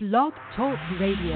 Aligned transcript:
Blog 0.00 0.32
Talk 0.54 0.78
Radio. 1.00 1.34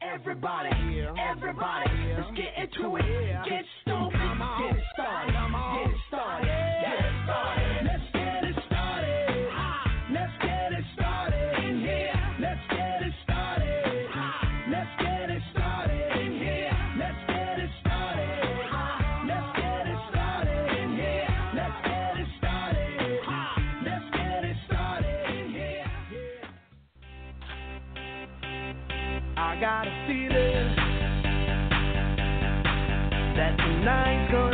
Everybody, 0.00 0.70
everybody, 1.18 1.90
let's 2.16 2.30
get 2.36 2.54
into 2.62 2.94
it. 2.94 3.02
Get 3.44 3.64
stoked, 3.82 4.13
got 29.64 29.86
a 29.86 30.04
feeling 30.06 30.76
that 33.34 33.56
tonight's 33.56 34.30
gonna 34.30 34.53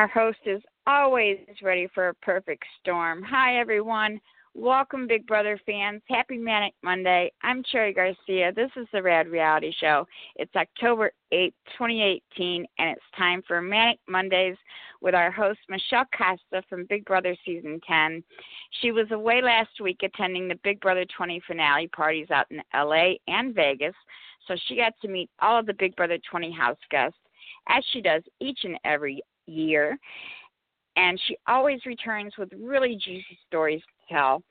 Our 0.00 0.08
host 0.08 0.38
is 0.46 0.62
always 0.86 1.36
ready 1.62 1.86
for 1.94 2.08
a 2.08 2.14
perfect 2.14 2.64
storm. 2.80 3.22
Hi, 3.22 3.58
everyone. 3.58 4.18
Welcome, 4.54 5.06
Big 5.06 5.26
Brother 5.26 5.60
fans. 5.66 6.00
Happy 6.08 6.38
Manic 6.38 6.72
Monday. 6.82 7.30
I'm 7.42 7.62
Cherry 7.70 7.92
Garcia. 7.92 8.50
This 8.50 8.70
is 8.76 8.86
the 8.94 9.02
Rad 9.02 9.28
Reality 9.28 9.74
Show. 9.78 10.06
It's 10.36 10.56
October 10.56 11.12
8th, 11.34 11.52
2018, 11.76 12.64
and 12.78 12.90
it's 12.92 13.02
time 13.14 13.42
for 13.46 13.60
Manic 13.60 13.98
Mondays 14.08 14.56
with 15.02 15.14
our 15.14 15.30
host, 15.30 15.58
Michelle 15.68 16.06
Costa 16.16 16.66
from 16.66 16.86
Big 16.88 17.04
Brother 17.04 17.36
Season 17.44 17.78
10. 17.86 18.24
She 18.80 18.92
was 18.92 19.10
away 19.10 19.42
last 19.42 19.82
week 19.82 20.00
attending 20.02 20.48
the 20.48 20.58
Big 20.64 20.80
Brother 20.80 21.04
20 21.14 21.42
finale 21.46 21.88
parties 21.88 22.30
out 22.30 22.46
in 22.50 22.62
LA 22.72 23.16
and 23.28 23.54
Vegas, 23.54 23.94
so 24.48 24.56
she 24.66 24.76
got 24.76 24.94
to 25.02 25.08
meet 25.08 25.28
all 25.40 25.58
of 25.58 25.66
the 25.66 25.74
Big 25.74 25.94
Brother 25.94 26.16
20 26.30 26.50
house 26.52 26.78
guests, 26.90 27.18
as 27.68 27.84
she 27.92 28.00
does 28.00 28.22
each 28.40 28.60
and 28.64 28.78
every 28.86 29.22
year. 29.50 29.98
And 30.96 31.20
she 31.26 31.36
always 31.46 31.80
returns 31.86 32.32
with 32.38 32.50
really 32.56 32.94
juicy 32.94 33.38
stories 33.46 33.80
to 33.80 34.14
tell. 34.14 34.42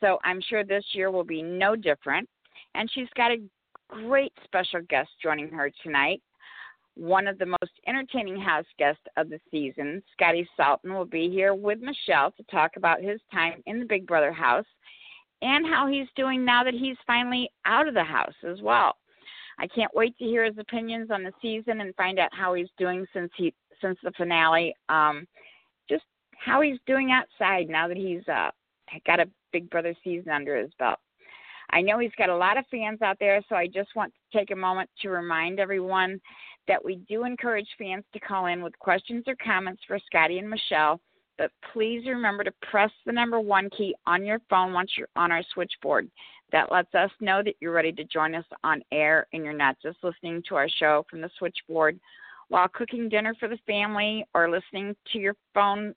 So 0.00 0.18
I'm 0.24 0.40
sure 0.40 0.64
this 0.64 0.84
year 0.92 1.10
will 1.10 1.24
be 1.24 1.42
no 1.42 1.76
different. 1.76 2.28
And 2.74 2.90
she's 2.92 3.08
got 3.16 3.30
a 3.30 3.42
great 3.88 4.32
special 4.44 4.80
guest 4.88 5.10
joining 5.22 5.48
her 5.50 5.70
tonight. 5.82 6.22
One 6.94 7.26
of 7.26 7.38
the 7.38 7.46
most 7.46 7.72
entertaining 7.86 8.40
house 8.40 8.66
guests 8.78 9.02
of 9.16 9.30
the 9.30 9.40
season, 9.50 10.02
Scottie 10.12 10.48
Salton, 10.56 10.92
will 10.92 11.06
be 11.06 11.30
here 11.30 11.54
with 11.54 11.78
Michelle 11.80 12.32
to 12.32 12.42
talk 12.50 12.72
about 12.76 13.00
his 13.00 13.20
time 13.32 13.62
in 13.66 13.78
the 13.78 13.86
Big 13.86 14.06
Brother 14.06 14.32
house 14.32 14.66
and 15.40 15.66
how 15.66 15.86
he's 15.86 16.06
doing 16.16 16.44
now 16.44 16.62
that 16.64 16.74
he's 16.74 16.96
finally 17.06 17.50
out 17.64 17.88
of 17.88 17.94
the 17.94 18.04
house 18.04 18.34
as 18.48 18.60
well. 18.60 18.96
I 19.58 19.66
can't 19.66 19.94
wait 19.94 20.16
to 20.18 20.24
hear 20.24 20.44
his 20.44 20.58
opinions 20.58 21.10
on 21.10 21.22
the 21.22 21.32
season 21.40 21.80
and 21.80 21.94
find 21.94 22.18
out 22.18 22.30
how 22.32 22.54
he's 22.54 22.68
doing 22.78 23.06
since 23.12 23.30
he 23.36 23.52
since 23.82 23.98
the 24.02 24.12
finale. 24.16 24.74
Um, 24.88 25.26
just 25.88 26.04
how 26.38 26.60
he's 26.60 26.78
doing 26.86 27.10
outside 27.10 27.68
now 27.68 27.88
that 27.88 27.96
he's 27.96 28.26
uh, 28.28 28.50
got 29.06 29.20
a 29.20 29.28
Big 29.52 29.68
Brother 29.68 29.94
season 30.02 30.30
under 30.30 30.56
his 30.56 30.70
belt. 30.78 30.98
I 31.70 31.80
know 31.80 31.98
he's 31.98 32.12
got 32.18 32.28
a 32.28 32.36
lot 32.36 32.58
of 32.58 32.66
fans 32.70 33.00
out 33.02 33.16
there, 33.18 33.40
so 33.48 33.56
I 33.56 33.66
just 33.66 33.94
want 33.96 34.12
to 34.12 34.38
take 34.38 34.50
a 34.50 34.56
moment 34.56 34.90
to 35.00 35.08
remind 35.08 35.58
everyone 35.58 36.20
that 36.68 36.84
we 36.84 36.96
do 37.08 37.24
encourage 37.24 37.68
fans 37.78 38.04
to 38.12 38.20
call 38.20 38.46
in 38.46 38.62
with 38.62 38.78
questions 38.78 39.24
or 39.26 39.34
comments 39.42 39.82
for 39.86 39.98
Scottie 40.06 40.38
and 40.38 40.48
Michelle. 40.48 41.00
But 41.38 41.50
please 41.72 42.06
remember 42.06 42.44
to 42.44 42.52
press 42.70 42.90
the 43.06 43.12
number 43.12 43.40
one 43.40 43.70
key 43.70 43.94
on 44.06 44.24
your 44.24 44.38
phone 44.50 44.72
once 44.72 44.92
you're 44.96 45.08
on 45.16 45.32
our 45.32 45.42
switchboard. 45.54 46.08
That 46.52 46.70
lets 46.70 46.94
us 46.94 47.10
know 47.20 47.42
that 47.42 47.54
you're 47.60 47.72
ready 47.72 47.92
to 47.92 48.04
join 48.04 48.34
us 48.34 48.44
on 48.62 48.82
air 48.92 49.26
and 49.32 49.42
you're 49.42 49.54
not 49.54 49.76
just 49.82 49.96
listening 50.02 50.42
to 50.48 50.56
our 50.56 50.68
show 50.68 51.06
from 51.08 51.22
the 51.22 51.30
switchboard 51.38 51.98
while 52.52 52.68
cooking 52.68 53.08
dinner 53.08 53.34
for 53.40 53.48
the 53.48 53.56
family 53.66 54.26
or 54.34 54.50
listening 54.50 54.94
to 55.10 55.18
your 55.18 55.34
phone 55.54 55.94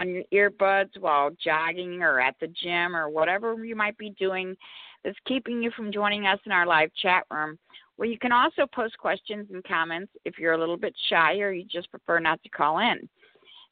on 0.00 0.08
your 0.08 0.50
earbuds 0.50 0.98
while 0.98 1.30
jogging 1.42 2.02
or 2.02 2.18
at 2.18 2.34
the 2.40 2.48
gym 2.48 2.96
or 2.96 3.08
whatever 3.08 3.64
you 3.64 3.76
might 3.76 3.96
be 3.96 4.10
doing 4.18 4.56
that's 5.04 5.16
keeping 5.28 5.62
you 5.62 5.70
from 5.76 5.92
joining 5.92 6.26
us 6.26 6.40
in 6.44 6.50
our 6.50 6.66
live 6.66 6.90
chat 7.00 7.22
room 7.30 7.56
where 7.94 8.08
you 8.08 8.18
can 8.18 8.32
also 8.32 8.66
post 8.74 8.98
questions 8.98 9.46
and 9.52 9.62
comments 9.62 10.10
if 10.24 10.40
you're 10.40 10.54
a 10.54 10.58
little 10.58 10.76
bit 10.76 10.92
shy 11.08 11.38
or 11.38 11.52
you 11.52 11.64
just 11.64 11.88
prefer 11.92 12.18
not 12.18 12.42
to 12.42 12.48
call 12.48 12.80
in. 12.80 13.08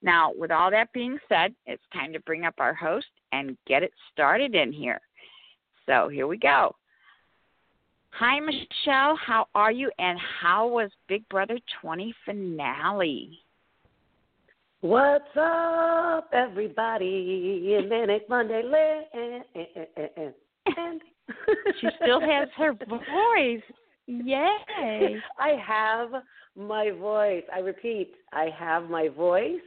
Now, 0.01 0.31
with 0.37 0.53
all 0.53 0.71
that 0.71 0.93
being 0.93 1.19
said, 1.29 1.53
it's 1.67 1.83
time 1.93 2.13
to 2.13 2.21
bring 2.21 2.45
up 2.45 2.55
our 2.59 2.75
host 2.75 3.09
and 3.33 3.59
get 3.67 3.83
it 3.83 3.91
started 4.13 4.55
in 4.55 4.73
here. 4.73 5.01
So 5.85 6.09
here 6.09 6.29
we 6.29 6.39
go. 6.39 6.77
Hi, 8.19 8.39
Michelle. 8.39 9.17
How 9.17 9.47
are 9.57 9.73
you? 9.73 9.91
And 9.99 10.17
how 10.41 10.69
was 10.69 10.89
Big 11.09 11.29
Brother 11.29 11.59
20 11.83 12.15
finale? 12.25 13.41
What's 14.83 15.25
up, 15.37 16.31
everybody? 16.33 17.83
Manic 17.89 18.29
Monday 18.29 18.63
land. 18.63 19.45
She 21.81 21.89
still 22.03 22.21
has 22.21 22.49
her 22.57 22.73
voice. 22.89 23.63
Yay. 24.07 25.17
I 25.39 25.57
have 25.67 26.11
my 26.55 26.93
voice. 26.93 27.43
I 27.53 27.59
repeat, 27.59 28.13
I 28.33 28.49
have 28.57 28.91
my 28.91 29.09
voice, 29.09 29.61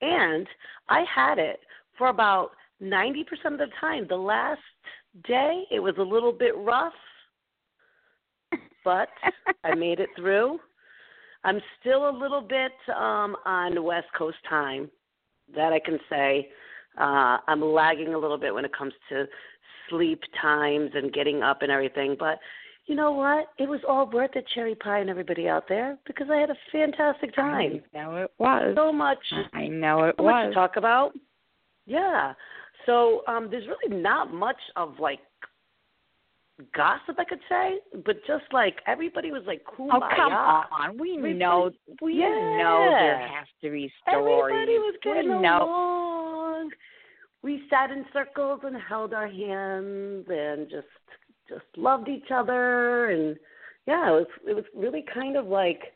and 0.00 0.48
I 0.88 1.04
had 1.14 1.38
it 1.38 1.60
for 1.96 2.08
about 2.08 2.50
90% 2.82 3.20
of 3.44 3.58
the 3.58 3.66
time. 3.80 4.06
The 4.08 4.16
last 4.16 4.60
day, 5.28 5.62
it 5.70 5.78
was 5.80 5.94
a 5.98 6.02
little 6.02 6.32
bit 6.32 6.56
rough, 6.56 6.92
but 8.84 9.08
I 9.64 9.74
made 9.74 10.00
it 10.00 10.10
through. 10.16 10.58
I'm 11.44 11.60
still 11.80 12.08
a 12.08 12.14
little 12.16 12.40
bit 12.40 12.72
um, 12.94 13.36
on 13.44 13.82
West 13.82 14.08
Coast 14.16 14.38
time. 14.48 14.90
That 15.54 15.72
I 15.72 15.78
can 15.78 15.98
say. 16.10 16.48
Uh, 16.98 17.38
I'm 17.46 17.62
lagging 17.62 18.14
a 18.14 18.18
little 18.18 18.38
bit 18.38 18.52
when 18.52 18.64
it 18.64 18.76
comes 18.76 18.92
to 19.08 19.26
sleep 19.88 20.20
times 20.40 20.90
and 20.94 21.12
getting 21.12 21.42
up 21.42 21.62
and 21.62 21.70
everything. 21.70 22.16
But 22.18 22.38
you 22.86 22.94
know 22.94 23.12
what? 23.12 23.48
It 23.58 23.68
was 23.68 23.80
all 23.88 24.10
worth 24.10 24.34
it, 24.34 24.46
Cherry 24.54 24.74
Pie 24.74 25.00
and 25.00 25.10
everybody 25.10 25.48
out 25.48 25.64
there, 25.68 25.98
because 26.06 26.28
I 26.30 26.36
had 26.36 26.50
a 26.50 26.56
fantastic 26.72 27.34
time. 27.34 27.82
I 27.94 27.98
know 27.98 28.16
it 28.16 28.30
was. 28.38 28.74
So 28.76 28.92
much, 28.92 29.18
I 29.52 29.68
know 29.68 30.04
it 30.04 30.14
so 30.18 30.24
much 30.24 30.46
was. 30.46 30.50
to 30.50 30.54
talk 30.54 30.76
about. 30.76 31.12
Yeah. 31.86 32.32
So 32.86 33.22
um, 33.28 33.48
there's 33.50 33.66
really 33.66 34.00
not 34.00 34.32
much 34.32 34.56
of 34.76 34.98
like 34.98 35.20
gossip 36.74 37.16
I 37.18 37.24
could 37.24 37.40
say, 37.48 37.78
but 38.04 38.16
just 38.26 38.44
like 38.52 38.76
everybody 38.86 39.30
was 39.30 39.42
like 39.46 39.62
cool. 39.64 39.90
Oh 39.92 40.00
come 40.14 40.32
on! 40.32 40.98
We 40.98 41.16
know, 41.16 41.70
we 42.02 42.18
know 42.18 42.88
there 42.90 43.28
has 43.28 43.46
to 43.62 43.70
be 43.70 43.92
stories. 44.02 44.52
Everybody 44.52 44.78
was 44.78 44.94
getting 45.02 45.36
we 45.36 45.42
know. 45.42 45.62
along. 45.62 46.70
We 47.42 47.62
sat 47.70 47.90
in 47.90 48.04
circles 48.12 48.60
and 48.64 48.76
held 48.88 49.14
our 49.14 49.28
hands 49.28 50.26
and 50.28 50.68
just 50.68 50.86
just 51.48 51.64
loved 51.76 52.08
each 52.08 52.30
other 52.32 53.10
and 53.10 53.36
yeah, 53.86 54.08
it 54.08 54.12
was 54.12 54.26
it 54.48 54.54
was 54.54 54.64
really 54.74 55.04
kind 55.14 55.36
of 55.36 55.46
like 55.46 55.94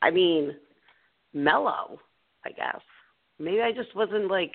I 0.00 0.10
mean, 0.10 0.54
mellow, 1.34 1.98
I 2.44 2.50
guess. 2.50 2.80
Maybe 3.40 3.60
I 3.60 3.72
just 3.72 3.94
wasn't 3.96 4.30
like 4.30 4.52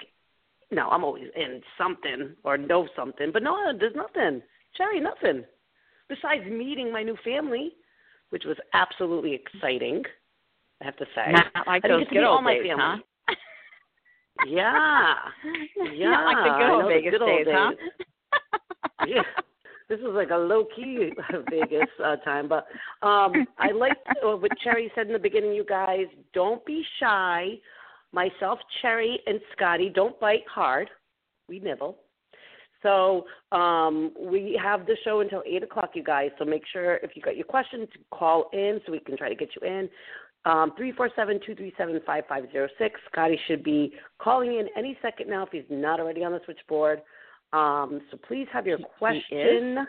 no, 0.72 0.90
I'm 0.90 1.04
always 1.04 1.28
in 1.36 1.62
something 1.78 2.36
or 2.44 2.58
know 2.58 2.88
something, 2.96 3.32
but 3.32 3.44
no, 3.44 3.58
there's 3.78 3.96
nothing. 3.96 4.42
Cherry, 4.76 5.00
nothing. 5.00 5.44
Besides 6.10 6.44
meeting 6.50 6.92
my 6.92 7.04
new 7.04 7.18
family, 7.24 7.74
which 8.30 8.44
was 8.46 8.58
absolutely 8.74 9.34
exciting, 9.34 10.04
I 10.82 10.86
have 10.86 10.98
to 10.98 11.06
say. 11.16 11.32
Not 11.32 11.68
like 11.68 11.86
I 11.86 11.88
those 11.88 12.04
good 12.10 12.16
meet 12.16 12.24
all 12.24 12.36
old 12.36 12.44
my 12.44 12.54
days, 12.56 12.68
family. 12.68 12.84
huh? 12.84 12.98
Yeah. 14.48 15.14
Yeah. 15.94 16.10
Not 16.10 16.26
like 16.26 16.44
the 16.44 16.58
good 16.58 16.72
old 16.74 16.88
Vegas 16.88 17.12
good 17.12 17.22
old 17.22 17.46
days, 17.46 17.54
huh? 17.56 17.72
yeah. 19.08 19.22
This 19.90 20.00
is 20.00 20.08
like 20.14 20.32
a 20.32 20.38
low 20.38 20.66
key 20.76 21.12
Vegas 21.52 21.90
uh, 22.04 22.16
time, 22.18 22.48
but 22.48 22.66
um 23.06 23.46
I 23.60 23.72
like 23.72 23.98
uh, 24.26 24.36
what 24.36 24.52
Cherry 24.64 24.92
said 24.96 25.08
in 25.08 25.14
the 25.14 25.20
beginning. 25.20 25.54
You 25.54 25.66
guys 25.66 26.08
don't 26.34 26.66
be 26.66 26.84
shy. 27.00 27.60
Myself, 28.12 28.60
Cherry, 28.82 29.20
and 29.28 29.40
Scottie 29.56 29.92
don't 29.94 30.20
bite 30.20 30.48
hard. 30.48 30.90
We 31.48 31.60
nibble. 31.60 31.98
So 32.84 33.26
um, 33.52 34.12
we 34.20 34.60
have 34.62 34.86
the 34.86 34.96
show 35.04 35.22
until 35.22 35.42
eight 35.48 35.64
o'clock, 35.64 35.92
you 35.96 36.04
guys. 36.04 36.30
So 36.38 36.46
make 36.46 36.64
sure 36.72 36.96
if 36.98 37.12
you 37.16 37.22
got 37.22 37.36
your 37.36 37.46
questions, 37.46 37.88
to 37.94 38.00
call 38.12 38.50
in 38.54 38.80
so 38.86 38.92
we 38.92 39.00
can 39.00 39.18
try 39.18 39.30
to 39.30 39.36
get 39.36 39.50
you 39.60 39.68
in. 39.68 39.90
Um, 40.46 40.74
three 40.76 40.92
four 40.92 41.10
seven 41.16 41.40
two 41.46 41.56
three 41.56 41.74
seven 41.78 42.00
five 42.06 42.26
five 42.28 42.44
zero 42.52 42.68
six. 42.78 43.00
Scottie 43.10 43.40
should 43.48 43.64
be 43.64 43.94
calling 44.20 44.58
in 44.58 44.68
any 44.78 44.98
second 45.02 45.30
now 45.30 45.44
if 45.44 45.50
he's 45.52 45.64
not 45.70 46.00
already 46.00 46.24
on 46.24 46.34
the 46.34 46.42
switchboard. 46.44 47.02
Um, 47.54 48.02
so 48.12 48.18
please 48.28 48.48
have 48.52 48.68
your 48.68 48.78
He- 48.78 48.84
he 48.84 48.90
question. 48.98 49.88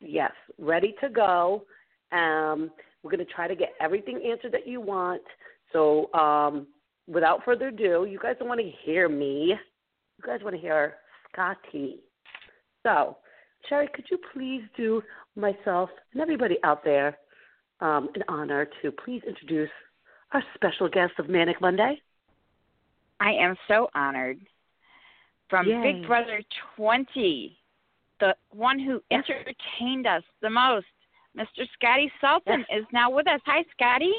Yes, 0.00 0.32
ready 0.58 0.94
to 1.00 1.08
go. 1.08 1.64
Um, 2.12 2.70
we're 3.02 3.10
going 3.10 3.26
to 3.26 3.32
try 3.32 3.48
to 3.48 3.56
get 3.56 3.70
everything 3.80 4.22
answered 4.24 4.52
that 4.52 4.66
you 4.66 4.80
want. 4.80 5.22
So 5.72 6.12
um, 6.14 6.68
without 7.08 7.44
further 7.44 7.68
ado, 7.68 8.06
you 8.08 8.18
guys 8.22 8.36
don't 8.38 8.48
want 8.48 8.60
to 8.60 8.70
hear 8.84 9.08
me. 9.08 9.54
You 10.18 10.24
guys 10.24 10.40
want 10.42 10.54
to 10.54 10.60
hear 10.60 10.94
Scottie. 11.32 12.00
So, 12.84 13.16
Sherry, 13.68 13.88
could 13.94 14.04
you 14.10 14.18
please 14.32 14.62
do 14.76 15.02
myself 15.36 15.90
and 16.12 16.22
everybody 16.22 16.58
out 16.64 16.84
there 16.84 17.18
um, 17.80 18.08
an 18.14 18.22
honor 18.28 18.68
to 18.82 18.90
please 18.90 19.22
introduce 19.26 19.70
our 20.32 20.42
special 20.54 20.88
guest 20.88 21.12
of 21.18 21.28
Manic 21.28 21.60
Monday? 21.60 22.00
I 23.20 23.32
am 23.32 23.56
so 23.66 23.88
honored. 23.94 24.38
From 25.50 25.66
Yay. 25.66 25.80
Big 25.82 26.06
Brother 26.06 26.42
20, 26.76 27.56
the 28.20 28.34
one 28.50 28.78
who 28.78 29.02
Yes. 29.10 29.24
entertained 29.28 30.06
us 30.06 30.22
the 30.42 30.50
most, 30.50 30.86
Mr. 31.36 31.66
Scottie 31.74 32.12
Salton, 32.20 32.66
is 32.70 32.84
now 32.92 33.10
with 33.10 33.26
us. 33.26 33.40
Hi, 33.46 33.64
Scottie. 33.72 34.12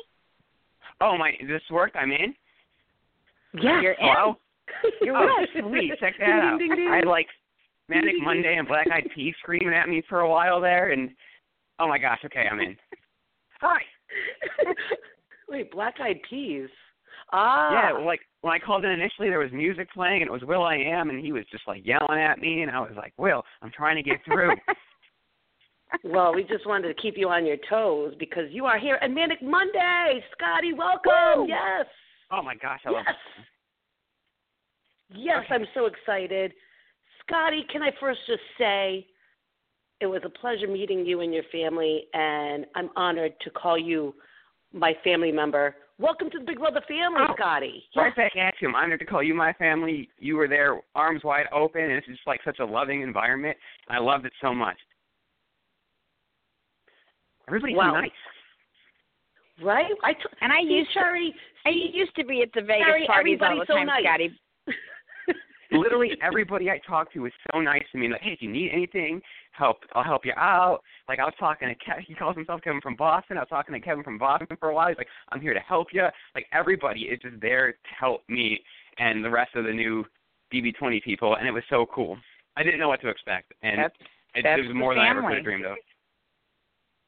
Oh 1.02 1.18
my, 1.18 1.34
this 1.48 1.62
work 1.70 1.92
I'm 1.96 2.12
in. 2.12 2.34
Yes. 3.54 3.84
You're 3.84 3.94
in. 3.94 3.98
Hello. 4.02 4.38
You're 5.02 5.16
Oh, 5.18 5.28
with 5.54 5.64
us. 5.66 5.70
sweet. 5.70 5.92
Check 6.00 6.16
that 6.20 6.26
Ding, 6.26 6.36
out. 6.36 6.60
ding, 6.60 6.76
ding. 6.76 6.88
I 6.92 6.98
had 6.98 7.06
like 7.08 7.28
Manic 7.88 8.06
ding, 8.06 8.16
ding. 8.16 8.24
Monday 8.24 8.56
and 8.58 8.68
Black 8.68 8.88
Eyed 8.92 9.08
Peas 9.16 9.34
screaming 9.40 9.74
at 9.74 9.90
me 9.90 10.02
for 10.08 10.22
a 10.22 10.30
while 10.30 10.60
there, 10.62 10.92
and 10.92 11.10
oh 11.80 11.88
my 11.88 11.98
gosh, 11.98 12.20
okay, 12.26 12.46
I'm 12.52 12.60
in. 12.60 12.76
Hi. 13.62 13.82
Wait, 15.50 15.72
Black 15.72 15.96
Eyed 16.02 16.20
Peas. 16.30 16.70
Ah. 17.32 17.72
Yeah, 17.72 17.94
well, 17.94 18.06
like 18.06 18.22
when 18.42 18.54
I 18.54 18.60
called 18.60 18.86
in 18.86 18.92
initially, 18.92 19.30
there 19.30 19.40
was 19.40 19.52
music 19.52 19.92
playing, 19.94 20.22
and 20.22 20.30
it 20.30 20.32
was 20.32 20.44
will.i.am, 20.44 21.10
and 21.10 21.20
he 21.24 21.32
was 21.32 21.44
just 21.52 21.68
like 21.68 21.86
yelling 21.86 22.20
at 22.20 22.40
me, 22.40 22.62
and 22.62 22.72
I 22.72 22.80
was 22.80 22.94
like, 22.96 23.14
Will, 23.18 23.44
I'm 23.62 23.72
trying 23.72 23.96
to 23.98 24.04
get 24.04 24.20
through. 24.26 24.52
Well, 26.04 26.34
we 26.36 26.44
just 26.44 26.68
wanted 26.68 26.88
to 26.96 27.02
keep 27.02 27.16
you 27.18 27.30
on 27.30 27.46
your 27.48 27.58
toes 27.68 28.14
because 28.20 28.44
you 28.52 28.66
are 28.66 28.78
here 28.78 29.00
at 29.02 29.10
Manic 29.10 29.42
Monday. 29.42 30.24
Scottie, 30.38 30.74
welcome. 30.74 31.12
Woo! 31.44 31.48
Yes. 31.48 31.86
oh 32.32 32.44
my 32.44 32.54
gosh, 32.56 32.82
I 32.86 32.92
love 32.92 33.06
Yes. 35.12 35.20
Yes, 35.42 35.46
I'm 35.50 35.66
so 35.74 35.86
excited. 35.86 36.54
Scottie, 37.26 37.66
can 37.72 37.82
I 37.82 37.92
first 38.00 38.20
just 38.28 38.42
say 38.58 39.08
it 40.02 40.06
was 40.06 40.22
a 40.26 40.30
pleasure 40.30 40.68
meeting 40.68 41.06
you 41.06 41.22
and 41.22 41.34
your 41.34 41.44
family, 41.52 42.06
and 42.14 42.66
I'm 42.76 42.90
honored 42.96 43.34
to 43.42 43.50
call 43.50 43.78
you 43.78 44.16
my 44.74 44.96
family 45.04 45.32
member. 45.32 45.76
Welcome 45.98 46.30
to 46.32 46.40
the 46.40 46.46
Big 46.46 46.60
Brother 46.60 46.82
family, 46.88 47.22
Oh, 47.28 47.34
Scottie. 47.36 47.84
Right 47.96 48.16
back 48.16 48.36
at 48.38 48.54
you. 48.62 48.70
I'm 48.70 48.76
honored 48.76 49.00
to 49.00 49.06
call 49.06 49.22
you 49.22 49.34
my 49.34 49.52
family. 49.54 50.10
You 50.18 50.38
were 50.38 50.48
there, 50.48 50.80
arms 50.96 51.24
wide 51.24 51.48
open, 51.52 51.82
and 51.82 51.92
it's 51.94 52.08
just 52.08 52.22
like 52.26 52.40
such 52.46 52.60
a 52.60 52.66
loving 52.66 53.02
environment. 53.02 53.58
I 53.90 53.98
loved 54.00 54.26
it 54.26 54.34
so 54.42 54.54
much. 54.54 54.78
Everybody's 57.48 57.76
Wow. 57.76 57.96
so 57.96 58.02
nice. 58.02 58.12
Right? 59.62 59.92
I 60.04 60.14
t- 60.14 60.20
And 60.42 60.54
I 60.54 60.62
See, 60.62 60.68
used 60.78 60.94
to, 60.94 61.00
Sherry, 61.00 61.36
I 61.66 61.70
used 61.70 62.16
to 62.16 62.24
be 62.24 62.42
at 62.44 62.54
the 62.54 62.62
Vegas 62.62 62.86
Harry, 62.86 63.06
parties 63.08 63.40
all 63.42 63.48
the 63.50 63.62
everybody's 63.62 63.68
so 63.68 63.76
time, 63.76 63.88
nice. 63.88 64.04
Scottie. 64.04 64.40
Literally 65.72 66.18
everybody 66.22 66.70
I 66.70 66.80
talked 66.80 67.14
to 67.14 67.20
was 67.20 67.32
so 67.52 67.60
nice 67.62 67.84
to 67.92 67.98
me. 67.98 68.08
Like, 68.10 68.22
hey, 68.22 68.32
if 68.32 68.42
you 68.42 68.50
need 68.50 68.72
anything, 68.74 69.22
help, 69.52 69.78
I'll 69.94 70.04
help 70.04 70.26
you 70.26 70.34
out. 70.36 70.80
Like 71.08 71.20
I 71.20 71.26
was 71.26 71.34
talking 71.40 71.68
to 71.68 71.76
Kevin. 71.76 72.04
He 72.08 72.16
calls 72.16 72.36
himself 72.36 72.62
Kevin 72.62 72.82
from 72.82 72.96
Boston. 72.96 73.38
I 73.38 73.42
was 73.42 73.50
talking 73.50 73.74
to 73.74 73.80
Kevin 73.80 74.04
from 74.04 74.18
Boston 74.18 74.58
for 74.60 74.70
a 74.70 74.74
while. 74.74 74.88
He's 74.88 74.98
like, 74.98 75.08
I'm 75.30 75.42
here 75.42 75.54
to 75.54 75.60
help 75.60 75.90
you. 75.94 76.08
Like 76.34 76.48
everybody 76.52 77.02
is 77.02 77.20
just 77.22 77.40
there 77.42 77.72
to 77.74 77.78
help 78.00 78.22
me 78.28 78.60
and 78.98 79.24
the 79.24 79.30
rest 79.30 79.56
of 79.56 79.66
the 79.66 79.72
new 79.72 80.06
BB20 80.54 81.04
people, 81.04 81.36
and 81.36 81.48
it 81.48 81.52
was 81.52 81.64
so 81.70 81.86
cool. 81.94 82.18
I 82.58 82.64
didn't 82.64 82.80
know 82.80 82.90
what 82.90 83.02
to 83.02 83.10
expect, 83.10 83.54
and 83.62 83.80
That's 83.80 83.96
it, 84.36 84.44
that's 84.44 84.60
it 84.62 84.68
was 84.68 84.76
more 84.76 84.94
than 84.96 85.04
I 85.04 85.10
ever 85.10 85.22
could 85.22 85.36
have 85.36 85.44
dreamed 85.44 85.66
of. 85.66 85.78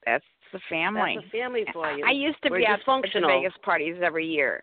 that's 0.06 0.24
the 0.53 0.60
family. 0.70 1.15
That's 1.15 1.27
a 1.27 1.38
family 1.38 1.65
for 1.74 1.91
you. 1.91 2.06
I 2.06 2.12
used 2.12 2.38
to 2.44 2.50
We're 2.50 2.60
be 2.60 2.65
at 2.65 2.80
the 2.86 2.91
dysfunctional. 2.91 3.39
Vegas 3.41 3.53
parties 3.63 3.96
every 4.03 4.27
year, 4.27 4.62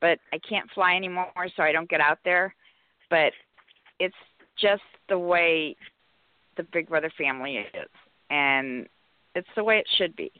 but 0.00 0.18
I 0.32 0.38
can't 0.46 0.68
fly 0.74 0.96
anymore, 0.96 1.30
so 1.56 1.62
I 1.62 1.72
don't 1.72 1.88
get 1.88 2.00
out 2.00 2.18
there. 2.24 2.54
But 3.10 3.32
it's 4.00 4.14
just 4.60 4.82
the 5.08 5.18
way 5.18 5.76
the 6.56 6.62
Big 6.72 6.88
Brother 6.88 7.10
family 7.18 7.56
is, 7.56 7.88
and 8.30 8.86
it's 9.34 9.48
the 9.56 9.64
way 9.64 9.78
it 9.78 9.86
should 9.96 10.14
be. 10.16 10.30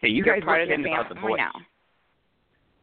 Hey, 0.00 0.08
you 0.08 0.24
You're 0.24 0.34
guys 0.36 0.44
part 0.44 0.58
were 0.58 0.62
of 0.62 0.68
the 0.68 0.76
kidding 0.76 0.92
about 0.92 1.08
the 1.08 1.20
voice. 1.20 1.38
now. 1.38 1.52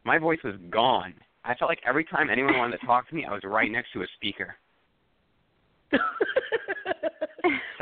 My 0.03 0.17
voice 0.17 0.39
was 0.43 0.55
gone. 0.69 1.13
I 1.43 1.53
felt 1.55 1.69
like 1.69 1.81
every 1.85 2.03
time 2.05 2.29
anyone 2.29 2.57
wanted 2.57 2.79
to 2.79 2.85
talk 2.85 3.07
to 3.09 3.15
me, 3.15 3.25
I 3.25 3.31
was 3.31 3.41
right 3.43 3.71
next 3.71 3.91
to 3.93 4.01
a 4.01 4.07
speaker. 4.15 4.55
So 5.91 5.97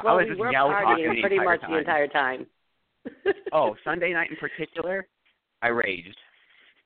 well, 0.03 0.13
I 0.13 0.18
was 0.18 0.24
we 0.25 0.29
just 0.32 0.39
were 0.39 0.51
yell 0.51 0.70
talking 0.70 1.06
partying 1.06 1.15
the 1.15 1.22
pretty 1.22 1.39
much 1.39 1.62
time. 1.62 1.72
the 1.72 1.77
entire 1.79 2.08
time. 2.08 2.46
Oh, 3.51 3.75
Sunday 3.84 4.13
night 4.13 4.29
in 4.29 4.38
particular, 4.38 5.08
I 5.63 5.70
raged. 5.70 6.15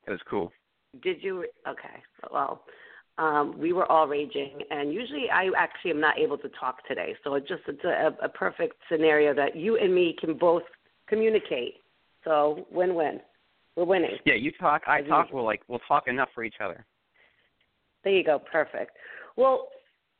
It 0.06 0.10
was 0.10 0.20
cool. 0.28 0.50
Did 1.02 1.22
you? 1.22 1.44
Okay. 1.68 2.02
Well, 2.32 2.62
um, 3.18 3.54
we 3.58 3.72
were 3.72 3.90
all 3.90 4.06
raging, 4.08 4.58
and 4.70 4.92
usually 4.92 5.26
I 5.32 5.50
actually 5.56 5.92
am 5.92 6.00
not 6.00 6.18
able 6.18 6.38
to 6.38 6.48
talk 6.60 6.86
today. 6.88 7.14
So 7.22 7.34
it 7.34 7.46
just 7.46 7.62
it's 7.68 7.84
a, 7.84 8.12
a 8.24 8.28
perfect 8.28 8.74
scenario 8.90 9.34
that 9.34 9.54
you 9.54 9.76
and 9.76 9.94
me 9.94 10.16
can 10.18 10.36
both 10.36 10.62
communicate. 11.08 11.74
So 12.24 12.66
win-win. 12.72 13.20
We're 13.76 13.84
winning. 13.84 14.16
Yeah, 14.24 14.34
you 14.34 14.52
talk, 14.60 14.82
I 14.86 15.00
As 15.00 15.06
talk. 15.06 15.26
usual. 15.26 15.38
We'll 15.40 15.46
like 15.46 15.62
we'll 15.68 15.80
talk 15.86 16.04
enough 16.08 16.28
for 16.34 16.44
each 16.44 16.56
other. 16.64 16.84
There 18.02 18.12
you 18.12 18.24
go. 18.24 18.38
Perfect. 18.50 18.92
Well, 19.36 19.68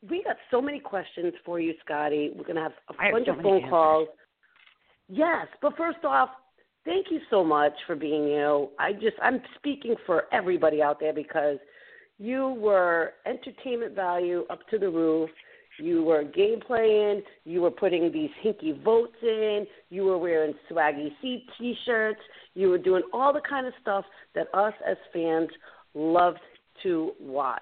we 0.09 0.23
got 0.23 0.37
so 0.51 0.61
many 0.61 0.79
questions 0.79 1.33
for 1.45 1.59
you, 1.59 1.73
Scottie. 1.83 2.31
We're 2.35 2.43
going 2.43 2.55
to 2.55 2.61
have 2.61 2.73
a 2.89 3.01
I 3.01 3.05
have 3.05 3.13
bunch 3.13 3.25
so 3.27 3.33
of 3.33 3.41
phone 3.41 3.55
answers. 3.55 3.69
calls. 3.69 4.07
Yes, 5.07 5.47
but 5.61 5.77
first 5.77 6.03
off, 6.03 6.29
thank 6.83 7.07
you 7.11 7.19
so 7.29 7.43
much 7.43 7.73
for 7.87 7.95
being 7.95 8.23
you. 8.27 8.69
I 8.79 8.93
just 8.93 9.15
I'm 9.21 9.41
speaking 9.57 9.95
for 10.05 10.25
everybody 10.33 10.81
out 10.81 10.99
there 10.99 11.13
because 11.13 11.57
you 12.17 12.49
were 12.59 13.13
entertainment 13.25 13.95
value 13.95 14.45
up 14.49 14.67
to 14.69 14.79
the 14.79 14.89
roof. 14.89 15.29
You 15.77 16.03
were 16.03 16.23
game 16.23 16.61
playing. 16.65 17.21
You 17.43 17.61
were 17.61 17.71
putting 17.71 18.11
these 18.11 18.29
hinky 18.43 18.81
votes 18.81 19.17
in. 19.21 19.67
You 19.89 20.05
were 20.05 20.17
wearing 20.17 20.53
swaggy 20.71 21.09
seat 21.21 21.45
T-shirts. 21.57 22.21
You 22.53 22.69
were 22.69 22.77
doing 22.77 23.03
all 23.11 23.33
the 23.33 23.41
kind 23.41 23.67
of 23.67 23.73
stuff 23.81 24.05
that 24.35 24.47
us 24.53 24.73
as 24.89 24.95
fans 25.11 25.49
loved 25.93 26.39
to 26.83 27.11
watch. 27.19 27.61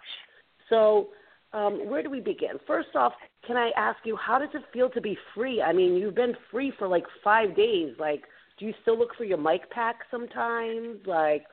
So, 0.70 1.10
um, 1.54 1.90
where 1.90 2.04
do 2.04 2.10
we 2.10 2.20
begin? 2.20 2.60
First 2.68 2.90
off, 2.96 3.14
can 3.46 3.58
I 3.58 3.72
ask 3.76 3.98
you 4.06 4.16
how 4.16 4.40
does 4.40 4.50
it 4.54 4.62
feel 4.72 4.90
to 4.92 5.02
be 5.02 5.18
free? 5.36 5.62
I 5.62 5.74
mean, 5.74 5.96
you've 5.96 6.16
been 6.16 6.36
free 6.52 6.72
for 6.78 6.88
like 6.88 7.04
five 7.24 7.56
days. 7.56 7.96
Like, 8.00 8.24
do 8.60 8.66
you 8.66 8.74
still 8.84 8.98
look 8.98 9.16
for 9.18 9.24
your 9.24 9.38
mic 9.40 9.70
pack 9.72 9.98
sometimes? 10.12 10.98
Like, 11.06 11.46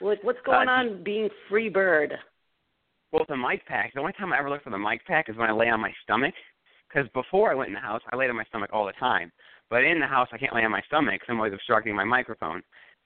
what, 0.00 0.18
what's 0.22 0.38
going 0.44 0.68
Uh, 0.68 0.72
on 0.72 1.02
being 1.04 1.28
free 1.48 1.68
bird? 1.68 2.14
Well, 3.12 3.26
the 3.28 3.36
mic 3.36 3.66
pack. 3.66 3.92
The 3.92 4.00
only 4.00 4.14
time 4.14 4.32
I 4.32 4.38
ever 4.38 4.48
look 4.48 4.64
for 4.64 4.70
the 4.70 4.78
mic 4.78 5.04
pack 5.06 5.28
is 5.28 5.36
when 5.36 5.50
I 5.50 5.52
lay 5.52 5.68
on 5.68 5.80
my 5.80 5.92
stomach. 6.02 6.34
Because 6.88 7.08
before 7.12 7.50
I 7.50 7.54
went 7.54 7.68
in 7.68 7.74
the 7.74 7.80
house, 7.80 8.00
I 8.10 8.16
laid 8.16 8.30
on 8.30 8.36
my 8.36 8.44
stomach 8.44 8.70
all 8.72 8.86
the 8.86 8.92
time. 8.92 9.30
But 9.68 9.84
in 9.84 10.00
the 10.00 10.06
house, 10.06 10.28
I 10.32 10.38
can't 10.38 10.54
lay 10.54 10.64
on 10.64 10.70
my 10.70 10.80
stomach 10.82 11.20
'cause 11.20 11.28
I'm 11.28 11.36
always 11.36 11.52
obstructing 11.52 11.94
my 11.94 12.04
microphone. 12.04 12.62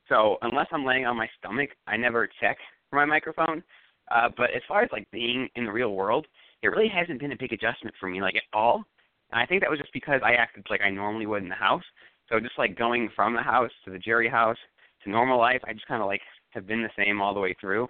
So 0.09 0.39
unless 0.43 0.69
I'm 0.73 0.85
laying 0.85 1.07
on 1.07 1.17
my 1.17 1.29
stomach, 1.39 1.71
I 1.89 1.97
never 1.97 2.29
check 2.29 2.59
for 2.89 2.97
my 2.97 3.05
microphone. 3.05 3.65
Uh, 4.09 4.29
but 4.29 4.51
as 4.51 4.63
far 4.65 4.83
as 4.83 4.93
like 4.93 5.11
being 5.11 5.49
in 5.57 5.65
the 5.65 5.73
real 5.73 5.93
world, 5.93 6.29
it 6.63 6.69
really 6.69 6.89
hasn't 6.89 7.19
been 7.19 7.33
a 7.33 7.37
big 7.37 7.53
adjustment 7.53 7.97
for 7.97 8.09
me, 8.09 8.21
like 8.23 8.37
at 8.37 8.45
all. 8.53 8.85
And 9.33 9.41
I 9.41 9.47
think 9.47 9.61
that 9.63 9.71
was 9.71 9.81
just 9.81 9.93
because 9.93 10.23
I 10.23 10.35
acted 10.35 10.71
like 10.71 10.83
I 10.83 10.91
normally 10.91 11.27
would 11.27 11.43
in 11.43 11.49
the 11.49 11.57
house. 11.57 11.85
So 12.29 12.39
just 12.39 12.59
like 12.59 12.77
going 12.77 13.09
from 13.11 13.35
the 13.35 13.43
house 13.43 13.73
to 13.85 13.91
the 13.91 13.99
jury 13.99 14.29
house 14.29 14.59
to 15.03 15.11
normal 15.11 15.39
life, 15.39 15.63
I 15.65 15.73
just 15.73 15.87
kind 15.87 16.01
of 16.01 16.07
like 16.07 16.23
have 16.51 16.67
been 16.67 16.83
the 16.83 16.93
same 16.97 17.21
all 17.21 17.35
the 17.35 17.41
way 17.41 17.55
through. 17.55 17.89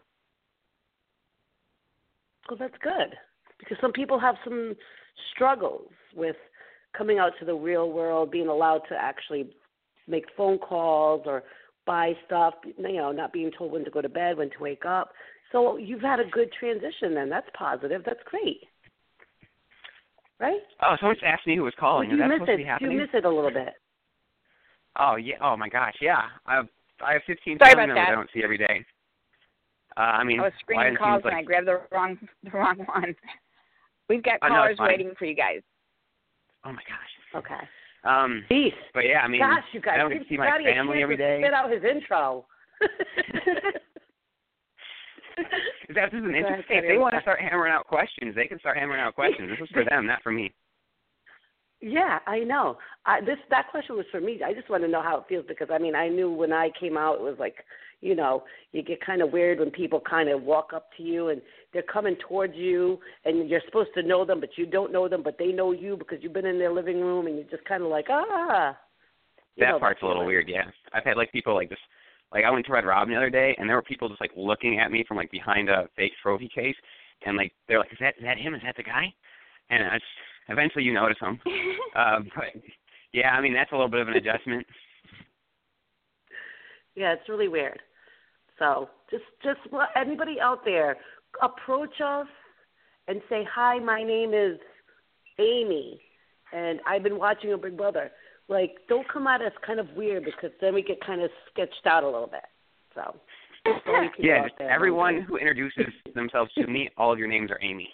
Well, 2.49 2.59
that's 2.59 2.75
good 2.83 3.17
because 3.59 3.77
some 3.81 3.93
people 3.93 4.19
have 4.21 4.37
some 4.45 4.75
struggles 5.35 5.91
with 6.15 6.37
coming 6.97 7.19
out 7.19 7.33
to 7.41 7.45
the 7.45 7.55
real 7.55 7.91
world, 7.91 8.31
being 8.31 8.49
allowed 8.49 8.83
to 8.89 8.95
actually 8.95 9.51
make 10.07 10.25
phone 10.37 10.59
calls 10.59 11.23
or 11.27 11.43
buy 11.87 12.13
stuff, 12.27 12.55
you 12.65 12.97
know, 12.97 13.13
not 13.13 13.33
being 13.33 13.51
told 13.57 13.73
when 13.73 13.85
to 13.85 13.91
go 13.91 14.01
to 14.01 14.09
bed, 14.09 14.37
when 14.37 14.51
to 14.51 14.59
wake 14.61 14.85
up. 14.87 15.11
So 15.53 15.77
you've 15.77 16.03
had 16.03 16.21
a 16.21 16.25
good 16.25 16.51
transition 16.59 17.15
then. 17.15 17.29
That's 17.29 17.49
positive. 17.57 18.03
That's 18.05 18.23
great. 18.25 18.61
Right? 20.39 20.61
Oh, 20.83 20.97
someone 21.01 21.17
just 21.17 21.25
asked 21.25 21.47
me 21.47 21.57
who 21.57 21.63
was 21.63 21.75
Or 21.79 21.81
calling. 21.81 22.11
do 22.11 22.17
you 22.17 22.23
that 22.23 22.29
miss 22.29 22.37
supposed 22.37 22.49
to 22.49 22.55
it? 22.55 22.79
be 22.79 22.85
Do 22.87 22.93
you 22.93 22.99
miss 22.99 23.09
it 23.15 23.25
a 23.25 23.31
little 23.31 23.51
bit? 23.51 23.75
Oh 24.99 25.17
yeah. 25.17 25.37
Oh 25.41 25.57
my 25.57 25.69
gosh. 25.69 25.95
Yeah. 26.01 26.23
I 26.47 26.57
have 26.57 26.69
I 27.05 27.13
have 27.15 27.23
15 27.27 27.59
Sorry 27.59 27.71
family 27.73 27.85
about 27.85 27.95
members 27.95 27.97
that. 27.97 28.13
I 28.13 28.15
don't 28.15 28.31
see 28.35 28.43
every 28.43 28.59
day. 28.59 28.85
Uh, 29.97 30.01
I 30.01 30.25
mean, 30.25 30.41
I 30.41 30.45
was 30.45 30.53
screening 30.61 30.97
calls 30.97 31.23
seems 31.23 31.33
and 31.33 31.37
I 31.37 31.43
grabbed 31.43 31.67
the 31.69 31.81
wrong 31.93 32.19
the 32.45 32.51
wrong 32.51 32.79
one. 32.87 33.15
We've 34.09 34.23
got 34.23 34.39
Oh, 34.43 34.49
callers 34.49 34.73
it's 34.73 34.81
waiting 34.81 35.13
for 35.19 35.25
you 35.25 35.35
guys. 35.35 35.63
oh 36.65 36.73
my 36.73 36.83
gosh. 36.87 37.45
Okay. 37.45 37.63
Um, 38.05 38.45
Peace. 38.49 38.73
but 38.95 39.01
yeah, 39.05 39.19
I 39.21 39.29
mean, 39.29 39.41
Gosh, 39.41 39.65
you 39.73 39.81
guys. 39.81 39.95
I 39.97 39.99
don't 39.99 40.13
get 40.13 40.23
to 40.23 40.29
see 40.29 40.37
my 40.37 40.47
Scottie 40.47 40.65
family 40.65 41.03
every 41.03 41.17
day. 41.17 41.25
every 41.25 41.39
to 41.39 41.43
day. 41.43 41.47
Spit 41.49 41.55
out 41.55 41.71
his 41.73 41.83
intro. 41.83 42.47
Is 42.83 42.89
that 45.95 46.13
this 46.13 46.19
is 46.21 46.25
an 46.25 46.33
Go 46.33 46.39
ahead, 46.39 46.47
interesting? 46.47 46.79
If 46.79 46.85
they 46.89 46.99
want 46.99 47.15
to 47.15 47.21
start 47.23 47.41
hammering 47.41 47.73
out 47.73 47.87
questions, 47.87 48.35
they 48.37 48.47
can 48.47 48.59
start 48.61 48.77
hammering 48.79 49.01
out 49.01 49.15
questions. 49.15 49.51
This 49.51 49.59
is 49.61 49.71
for 49.73 49.85
them, 49.85 50.07
not 50.07 50.23
for 50.23 50.31
me. 50.33 50.53
Yeah, 51.81 52.19
I 52.27 52.39
know. 52.41 52.79
I, 53.05 53.21
this 53.21 53.37
that 53.51 53.69
question 53.71 53.97
was 53.97 54.07
for 54.11 54.21
me. 54.21 54.41
I 54.45 54.55
just 54.55 54.71
want 54.71 54.83
to 54.83 54.89
know 54.89 55.03
how 55.03 55.19
it 55.19 55.25
feels 55.29 55.45
because 55.47 55.69
I 55.71 55.79
mean 55.79 55.95
I 55.95 56.09
knew 56.09 56.31
when 56.31 56.53
I 56.53 56.71
came 56.79 56.97
out 56.97 57.17
it 57.17 57.21
was 57.21 57.37
like, 57.39 57.57
you 58.01 58.15
know, 58.15 58.45
you 58.73 58.83
get 58.83 59.05
kind 59.05 59.21
of 59.23 59.31
weird 59.33 59.59
when 59.59 59.71
people 59.71 60.01
kind 60.01 60.29
of 60.29 60.43
walk 60.43 60.73
up 60.75 60.89
to 60.97 61.03
you 61.03 61.29
and 61.29 61.41
they're 61.73 61.83
coming 61.83 62.17
towards 62.27 62.55
you 62.57 62.99
and 63.25 63.49
you're 63.49 63.61
supposed 63.67 63.91
to 63.95 64.03
know 64.03 64.25
them 64.25 64.41
but 64.41 64.51
you 64.57 64.65
don't 64.67 64.91
know 64.93 65.09
them 65.09 65.23
but 65.23 65.37
they 65.39 65.49
know 65.53 65.73
you 65.73 65.97
because 65.97 66.19
you've 66.23 66.33
been 66.33 66.47
in 66.47 66.59
their 66.59 66.73
living 66.73 67.01
room 67.01 67.27
and 67.27 67.37
you're 67.37 67.51
just 67.51 67.65
kind 67.67 67.83
of 67.83 67.89
like 67.91 68.07
ah. 68.11 68.77
You 69.57 69.67
know 69.67 69.75
That 69.75 69.81
part's 69.81 70.03
a 70.03 70.07
little 70.07 70.23
feeling. 70.23 70.29
weird. 70.29 70.49
Yeah, 70.49 70.65
I've 70.93 71.05
had 71.05 71.17
like 71.17 71.33
people 71.33 71.55
like 71.55 71.69
this. 71.71 71.79
Like 72.33 72.45
I 72.45 72.51
went 72.51 72.67
to 72.67 72.73
Red 72.73 72.85
Robin 72.85 73.13
the 73.13 73.17
other 73.17 73.31
day, 73.31 73.55
and 73.59 73.69
there 73.69 73.77
were 73.77 73.83
people 73.83 74.09
just 74.09 74.21
like 74.21 74.33
looking 74.37 74.79
at 74.81 74.91
me 74.91 75.05
from 75.07 75.17
like 75.17 75.31
behind 75.31 75.69
a 75.71 75.89
fake 75.97 76.13
trophy 76.23 76.49
case, 76.53 76.75
and 77.25 77.37
like 77.37 77.53
they're 77.69 77.79
like, 77.79 77.93
"Is 77.93 77.99
that 78.01 78.15
is 78.19 78.25
that 78.25 78.37
him? 78.39 78.55
Is 78.55 78.63
that 78.65 78.77
the 78.77 78.83
guy?" 78.83 79.13
And 79.71 79.83
I 79.85 79.95
just 79.95 80.05
eventually 80.49 80.85
you 80.85 80.93
notice 80.93 81.19
them. 81.21 81.39
uh, 81.97 82.21
but 82.35 82.63
yeah, 83.13 83.31
I 83.31 83.41
mean 83.41 83.55
that's 83.55 83.73
a 83.73 83.75
little 83.75 83.91
bit 83.91 84.01
of 84.01 84.09
an 84.09 84.15
adjustment. 84.15 84.67
Yeah, 86.95 87.13
it's 87.13 87.29
really 87.29 87.49
weird. 87.49 87.81
So 88.59 88.89
just 89.11 89.25
just 89.43 89.61
anybody 89.97 90.37
out 90.41 90.65
there 90.65 90.97
approach 91.43 92.01
us 92.05 92.27
and 93.09 93.21
say 93.29 93.47
hi. 93.51 93.79
My 93.79 94.03
name 94.03 94.33
is 94.35 94.59
Amy, 95.39 96.01
and 96.53 96.81
I've 96.87 97.03
been 97.03 97.19
watching 97.19 97.51
your 97.51 97.59
Big 97.59 97.77
Brother. 97.77 98.11
Like, 98.49 98.77
don't 98.89 99.07
come 99.09 99.27
at 99.27 99.41
us 99.43 99.53
kind 99.67 99.81
of 99.81 99.89
weird 99.97 100.25
because 100.25 100.51
then 100.61 100.75
we 100.75 100.83
get 100.83 101.05
kind 101.05 101.21
of 101.21 101.31
sketched 101.53 101.87
out 101.87 102.05
a 102.05 102.07
little 102.07 102.29
bit. 102.29 102.45
So 102.95 103.17
just 103.67 103.87
all 103.87 104.03
you 104.03 104.11
people 104.11 104.25
Yeah, 104.25 104.49
just 104.49 104.61
everyone 104.61 105.21
who 105.23 105.37
introduces 105.37 105.93
themselves 106.15 106.53
to 106.55 106.67
me, 106.67 106.89
all 106.97 107.13
of 107.13 107.19
your 107.19 107.29
names 107.29 107.51
are 107.51 107.59
Amy. 107.63 107.89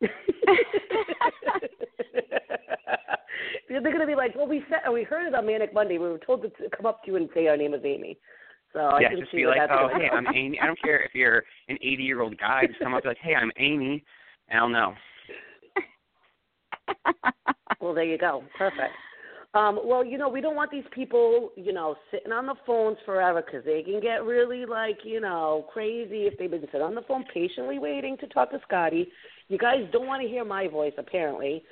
They're 3.68 3.80
going 3.80 4.00
to 4.00 4.06
be 4.06 4.14
like, 4.14 4.34
well, 4.34 4.48
we 4.48 4.62
said 4.68 4.90
we 4.92 5.04
heard 5.04 5.28
it 5.28 5.34
on 5.34 5.46
Manic 5.46 5.72
Monday. 5.72 5.98
We 5.98 6.08
were 6.08 6.18
told 6.18 6.42
to 6.42 6.50
come 6.76 6.86
up 6.86 7.04
to 7.04 7.10
you 7.10 7.16
and 7.16 7.28
say 7.34 7.46
our 7.46 7.56
name 7.56 7.74
is 7.74 7.82
Amy. 7.84 8.18
So 8.72 8.80
I 8.80 9.00
yeah, 9.00 9.08
can 9.10 9.20
just 9.20 9.32
see 9.32 9.38
be 9.38 9.46
like, 9.46 9.58
oh, 9.70 9.88
hey. 9.92 10.08
I'm 10.12 10.26
Amy. 10.34 10.58
I 10.60 10.66
don't 10.66 10.80
care 10.80 11.00
if 11.00 11.14
you're 11.14 11.44
an 11.68 11.76
80 11.80 12.02
year 12.02 12.20
old 12.20 12.38
guy. 12.38 12.66
Just 12.66 12.80
come 12.80 12.94
up 12.94 12.98
and 12.98 13.02
be 13.04 13.08
like, 13.08 13.18
hey, 13.22 13.34
I'm 13.34 13.50
Amy, 13.58 14.04
and 14.48 14.60
I'll 14.60 14.68
know. 14.68 14.94
well, 17.80 17.94
there 17.94 18.04
you 18.04 18.18
go. 18.18 18.44
Perfect. 18.56 18.92
Um, 19.52 19.80
well, 19.82 20.04
you 20.04 20.16
know, 20.16 20.28
we 20.28 20.40
don't 20.40 20.54
want 20.54 20.70
these 20.70 20.84
people, 20.92 21.50
you 21.56 21.72
know, 21.72 21.96
sitting 22.12 22.30
on 22.30 22.46
the 22.46 22.54
phones 22.64 22.98
forever 23.04 23.42
because 23.44 23.64
they 23.64 23.82
can 23.82 24.00
get 24.00 24.22
really, 24.22 24.64
like, 24.64 24.98
you 25.02 25.20
know, 25.20 25.66
crazy 25.72 26.26
if 26.26 26.38
they've 26.38 26.50
been 26.50 26.60
sitting 26.66 26.82
on 26.82 26.94
the 26.94 27.02
phone 27.02 27.24
patiently 27.34 27.80
waiting 27.80 28.16
to 28.18 28.28
talk 28.28 28.52
to 28.52 28.60
Scottie. 28.62 29.08
You 29.50 29.58
guys 29.58 29.80
don't 29.92 30.06
want 30.06 30.22
to 30.22 30.28
hear 30.28 30.44
my 30.44 30.68
voice, 30.68 30.92
apparently. 30.96 31.62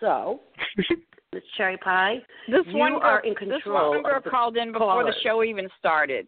So, 0.00 0.40
Miss 1.32 1.42
Cherry 1.56 1.76
Pie, 1.78 2.18
This 2.48 2.62
You 2.68 2.78
one 2.78 2.92
girl, 2.92 3.00
are 3.02 3.20
in 3.20 3.34
this 3.48 3.60
one 3.66 4.02
girl 4.02 4.20
called 4.30 4.56
in 4.56 4.72
before 4.72 5.02
callers. 5.02 5.14
the 5.16 5.20
show 5.28 5.42
even 5.42 5.68
started. 5.78 6.26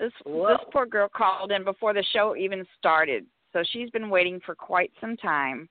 This 0.00 0.12
Whoa. 0.26 0.48
this 0.48 0.58
poor 0.72 0.86
girl 0.86 1.08
called 1.08 1.52
in 1.52 1.62
before 1.64 1.94
the 1.94 2.04
show 2.12 2.34
even 2.36 2.66
started, 2.78 3.24
so 3.52 3.62
she's 3.72 3.90
been 3.90 4.10
waiting 4.10 4.40
for 4.44 4.54
quite 4.56 4.90
some 5.00 5.16
time. 5.16 5.68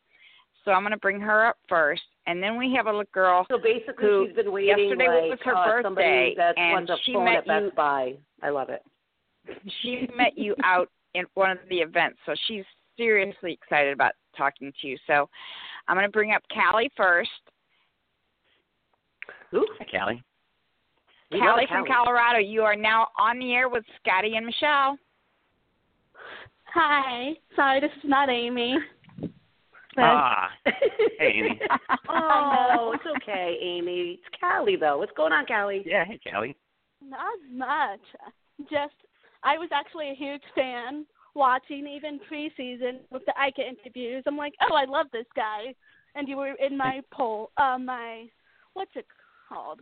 So 0.64 0.72
I'm 0.72 0.84
going 0.84 0.92
to 0.92 0.98
bring 0.98 1.20
her 1.20 1.46
up 1.46 1.58
first, 1.68 2.04
and 2.28 2.42
then 2.42 2.58
we 2.58 2.74
have 2.76 2.86
a 2.86 2.90
little 2.90 3.04
girl. 3.14 3.46
so 3.52 3.58
basically 3.58 4.06
Who- 4.08 4.28
she's 4.28 4.36
been 4.36 4.52
waiting 4.54 4.70
yesterday 4.70 5.08
like 5.08 5.30
was 5.32 5.40
her 5.44 5.56
uh, 5.56 5.82
birthday, 5.82 6.36
and 6.56 6.90
she 7.04 7.18
met 7.18 7.38
at 7.40 7.48
Best 7.48 7.64
you- 7.66 7.72
Buy. 7.76 8.14
I 8.42 8.50
love 8.50 8.70
it. 8.70 8.82
She 9.82 10.08
met 10.16 10.38
you 10.38 10.56
out 10.64 10.88
in 11.16 11.26
one 11.34 11.52
of 11.52 11.58
the 11.70 11.78
events, 11.80 12.20
so 12.26 12.34
she's 12.48 12.64
seriously 12.96 13.52
excited 13.54 13.92
about 13.92 14.14
talking 14.38 14.72
to 14.82 14.88
you. 14.88 14.98
So 15.08 15.30
I'm 15.88 15.96
going 15.96 16.06
to 16.08 16.12
bring 16.12 16.32
up 16.32 16.42
Callie 16.54 16.92
first. 16.96 17.30
Ooh, 19.54 19.66
Hi, 19.80 19.86
Callie. 20.00 20.24
we 21.32 21.40
Callie 21.40 21.66
from 21.68 21.86
Callie. 21.86 21.90
Colorado, 22.06 22.40
you 22.40 22.62
are 22.62 22.76
now 22.76 23.08
on 23.20 23.38
the 23.40 23.54
air 23.54 23.68
with 23.70 23.84
Scottie 24.02 24.36
and 24.38 24.46
Michelle. 24.46 24.98
Hi. 26.74 27.32
Sorry, 27.56 27.82
this 27.82 27.92
is 27.98 28.10
not 28.10 28.30
Amy. 28.30 28.78
But- 29.96 30.04
Ah, 30.04 30.50
hey, 31.20 31.34
Amy. 31.36 31.60
Oh, 32.10 32.94
it's 32.96 33.04
okay, 33.22 33.58
Amy. 33.62 34.20
It's 34.26 34.40
Callie 34.40 34.78
though. 34.78 34.98
What's 34.98 35.12
going 35.18 35.34
on, 35.34 35.46
Callie? 35.46 35.84
Yeah, 35.86 36.06
hey, 36.06 36.20
Callie. 36.32 36.56
Not 37.06 37.34
much. 37.52 38.00
Just, 38.72 38.94
I 39.44 39.58
was 39.58 39.70
actually 39.74 40.12
a 40.12 40.16
huge 40.16 40.42
fan 40.56 41.06
watching 41.34 41.88
even 41.88 42.20
preseason 42.32 43.00
with 43.10 43.24
the 43.26 43.34
Ika 43.48 43.62
interviews. 43.68 44.24
I'm 44.28 44.38
like, 44.38 44.54
oh, 44.62 44.76
I 44.76 44.86
love 44.86 45.08
this 45.12 45.26
guy. 45.36 45.74
And 46.16 46.28
you 46.28 46.38
were 46.38 46.56
in 46.56 46.78
my 46.78 47.02
poll, 47.12 47.52
uh, 47.58 47.78
my, 47.78 48.26
what's 48.74 48.92
it 48.96 49.06
called? 49.48 49.80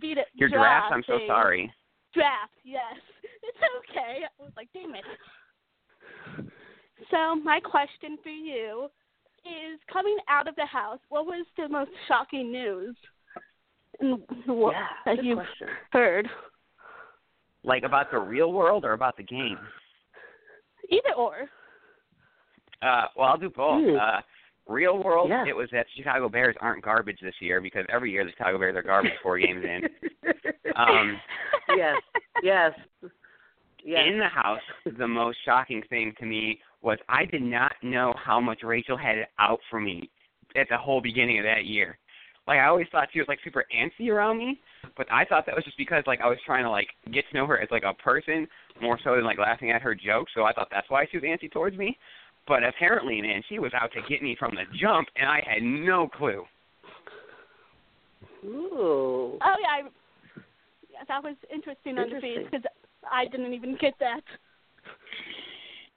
Beat 0.00 0.18
it. 0.18 0.26
Your 0.34 0.48
draft. 0.48 0.92
I'm 0.92 1.02
so 1.06 1.18
sorry. 1.26 1.72
Draft, 2.14 2.52
yes. 2.64 2.82
It's 3.48 3.58
okay. 3.90 4.22
I 4.24 4.42
was 4.42 4.50
like, 4.56 4.68
damn 4.72 4.92
it. 4.96 6.50
So 7.12 7.36
my 7.36 7.60
question 7.60 8.18
for 8.20 8.28
you 8.28 8.88
is 9.44 9.78
coming 9.92 10.16
out 10.28 10.48
of 10.48 10.56
the 10.56 10.66
house, 10.66 10.98
what 11.10 11.26
was 11.26 11.46
the 11.56 11.68
most 11.68 11.92
shocking 12.08 12.50
news 12.50 12.96
and 14.00 14.18
what 14.46 14.72
yeah, 14.72 14.86
that 15.04 15.24
you've 15.24 15.38
question. 15.38 15.68
heard? 15.92 16.28
Like 17.62 17.84
about 17.84 18.10
the 18.10 18.18
real 18.18 18.52
world 18.52 18.84
or 18.84 18.92
about 18.92 19.16
the 19.16 19.22
game? 19.22 19.58
Either 20.90 21.14
or. 21.16 21.34
Uh, 22.82 23.04
well, 23.16 23.28
I'll 23.28 23.38
do 23.38 23.50
both. 23.50 23.82
Hmm. 23.84 23.96
Uh, 23.96 24.20
real 24.68 25.02
world, 25.02 25.28
Yeah. 25.30 25.44
it 25.46 25.54
was 25.56 25.68
that 25.72 25.86
Chicago 25.96 26.28
Bears 26.28 26.56
aren't 26.60 26.84
garbage 26.84 27.18
this 27.22 27.34
year 27.40 27.60
because 27.60 27.86
every 27.88 28.10
year 28.10 28.24
the 28.24 28.30
Chicago 28.32 28.58
Bears 28.58 28.76
are 28.76 28.82
garbage 28.82 29.12
four 29.22 29.38
games 29.38 29.64
in. 29.64 29.82
Um, 30.76 31.18
yes, 31.74 31.96
yes, 32.42 32.72
yes. 33.82 34.02
In 34.06 34.18
the 34.18 34.28
house, 34.28 34.60
the 34.98 35.08
most 35.08 35.38
shocking 35.42 35.82
thing 35.88 36.12
to 36.18 36.26
me 36.26 36.60
was 36.82 36.98
I 37.08 37.24
did 37.24 37.40
not 37.40 37.72
know 37.82 38.12
how 38.22 38.40
much 38.40 38.62
Rachel 38.62 38.94
had 38.98 39.16
it 39.16 39.28
out 39.38 39.60
for 39.70 39.80
me 39.80 40.10
at 40.54 40.66
the 40.68 40.76
whole 40.76 41.00
beginning 41.00 41.38
of 41.38 41.44
that 41.44 41.64
year. 41.64 41.96
Like 42.46 42.58
I 42.58 42.66
always 42.66 42.86
thought 42.92 43.08
she 43.12 43.18
was 43.18 43.28
like 43.28 43.38
super 43.42 43.64
antsy 43.74 44.08
around 44.08 44.38
me, 44.38 44.60
but 44.96 45.06
I 45.10 45.24
thought 45.24 45.46
that 45.46 45.54
was 45.54 45.64
just 45.64 45.76
because 45.76 46.04
like 46.06 46.20
I 46.20 46.28
was 46.28 46.38
trying 46.46 46.64
to 46.64 46.70
like 46.70 46.88
get 47.12 47.24
to 47.30 47.36
know 47.36 47.46
her 47.46 47.58
as 47.60 47.68
like 47.70 47.82
a 47.82 47.94
person 47.94 48.46
more 48.80 48.98
so 49.02 49.16
than 49.16 49.24
like 49.24 49.38
laughing 49.38 49.70
at 49.70 49.82
her 49.82 49.94
jokes. 49.94 50.32
So 50.34 50.44
I 50.44 50.52
thought 50.52 50.68
that's 50.70 50.88
why 50.88 51.06
she 51.10 51.16
was 51.16 51.24
antsy 51.24 51.50
towards 51.50 51.76
me. 51.76 51.98
But 52.46 52.62
apparently, 52.62 53.20
man, 53.20 53.42
she 53.48 53.58
was 53.58 53.72
out 53.74 53.90
to 53.92 54.00
get 54.08 54.22
me 54.22 54.36
from 54.38 54.54
the 54.54 54.62
jump, 54.80 55.08
and 55.16 55.28
I 55.28 55.42
had 55.44 55.62
no 55.62 56.08
clue. 56.08 56.44
Ooh. 58.44 59.38
Oh 59.42 59.56
yeah, 59.60 59.68
I, 59.68 59.80
yeah, 60.92 61.04
that 61.08 61.22
was 61.24 61.34
interesting 61.52 61.98
on 61.98 62.08
the 62.08 62.20
feed 62.20 62.44
because 62.44 62.64
I 63.10 63.26
didn't 63.26 63.52
even 63.52 63.76
get 63.80 63.94
that. 63.98 64.20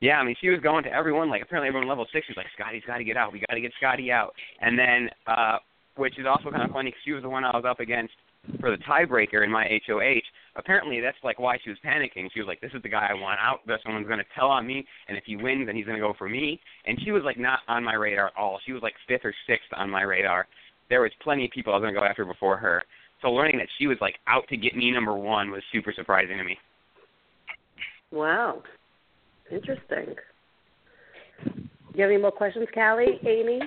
Yeah, 0.01 0.17
I 0.17 0.23
mean, 0.23 0.35
she 0.39 0.49
was 0.49 0.61
going 0.61 0.83
to 0.85 0.91
everyone. 0.91 1.29
Like, 1.29 1.43
apparently, 1.43 1.67
everyone 1.67 1.89
level 1.89 2.07
six 2.11 2.27
was 2.27 2.37
like, 2.37 2.47
"Scottie's 2.55 2.83
got 2.87 2.97
to 2.97 3.03
get 3.03 3.17
out. 3.17 3.33
We 3.33 3.43
got 3.47 3.53
to 3.53 3.61
get 3.61 3.73
Scottie 3.77 4.11
out." 4.11 4.33
And 4.61 4.79
then, 4.79 5.09
uh, 5.27 5.57
which 5.99 6.17
is 6.17 6.25
also 6.25 6.49
kind 6.49 6.63
of 6.63 6.71
funny 6.71 6.89
because 6.89 7.01
she 7.03 7.11
was 7.11 7.23
the 7.23 7.29
one 7.29 7.43
I 7.43 7.55
was 7.55 7.65
up 7.67 7.79
against 7.79 8.13
for 8.59 8.71
the 8.71 8.77
tiebreaker 8.77 9.43
in 9.43 9.51
my 9.51 9.67
HOH. 9.85 10.23
Apparently, 10.55 11.01
that's 11.01 11.17
like 11.23 11.39
why 11.39 11.57
she 11.63 11.69
was 11.69 11.77
panicking. 11.85 12.29
She 12.33 12.39
was 12.39 12.47
like, 12.47 12.61
"This 12.61 12.71
is 12.73 12.81
the 12.81 12.89
guy 12.89 13.07
I 13.09 13.13
want 13.13 13.39
out. 13.39 13.59
That 13.67 13.79
someone's 13.83 14.07
going 14.07 14.19
to 14.19 14.25
tell 14.33 14.47
on 14.47 14.65
me, 14.65 14.85
and 15.07 15.17
if 15.17 15.25
he 15.25 15.35
wins, 15.35 15.67
then 15.67 15.75
he's 15.75 15.85
going 15.85 15.97
to 15.97 16.05
go 16.05 16.13
for 16.17 16.29
me." 16.29 16.59
And 16.85 16.97
she 17.03 17.11
was 17.11 17.23
like 17.23 17.37
not 17.37 17.59
on 17.67 17.83
my 17.83 17.93
radar 17.93 18.27
at 18.27 18.33
all. 18.37 18.59
She 18.65 18.73
was 18.73 18.81
like 18.81 18.93
fifth 19.07 19.25
or 19.25 19.33
sixth 19.45 19.67
on 19.75 19.89
my 19.89 20.01
radar. 20.01 20.47
There 20.89 21.01
was 21.01 21.11
plenty 21.21 21.45
of 21.45 21.51
people 21.51 21.73
I 21.73 21.75
was 21.75 21.83
going 21.83 21.93
to 21.93 21.99
go 21.99 22.05
after 22.05 22.25
before 22.25 22.57
her. 22.57 22.81
So 23.21 23.29
learning 23.29 23.57
that 23.57 23.67
she 23.77 23.87
was 23.87 23.97
like 24.01 24.15
out 24.27 24.47
to 24.47 24.57
get 24.57 24.75
me 24.75 24.91
number 24.91 25.13
one 25.13 25.51
was 25.51 25.61
super 25.71 25.93
surprising 25.95 26.37
to 26.37 26.43
me. 26.43 26.57
Wow. 28.11 28.63
Interesting. 29.51 30.15
Do 31.43 31.51
you 31.95 32.01
have 32.03 32.11
any 32.11 32.21
more 32.21 32.31
questions, 32.31 32.67
Callie? 32.73 33.19
Amy? 33.27 33.59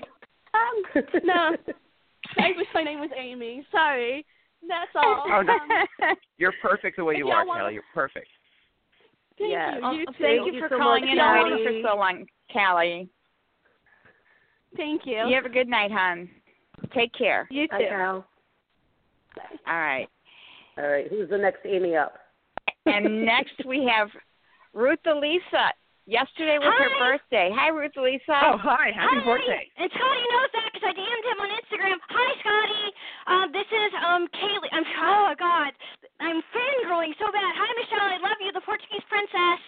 Um, 0.55 1.03
no, 1.25 1.57
I 2.39 2.53
wish 2.57 2.67
my 2.75 2.83
name 2.83 3.01
was 3.01 3.11
Amy. 3.19 3.67
Sorry, 3.71 4.25
that's 4.69 4.91
all. 4.95 5.25
Oh, 5.27 5.43
no. 5.43 5.53
Um, 5.53 6.17
You're 6.39 6.55
perfect 6.63 6.97
the 6.97 7.05
way 7.05 7.17
you 7.17 7.29
are, 7.29 7.45
wanna- 7.47 7.61
Kelly. 7.61 7.75
You're 7.75 7.83
perfect. 7.95 8.29
thank 9.39 9.53
Yeah. 9.53 9.77
you. 9.77 9.81
Oh, 9.85 9.93
you 9.93 10.05
thank 10.07 10.17
too. 10.19 10.25
Thank 10.25 10.47
you 10.47 10.53
you 10.55 10.61
for 10.61 10.69
so 10.71 10.79
calling 10.79 11.09
in 11.09 11.19
and 11.19 11.51
waiting 11.51 11.65
Callie. 11.65 11.83
for 11.83 11.89
so 11.89 11.97
long, 11.97 12.27
Callie. 12.53 13.09
Thank 14.77 15.03
you. 15.07 15.27
You 15.29 15.35
have 15.35 15.45
a 15.45 15.51
good 15.51 15.69
night, 15.69 15.91
hon. 15.91 16.29
Take 16.95 17.13
care. 17.13 17.47
You 17.51 17.69
Hi, 17.71 17.79
too. 17.83 17.89
Cal. 17.89 18.27
All 19.67 19.79
right. 19.79 20.09
All 20.79 20.89
right. 20.89 21.07
Who's 21.09 21.29
the 21.29 21.39
next 21.39 21.61
Amy 21.67 21.97
up? 21.97 22.15
And 22.87 23.25
next 23.25 23.65
we 23.67 23.85
have 23.85 24.09
Ruth 24.73 24.99
Elisa. 25.07 25.73
Yesterday 26.13 26.61
was 26.61 26.77
her 26.77 26.93
birthday. 27.01 27.49
Hi, 27.57 27.73
Ruth 27.73 27.97
Elisa. 27.97 28.37
Oh, 28.45 28.61
hi. 28.61 28.93
Happy 28.93 29.17
Hi. 29.17 29.25
birthday. 29.25 29.65
And 29.81 29.89
Scottie 29.89 30.29
knows 30.29 30.53
that 30.53 30.69
because 30.69 30.85
I 30.85 30.93
DM'd 30.93 31.25
him 31.25 31.41
on 31.41 31.49
Instagram. 31.57 31.97
Hi, 32.05 32.29
Scottie. 32.45 32.91
Um, 33.33 33.47
this 33.49 33.65
is 33.73 33.91
um 33.97 34.29
Kaylee. 34.37 34.69
I'm 34.77 34.85
oh 35.09 35.33
God, 35.41 35.73
I'm 36.21 36.45
fangirling 36.53 37.17
so 37.17 37.33
bad. 37.33 37.57
Hi, 37.57 37.71
Michelle. 37.81 38.13
I 38.13 38.21
love 38.21 38.37
you, 38.45 38.53
the 38.53 38.61
Portuguese 38.61 39.01
princess. 39.09 39.61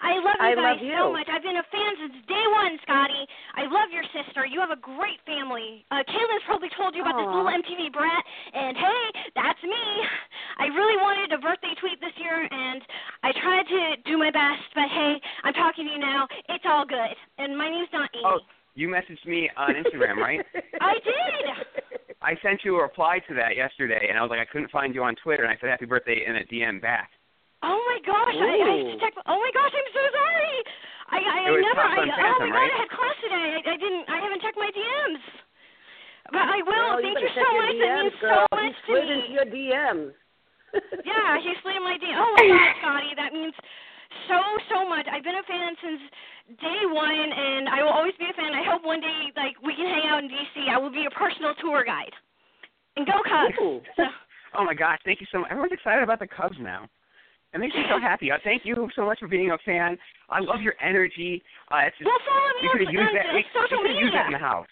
I 0.00 0.18
love 0.22 0.38
you 0.38 0.46
I 0.46 0.54
guys 0.54 0.78
love 0.78 0.80
you. 0.82 0.94
so 0.98 1.12
much. 1.12 1.26
I've 1.26 1.42
been 1.42 1.58
a 1.58 1.66
fan 1.74 1.92
since 1.98 2.16
day 2.30 2.46
one, 2.54 2.78
Scottie. 2.86 3.26
I 3.58 3.66
love 3.66 3.90
your 3.90 4.06
sister. 4.14 4.46
You 4.46 4.62
have 4.62 4.70
a 4.70 4.78
great 4.78 5.18
family. 5.26 5.82
Uh, 5.90 6.06
Kayla's 6.06 6.44
probably 6.46 6.70
told 6.78 6.94
you 6.94 7.02
about 7.02 7.18
this 7.18 7.26
little 7.26 7.50
MTV 7.50 7.90
brat, 7.90 8.22
and 8.54 8.76
hey, 8.78 9.02
that's 9.34 9.62
me. 9.66 9.84
I 10.58 10.70
really 10.70 10.98
wanted 11.02 11.34
a 11.34 11.40
birthday 11.42 11.74
tweet 11.82 11.98
this 11.98 12.14
year, 12.18 12.46
and 12.46 12.80
I 13.22 13.30
tried 13.42 13.66
to 13.66 13.80
do 14.06 14.18
my 14.18 14.30
best, 14.30 14.66
but 14.74 14.86
hey, 14.90 15.18
I'm 15.42 15.54
talking 15.54 15.86
to 15.86 15.92
you 15.92 15.98
now. 16.02 16.26
It's 16.48 16.64
all 16.66 16.86
good. 16.86 17.14
And 17.38 17.58
my 17.58 17.68
name's 17.68 17.90
not 17.92 18.10
Amy. 18.14 18.22
Oh, 18.26 18.40
you 18.74 18.88
messaged 18.88 19.26
me 19.26 19.50
on 19.56 19.74
Instagram, 19.74 20.16
right? 20.22 20.40
I 20.80 20.94
did. 21.02 21.98
I 22.22 22.34
sent 22.42 22.60
you 22.64 22.76
a 22.78 22.82
reply 22.82 23.18
to 23.28 23.34
that 23.34 23.56
yesterday, 23.56 24.06
and 24.08 24.18
I 24.18 24.22
was 24.22 24.30
like, 24.30 24.40
I 24.40 24.46
couldn't 24.50 24.70
find 24.70 24.94
you 24.94 25.02
on 25.02 25.14
Twitter, 25.22 25.42
and 25.44 25.52
I 25.52 25.58
said 25.60 25.70
happy 25.70 25.86
birthday 25.86 26.24
in 26.26 26.36
a 26.36 26.44
DM 26.44 26.80
back. 26.82 27.10
Oh 27.62 27.78
my 27.90 27.98
gosh! 28.06 28.36
I, 28.38 28.46
I 28.54 28.66
have 28.70 28.86
to 28.86 28.96
check. 29.02 29.14
Oh 29.26 29.38
my 29.38 29.50
gosh! 29.50 29.72
I'm 29.74 29.90
so 29.90 30.04
sorry. 30.14 30.56
I 31.10 31.18
I, 31.18 31.38
I 31.42 31.52
never. 31.58 31.82
I, 31.82 31.98
oh 31.98 32.10
Phantom, 32.14 32.50
my 32.54 32.54
god! 32.54 32.70
I 32.70 32.78
had 32.78 32.88
class 32.94 33.16
today. 33.18 33.46
I, 33.50 33.60
I 33.66 33.76
didn't. 33.76 34.04
I 34.06 34.18
haven't 34.22 34.40
checked 34.42 34.60
my 34.60 34.70
DMs. 34.70 35.24
But 36.30 36.44
I 36.44 36.58
will. 36.62 36.70
Well, 36.70 37.00
Thank 37.02 37.18
you, 37.18 37.26
you 37.26 37.34
so 37.34 37.46
much. 37.56 37.72
your 37.74 37.88
That 37.88 37.98
means 38.04 38.16
girl. 38.20 38.44
so 38.46 38.56
much 38.56 38.76
to 38.86 38.92
me. 38.94 39.00
into 39.00 39.30
your 39.34 39.46
DMs. 39.48 40.12
Yeah, 41.08 41.40
he 41.40 41.48
slid 41.64 41.80
my 41.80 41.96
DM. 41.96 42.12
Oh 42.12 42.28
my 42.36 42.44
god, 42.44 42.68
Scottie, 42.84 43.16
that 43.16 43.32
means 43.32 43.56
so 44.28 44.36
so 44.68 44.84
much. 44.84 45.08
I've 45.08 45.24
been 45.24 45.40
a 45.40 45.46
fan 45.48 45.72
since 45.80 46.02
day 46.60 46.84
one, 46.92 47.08
and 47.32 47.72
I 47.72 47.80
will 47.82 47.90
always 47.96 48.12
be 48.20 48.28
a 48.28 48.36
fan. 48.36 48.52
I 48.52 48.60
hope 48.68 48.84
one 48.84 49.00
day 49.00 49.32
like 49.34 49.56
we 49.64 49.72
can 49.74 49.88
hang 49.88 50.04
out 50.12 50.20
in 50.22 50.28
DC. 50.28 50.68
I 50.68 50.76
will 50.76 50.92
be 50.92 51.08
a 51.08 51.14
personal 51.16 51.56
tour 51.64 51.82
guide. 51.88 52.12
And 53.00 53.06
go 53.08 53.16
Cubs. 53.24 53.56
So, 53.96 54.04
Oh 54.60 54.64
my 54.64 54.74
gosh, 54.74 55.00
thank 55.08 55.20
you 55.24 55.26
so 55.32 55.40
much. 55.40 55.48
Everyone's 55.50 55.72
excited 55.72 56.04
about 56.04 56.20
the 56.20 56.28
Cubs 56.28 56.56
now. 56.60 56.84
It 57.54 57.58
makes 57.58 57.74
me 57.74 57.82
so 57.88 57.98
happy. 57.98 58.30
Uh, 58.30 58.36
thank 58.44 58.64
you 58.64 58.88
so 58.94 59.06
much 59.06 59.18
for 59.20 59.28
being 59.28 59.50
a 59.52 59.58
fan. 59.64 59.96
I 60.28 60.40
love 60.40 60.60
your 60.60 60.74
energy. 60.84 61.42
Uh, 61.72 61.88
it's 61.88 61.96
just, 61.96 62.04
well, 62.04 62.20
follow 62.28 62.52
me 62.60 62.60
we 62.60 62.68
on, 62.68 62.72
could 62.76 62.84
have 62.84 62.94
used 62.94 63.14
that. 63.16 63.26
We, 63.32 63.40
we 63.40 63.44
social 63.56 63.78
could 63.80 63.90
have 63.90 64.00
used 64.00 64.14
that 64.14 64.26
in 64.26 64.36
the 64.36 64.42
house. 64.42 64.68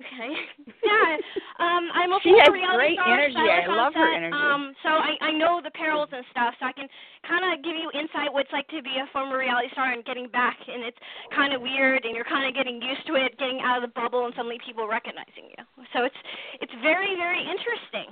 Okay. 0.00 0.32
Yeah. 0.80 1.16
Um, 1.60 1.92
I'm 1.92 2.10
a 2.10 2.18
She 2.24 2.32
former 2.32 2.40
has 2.40 2.56
reality 2.56 2.96
great 2.96 2.98
star, 2.98 3.14
energy. 3.20 3.36
I 3.36 3.68
on 3.68 3.76
love 3.76 3.94
her 3.94 4.10
energy. 4.10 4.32
Um, 4.32 4.72
so 4.82 4.88
I, 4.96 5.12
I 5.20 5.30
know 5.30 5.60
the 5.62 5.70
perils 5.70 6.08
and 6.10 6.24
stuff, 6.32 6.56
so 6.58 6.66
I 6.66 6.72
can 6.72 6.88
kind 7.28 7.44
of 7.46 7.62
give 7.62 7.76
you 7.76 7.92
insight 7.92 8.32
what 8.32 8.48
it's 8.48 8.54
like 8.56 8.66
to 8.72 8.80
be 8.80 8.96
a 8.96 9.06
former 9.12 9.36
reality 9.38 9.68
star 9.76 9.92
and 9.92 10.02
getting 10.08 10.26
back, 10.32 10.56
and 10.56 10.82
it's 10.82 10.96
kind 11.36 11.52
of 11.52 11.60
weird, 11.60 12.08
and 12.08 12.16
you're 12.16 12.26
kind 12.26 12.48
of 12.48 12.56
getting 12.56 12.80
used 12.80 13.04
to 13.12 13.14
it, 13.20 13.36
getting 13.36 13.60
out 13.60 13.76
of 13.76 13.84
the 13.84 13.92
bubble, 13.92 14.24
and 14.24 14.32
suddenly 14.34 14.58
people 14.64 14.88
recognizing 14.88 15.52
you. 15.52 15.62
So 15.92 16.08
it's 16.08 16.16
it's 16.64 16.74
very 16.80 17.14
very 17.14 17.44
interesting. 17.44 18.08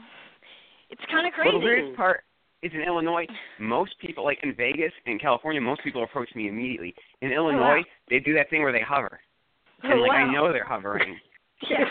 It's 0.93 1.03
kind 1.11 1.27
of 1.27 1.33
crazy. 1.33 1.57
Well, 1.57 1.61
the 1.61 1.67
weirdest 1.67 1.97
part 1.97 2.28
is 2.63 2.73
in 2.75 2.81
Illinois, 2.83 3.27
most 3.61 3.93
people, 4.01 4.25
like 4.25 4.39
in 4.43 4.55
Vegas 4.55 4.93
and 5.07 5.21
California, 5.21 5.61
most 5.61 5.83
people 5.85 6.03
approach 6.03 6.29
me 6.35 6.49
immediately. 6.49 6.95
In 7.23 7.31
oh, 7.33 7.35
Illinois, 7.35 7.83
they 8.11 8.19
do 8.19 8.35
that 8.35 8.51
thing 8.51 8.63
where 8.63 8.73
they 8.73 8.81
hover. 8.81 9.21
Oh, 9.85 9.91
and, 9.91 10.01
Oh, 10.01 10.03
like, 10.03 10.19
I 10.19 10.33
know 10.33 10.53
they're 10.53 10.65
hovering. 10.65 11.17
Yeah. 11.69 11.85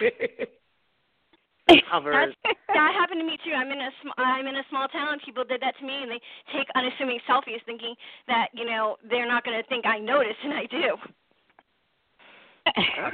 Hovers. 1.92 2.34
That's, 2.46 2.58
that 2.68 2.94
happened 2.98 3.20
to 3.20 3.26
me 3.26 3.38
too. 3.44 3.52
I'm 3.52 3.70
in 3.70 3.80
a 3.82 3.90
sm- 4.02 4.16
I'm 4.18 4.48
in 4.48 4.56
a 4.56 4.64
small 4.70 4.88
town. 4.88 5.18
People 5.26 5.44
did 5.44 5.62
that 5.62 5.78
to 5.80 5.86
me, 5.86 6.04
and 6.04 6.10
they 6.10 6.22
take 6.56 6.68
unassuming 6.76 7.20
selfies, 7.30 7.60
thinking 7.66 7.94
that 8.28 8.48
you 8.54 8.64
know 8.66 8.96
they're 9.10 9.28
not 9.28 9.44
going 9.44 9.62
to 9.62 9.68
think 9.68 9.86
I 9.86 10.00
noticed, 10.00 10.40
and 10.44 10.54
I 10.54 10.66
do. 10.72 10.96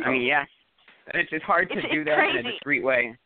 I 0.05 0.09
mean, 0.11 0.21
yeah. 0.21 0.45
It's, 1.15 1.29
it's 1.31 1.43
hard 1.43 1.69
to 1.69 1.77
It's- 1.77 1.91
do 1.91 2.01
it's 2.01 2.09
that 2.09 2.19
in 2.19 2.25
a 2.25 2.31
crazy. 2.41 2.51
discreet 2.51 2.83
way. 2.83 3.17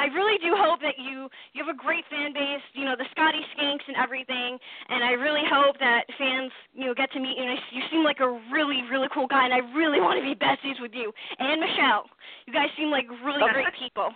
I 0.00 0.08
really 0.16 0.38
do 0.40 0.56
hope 0.56 0.80
that 0.80 0.96
you 0.96 1.28
you 1.52 1.60
have 1.64 1.68
a 1.68 1.76
great 1.76 2.04
fan 2.08 2.32
base. 2.32 2.64
You 2.72 2.88
know 2.88 2.96
the 2.96 3.04
Scottie 3.12 3.44
Skanks 3.52 3.84
and 3.86 3.96
everything, 4.00 4.56
and 4.88 5.04
I 5.04 5.12
really 5.20 5.44
hope 5.44 5.76
that 5.78 6.08
fans 6.16 6.50
you 6.72 6.86
know 6.88 6.94
get 6.96 7.12
to 7.12 7.20
meet 7.20 7.36
you. 7.36 7.44
And 7.44 7.58
you 7.70 7.82
seem 7.92 8.02
like 8.02 8.20
a 8.24 8.30
really 8.50 8.80
really 8.88 9.08
cool 9.12 9.26
guy, 9.28 9.44
and 9.44 9.52
I 9.52 9.60
really 9.76 10.00
want 10.00 10.16
to 10.16 10.24
be 10.24 10.32
besties 10.34 10.80
with 10.80 10.92
you 10.96 11.12
and 11.38 11.60
Michelle. 11.60 12.08
You 12.48 12.52
guys 12.56 12.72
seem 12.80 12.88
like 12.90 13.04
really 13.22 13.44
Okay. 13.44 13.52
great 13.60 13.74
people. 13.78 14.08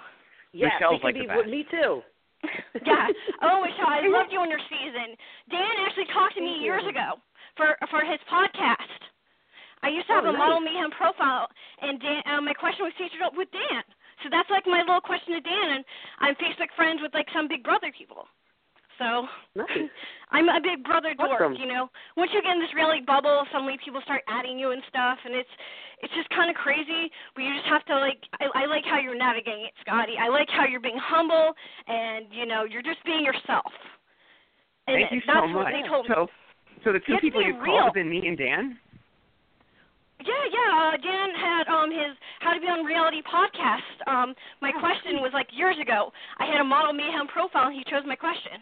Yes, 0.56 0.72
Michelle's 0.80 1.02
like 1.04 1.14
could 1.20 1.28
the 1.28 1.34
be, 1.34 1.42
best. 1.44 1.50
me 1.52 1.62
too. 1.70 2.00
yeah. 2.86 3.08
Oh, 3.42 3.60
Michelle, 3.60 3.90
I 3.90 4.06
loved 4.16 4.30
you 4.32 4.38
on 4.40 4.48
your 4.48 4.62
season. 4.70 5.16
Dan 5.50 5.68
actually 5.84 6.08
talked 6.14 6.34
to 6.36 6.40
me 6.40 6.62
Thank 6.62 6.64
years 6.64 6.84
you. 6.88 6.96
ago 6.96 7.18
for 7.58 7.76
for 7.92 8.02
his 8.06 8.20
podcast. 8.32 9.00
I 9.82 9.88
used 9.92 10.06
to 10.08 10.16
Oh, 10.16 10.16
have 10.16 10.24
a 10.24 10.32
nice. 10.32 10.38
Model 10.40 10.60
Mayhem 10.64 10.90
profile, 10.96 11.44
and 11.82 12.00
Dan, 12.00 12.22
uh, 12.24 12.40
my 12.40 12.54
question 12.54 12.88
was 12.88 12.94
featured 12.96 13.20
up 13.20 13.34
with 13.36 13.50
Dan. 13.52 13.84
So 14.24 14.32
that's 14.32 14.48
like 14.48 14.64
my 14.66 14.80
little 14.80 15.04
question 15.04 15.36
to 15.36 15.42
Dan, 15.44 15.68
and 15.78 15.84
I'm 16.24 16.34
Facebook 16.40 16.72
friends 16.74 17.04
with 17.04 17.12
like 17.12 17.28
some 17.36 17.46
Big 17.46 17.62
Brother 17.62 17.92
people. 17.92 18.24
So 18.96 19.26
Nice. 19.54 19.90
I'm 20.34 20.48
a 20.48 20.58
Big 20.64 20.80
Brother 20.82 21.12
dork, 21.14 21.36
Awesome. 21.42 21.60
you 21.60 21.66
know. 21.68 21.90
Once 22.16 22.30
you 22.32 22.40
get 22.40 22.56
in 22.56 22.62
this 22.62 22.72
reality 22.74 23.04
bubble, 23.04 23.44
suddenly 23.52 23.76
people 23.84 24.00
start 24.02 24.22
adding 24.26 24.56
you 24.58 24.70
and 24.72 24.80
stuff, 24.88 25.18
and 25.24 25.34
it's 25.36 25.50
it's 26.00 26.14
just 26.16 26.28
kind 26.30 26.48
of 26.48 26.56
crazy. 26.56 27.10
But 27.36 27.44
you 27.44 27.52
just 27.54 27.68
have 27.68 27.84
to 27.92 28.00
like. 28.00 28.18
I, 28.40 28.64
I 28.64 28.66
like 28.66 28.84
how 28.88 28.98
you're 28.98 29.18
navigating 29.18 29.68
it, 29.68 29.74
Scottie. 29.84 30.16
I 30.16 30.28
like 30.32 30.48
how 30.48 30.64
you're 30.64 30.80
being 30.82 30.98
humble, 30.98 31.52
and 31.86 32.26
you 32.32 32.46
know 32.46 32.64
you're 32.64 32.82
just 32.86 33.04
being 33.04 33.24
yourself. 33.24 33.68
And 34.86 34.96
Thank 35.00 35.12
you 35.12 35.20
that's 35.26 35.48
so 35.48 35.56
what 35.56 35.68
much. 35.68 35.74
they 35.76 35.84
told 35.88 36.08
me. 36.08 36.14
So, 36.14 36.28
so 36.84 36.92
the 36.92 37.00
two 37.04 37.16
people 37.20 37.40
you 37.42 37.56
real. 37.60 37.76
called 37.82 37.84
have 37.92 37.94
been 37.94 38.08
me 38.10 38.24
and 38.28 38.36
Dan. 38.38 38.78
Yeah, 40.24 40.44
yeah. 40.52 40.70
Uh, 40.72 40.96
Dan 41.02 41.30
had 41.34 41.63
um 41.84 41.92
his 41.92 42.16
How 42.40 42.52
to 42.56 42.60
Be 42.60 42.66
on 42.66 42.84
Reality 42.84 43.20
podcast. 43.28 43.84
Um, 44.08 44.34
my 44.64 44.72
Oh, 44.74 44.80
question 44.80 45.20
was 45.20 45.30
like 45.36 45.48
years 45.52 45.76
ago. 45.80 46.10
I 46.40 46.46
had 46.48 46.60
a 46.60 46.64
model 46.64 46.92
mayhem 46.96 47.28
profile, 47.28 47.68
and 47.68 47.76
he 47.76 47.84
chose 47.84 48.02
my 48.08 48.16
question. 48.16 48.58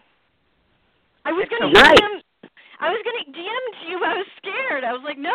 I 1.25 1.31
was 1.31 1.47
gonna 1.49 1.71
so 1.71 1.79
nice. 1.79 1.95
DM. 2.03 2.51
I 2.83 2.91
was 2.91 2.99
gonna 3.07 3.27
DM 3.31 3.65
to 3.79 3.83
you. 3.95 3.97
but 4.03 4.11
I 4.11 4.17
was 4.19 4.31
scared. 4.43 4.83
I 4.83 4.91
was 4.93 5.03
like, 5.07 5.19
no, 5.19 5.31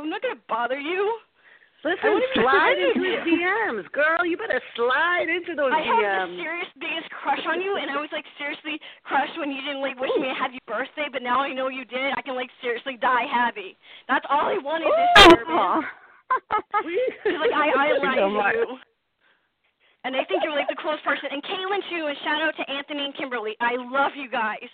I'm 0.00 0.08
not 0.08 0.22
gonna 0.24 0.40
bother 0.48 0.80
you. 0.80 1.04
Listen, 1.84 2.18
wouldn't 2.18 2.34
slide 2.34 2.80
into 2.82 2.98
with 2.98 3.20
his 3.20 3.22
DMs, 3.30 3.86
girl. 3.92 4.24
You 4.26 4.34
better 4.40 4.58
slide 4.74 5.28
into 5.28 5.54
those 5.54 5.70
DMs. 5.70 5.76
I 5.76 5.84
had 5.84 6.26
the 6.26 6.40
serious 6.40 6.70
biggest 6.80 7.06
crush 7.14 7.44
on 7.46 7.60
you, 7.60 7.76
and 7.76 7.92
I 7.92 8.00
was 8.00 8.08
like 8.16 8.24
seriously 8.40 8.80
crushed 9.04 9.36
when 9.38 9.52
you 9.52 9.60
didn't 9.62 9.84
like 9.84 9.94
wish 10.00 10.10
me 10.18 10.26
a 10.26 10.34
happy 10.34 10.58
birthday. 10.66 11.06
But 11.12 11.22
now 11.22 11.44
I 11.44 11.52
know 11.52 11.68
you 11.68 11.84
did. 11.84 12.16
I 12.16 12.22
can 12.24 12.34
like 12.34 12.50
seriously 12.64 12.96
die 12.96 13.28
happy. 13.30 13.76
That's 14.08 14.24
all 14.32 14.48
I 14.50 14.58
wanted 14.58 14.88
this 14.88 15.36
year. 15.36 15.44
man. 15.46 15.84
Cause 16.30 17.38
like 17.40 17.52
I 17.54 17.70
Thank 17.74 17.90
you 17.90 18.00
so 18.00 18.08
idolize 18.08 18.54
you. 18.54 18.78
And 20.04 20.14
I 20.14 20.22
think 20.24 20.42
you're 20.44 20.54
like 20.54 20.68
the 20.68 20.78
coolest 20.80 21.02
person. 21.04 21.30
And 21.32 21.42
Caitlin 21.42 21.82
too, 21.90 22.06
and 22.06 22.16
shout 22.22 22.40
out 22.42 22.54
to 22.56 22.64
Anthony 22.70 23.04
and 23.06 23.14
Kimberly. 23.16 23.56
I 23.60 23.74
love 23.76 24.12
you 24.14 24.30
guys. 24.30 24.70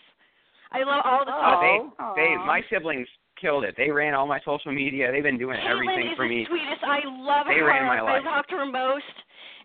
I 0.73 0.85
love 0.85 1.03
all 1.05 1.25
the 1.25 1.33
Oh, 1.33 1.41
stuff. 1.41 1.61
they, 1.61 1.77
Aw. 2.05 2.15
they, 2.17 2.37
my 2.45 2.61
siblings 2.71 3.09
killed 3.41 3.65
it. 3.65 3.75
They 3.77 3.91
ran 3.91 4.15
all 4.15 4.27
my 4.27 4.41
social 4.45 4.73
media. 4.73 5.11
They've 5.13 5.23
been 5.23 5.39
doing 5.39 5.57
Caitlin 5.61 5.71
everything 5.73 6.09
is 6.13 6.17
for 6.17 6.29
the 6.29 6.35
me. 6.37 6.47
sweetest. 6.49 6.85
I 6.85 7.01
love 7.07 7.47
They 7.49 7.59
her. 7.61 7.67
ran 7.67 7.87
my 7.87 7.99
I 7.99 8.03
life. 8.03 8.23
talk 8.25 8.49
to 8.49 8.57
her 8.57 8.67
most. 8.67 9.05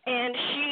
And 0.08 0.32
she 0.34 0.64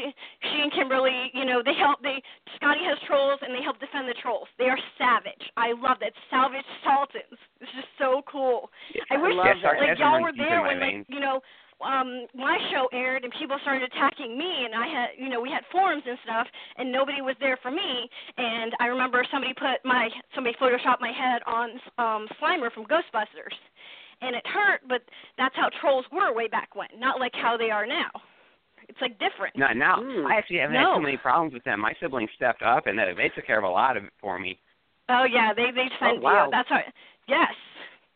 she 0.48 0.62
and 0.63 0.71
Kimberly, 0.71 1.30
you 1.34 1.43
know, 1.43 1.60
they 1.60 1.76
help 1.76 2.02
they 2.02 2.24
Scottie 2.56 2.88
has 2.88 2.98
trolls 3.06 3.39
and 3.43 3.54
they 3.54 3.62
help 3.62 3.80
defend 3.84 4.08
the 4.08 4.15
trolls. 4.24 4.48
They 4.58 4.71
are 4.71 4.80
savage. 4.98 5.43
I 5.58 5.76
love 5.76 6.00
that. 6.00 6.15
Salvage 6.32 6.63
Saltons. 6.88 7.36
It's 7.60 7.71
just 7.76 7.91
so 8.00 8.24
cool. 8.32 8.71
I 9.12 9.17
wish 9.19 9.36
love 9.36 9.60
Yeah, 9.60 9.62
sarcasm 9.62 9.89
like 9.91 10.00
y'all 10.00 10.21
were 10.24 10.32
there 10.38 10.62
when 10.63 10.80
like 10.80 11.04
you 11.10 11.19
know 11.19 11.43
um 11.84 12.28
my 12.34 12.56
show 12.71 12.88
aired 12.93 13.24
and 13.28 13.34
people 13.38 13.58
started 13.62 13.84
attacking 13.91 14.38
me 14.38 14.63
and 14.63 14.74
I 14.74 14.88
had 14.88 15.08
you 15.19 15.28
know 15.28 15.41
we 15.41 15.52
had 15.52 15.67
forums 15.71 16.04
and 16.08 16.17
stuff 16.24 16.48
and 16.78 16.89
nobody 16.89 17.19
was 17.21 17.36
there 17.41 17.60
for 17.62 17.71
me 17.71 18.08
and 18.38 18.71
I 18.80 18.88
remember 18.88 19.26
somebody 19.30 19.54
put 19.54 19.84
my 19.84 20.08
somebody 20.34 20.56
photoshopped 20.56 21.02
my 21.02 21.12
head 21.12 21.43
on 21.45 21.71
um 22.00 22.28
Slimer 22.39 22.71
from 22.71 22.86
Ghostbusters 22.86 23.58
and 24.21 24.36
it 24.36 24.48
hurt 24.48 24.88
but 24.88 25.02
that's 25.38 25.56
how 25.56 25.67
trolls 25.82 26.06
were 26.13 26.34
way 26.34 26.48
back 26.48 26.76
when 26.76 26.88
not 26.98 27.19
like 27.19 27.34
how 27.36 27.58
they 27.58 27.69
are 27.69 27.86
now 27.86 28.10
it's 28.89 29.02
like 29.02 29.17
different 29.19 29.56
No, 29.56 29.67
now 29.74 29.98
Mm. 29.98 30.26
I 30.26 30.36
actually 30.38 30.58
haven't 30.60 30.74
No. 30.76 30.89
had 30.91 30.95
too 30.98 31.02
many 31.04 31.17
problems 31.17 31.54
with 31.54 31.63
them. 31.63 31.80
My 31.80 31.93
siblings 32.00 32.30
stepped 32.36 32.62
up 32.62 32.88
and 32.88 32.98
they 32.98 33.13
they 33.15 33.30
took 33.30 33.45
care 33.45 33.58
of 33.58 33.63
a 33.63 33.69
lot 33.69 33.98
of 33.98 34.04
it 34.06 34.13
for 34.19 34.38
me. 34.39 34.60
Oh 35.10 35.24
yeah, 35.24 35.54
they 35.54 35.71
they 35.71 35.89
defend 35.89 36.19
Oh, 36.19 36.21
wow. 36.21 36.45
you. 36.45 36.52
That's 36.52 36.69
how. 36.69 36.80
Yes, 37.28 37.54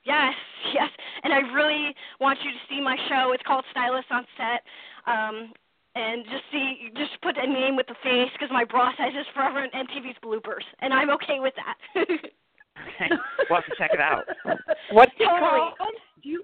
yes, 0.04 0.34
yes. 0.74 0.90
And 1.24 1.34
I 1.34 1.40
really 1.54 1.96
want 2.20 2.40
you 2.44 2.52
to 2.52 2.58
see 2.70 2.82
my 2.82 2.98
show. 3.08 3.32
It's 3.34 3.44
called 3.44 3.66
Stylist 3.72 4.08
on 4.12 4.26
Set. 4.38 4.64
Um, 5.06 5.54
and 5.96 6.24
just 6.26 6.44
see, 6.52 6.92
just 6.96 7.20
put 7.22 7.36
a 7.38 7.48
name 7.48 7.76
with 7.76 7.88
the 7.88 7.96
face 8.04 8.30
because 8.34 8.50
my 8.52 8.64
bra 8.64 8.92
size 8.96 9.12
is 9.20 9.26
forever 9.34 9.64
in 9.64 9.72
MTV's 9.72 10.18
bloopers, 10.24 10.64
and 10.80 10.94
I'm 10.94 11.10
okay 11.10 11.40
with 11.40 11.54
that. 11.56 11.78
Okay, 11.98 13.10
we'll 13.50 13.60
have 13.60 13.66
to 13.66 13.76
check 13.78 13.92
it 13.94 14.00
out. 14.00 14.24
What's 14.92 15.12
it 15.20 15.26
Totally. 15.26 15.74
called? 15.78 15.96
Do 16.24 16.30
you, 16.30 16.44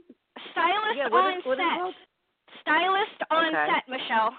Stylist 0.52 0.98
yeah, 0.98 1.08
what 1.08 1.26
on 1.26 1.38
is, 1.38 1.46
what 1.46 1.60
is 1.60 1.64
it 1.64 1.94
set. 1.96 1.96
Called? 2.64 2.78
Stylist 2.80 3.20
on 3.32 3.48
Okay. 3.48 3.68
set, 3.68 3.84
Michelle. 3.90 4.32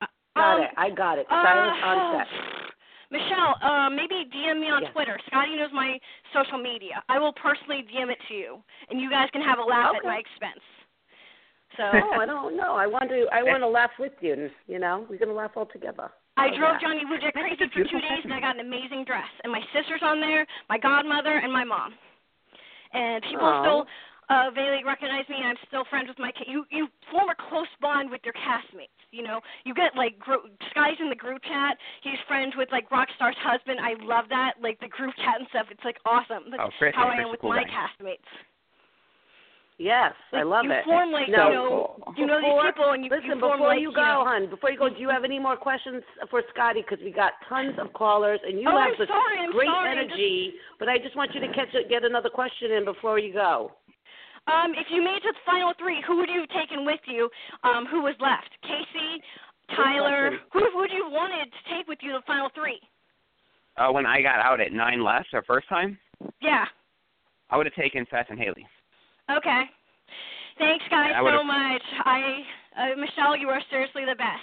Uh, 0.00 0.06
Got 0.36 0.56
um, 0.56 0.60
it. 0.62 0.70
I 0.76 0.90
got 0.90 1.18
it. 1.18 1.26
Stylist 1.26 1.82
uh, 1.82 1.86
on 1.86 2.18
set. 2.18 2.26
Michelle, 3.12 3.56
uh, 3.60 3.90
maybe 3.90 4.24
DM 4.32 4.60
me 4.60 4.70
on 4.70 4.82
Yes. 4.82 4.92
Twitter. 4.92 5.20
Scottie 5.26 5.56
knows 5.56 5.68
my 5.74 6.00
social 6.32 6.56
media. 6.56 7.02
I 7.10 7.18
will 7.18 7.34
personally 7.34 7.84
DM 7.92 8.10
it 8.10 8.18
to 8.28 8.34
you, 8.34 8.62
and 8.88 8.98
you 9.00 9.10
guys 9.10 9.28
can 9.32 9.42
have 9.42 9.58
a 9.58 9.62
laugh 9.62 9.92
at 9.94 10.02
my 10.02 10.16
expense. 10.16 10.64
So 11.76 11.84
Oh, 11.84 12.16
I 12.18 12.24
don't 12.26 12.56
know. 12.56 12.74
I 12.74 12.86
want 12.86 13.10
to. 13.10 13.26
I 13.32 13.42
want 13.48 13.62
to 13.62 13.68
laugh 13.68 13.90
with 13.98 14.12
you. 14.20 14.32
and, 14.32 14.50
You 14.66 14.78
know, 14.78 15.06
we're 15.08 15.18
gonna 15.18 15.32
laugh 15.34 15.52
all 15.56 15.66
together. 15.66 16.10
I 16.38 16.48
Oh, 16.48 16.56
drove 16.56 16.76
yeah. 16.80 16.80
Johnny 16.80 17.04
Wujek 17.04 17.32
That's 17.34 17.44
crazy 17.44 17.68
for 17.68 17.84
two 17.84 18.00
days, 18.00 18.24
and 18.24 18.32
I 18.32 18.40
got 18.40 18.56
an 18.58 18.64
amazing 18.64 19.04
dress. 19.04 19.28
And 19.44 19.52
my 19.52 19.60
sister's 19.76 20.00
on 20.02 20.20
there, 20.20 20.46
my 20.70 20.78
godmother, 20.78 21.36
and 21.36 21.52
my 21.52 21.64
mom. 21.64 21.92
And 22.94 23.22
people 23.24 23.44
Aw. 23.46 23.60
still 23.62 23.86
uh, 24.32 24.50
vaguely 24.50 24.80
recognize 24.84 25.28
me, 25.28 25.36
and 25.36 25.46
I'm 25.52 25.60
still 25.68 25.84
friends 25.92 26.08
with 26.08 26.18
my. 26.18 26.32
Ca- 26.32 26.48
you 26.48 26.64
you 26.70 26.88
form 27.10 27.28
a 27.28 27.36
close 27.50 27.68
bond 27.80 28.10
with 28.10 28.22
your 28.24 28.32
castmates. 28.34 28.96
You 29.12 29.22
know, 29.22 29.40
you 29.64 29.74
get 29.74 29.92
like 29.94 30.18
gro- 30.18 30.48
Sky's 30.70 30.96
in 31.00 31.10
the 31.10 31.14
group 31.20 31.42
chat. 31.44 31.76
He's 32.02 32.18
friends 32.26 32.54
with 32.56 32.70
like 32.72 32.88
Rockstar's 32.88 33.36
husband. 33.44 33.78
I 33.80 33.94
love 34.02 34.24
that, 34.30 34.54
like 34.62 34.80
the 34.80 34.88
group 34.88 35.12
chat 35.16 35.36
and 35.38 35.46
stuff. 35.50 35.66
It's 35.70 35.84
like 35.84 35.98
awesome. 36.06 36.48
That's 36.50 36.62
Oh, 36.64 36.70
Chris, 36.78 36.94
how 36.96 37.06
Chris 37.12 37.18
I 37.20 37.22
am 37.22 37.30
with 37.30 37.40
cool 37.40 37.50
my 37.50 37.64
guy. 37.64 37.70
castmates. 37.70 38.30
Yes, 39.78 40.12
I 40.32 40.42
Like, 40.42 40.46
love 40.46 40.64
you 40.66 40.72
it. 40.72 40.84
form 40.84 41.10
like 41.10 41.28
No. 41.28 41.48
you 41.48 41.54
know 41.54 42.14
you 42.16 42.26
know 42.26 42.38
Before- 42.40 42.62
these 42.62 42.72
people, 42.72 42.90
and 42.92 43.02
you 43.04 43.10
Listen, 43.10 43.24
you 43.34 43.40
form 43.40 43.52
before 43.58 43.66
like 43.68 43.80
you 43.80 43.88
you 43.90 43.94
go, 43.96 44.04
know, 44.04 44.24
hon, 44.24 44.46
before 44.46 44.70
you 44.70 44.78
go, 44.78 44.88
do 44.88 45.00
you 45.00 45.08
have 45.08 45.24
any 45.24 45.40
more 45.40 45.56
questions 45.56 46.04
for 46.30 46.42
Scottie? 46.54 46.82
Because 46.82 47.02
we 47.02 47.10
got 47.10 47.32
tons 47.48 47.74
of 47.80 47.92
callers, 47.94 48.38
and 48.46 48.60
you 48.60 48.68
Oh, 48.68 48.78
have 48.78 48.90
I'm 48.92 48.96
such 48.98 49.08
sorry, 49.08 49.48
great 49.50 49.66
sorry, 49.66 49.88
I'm 49.90 49.96
just- 50.06 50.12
energy. 50.12 50.54
But 50.78 50.88
I 50.88 50.98
just 50.98 51.16
want 51.16 51.34
you 51.34 51.40
to 51.40 51.48
catch 51.48 51.74
it, 51.74 51.88
get 51.88 52.04
another 52.04 52.30
question 52.30 52.70
in 52.70 52.84
before 52.84 53.18
you 53.18 53.32
go. 53.32 53.72
Um, 54.46 54.72
if 54.74 54.86
you 54.90 55.02
made 55.02 55.16
it 55.22 55.22
to 55.22 55.32
the 55.32 55.44
final 55.46 55.72
three, 55.78 56.02
who 56.06 56.16
would 56.18 56.28
you 56.28 56.40
have 56.40 56.48
taken 56.50 56.84
with 56.84 57.00
you? 57.06 57.30
Um, 57.62 57.86
who 57.86 58.02
was 58.02 58.14
left? 58.20 58.50
Kaycee, 58.64 59.18
Tyler. 59.76 60.32
Who 60.52 60.60
would 60.74 60.90
you 60.90 61.08
wanted 61.08 61.46
to 61.46 61.74
take 61.76 61.86
with 61.86 61.98
you 62.02 62.12
the 62.12 62.22
final 62.26 62.50
three? 62.54 62.80
Uh, 63.76 63.90
when 63.92 64.04
I 64.04 64.20
got 64.20 64.40
out 64.40 64.60
at 64.60 64.72
nine 64.72 65.02
less 65.04 65.24
our 65.32 65.42
first 65.44 65.68
time, 65.68 65.98
Yeah. 66.40 66.66
I 67.50 67.56
would 67.56 67.66
have 67.66 67.74
taken 67.74 68.06
Seth 68.10 68.26
and 68.30 68.38
Haleigh. 68.38 68.66
Okay. 69.30 69.62
Thanks, 70.58 70.84
guys, 70.90 71.12
so 71.16 71.42
much. 71.44 71.82
I, 72.04 72.44
uh, 72.76 72.96
Michelle, 72.98 73.36
you 73.36 73.48
are 73.48 73.60
seriously 73.70 74.04
the 74.04 74.14
best. 74.16 74.42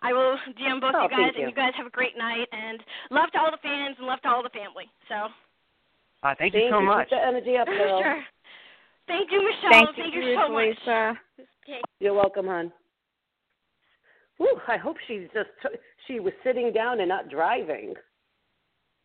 I 0.00 0.12
will 0.12 0.36
DM 0.58 0.80
both 0.80 0.94
Oh, 0.94 1.02
you 1.04 1.08
guys, 1.08 1.18
thank 1.18 1.36
and 1.36 1.42
you. 1.42 1.48
you 1.48 1.54
guys 1.54 1.72
have 1.76 1.86
a 1.86 1.90
great 1.90 2.16
night. 2.16 2.46
And 2.52 2.82
love 3.10 3.30
to 3.32 3.40
all 3.40 3.50
the 3.50 3.58
fans, 3.62 3.96
and 3.98 4.06
love 4.06 4.20
to 4.22 4.28
all 4.28 4.42
the 4.42 4.50
family. 4.50 4.84
So. 5.08 5.28
Uh, 6.22 6.34
thank, 6.38 6.52
Thank 6.52 6.64
you 6.64 6.70
so 6.70 6.80
you. 6.80 6.86
much. 6.86 7.08
Keep 7.10 7.18
the 7.18 7.26
energy 7.26 7.56
up, 7.56 7.66
girl. 7.78 8.00
sure. 8.02 8.22
Thank 9.06 9.30
you, 9.30 9.42
Michelle. 9.42 9.70
Thank 9.70 9.96
Thank 9.96 10.14
you, 10.14 10.22
you 10.22 10.38
so 10.40 10.52
much. 10.52 10.64
Lisa. 10.64 11.18
Okay. 11.38 11.80
You're 12.00 12.14
welcome, 12.14 12.46
hon. 12.46 12.72
Whew, 14.38 14.58
I 14.66 14.76
hope 14.76 14.96
she's 15.06 15.28
just 15.32 15.50
she 16.06 16.20
was 16.20 16.32
sitting 16.42 16.72
down 16.72 17.00
and 17.00 17.08
not 17.08 17.28
driving. 17.28 17.94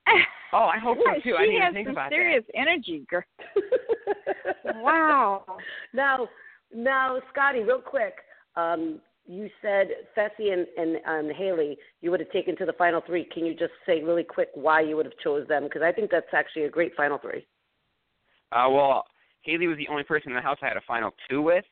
Oh, 0.51 0.67
I 0.73 0.79
hope 0.79 0.97
so 0.97 1.11
too. 1.21 1.35
I 1.35 1.45
she 1.45 1.51
didn't 1.51 1.61
has 1.61 1.69
even 1.69 1.73
think 1.73 1.87
some 1.89 1.93
about 1.93 2.09
serious 2.09 2.43
energy, 2.55 3.05
girl. 3.07 3.21
Wow. 4.81 5.43
Now, 5.93 6.27
now, 6.73 7.19
Scottie, 7.31 7.59
real 7.59 7.81
quick. 7.81 8.15
Um, 8.55 8.99
you 9.27 9.47
said 9.61 9.89
Fessy 10.17 10.51
and, 10.51 10.65
and 10.75 10.95
um, 11.05 11.35
Haleigh 11.35 11.77
you 12.01 12.09
would 12.09 12.19
have 12.19 12.31
taken 12.31 12.55
to 12.57 12.65
the 12.65 12.73
final 12.73 13.01
three. 13.05 13.25
Can 13.25 13.45
you 13.45 13.53
just 13.53 13.73
say 13.85 14.01
really 14.01 14.23
quick 14.23 14.49
why 14.55 14.81
you 14.81 14.95
would 14.95 15.05
have 15.05 15.17
chose 15.23 15.47
them? 15.47 15.65
Because 15.65 15.83
I 15.83 15.91
think 15.91 16.09
that's 16.09 16.33
actually 16.33 16.63
a 16.63 16.69
great 16.69 16.95
final 16.95 17.19
three. 17.19 17.45
that. 18.51 18.57
Uh, 18.57 18.69
well, 18.69 19.05
Haleigh 19.47 19.67
was 19.67 19.77
the 19.77 19.87
only 19.87 20.03
person 20.03 20.31
in 20.31 20.35
the 20.35 20.41
house 20.41 20.57
I 20.61 20.67
had 20.67 20.77
a 20.77 20.81
final 20.87 21.11
two 21.29 21.41
with, 21.41 21.65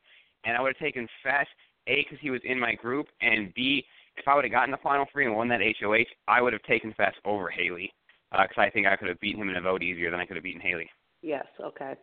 and 0.46 0.56
I 0.58 0.62
would 0.62 0.76
have 0.76 0.84
taken 0.84 1.08
Fess 1.24 1.48
A 1.88 2.04
because 2.04 2.20
he 2.22 2.30
was 2.30 2.42
in 2.44 2.60
my 2.60 2.74
group, 2.76 3.08
and 3.22 3.54
B 3.54 3.86
if 4.18 4.28
I 4.28 4.36
would 4.36 4.44
have 4.44 4.52
gotten 4.52 4.72
the 4.72 4.78
final 4.78 5.06
three 5.12 5.26
and 5.26 5.36
won 5.36 5.48
that 5.50 5.62
HOH, 5.62 6.06
I 6.28 6.42
would 6.42 6.54
have 6.54 6.64
taken 6.64 6.94
Fess 6.94 7.14
over 7.24 7.50
Haleigh 7.50 7.92
uh, 8.32 8.44
because 8.44 8.58
I 8.58 8.70
think 8.70 8.88
I 8.88 8.96
could 8.96 9.10
have 9.10 9.20
beaten 9.20 9.42
him 9.42 9.50
in 9.50 9.56
a 9.56 9.62
vote 9.62 9.84
easier 9.84 10.12
than 10.12 10.20
I 10.20 10.26
could 10.26 10.36
have 10.36 10.44
beaten 10.44 10.62
Haleigh. 10.62 10.90
Yes. 11.22 11.46
Okay. 11.64 11.94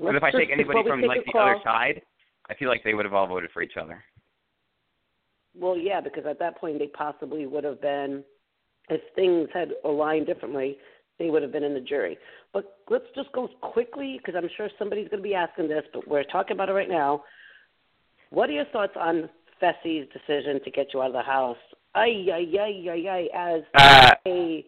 But 0.00 0.14
if 0.14 0.22
I 0.22 0.30
take 0.30 0.50
anybody 0.50 0.82
from 0.86 1.00
take 1.00 1.08
like 1.08 1.24
the 1.24 1.32
call- 1.32 1.50
other 1.50 1.60
side, 1.64 2.02
I 2.48 2.54
feel 2.54 2.68
like 2.68 2.84
they 2.84 2.94
would 2.94 3.04
have 3.04 3.14
all 3.14 3.26
voted 3.26 3.50
for 3.52 3.62
each 3.62 3.76
other. 3.80 4.02
well, 5.58 5.76
yeah, 5.76 6.00
because 6.00 6.24
at 6.28 6.38
that 6.38 6.58
point 6.58 6.78
they 6.78 6.86
possibly 6.88 7.46
would 7.46 7.64
have 7.64 7.80
been, 7.80 8.22
if 8.88 9.00
things 9.14 9.48
had 9.52 9.70
aligned 9.84 10.26
differently, 10.26 10.78
they 11.18 11.30
would 11.30 11.42
have 11.42 11.52
been 11.52 11.64
in 11.64 11.74
the 11.74 11.80
jury. 11.80 12.16
But 12.52 12.78
let's 12.88 13.04
just 13.14 13.32
go 13.32 13.48
quickly 13.60 14.18
because 14.18 14.34
I'm 14.36 14.48
sure 14.56 14.68
somebody's 14.78 15.08
going 15.08 15.22
to 15.22 15.28
be 15.28 15.34
asking 15.34 15.68
this, 15.68 15.84
but 15.92 16.06
we're 16.08 16.24
talking 16.24 16.54
about 16.56 16.68
it 16.68 16.72
right 16.72 16.88
now. 16.88 17.24
What 18.30 18.48
are 18.50 18.52
your 18.52 18.66
thoughts 18.66 18.92
on 18.96 19.28
Fessy's 19.60 20.08
decision 20.12 20.60
to 20.64 20.70
get 20.70 20.88
you 20.94 21.02
out 21.02 21.08
of 21.08 21.12
the 21.14 21.22
house? 21.22 21.56
Ay, 21.94 22.26
ay, 22.32 22.46
ay, 22.60 22.88
ay, 22.90 23.08
ay, 23.08 23.28
as 23.34 23.62
Uh, 23.74 24.14
a 24.26 24.66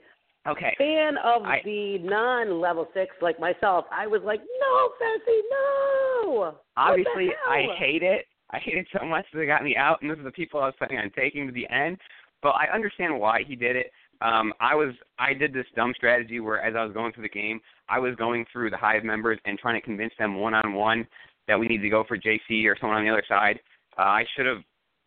okay. 0.49 0.75
fan 0.79 1.17
of 1.19 1.45
I- 1.45 1.61
the 1.65 1.99
non-level 1.99 2.89
six 2.95 3.15
like 3.21 3.39
myself, 3.39 3.87
I 3.93 4.07
was 4.07 4.23
like, 4.23 4.41
no, 4.41 4.93
Fessy, 5.01 5.41
no. 5.51 6.55
Obviously, 6.77 7.31
I 7.47 7.63
hate 7.79 8.03
it. 8.03 8.27
I 8.53 8.59
hate 8.59 8.79
it 8.79 8.89
so 8.99 9.07
much 9.07 9.27
that 9.33 9.41
it 9.41 9.47
got 9.47 9.63
me 9.63 9.77
out, 9.77 10.03
and 10.03 10.11
this 10.11 10.19
is 10.19 10.25
the 10.25 10.33
people 10.33 10.61
I 10.61 10.67
was 10.67 10.75
planning 10.77 10.99
on 10.99 11.11
taking 11.11 11.47
to 11.47 11.53
the 11.53 11.69
end. 11.71 11.99
But 12.43 12.51
I 12.51 12.67
understand 12.73 13.21
why 13.21 13.43
he 13.47 13.55
did 13.55 13.77
it. 13.77 13.93
Um, 14.23 14.53
I 14.61 14.75
was 14.75 14.95
I 15.19 15.33
did 15.33 15.53
this 15.53 15.67
dumb 15.75 15.93
strategy 15.97 16.41
where 16.41 16.61
as 16.61 16.75
I 16.77 16.85
was 16.85 16.93
going 16.93 17.13
through 17.13 17.23
the 17.23 17.29
game, 17.29 17.61
I 17.89 17.99
was 17.99 18.15
going 18.17 18.45
through 18.53 18.71
the 18.71 18.77
Hive 18.77 19.05
members 19.05 19.39
and 19.45 19.59
trying 19.59 19.81
to 19.81 19.85
convince 19.85 20.13
them 20.19 20.39
one 20.39 20.55
on 20.55 20.75
one 20.75 21.07
that 21.49 21.59
we 21.59 21.67
need 21.67 21.83
to 21.83 21.89
go 21.89 22.05
for 22.07 22.19
JC 22.19 22.67
or 22.67 22.77
someone 22.81 22.99
on 22.99 23.05
the 23.05 23.11
other 23.11 23.25
side. 23.29 23.59
Uh, 23.99 24.03
I 24.03 24.25
should 24.37 24.47
have 24.47 24.59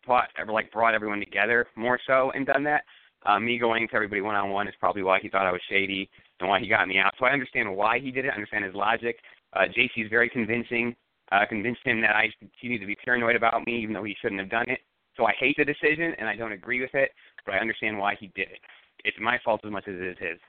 brought 0.05 0.29
like 0.49 0.71
brought 0.71 0.95
everyone 0.95 1.19
together 1.19 1.67
more 1.75 1.99
so 2.07 2.31
and 2.31 2.45
done 2.45 2.63
that. 2.63 2.83
Uh, 3.25 3.39
me 3.39 3.57
going 3.57 3.87
to 3.87 3.95
everybody 3.95 4.21
one 4.21 4.35
on 4.35 4.49
one 4.49 4.67
is 4.67 4.73
probably 4.79 5.03
why 5.03 5.19
he 5.21 5.29
thought 5.29 5.45
I 5.45 5.51
was 5.51 5.61
shady 5.69 6.09
and 6.39 6.49
why 6.49 6.59
he 6.59 6.67
got 6.67 6.87
me 6.87 6.97
out. 6.97 7.13
So 7.17 7.25
I 7.25 7.31
understand 7.31 7.73
why 7.73 7.99
he 7.99 8.11
did 8.11 8.25
it. 8.25 8.31
I 8.31 8.35
understand 8.35 8.65
his 8.65 8.75
logic. 8.75 9.17
Uh, 9.53 9.61
JC 9.77 10.05
is 10.05 10.09
very 10.09 10.29
convincing. 10.29 10.95
Uh, 11.31 11.45
convinced 11.47 11.81
him 11.85 12.01
that 12.01 12.15
I 12.15 12.29
he 12.59 12.67
needed 12.67 12.81
to 12.81 12.87
be 12.87 12.95
paranoid 12.95 13.35
about 13.35 13.65
me, 13.65 13.81
even 13.81 13.93
though 13.93 14.03
he 14.03 14.15
shouldn't 14.21 14.41
have 14.41 14.49
done 14.49 14.65
it. 14.67 14.79
So 15.15 15.25
I 15.25 15.33
hate 15.39 15.55
the 15.57 15.65
decision 15.65 16.13
and 16.17 16.27
I 16.27 16.35
don't 16.35 16.51
agree 16.51 16.81
with 16.81 16.93
it, 16.93 17.11
but 17.45 17.55
I 17.55 17.59
understand 17.59 17.97
why 17.97 18.15
he 18.19 18.27
did 18.35 18.49
it. 18.49 18.59
It's 19.03 19.17
my 19.19 19.39
fault 19.43 19.61
as 19.65 19.71
much 19.71 19.87
as 19.87 19.95
it 19.95 20.07
is 20.07 20.17
his. 20.19 20.39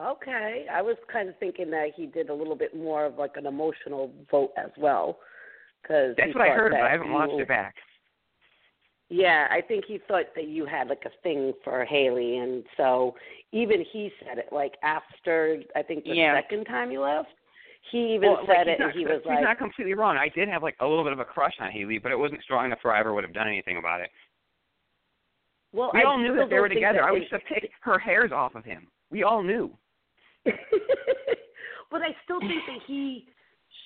Okay, 0.00 0.66
I 0.72 0.80
was 0.80 0.96
kind 1.12 1.28
of 1.28 1.36
thinking 1.38 1.70
that 1.70 1.90
he 1.94 2.06
did 2.06 2.30
a 2.30 2.34
little 2.34 2.56
bit 2.56 2.74
more 2.74 3.04
of 3.04 3.18
like 3.18 3.36
an 3.36 3.46
emotional 3.46 4.10
vote 4.30 4.52
as 4.56 4.70
well, 4.78 5.18
because 5.82 6.14
That's 6.16 6.34
what 6.34 6.48
I 6.48 6.54
heard, 6.54 6.72
but 6.72 6.80
I 6.80 6.90
haven't 6.90 7.12
watched 7.12 7.34
it 7.34 7.48
back. 7.48 7.74
Yeah, 9.10 9.46
I 9.50 9.60
think 9.60 9.84
he 9.86 10.00
thought 10.08 10.24
that 10.34 10.48
you 10.48 10.64
had 10.64 10.88
like 10.88 11.02
a 11.04 11.10
thing 11.22 11.52
for 11.62 11.84
Haleigh, 11.84 12.42
and 12.42 12.64
so 12.78 13.14
even 13.52 13.84
he 13.92 14.10
said 14.24 14.38
it 14.38 14.48
like 14.50 14.76
after 14.82 15.62
I 15.76 15.82
think 15.82 16.04
the 16.04 16.14
Yeah. 16.14 16.34
second 16.34 16.64
time 16.64 16.90
you 16.90 17.02
left, 17.02 17.28
he 17.90 18.14
even 18.14 18.30
well, 18.30 18.46
said 18.46 18.66
he's 18.66 18.74
it, 18.74 18.80
not, 18.80 18.90
and 18.90 18.98
he 18.98 19.04
was 19.04 19.20
he's 19.22 19.26
like, 19.26 19.42
not 19.42 19.58
completely 19.58 19.92
wrong. 19.92 20.16
I 20.16 20.30
did 20.30 20.48
have 20.48 20.62
like 20.62 20.76
a 20.80 20.86
little 20.86 21.04
bit 21.04 21.12
of 21.12 21.18
a 21.18 21.26
crush 21.26 21.52
on 21.60 21.70
Haleigh, 21.70 22.02
but 22.02 22.10
it 22.10 22.18
wasn't 22.18 22.42
strong 22.42 22.64
enough 22.64 22.78
where 22.80 22.94
I 22.94 23.00
ever 23.00 23.12
would 23.12 23.24
have 23.24 23.34
done 23.34 23.48
anything 23.48 23.76
about 23.76 24.00
it. 24.00 24.10
"Well, 25.72 25.90
We 25.94 26.00
I 26.00 26.04
all 26.04 26.18
knew 26.18 26.36
that 26.36 26.50
they 26.50 26.60
were 26.60 26.68
together. 26.68 27.02
I 27.02 27.12
was 27.12 27.22
to 27.30 27.38
pick 27.38 27.70
her 27.80 27.98
hairs 27.98 28.32
off 28.32 28.54
of 28.54 28.64
him. 28.64 28.88
We 29.10 29.22
all 29.22 29.42
knew. 29.42 29.70
but 30.44 30.54
I 32.02 32.16
still 32.24 32.40
think 32.40 32.62
that 32.66 32.80
he 32.86 33.26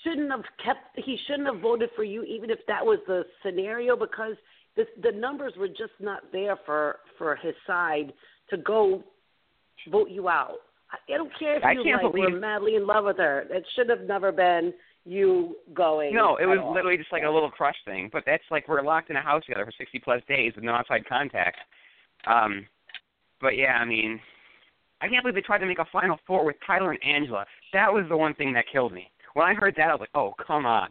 shouldn't 0.03 0.31
have 0.31 0.45
kept. 0.65 0.97
He 0.97 1.19
shouldn't 1.27 1.47
have 1.47 1.61
voted 1.61 1.91
for 1.97 2.05
you, 2.05 2.23
even 2.25 2.51
if 2.51 2.59
that 2.69 2.85
was 2.85 2.99
the 3.07 3.25
scenario, 3.43 3.97
because 3.97 4.37
the 4.77 4.85
the 5.03 5.13
numbers 5.13 5.55
were 5.59 5.69
just 5.69 5.95
not 6.01 6.23
there 6.33 6.57
for 6.65 7.01
for 7.19 7.37
his 7.37 7.55
side 7.67 8.13
to 8.51 8.57
go 8.57 9.03
vote 9.91 10.11
you 10.11 10.29
out. 10.29 10.59
I 10.93 11.17
don't 11.17 11.33
care 11.39 11.57
if 11.57 11.65
I 11.65 11.73
you 11.73 11.93
like 11.93 12.13
were 12.13 12.31
madly 12.31 12.77
in 12.77 12.87
love 12.87 13.05
with 13.05 13.19
her. 13.19 13.45
It 13.51 13.67
should 13.75 13.89
have 13.89 14.03
never 14.03 14.31
been 14.31 14.73
you 15.07 15.57
going. 15.73 16.15
No, 16.15 16.37
it 16.37 16.47
was 16.47 16.59
all. 16.63 16.75
literally 16.75 16.97
just 16.97 17.13
like 17.13 17.23
a 17.23 17.31
little 17.31 17.51
crush 17.51 17.77
thing. 17.85 18.11
But 18.13 18.25
that's 18.27 18.43
like 18.51 18.69
we're 18.69 18.83
locked 18.83 19.11
in 19.11 19.17
a 19.17 19.23
house 19.23 19.45
together 19.47 19.65
for 19.65 19.73
sixty 19.79 19.99
plus 19.99 20.21
days 20.29 20.53
with 20.55 20.65
no 20.65 20.73
outside 20.73 21.07
contact. 21.09 21.59
Um 22.27 22.67
but 23.41 23.57
yeah, 23.57 23.79
I 23.81 23.85
mean 23.85 24.21
I 25.01 25.09
can't 25.09 25.23
believe 25.23 25.35
they 25.35 25.43
tried 25.43 25.59
to 25.59 25.67
make 25.67 25.79
a 25.79 25.87
final 25.93 26.19
four 26.27 26.45
with 26.45 26.57
Tyler 26.67 26.91
and 26.91 27.05
Angela. 27.05 27.45
That 27.73 27.93
was 27.93 28.05
the 28.09 28.17
one 28.17 28.35
thing 28.35 28.53
that 28.55 28.65
killed 28.73 28.93
me. 28.93 29.11
When 29.35 29.47
I 29.47 29.55
heard 29.55 29.75
that 29.77 29.89
I 29.89 29.93
was 29.93 30.01
like, 30.01 30.11
Oh, 30.15 30.35
come 30.45 30.67
on. 30.67 30.91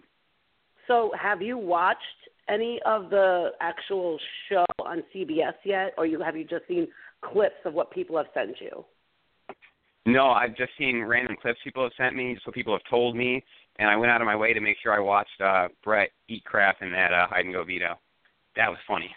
So, 0.87 1.11
have 1.19 1.41
you 1.41 1.57
watched 1.57 1.99
any 2.47 2.79
of 2.85 3.09
the 3.09 3.49
actual 3.59 4.19
show 4.49 4.65
on 4.79 5.03
CBS 5.13 5.53
yet, 5.63 5.93
or 5.97 6.05
you 6.05 6.21
have 6.21 6.37
you 6.37 6.43
just 6.45 6.67
seen 6.67 6.87
clips 7.21 7.55
of 7.65 7.73
what 7.73 7.91
people 7.91 8.17
have 8.17 8.27
sent 8.33 8.61
you? 8.61 8.85
No, 10.05 10.27
I've 10.27 10.55
just 10.55 10.71
seen 10.77 11.03
random 11.03 11.35
clips 11.41 11.59
people 11.63 11.81
have 11.83 11.91
sent 11.97 12.15
me, 12.15 12.35
just 12.35 12.45
what 12.45 12.53
people 12.53 12.73
have 12.73 12.83
told 12.87 13.15
me, 13.15 13.43
and 13.77 13.89
I 13.89 13.95
went 13.95 14.11
out 14.11 14.21
of 14.21 14.25
my 14.25 14.35
way 14.35 14.53
to 14.53 14.61
make 14.61 14.77
sure 14.81 14.93
I 14.93 14.99
watched 14.99 15.41
uh 15.41 15.67
Brett 15.83 16.09
eat 16.27 16.43
crap 16.45 16.81
in 16.81 16.91
that 16.91 17.13
uh 17.13 17.27
hide 17.27 17.45
and 17.45 17.53
go 17.53 17.63
veto. 17.63 17.99
That 18.55 18.69
was 18.69 18.79
funny. 18.87 19.13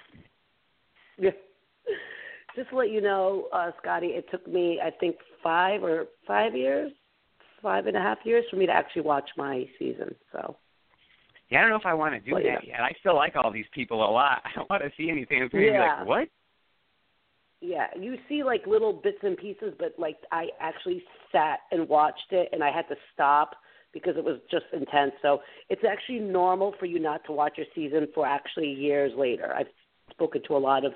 Yeah. 1.19 1.31
Just 2.57 2.71
to 2.71 2.77
let 2.77 2.91
you 2.91 3.01
know, 3.01 3.47
uh, 3.53 3.71
Scottie, 3.81 4.09
it 4.09 4.27
took 4.31 4.47
me 4.49 4.81
I 4.85 4.91
think 4.91 5.17
five 5.43 5.83
or 5.83 6.07
five 6.27 6.57
years, 6.57 6.93
five 7.63 7.87
and 7.87 7.97
a 7.97 8.01
half 8.01 8.19
years 8.25 8.45
for 8.51 8.57
me 8.57 8.67
to 8.67 8.73
actually 8.73 9.03
watch 9.03 9.29
my 9.37 9.65
season. 9.79 10.15
So 10.33 10.57
Yeah, 11.51 11.59
I 11.59 11.61
don't 11.63 11.71
know 11.71 11.77
if 11.77 11.87
I 11.87 11.95
want 11.95 12.15
to 12.15 12.21
do 12.21 12.33
Well, 12.35 12.43
that 12.43 12.65
yeah. 12.65 12.71
yet. 12.79 12.81
I 12.81 12.93
still 13.01 13.15
like 13.17 13.37
all 13.37 13.53
these 13.53 13.67
people 13.73 13.99
a 14.05 14.11
lot. 14.11 14.43
I 14.45 14.51
don't 14.57 14.69
want 14.71 14.83
to 14.83 14.91
see 14.97 15.11
anything 15.11 15.41
that's 15.41 15.53
going 15.53 15.67
to 15.67 15.71
be 15.71 15.77
Yeah. 15.77 15.99
like, 16.01 16.07
what? 16.07 16.29
yeah, 17.61 17.89
you 17.99 18.17
see 18.29 18.43
like 18.45 18.67
little 18.67 18.93
bits 18.93 19.19
and 19.23 19.37
pieces, 19.37 19.75
but 19.79 19.95
like 19.99 20.17
I 20.31 20.49
actually 20.61 21.03
sat 21.33 21.61
and 21.73 21.89
watched 21.89 22.31
it, 22.33 22.49
and 22.53 22.63
I 22.63 22.71
had 22.71 22.89
to 22.89 22.97
stop 23.13 23.51
because 23.93 24.17
it 24.17 24.25
was 24.25 24.39
just 24.51 24.67
intense. 24.73 25.13
So 25.23 25.41
it's 25.69 25.83
actually 25.89 26.21
normal 26.21 26.75
for 26.79 26.87
you 26.87 26.99
not 26.99 27.25
to 27.27 27.33
watch 27.33 27.55
your 27.57 27.67
season 27.75 28.09
for 28.15 28.27
actually 28.27 28.71
years 28.71 29.13
later. 29.17 29.55
I've 29.55 29.69
spoken 30.11 30.43
to 30.49 30.57
a 30.57 30.59
lot 30.59 30.85
of 30.85 30.93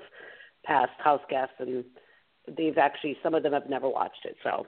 past 0.63 0.91
house 0.99 1.21
guests, 1.29 1.55
and 1.59 1.83
they've 2.57 2.77
actually 2.77 3.17
some 3.23 3.33
of 3.33 3.43
them 3.43 3.53
have 3.53 3.69
never 3.69 3.89
watched 3.89 4.25
it. 4.25 4.35
So 4.43 4.67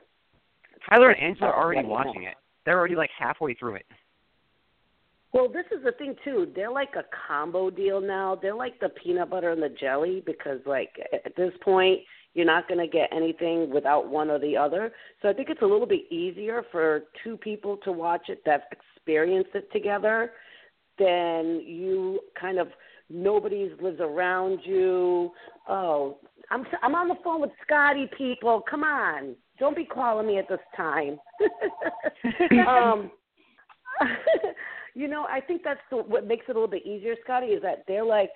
Tyler 0.89 1.09
and 1.09 1.21
Angela 1.21 1.49
are 1.49 1.63
already 1.63 1.87
watching 1.87 2.23
it. 2.23 2.35
They're 2.65 2.77
already 2.77 2.95
like 2.95 3.11
halfway 3.17 3.53
through 3.53 3.75
it. 3.75 3.85
Well, 5.33 5.49
this 5.49 5.65
is 5.77 5.83
the 5.83 5.91
thing 5.91 6.15
too. 6.23 6.51
They're 6.55 6.71
like 6.71 6.95
a 6.95 7.03
combo 7.27 7.69
deal 7.69 7.99
now. 7.99 8.39
They're 8.41 8.55
like 8.55 8.79
the 8.79 8.89
peanut 8.89 9.29
butter 9.29 9.51
and 9.51 9.61
the 9.61 9.69
jelly 9.69 10.23
because 10.25 10.59
like 10.65 10.91
at 11.13 11.35
this 11.35 11.51
point 11.61 11.99
you're 12.35 12.45
not 12.45 12.67
going 12.67 12.79
to 12.79 12.87
get 12.87 13.09
anything 13.11 13.71
without 13.73 14.07
one 14.07 14.29
or 14.29 14.37
the 14.37 14.55
other. 14.55 14.91
So 15.21 15.29
I 15.29 15.33
think 15.33 15.49
it's 15.49 15.61
a 15.61 15.65
little 15.65 15.87
bit 15.87 16.11
easier 16.11 16.63
for 16.71 17.03
two 17.23 17.37
people 17.37 17.77
to 17.77 17.91
watch 17.91 18.23
it 18.27 18.43
that 18.45 18.67
experienced 18.71 19.51
it 19.55 19.71
together 19.71 20.33
than 20.99 21.61
you 21.65 22.19
kind 22.39 22.59
of 22.59 22.67
nobody's 23.09 23.71
lives 23.81 23.99
around 24.01 24.59
you. 24.63 25.31
Oh, 25.67 26.17
I'm 26.51 26.65
I'm 26.83 26.93
on 26.93 27.07
the 27.07 27.15
phone 27.23 27.41
with 27.41 27.51
Scottie 27.65 28.09
people. 28.17 28.61
Come 28.69 28.83
on. 28.83 29.35
Don't 29.57 29.75
be 29.75 29.85
calling 29.85 30.27
me 30.27 30.37
at 30.37 30.49
this 30.49 30.59
time. 30.75 31.17
um 32.67 33.11
you 34.93 35.07
know, 35.07 35.25
I 35.29 35.39
think 35.39 35.61
that's 35.63 35.79
the, 35.89 35.97
what 35.97 36.27
makes 36.27 36.45
it 36.49 36.51
a 36.51 36.53
little 36.53 36.67
bit 36.67 36.85
easier, 36.85 37.15
Scottie, 37.23 37.47
is 37.47 37.61
that 37.61 37.85
they're 37.87 38.03
like 38.03 38.31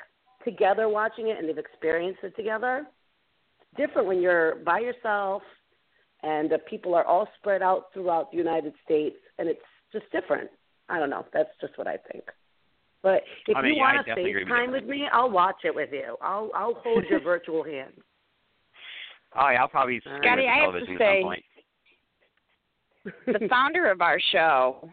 together 0.46 0.88
watching 0.88 1.28
it 1.28 1.38
and 1.38 1.50
they've 1.50 1.58
experienced 1.58 2.24
it 2.24 2.34
together. 2.38 2.88
It's 3.72 3.78
different 3.88 4.08
when 4.08 4.22
you're 4.22 4.56
by 4.66 4.80
yourself 4.80 5.42
and 6.24 6.50
the 6.50 6.58
people 6.60 6.96
are 6.96 7.06
all 7.06 7.28
spread 7.40 7.62
out 7.62 7.86
throughout 7.94 8.32
the 8.32 8.38
United 8.38 8.74
States, 8.84 9.16
and 9.38 9.48
it's 9.48 9.62
just 9.94 10.06
different. 10.12 10.50
I 10.90 11.00
don't 11.00 11.10
know. 11.10 11.26
That's 11.34 11.50
just 11.62 11.78
what 11.78 11.88
I 11.88 11.98
think. 12.12 12.24
But 13.02 13.22
if 13.48 13.56
I 13.56 13.62
mean, 13.62 13.72
you 13.76 13.78
yeah, 13.78 13.94
want 13.94 14.06
to 14.06 14.10
definitely 14.12 14.32
agree 14.32 14.44
with 14.44 14.52
FaceTime 14.52 14.72
with 14.74 14.84
me, 14.86 15.08
I'll 15.14 15.30
watch 15.30 15.56
it 15.64 15.74
with 15.74 15.90
you. 15.94 16.18
I'll 16.22 16.52
I'll 16.54 16.74
hold 16.74 17.06
your 17.10 17.22
virtual 17.24 17.64
hand. 17.64 17.94
Oh 19.36 19.50
yeah, 19.50 19.62
I'll 19.62 19.68
probably 19.70 20.00
stream 20.02 20.20
Scottie, 20.22 20.42
it 20.42 20.46
to 20.46 20.52
I 20.52 20.58
have 20.58 20.74
to 20.74 20.80
television 20.80 20.98
say- 20.98 21.06
at 21.06 21.22
some 21.22 21.24
point. 21.24 21.44
the 23.42 23.48
founder 23.50 23.90
of 23.90 24.02
our 24.02 24.20
show, 24.34 24.90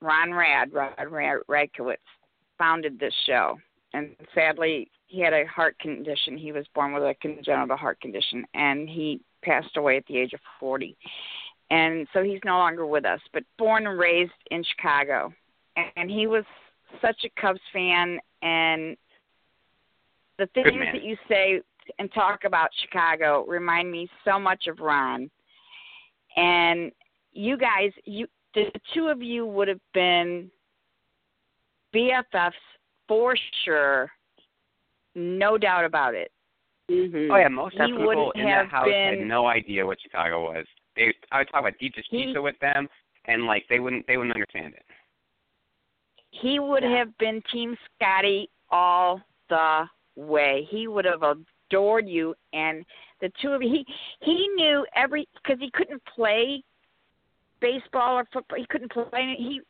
Ron 0.00 0.34
Rad, 0.34 0.72
Ron 0.72 0.92
Rad 1.08 1.38
Radkowitz, 1.48 1.96
founded 2.58 2.98
this 2.98 3.14
show. 3.26 3.58
And 3.94 4.16
sadly, 4.34 4.90
he 5.06 5.20
had 5.20 5.32
a 5.32 5.46
heart 5.46 5.78
condition. 5.78 6.36
He 6.36 6.50
was 6.50 6.66
born 6.74 6.92
with 6.92 7.04
a 7.04 7.14
congenital 7.22 7.76
heart 7.76 8.00
condition, 8.00 8.44
and 8.52 8.88
he 8.88 9.20
passed 9.42 9.76
away 9.76 9.96
at 9.96 10.06
the 10.06 10.18
age 10.18 10.32
of 10.32 10.40
40. 10.58 10.96
And 11.70 12.06
so 12.12 12.22
he's 12.22 12.40
no 12.44 12.58
longer 12.58 12.86
with 12.86 13.04
us, 13.04 13.20
but 13.32 13.44
born 13.56 13.86
and 13.86 13.98
raised 13.98 14.32
in 14.50 14.64
Chicago. 14.64 15.32
And 15.96 16.10
he 16.10 16.26
was 16.26 16.44
such 17.00 17.24
a 17.24 17.40
Cubs 17.40 17.60
fan, 17.72 18.18
and 18.42 18.96
the 20.38 20.46
things 20.54 20.72
that 20.92 21.04
you 21.04 21.16
say 21.28 21.60
and 21.98 22.12
talk 22.12 22.40
about 22.44 22.70
Chicago 22.82 23.44
remind 23.46 23.90
me 23.90 24.08
so 24.24 24.38
much 24.40 24.66
of 24.66 24.80
Ron. 24.80 25.30
And 26.36 26.90
you 27.32 27.56
guys, 27.56 27.92
you 28.04 28.26
the 28.54 28.70
two 28.92 29.08
of 29.08 29.22
you 29.22 29.46
would 29.46 29.68
have 29.68 29.80
been 29.92 30.50
BFFs 31.94 32.52
for 33.08 33.34
sure, 33.64 34.10
no 35.14 35.58
doubt 35.58 35.84
about 35.84 36.14
it. 36.14 36.30
Mm-hmm. 36.90 37.30
Oh 37.32 37.36
yeah, 37.36 37.48
most 37.48 37.76
of 37.76 37.90
the 37.90 37.96
people 37.96 38.32
in 38.34 38.44
that 38.44 38.64
have 38.64 38.68
house 38.68 38.88
had 38.92 39.20
no 39.20 39.46
idea 39.46 39.86
what 39.86 39.98
Chicago 40.02 40.42
was. 40.44 40.66
They, 40.96 41.14
I 41.32 41.38
would 41.38 41.48
talk 41.50 41.60
about 41.60 41.78
deepest 41.80 42.08
He- 42.10 42.26
pizza 42.26 42.42
with 42.42 42.58
them, 42.60 42.88
and 43.26 43.46
like 43.46 43.64
they 43.68 43.80
wouldn't, 43.80 44.06
they 44.06 44.16
wouldn't 44.16 44.34
understand 44.34 44.74
it. 44.74 44.84
He 46.30 46.58
would 46.58 46.82
Yeah. 46.82 46.98
have 46.98 47.16
been 47.18 47.42
Team 47.52 47.76
Scottie 47.94 48.50
all 48.70 49.20
the 49.48 49.88
way. 50.16 50.66
He 50.70 50.88
would 50.88 51.04
have 51.04 51.22
adored 51.22 52.06
you, 52.08 52.34
and 52.52 52.84
the 53.20 53.30
two 53.40 53.52
of 53.52 53.62
you. 53.62 53.70
He 53.70 53.86
he 54.20 54.48
knew 54.56 54.84
every 54.94 55.26
because 55.42 55.58
he 55.60 55.70
couldn't 55.72 56.02
play 56.14 56.62
baseball 57.60 58.18
or 58.18 58.26
football. 58.32 58.58
He 58.58 58.66
couldn't 58.66 58.92
play. 58.92 59.34
He 59.38 59.60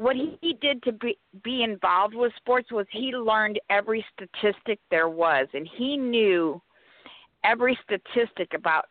what 0.00 0.16
he 0.16 0.56
did 0.62 0.82
to 0.82 0.92
be 0.92 1.18
be 1.44 1.62
involved 1.62 2.14
with 2.14 2.32
sports 2.36 2.72
was 2.72 2.86
he 2.90 3.12
learned 3.12 3.60
every 3.68 4.02
statistic 4.14 4.78
there 4.90 5.10
was, 5.10 5.46
and 5.52 5.68
he 5.76 5.98
knew 5.98 6.60
every 7.44 7.78
statistic 7.84 8.48
about 8.54 8.86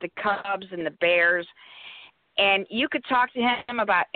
the 0.00 0.08
Cubs 0.22 0.66
and 0.70 0.86
the 0.86 0.92
Bears. 1.00 1.46
And 2.38 2.64
you 2.70 2.88
could 2.88 3.02
talk 3.08 3.32
to 3.32 3.40
him 3.40 3.80
about 3.80 4.06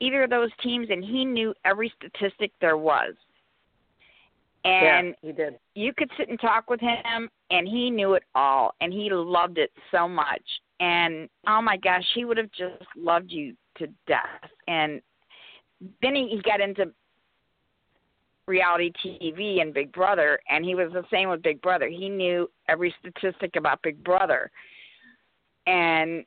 either 0.00 0.24
of 0.24 0.30
those 0.30 0.50
teams, 0.60 0.88
and 0.90 1.04
he 1.04 1.24
knew 1.24 1.54
every 1.64 1.92
statistic 1.96 2.50
there 2.60 2.78
was. 2.78 3.14
And 4.64 5.14
yeah, 5.22 5.30
he 5.30 5.32
did. 5.32 5.58
you 5.76 5.92
could 5.96 6.10
sit 6.18 6.28
and 6.28 6.40
talk 6.40 6.68
with 6.68 6.80
him 6.80 7.30
and 7.52 7.68
he 7.68 7.90
knew 7.90 8.14
it 8.14 8.24
all 8.34 8.74
and 8.80 8.92
he 8.92 9.08
loved 9.12 9.58
it 9.58 9.70
so 9.92 10.08
much 10.08 10.42
and 10.80 11.28
oh 11.46 11.62
my 11.62 11.76
gosh 11.76 12.02
he 12.16 12.24
would 12.24 12.36
have 12.36 12.50
just 12.50 12.84
loved 12.96 13.30
you 13.30 13.54
to 13.78 13.86
death 14.08 14.50
and 14.66 15.00
then 16.02 16.14
he, 16.14 16.28
he 16.28 16.40
got 16.42 16.60
into 16.60 16.90
reality 18.46 18.92
tv 19.04 19.60
and 19.60 19.74
big 19.74 19.92
brother 19.92 20.38
and 20.48 20.64
he 20.64 20.74
was 20.74 20.92
the 20.92 21.02
same 21.10 21.28
with 21.28 21.42
big 21.42 21.60
brother 21.62 21.88
he 21.88 22.08
knew 22.08 22.48
every 22.68 22.94
statistic 23.00 23.56
about 23.56 23.82
big 23.82 24.02
brother 24.04 24.50
and 25.66 26.24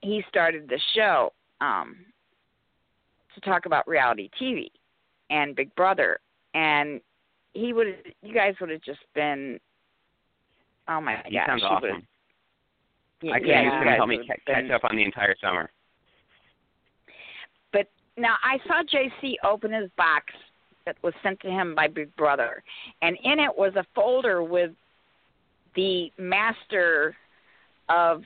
he 0.00 0.24
started 0.28 0.68
the 0.68 0.80
show 0.94 1.32
um 1.60 1.96
to 3.34 3.40
talk 3.42 3.66
about 3.66 3.86
reality 3.86 4.28
tv 4.40 4.66
and 5.30 5.54
big 5.54 5.72
brother 5.76 6.18
and 6.54 7.00
he 7.52 7.72
would 7.72 7.94
you 8.22 8.34
guys 8.34 8.54
would 8.60 8.70
have 8.70 8.82
just 8.82 9.00
been 9.14 9.58
oh 10.88 11.00
my 11.00 11.22
He 11.26 11.36
gosh 11.36 11.46
sounds 11.46 11.62
awesome. 11.62 12.06
I 13.22 13.38
could 13.38 13.48
yeah, 13.48 13.62
use 13.62 13.72
him 13.74 13.84
to 13.84 13.90
help 13.92 14.08
me 14.08 14.26
catch 14.26 14.40
been- 14.46 14.70
up 14.70 14.82
on 14.84 14.96
the 14.96 15.04
entire 15.04 15.36
summer. 15.42 15.70
But 18.20 18.26
now 18.26 18.36
I 18.42 18.58
saw 18.66 18.82
JC 18.82 19.34
open 19.44 19.72
his 19.72 19.90
box 19.96 20.26
that 20.84 20.96
was 21.02 21.14
sent 21.22 21.40
to 21.40 21.48
him 21.48 21.74
by 21.74 21.88
Big 21.88 22.14
Brother, 22.16 22.62
and 23.02 23.16
in 23.24 23.38
it 23.38 23.50
was 23.56 23.72
a 23.76 23.84
folder 23.94 24.42
with 24.42 24.72
the 25.74 26.10
master 26.18 27.16
of 27.88 28.22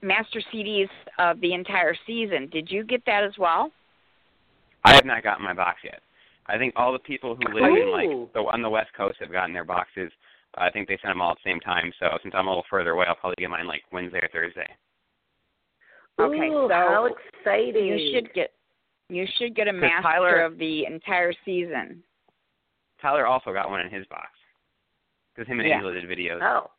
master 0.00 0.42
CDs 0.52 0.88
of 1.18 1.40
the 1.40 1.52
entire 1.54 1.94
season. 2.06 2.48
Did 2.50 2.70
you 2.70 2.84
get 2.84 3.04
that 3.06 3.22
as 3.22 3.32
well? 3.38 3.70
I 4.84 4.94
have 4.94 5.04
not 5.04 5.22
gotten 5.22 5.44
my 5.44 5.54
box 5.54 5.78
yet. 5.84 6.00
I 6.46 6.58
think 6.58 6.74
all 6.76 6.92
the 6.92 6.98
people 6.98 7.36
who 7.36 7.54
live 7.54 7.76
in 7.76 7.92
like 7.92 8.32
the 8.32 8.40
on 8.40 8.62
the 8.62 8.70
West 8.70 8.90
Coast 8.96 9.18
have 9.20 9.30
gotten 9.30 9.52
their 9.52 9.64
boxes. 9.64 10.10
I 10.56 10.70
think 10.70 10.88
they 10.88 10.98
sent 11.00 11.12
them 11.14 11.22
all 11.22 11.30
at 11.30 11.38
the 11.42 11.50
same 11.50 11.60
time. 11.60 11.92
So 12.00 12.06
since 12.22 12.34
I'm 12.36 12.46
a 12.46 12.50
little 12.50 12.64
further 12.68 12.90
away, 12.90 13.06
I'll 13.08 13.14
probably 13.14 13.36
get 13.38 13.50
mine 13.50 13.68
like 13.68 13.82
Wednesday 13.92 14.18
or 14.18 14.28
Thursday. 14.32 14.68
Okay, 16.18 16.48
Ooh, 16.48 16.66
so 16.68 16.74
how 16.74 17.08
exciting! 17.08 17.86
You 17.86 18.12
should 18.12 18.34
get 18.34 18.50
you 19.14 19.26
should 19.38 19.54
get 19.54 19.68
a 19.68 19.72
master 19.72 20.02
Tyler- 20.02 20.40
of 20.42 20.58
the 20.58 20.86
entire 20.86 21.32
season. 21.44 22.02
Tyler 23.00 23.26
also 23.26 23.52
got 23.52 23.68
one 23.70 23.80
in 23.80 23.90
his 23.90 24.06
box 24.06 24.28
because 25.34 25.48
him 25.48 25.58
and 25.60 25.68
Yeah. 25.68 25.76
Angela 25.76 25.92
did 25.94 26.04
videos. 26.04 26.40
Oh, 26.42 26.70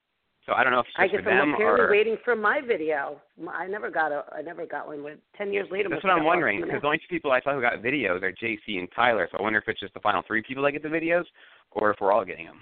So 0.45 0.53
I 0.53 0.63
don't 0.63 0.73
know 0.73 0.79
if 0.79 0.87
it's 0.87 0.95
I 0.99 1.05
just 1.07 1.15
guess 1.17 1.23
for 1.23 1.31
I'm 1.31 1.37
them 1.37 1.53
apparently 1.53 1.85
or 1.85 1.89
waiting 1.91 2.17
for 2.25 2.35
my 2.35 2.59
video. 2.61 3.21
I 3.49 3.67
never 3.67 3.89
got 3.89 4.11
a. 4.11 4.25
I 4.35 4.41
never 4.41 4.65
got 4.65 4.87
one. 4.87 5.01
With 5.03 5.19
ten 5.37 5.53
years 5.53 5.69
later, 5.71 5.87
that's 5.89 6.03
what 6.03 6.11
I'm 6.11 6.25
wondering 6.25 6.59
because 6.59 6.75
the 6.75 6.79
the 6.81 6.87
only 6.87 6.97
two 6.99 7.07
people 7.09 7.31
I 7.31 7.39
saw 7.41 7.53
who 7.53 7.61
got 7.61 7.81
videos 7.81 8.21
are 8.23 8.31
JC 8.33 8.77
and 8.79 8.89
Tyler. 8.93 9.27
So 9.31 9.37
I 9.37 9.41
wonder 9.41 9.59
if 9.59 9.67
it's 9.69 9.79
just 9.79 9.93
the 9.93 10.01
final 10.01 10.21
three 10.27 10.41
people 10.41 10.63
that 10.63 10.71
get 10.73 10.83
the 10.83 10.89
videos 10.89 11.23
or 11.71 11.91
if 11.91 12.01
we're 12.01 12.11
all 12.11 12.25
getting 12.25 12.45
them. 12.47 12.59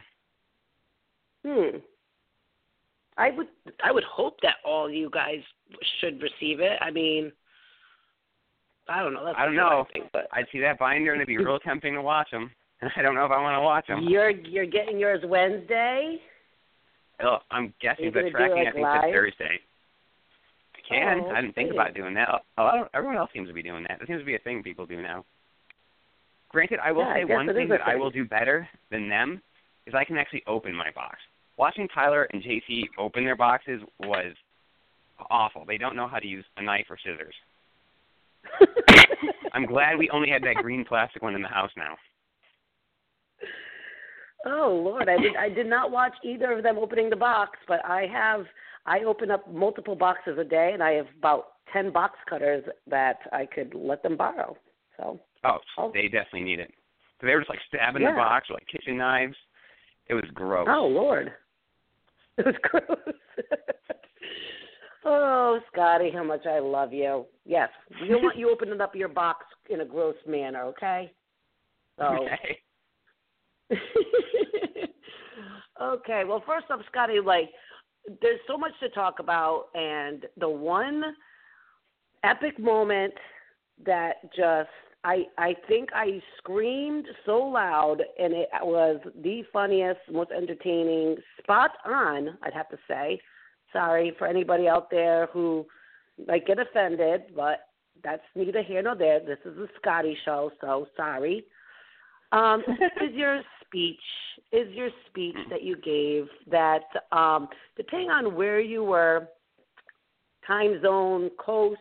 Hmm. 1.45 1.77
I 3.17 3.31
would 3.31 3.47
I 3.83 3.91
would 3.91 4.03
hope 4.03 4.39
that 4.41 4.55
all 4.63 4.89
you 4.89 5.09
guys 5.11 5.41
should 5.99 6.21
receive 6.21 6.59
it. 6.59 6.77
I 6.81 6.91
mean, 6.91 7.31
I 8.89 9.01
don't 9.03 9.13
know. 9.13 9.25
That's 9.25 9.37
I 9.37 9.45
don't 9.45 9.55
know. 9.55 9.85
I 9.89 9.93
think, 9.93 10.05
but 10.11 10.27
I'd 10.33 10.45
see 10.51 10.59
that 10.61 10.77
binder 10.79 11.11
and 11.13 11.21
it'd 11.21 11.27
be 11.27 11.37
real 11.37 11.59
tempting 11.65 11.93
to 11.93 12.01
watch 12.01 12.29
them. 12.31 12.51
And 12.81 12.91
I 12.97 13.01
don't 13.01 13.15
know 13.15 13.25
if 13.25 13.31
I 13.31 13.41
want 13.41 13.55
to 13.55 13.61
watch 13.61 13.87
them. 13.87 14.05
you're 14.09 14.31
you're 14.31 14.65
getting 14.65 14.97
yours 14.99 15.21
Wednesday. 15.25 16.17
Oh, 17.23 17.37
I'm 17.51 17.73
guessing 17.81 18.05
the 18.13 18.29
tracking. 18.31 18.57
like, 18.57 18.67
I 18.67 18.71
think 18.71 18.83
live? 18.83 19.03
it's 19.05 19.13
Thursday. 19.13 19.59
I 20.75 20.79
can. 20.89 21.21
Oh, 21.23 21.29
I 21.29 21.41
didn't 21.41 21.53
think 21.55 21.71
about 21.71 21.93
doing 21.93 22.13
that. 22.15 22.29
A 22.57 22.63
lot 22.63 22.79
of, 22.79 22.87
everyone 22.95 23.17
else 23.17 23.29
seems 23.33 23.47
to 23.47 23.53
be 23.53 23.61
doing 23.61 23.83
that. 23.87 24.01
It 24.01 24.07
seems 24.07 24.19
to 24.21 24.25
be 24.25 24.35
a 24.35 24.39
thing 24.39 24.63
people 24.63 24.85
do 24.87 25.01
now. 25.01 25.23
Granted, 26.49 26.79
I 26.83 26.91
will 26.91 27.03
Yeah, 27.03 27.13
say 27.13 27.27
guess 27.27 27.35
one 27.35 27.47
thing 27.53 27.69
that 27.69 27.81
I 27.85 27.95
will 27.95 28.09
do 28.09 28.25
better 28.25 28.67
than 28.89 29.07
them 29.07 29.41
is 29.85 29.93
I 29.95 30.03
can 30.03 30.17
actually 30.17 30.43
open 30.47 30.75
my 30.75 30.89
box. 30.95 31.17
Watching 31.57 31.87
Tyler 31.93 32.27
and 32.33 32.41
JC 32.43 32.83
open 32.97 33.23
their 33.23 33.35
boxes 33.37 33.81
was 33.99 34.33
awful. 35.29 35.63
They 35.65 35.77
don't 35.77 35.95
know 35.95 36.07
how 36.07 36.17
to 36.19 36.27
use 36.27 36.43
a 36.57 36.63
knife 36.63 36.87
or 36.89 36.97
scissors. 36.97 37.35
I'm 39.53 39.65
glad 39.65 39.97
we 39.97 40.09
only 40.11 40.29
had 40.29 40.43
that 40.43 40.55
green 40.61 40.85
plastic 40.85 41.21
one 41.21 41.35
in 41.35 41.41
the 41.41 41.47
house 41.47 41.71
now. 41.77 41.95
oh 44.45 44.81
Lord, 44.83 45.09
I 45.09 45.17
did 45.17 45.35
I 45.35 45.49
did 45.49 45.67
not 45.67 45.91
watch 45.91 46.13
either 46.23 46.51
of 46.57 46.63
them 46.63 46.77
opening 46.77 47.09
the 47.09 47.15
box, 47.15 47.57
but 47.67 47.83
I 47.85 48.07
have 48.11 48.45
I 48.85 48.99
open 49.01 49.29
up 49.31 49.51
multiple 49.51 49.95
boxes 49.95 50.37
a 50.39 50.43
day, 50.43 50.71
and 50.73 50.81
I 50.81 50.91
have 50.93 51.07
about 51.17 51.53
ten 51.71 51.91
box 51.91 52.17
cutters 52.29 52.63
that 52.87 53.19
I 53.31 53.45
could 53.45 53.73
let 53.75 54.01
them 54.03 54.17
borrow. 54.17 54.55
So 54.97 55.19
Oh, 55.43 55.57
Oh. 55.77 55.91
they 55.93 56.03
definitely 56.03 56.41
need 56.43 56.59
it. 56.59 56.71
So 57.19 57.27
they 57.27 57.33
were 57.33 57.41
just 57.41 57.49
like 57.49 57.59
stabbing 57.67 58.01
Yeah. 58.03 58.11
the 58.11 58.17
box 58.17 58.49
with 58.49 58.57
like 58.59 58.67
kitchen 58.67 58.97
knives. 58.97 59.35
It 60.07 60.13
was 60.13 60.23
gross. 60.33 60.67
Oh 60.69 60.87
Lord, 60.87 61.31
it 62.37 62.45
was 62.45 62.55
gross. 62.63 63.15
Oh, 65.03 65.59
Scottie, 65.71 66.11
how 66.13 66.23
much 66.23 66.45
I 66.45 66.59
love 66.59 66.93
you. 66.93 67.25
Yes, 67.45 67.69
don't 68.07 68.21
want 68.21 68.37
you 68.37 68.51
opening 68.51 68.81
up 68.81 68.95
your 68.95 69.09
box 69.09 69.45
in 69.69 69.81
a 69.81 69.85
gross 69.85 70.15
manner, 70.27 70.63
okay? 70.65 71.11
So. 71.97 72.05
Okay. 72.05 72.59
okay, 75.81 76.23
well, 76.25 76.43
first 76.45 76.65
up, 76.69 76.81
Scottie, 76.91 77.19
like, 77.19 77.49
there's 78.21 78.39
so 78.47 78.57
much 78.57 78.73
to 78.79 78.89
talk 78.89 79.19
about, 79.19 79.65
and 79.73 80.25
the 80.37 80.49
one 80.49 81.03
epic 82.23 82.59
moment 82.59 83.13
that 83.85 84.21
just 84.35 84.69
I 85.03 85.23
I 85.37 85.55
think 85.67 85.89
I 85.93 86.21
screamed 86.37 87.07
so 87.25 87.37
loud, 87.37 87.97
and 88.19 88.33
it 88.33 88.49
was 88.61 88.99
the 89.23 89.43
funniest, 89.51 89.99
most 90.11 90.31
entertaining, 90.31 91.17
spot 91.41 91.71
on. 91.85 92.37
I'd 92.43 92.53
have 92.53 92.69
to 92.69 92.77
say. 92.87 93.19
Sorry 93.73 94.13
for 94.17 94.27
anybody 94.27 94.67
out 94.67 94.89
there 94.89 95.27
who 95.33 95.65
might 96.27 96.45
get 96.45 96.59
offended, 96.59 97.23
but 97.35 97.59
that's 98.03 98.21
neither 98.35 98.63
here 98.63 98.81
nor 98.81 98.95
there. 98.95 99.19
This 99.19 99.39
is 99.45 99.57
a 99.57 99.67
Scottie 99.79 100.17
show, 100.25 100.51
so 100.59 100.87
sorry. 100.97 101.45
Um, 102.31 102.63
is 103.01 103.13
your 103.13 103.41
speech 103.65 103.99
is 104.51 104.67
your 104.73 104.89
speech 105.09 105.35
that 105.49 105.63
you 105.63 105.77
gave 105.77 106.27
that 106.49 106.83
um, 107.11 107.47
depending 107.77 108.09
on 108.09 108.35
where 108.35 108.59
you 108.59 108.83
were, 108.83 109.27
time 110.45 110.81
zone, 110.81 111.29
coast, 111.37 111.79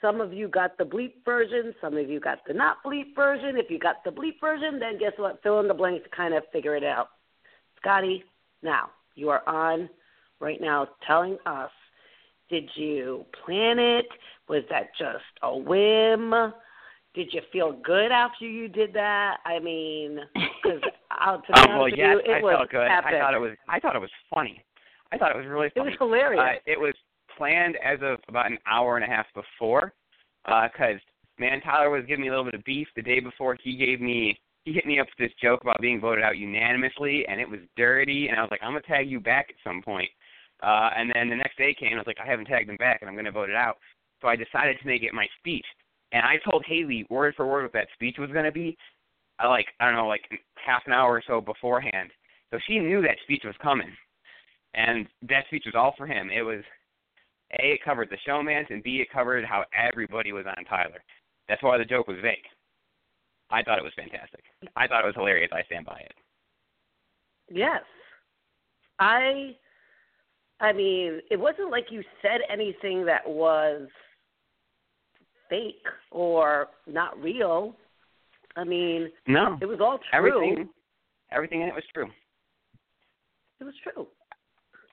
some 0.00 0.20
of 0.20 0.32
you 0.32 0.48
got 0.48 0.78
the 0.78 0.84
bleep 0.84 1.12
version, 1.24 1.74
some 1.80 1.96
of 1.96 2.08
you 2.08 2.20
got 2.20 2.38
the 2.46 2.54
not 2.54 2.76
bleep 2.86 3.14
version. 3.16 3.56
If 3.56 3.70
you 3.70 3.78
got 3.78 3.96
the 4.04 4.10
bleep 4.10 4.40
version, 4.40 4.78
then 4.78 4.98
guess 4.98 5.12
what? 5.16 5.40
Fill 5.42 5.60
in 5.60 5.68
the 5.68 5.74
blanks 5.74 6.04
to 6.04 6.16
kind 6.16 6.34
of 6.34 6.44
figure 6.52 6.76
it 6.76 6.84
out. 6.84 7.08
Scottie, 7.76 8.24
now 8.62 8.90
you 9.14 9.28
are 9.30 9.46
on 9.48 9.88
right 10.40 10.60
now 10.60 10.88
telling 11.06 11.38
us 11.46 11.70
did 12.50 12.68
you 12.76 13.26
plan 13.44 13.78
it? 13.78 14.06
Was 14.48 14.62
that 14.70 14.88
just 14.98 15.24
a 15.42 15.54
whim? 15.56 16.32
Did 17.14 17.28
you 17.32 17.40
feel 17.52 17.72
good 17.72 18.10
after 18.12 18.46
you 18.46 18.68
did 18.68 18.92
that? 18.94 19.38
I 19.44 19.58
mean, 19.58 20.20
because 20.34 20.80
I'll 21.10 21.42
to 21.42 21.52
be 21.52 21.60
Um, 21.60 21.70
honest 21.70 21.78
well, 21.78 21.88
yes, 21.88 22.16
you, 22.24 22.32
it 22.32 22.36
I 22.38 22.42
was 22.42 22.54
felt 22.56 22.70
good. 22.70 22.86
epic. 22.88 23.14
I 23.14 23.18
thought 23.20 23.34
it 23.34 23.40
was. 23.40 23.50
I 23.68 23.80
thought 23.80 23.96
it 23.96 24.00
was 24.00 24.10
funny. 24.32 24.62
I 25.12 25.18
thought 25.18 25.30
it 25.34 25.36
was 25.38 25.46
really 25.46 25.70
It 25.74 25.80
was 25.80 25.94
hilarious. 25.98 26.40
Uh, 26.42 26.58
it 26.70 26.78
was 26.78 26.94
planned 27.36 27.76
as 27.84 27.98
of 28.02 28.18
about 28.28 28.50
an 28.50 28.58
hour 28.66 28.96
and 28.96 29.04
a 29.04 29.08
half 29.08 29.26
before, 29.34 29.92
because 30.44 31.00
man, 31.38 31.60
Tyler 31.60 31.90
was 31.90 32.04
giving 32.06 32.22
me 32.22 32.28
a 32.28 32.30
little 32.30 32.44
bit 32.44 32.54
of 32.54 32.64
beef 32.64 32.88
the 32.96 33.02
day 33.02 33.20
before. 33.20 33.56
He 33.62 33.76
gave 33.76 34.00
me. 34.00 34.38
He 34.64 34.74
hit 34.74 34.84
me 34.84 35.00
up 35.00 35.06
with 35.06 35.28
this 35.28 35.34
joke 35.42 35.62
about 35.62 35.80
being 35.80 35.98
voted 36.00 36.22
out 36.22 36.36
unanimously, 36.36 37.26
and 37.26 37.40
it 37.40 37.48
was 37.48 37.60
dirty. 37.76 38.28
And 38.28 38.38
I 38.38 38.42
was 38.42 38.50
like, 38.50 38.60
I'm 38.62 38.72
gonna 38.72 38.82
tag 38.82 39.08
you 39.08 39.18
back 39.18 39.46
at 39.48 39.56
some 39.64 39.80
point. 39.82 40.10
Uh, 40.62 40.90
and 40.96 41.12
then 41.14 41.28
the 41.28 41.36
next 41.36 41.56
day 41.56 41.74
came, 41.74 41.92
and 41.92 41.96
I 41.96 42.00
was 42.00 42.06
like, 42.06 42.18
I 42.22 42.28
haven't 42.28 42.46
tagged 42.46 42.68
him 42.68 42.76
back, 42.76 42.98
and 43.00 43.08
I'm 43.08 43.16
gonna 43.16 43.32
vote 43.32 43.50
it 43.50 43.56
out. 43.56 43.78
So 44.20 44.28
I 44.28 44.36
decided 44.36 44.78
to 44.80 44.86
make 44.86 45.02
it 45.02 45.14
my 45.14 45.26
speech. 45.38 45.66
And 46.12 46.24
I 46.24 46.36
told 46.48 46.64
Haleigh 46.64 47.06
word 47.10 47.34
for 47.36 47.46
word 47.46 47.64
what 47.64 47.72
that 47.74 47.88
speech 47.94 48.16
was 48.18 48.30
going 48.30 48.44
to 48.44 48.52
be. 48.52 48.76
I 49.38 49.46
like 49.46 49.66
I 49.78 49.86
don't 49.86 49.94
know, 49.94 50.08
like 50.08 50.22
half 50.54 50.82
an 50.86 50.92
hour 50.92 51.12
or 51.12 51.22
so 51.26 51.40
beforehand. 51.40 52.10
So 52.50 52.58
she 52.66 52.78
knew 52.78 53.02
that 53.02 53.18
speech 53.24 53.42
was 53.44 53.54
coming, 53.62 53.92
and 54.74 55.06
that 55.28 55.46
speech 55.46 55.64
was 55.66 55.74
all 55.76 55.94
for 55.96 56.06
him. 56.06 56.30
It 56.30 56.42
was 56.42 56.64
a 57.60 57.72
it 57.72 57.84
covered 57.84 58.10
the 58.10 58.16
showmances, 58.26 58.70
and 58.70 58.82
b 58.82 58.96
it 58.96 59.12
covered 59.12 59.44
how 59.44 59.64
everybody 59.76 60.32
was 60.32 60.46
on 60.46 60.64
Tyler. 60.64 61.02
That's 61.48 61.62
why 61.62 61.78
the 61.78 61.84
joke 61.84 62.08
was 62.08 62.16
vague. 62.22 62.38
I 63.50 63.62
thought 63.62 63.78
it 63.78 63.84
was 63.84 63.92
fantastic. 63.96 64.42
I 64.76 64.86
thought 64.86 65.04
it 65.04 65.06
was 65.06 65.14
hilarious. 65.14 65.50
I 65.52 65.62
stand 65.64 65.86
by 65.86 65.98
it. 65.98 66.12
Yes. 67.50 67.82
I 68.98 69.56
I 70.60 70.72
mean, 70.72 71.20
it 71.30 71.38
wasn't 71.38 71.70
like 71.70 71.86
you 71.90 72.02
said 72.20 72.40
anything 72.50 73.04
that 73.06 73.28
was 73.28 73.88
fake 75.48 75.86
or 76.10 76.68
not 76.86 77.20
real. 77.22 77.76
I 78.56 78.64
mean, 78.64 79.10
No, 79.26 79.56
it 79.62 79.66
was 79.66 79.78
all 79.80 79.98
true. 79.98 80.12
everything, 80.12 80.68
everything 81.30 81.62
in 81.62 81.68
it 81.68 81.74
was 81.74 81.84
true. 81.94 82.08
It 83.60 83.64
was 83.64 83.74
true. 83.82 84.06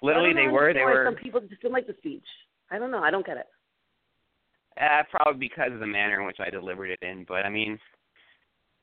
Literally, 0.02 0.34
they 0.34 0.48
were. 0.48 0.74
They 0.74 0.84
were. 0.84 1.06
Some 1.06 1.16
people 1.16 1.40
just 1.42 1.62
didn't 1.62 1.74
like 1.74 1.88
the 1.88 1.96
speech. 1.98 2.26
I 2.70 2.78
don't 2.78 2.92
know. 2.92 3.04
I 3.04 3.10
don't 3.12 3.26
get 3.26 3.38
it. 3.38 3.48
Uh, 4.80 5.04
probably 5.10 5.40
because 5.40 5.72
of 5.72 5.80
the 5.80 5.88
manner 5.88 6.20
in 6.20 6.28
which 6.28 6.40
I 6.40 6.50
delivered 6.50 6.90
it 6.90 7.00
in. 7.02 7.26
But 7.28 7.46
I 7.46 7.50
mean, 7.50 7.80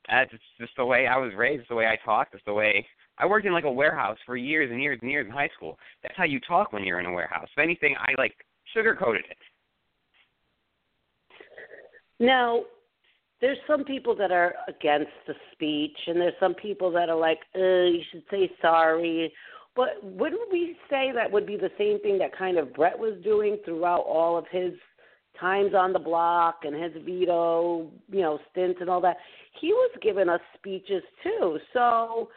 that's 0.09 0.31
just 0.59 0.73
the 0.75 0.85
way 0.85 1.07
I 1.07 1.17
was 1.17 1.31
raised. 1.37 1.69
The 1.69 1.75
way 1.75 1.85
I 1.85 1.97
talk. 2.03 2.29
It's 2.33 2.43
the 2.45 2.53
way 2.53 2.85
I 3.17 3.25
worked 3.25 3.45
in 3.45 3.53
like 3.53 3.63
a 3.63 3.71
warehouse 3.71 4.17
for 4.25 4.35
years 4.35 4.71
and 4.71 4.81
years 4.81 4.99
and 5.01 5.11
years 5.11 5.25
in 5.27 5.31
high 5.31 5.49
school. 5.55 5.77
That's 6.01 6.15
how 6.17 6.23
you 6.23 6.39
talk 6.39 6.73
when 6.73 6.83
you're 6.83 6.99
in 6.99 7.05
a 7.05 7.13
warehouse. 7.13 7.47
If 7.55 7.61
anything, 7.61 7.95
I 7.99 8.19
like 8.19 8.33
sugarcoated 8.75 9.19
it. 9.29 9.37
Now, 12.19 12.63
there's 13.41 13.57
some 13.67 13.83
people 13.83 14.15
that 14.15 14.31
are 14.31 14.53
against 14.67 15.11
the 15.27 15.33
speech, 15.51 15.97
and 16.07 16.19
there's 16.19 16.33
some 16.39 16.53
people 16.53 16.91
that 16.91 17.09
are 17.09 17.19
like, 17.19 17.39
you 17.53 17.99
should 18.11 18.23
say 18.31 18.49
sorry. 18.61 19.33
But 19.75 20.03
wouldn't 20.03 20.51
we 20.51 20.77
say 20.89 21.11
that 21.13 21.31
would 21.31 21.45
be 21.45 21.57
the 21.57 21.71
same 21.77 21.99
thing 21.99 22.17
that 22.19 22.37
kind 22.37 22.57
of 22.57 22.73
Brett 22.73 22.97
was 22.97 23.15
doing 23.23 23.57
throughout 23.65 24.01
all 24.01 24.37
of 24.37 24.45
his 24.51 24.71
times 25.39 25.73
on 25.73 25.91
the 25.91 25.99
block 25.99 26.59
and 26.63 26.75
his 26.81 26.93
veto, 27.03 27.91
you 28.09 28.21
know, 28.21 28.39
stints 28.51 28.79
and 28.79 28.89
all 28.89 29.01
that? 29.01 29.17
He 29.59 29.73
was 29.73 29.91
giving 30.01 30.29
us 30.29 30.41
speeches 30.57 31.03
too. 31.23 31.59
So, 31.73 32.29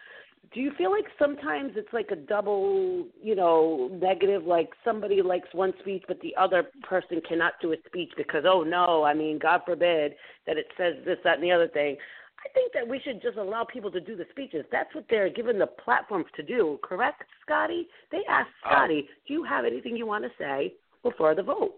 do 0.53 0.61
you 0.61 0.73
feel 0.79 0.91
like 0.91 1.07
sometimes 1.19 1.73
it's 1.77 1.93
like 1.93 2.11
a 2.13 2.17
double, 2.17 3.07
you 3.23 3.35
know, 3.35 3.91
negative? 4.01 4.45
Like 4.45 4.71
somebody 4.85 5.23
likes 5.23 5.49
one 5.53 5.73
speech, 5.81 6.05
but 6.07 6.21
the 6.21 6.35
other 6.37 6.65
person 6.83 7.21
cannot 7.29 7.55
do 7.61 7.73
a 7.73 7.77
speech 7.87 8.11
because, 8.17 8.45
oh 8.47 8.63
no, 8.63 9.05
I 9.05 9.15
mean, 9.15 9.39
God 9.39 9.63
forbid 9.67 10.15
that 10.47 10.57
it 10.57 10.67
says 10.77 10.95
this, 11.05 11.19
that, 11.25 11.35
and 11.35 11.43
the 11.43 11.53
other 11.53 11.69
thing. 11.69 11.97
I 12.45 12.49
think 12.53 12.73
that 12.75 12.87
we 12.87 13.01
should 13.05 13.21
just 13.23 13.39
allow 13.39 13.65
people 13.65 13.91
to 13.91 14.01
do 14.01 14.15
the 14.17 14.27
speeches. 14.31 14.65
That's 14.71 14.95
what 14.95 15.07
they're 15.11 15.31
given 15.31 15.59
the 15.59 15.67
platform 15.67 16.25
to 16.37 16.43
do, 16.43 16.79
correct, 16.83 17.25
Scottie? 17.45 17.89
They 18.13 18.21
asked 18.29 18.51
Oh. 18.65 18.71
Scottie, 18.71 19.09
do 19.27 19.35
you 19.35 19.43
have 19.45 19.65
anything 19.65 19.97
you 19.97 20.07
want 20.07 20.25
to 20.25 20.31
say 20.39 20.75
before 21.03 21.35
the 21.35 21.43
vote? 21.43 21.75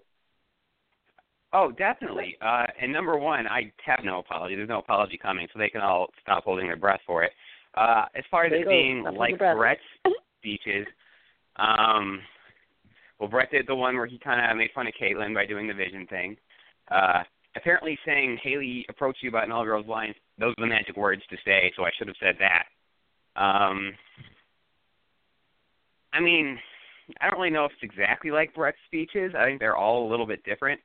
Oh, 1.55 1.71
definitely. 1.71 2.37
Uh, 2.43 2.67
and 2.81 2.93
number 2.93 3.17
one, 3.17 3.47
I 3.47 3.73
have 3.87 4.01
no 4.05 4.19
apology. 4.19 4.55
There's 4.57 4.69
no 4.69 4.81
apology 4.81 5.17
coming, 5.17 5.49
so 5.53 5.59
they 5.59 5.71
can 5.71 5.81
all 5.81 6.09
stop 6.21 6.45
holding 6.45 6.67
their 6.67 6.77
breath 6.77 7.01
for 7.07 7.25
it. 7.25 7.33
Uh, 7.79 8.07
as 8.17 8.25
far 8.31 8.45
as 8.47 8.53
it 8.53 8.69
being 8.69 9.03
Stop 9.05 9.17
like. 9.17 9.39
Brett's 9.39 9.81
speeches, 10.41 10.87
um, 11.57 12.21
well, 13.21 13.29
Brett 13.29 13.51
did 13.51 13.67
the 13.67 13.75
one 13.75 13.97
where 13.97 14.07
he 14.07 14.19
kind 14.19 14.41
of 14.41 14.57
made 14.57 14.71
fun 14.75 14.87
of 14.87 14.95
Kaitlyn 15.01 15.35
by 15.35 15.47
doing 15.47 15.69
the 15.69 15.75
vision 15.75 16.07
thing. 16.07 16.37
Uh, 16.91 17.23
apparently, 17.57 17.99
saying 18.05 18.39
Haleigh 18.43 18.85
approached 18.89 19.23
you 19.23 19.29
about 19.29 19.45
an 19.45 19.53
all 19.53 19.65
girls 19.65 19.87
line, 19.87 20.15
those 20.39 20.55
are 20.59 20.63
the 20.63 20.67
magic 20.67 20.97
words 20.97 21.23
to 21.31 21.37
say, 21.45 21.73
so 21.77 21.85
I 21.85 21.91
should 21.97 22.09
have 22.09 22.17
said 22.21 22.37
that. 22.39 22.65
Um, 23.41 23.93
I 26.13 26.21
mean, 26.21 26.59
I 27.21 27.31
don't 27.31 27.39
really 27.39 27.51
know 27.51 27.65
if 27.65 27.73
it's 27.81 27.93
exactly 27.93 28.31
like 28.31 28.55
Brett's 28.55 28.79
speeches. 28.87 29.35
I 29.39 29.45
think 29.45 29.61
they're 29.61 29.77
all 29.77 30.09
a 30.09 30.11
little 30.11 30.27
bit 30.27 30.43
different. 30.45 30.81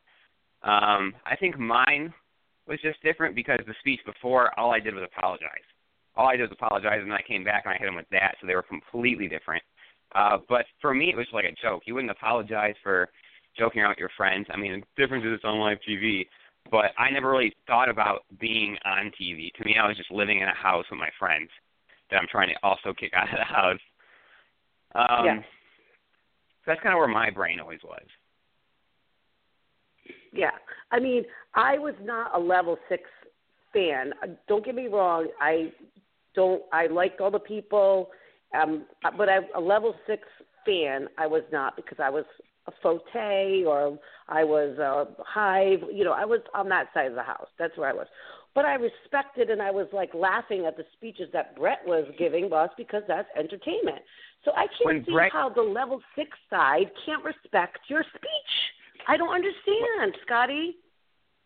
Um, 0.63 1.13
I 1.25 1.35
think 1.39 1.57
mine 1.57 2.13
was 2.67 2.79
just 2.81 3.01
different 3.03 3.35
because 3.35 3.59
the 3.65 3.73
speech 3.79 3.99
before, 4.05 4.57
all 4.59 4.71
I 4.71 4.79
did 4.79 4.93
was 4.93 5.03
apologize. 5.03 5.49
All 6.15 6.27
I 6.27 6.35
did 6.35 6.49
was 6.49 6.51
apologize, 6.51 6.99
and 7.01 7.11
then 7.11 7.17
I 7.17 7.27
came 7.27 7.43
back 7.43 7.63
and 7.65 7.73
I 7.73 7.77
hit 7.77 7.87
him 7.87 7.95
with 7.95 8.09
that, 8.11 8.35
so 8.39 8.47
they 8.47 8.55
were 8.55 8.63
completely 8.63 9.27
different. 9.27 9.63
Uh, 10.13 10.37
but 10.47 10.65
for 10.79 10.93
me, 10.93 11.09
it 11.09 11.17
was 11.17 11.25
like 11.33 11.45
a 11.45 11.55
joke. 11.61 11.83
You 11.85 11.95
wouldn't 11.95 12.11
apologize 12.11 12.75
for 12.83 13.09
joking 13.57 13.81
around 13.81 13.91
with 13.91 13.99
your 13.99 14.11
friends. 14.15 14.47
I 14.53 14.57
mean, 14.57 14.81
the 14.81 15.01
difference 15.01 15.25
is 15.25 15.33
it's 15.33 15.43
on 15.43 15.59
live 15.59 15.77
TV. 15.87 16.27
But 16.71 16.91
I 16.97 17.09
never 17.09 17.29
really 17.29 17.53
thought 17.67 17.89
about 17.89 18.23
being 18.39 18.77
on 18.85 19.11
TV. 19.19 19.51
To 19.55 19.65
me, 19.65 19.75
I 19.81 19.87
was 19.87 19.97
just 19.97 20.11
living 20.11 20.39
in 20.39 20.47
a 20.47 20.55
house 20.55 20.85
with 20.89 20.99
my 20.99 21.09
friends 21.19 21.49
that 22.09 22.17
I'm 22.17 22.27
trying 22.31 22.49
to 22.49 22.55
also 22.63 22.93
kick 22.97 23.11
out 23.15 23.27
of 23.29 23.37
the 23.37 23.43
house. 23.43 23.79
Um, 24.95 25.25
Yeah. 25.25 25.39
So 25.39 26.71
that's 26.71 26.81
kind 26.81 26.93
of 26.93 26.99
where 26.99 27.09
my 27.09 27.29
brain 27.29 27.59
always 27.59 27.81
was. 27.83 28.05
Yeah, 30.31 30.51
I 30.91 30.99
mean, 30.99 31.25
I 31.55 31.77
was 31.77 31.93
not 32.01 32.31
a 32.33 32.39
level 32.39 32.77
six 32.87 33.03
fan. 33.73 34.13
Don't 34.47 34.65
get 34.65 34.73
me 34.73 34.87
wrong. 34.87 35.27
I 35.41 35.73
don't. 36.35 36.61
I 36.71 36.87
liked 36.87 37.21
all 37.21 37.31
the 37.31 37.39
people, 37.39 38.09
um, 38.59 38.85
but 39.17 39.29
I, 39.29 39.39
a 39.55 39.59
level 39.61 39.95
six 40.07 40.23
fan, 40.65 41.07
I 41.17 41.27
was 41.27 41.43
not 41.51 41.75
because 41.75 41.97
I 42.01 42.09
was 42.09 42.25
a 42.67 42.71
Foutte 42.85 43.65
or 43.65 43.97
I 44.29 44.43
was 44.43 44.77
a 44.77 45.07
Hive. 45.23 45.79
You 45.91 46.05
know, 46.05 46.13
I 46.13 46.25
was 46.25 46.39
on 46.53 46.69
that 46.69 46.87
side 46.93 47.07
of 47.07 47.15
the 47.15 47.23
house. 47.23 47.47
That's 47.59 47.77
where 47.77 47.89
I 47.89 47.93
was. 47.93 48.07
But 48.55 48.65
I 48.65 48.75
respected 48.75 49.49
and 49.49 49.61
I 49.61 49.71
was 49.71 49.87
like 49.91 50.13
laughing 50.13 50.65
at 50.65 50.77
the 50.77 50.85
speeches 50.93 51.27
that 51.33 51.55
Brett 51.55 51.79
was 51.85 52.05
giving 52.19 52.53
us 52.53 52.69
because 52.77 53.01
that's 53.07 53.27
entertainment. 53.37 54.01
So 54.45 54.51
I 54.51 54.67
can't 54.67 54.85
When 54.85 55.05
see 55.05 55.11
Brett- 55.11 55.31
how 55.33 55.49
the 55.49 55.61
level 55.61 56.01
six 56.15 56.29
side 56.49 56.91
can't 57.05 57.23
respect 57.23 57.79
your 57.87 58.03
speech. 58.15 58.53
I 59.07 59.17
don't 59.17 59.33
understand, 59.33 60.15
Scottie. 60.25 60.75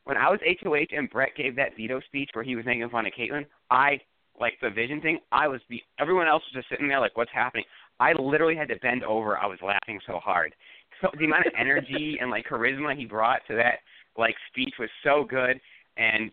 when 0.04 0.18
I 0.18 0.30
was 0.30 0.40
HOH 0.62 0.96
and 0.96 1.10
Brett 1.10 1.36
gave 1.36 1.56
that 1.56 1.76
veto 1.78 2.00
speech 2.02 2.30
where 2.34 2.44
he 2.44 2.56
was 2.56 2.66
making 2.66 2.88
fun 2.90 3.06
of 3.06 3.14
Kaitlyn, 3.14 3.46
I 3.72 4.00
like 4.40 4.54
the 4.62 4.70
vision 4.70 5.02
thing. 5.02 5.20
I 5.32 5.48
was 5.48 5.62
the 5.70 5.82
everyone 6.00 6.28
else 6.28 6.44
was 6.44 6.62
just 6.62 6.70
sitting 6.70 6.88
there 6.88 7.00
like, 7.00 7.18
what's 7.18 7.32
happening? 7.34 7.66
I 8.00 8.14
literally 8.14 8.56
had 8.56 8.68
to 8.70 8.76
bend 8.78 9.04
over. 9.04 9.38
I 9.38 9.48
was 9.48 9.60
laughing 9.64 10.00
so 10.06 10.20
hard. 10.20 10.54
So 11.02 11.10
the 11.18 11.26
amount 11.26 11.48
of 11.48 11.54
energy 11.58 12.18
and 12.22 12.30
like 12.30 12.46
charisma 12.48 12.96
he 12.96 13.06
brought 13.06 13.42
to 13.48 13.56
that 13.56 13.80
like 14.18 14.36
speech 14.52 14.74
was 14.80 14.90
so 15.04 15.26
good. 15.28 15.60
And 15.98 16.32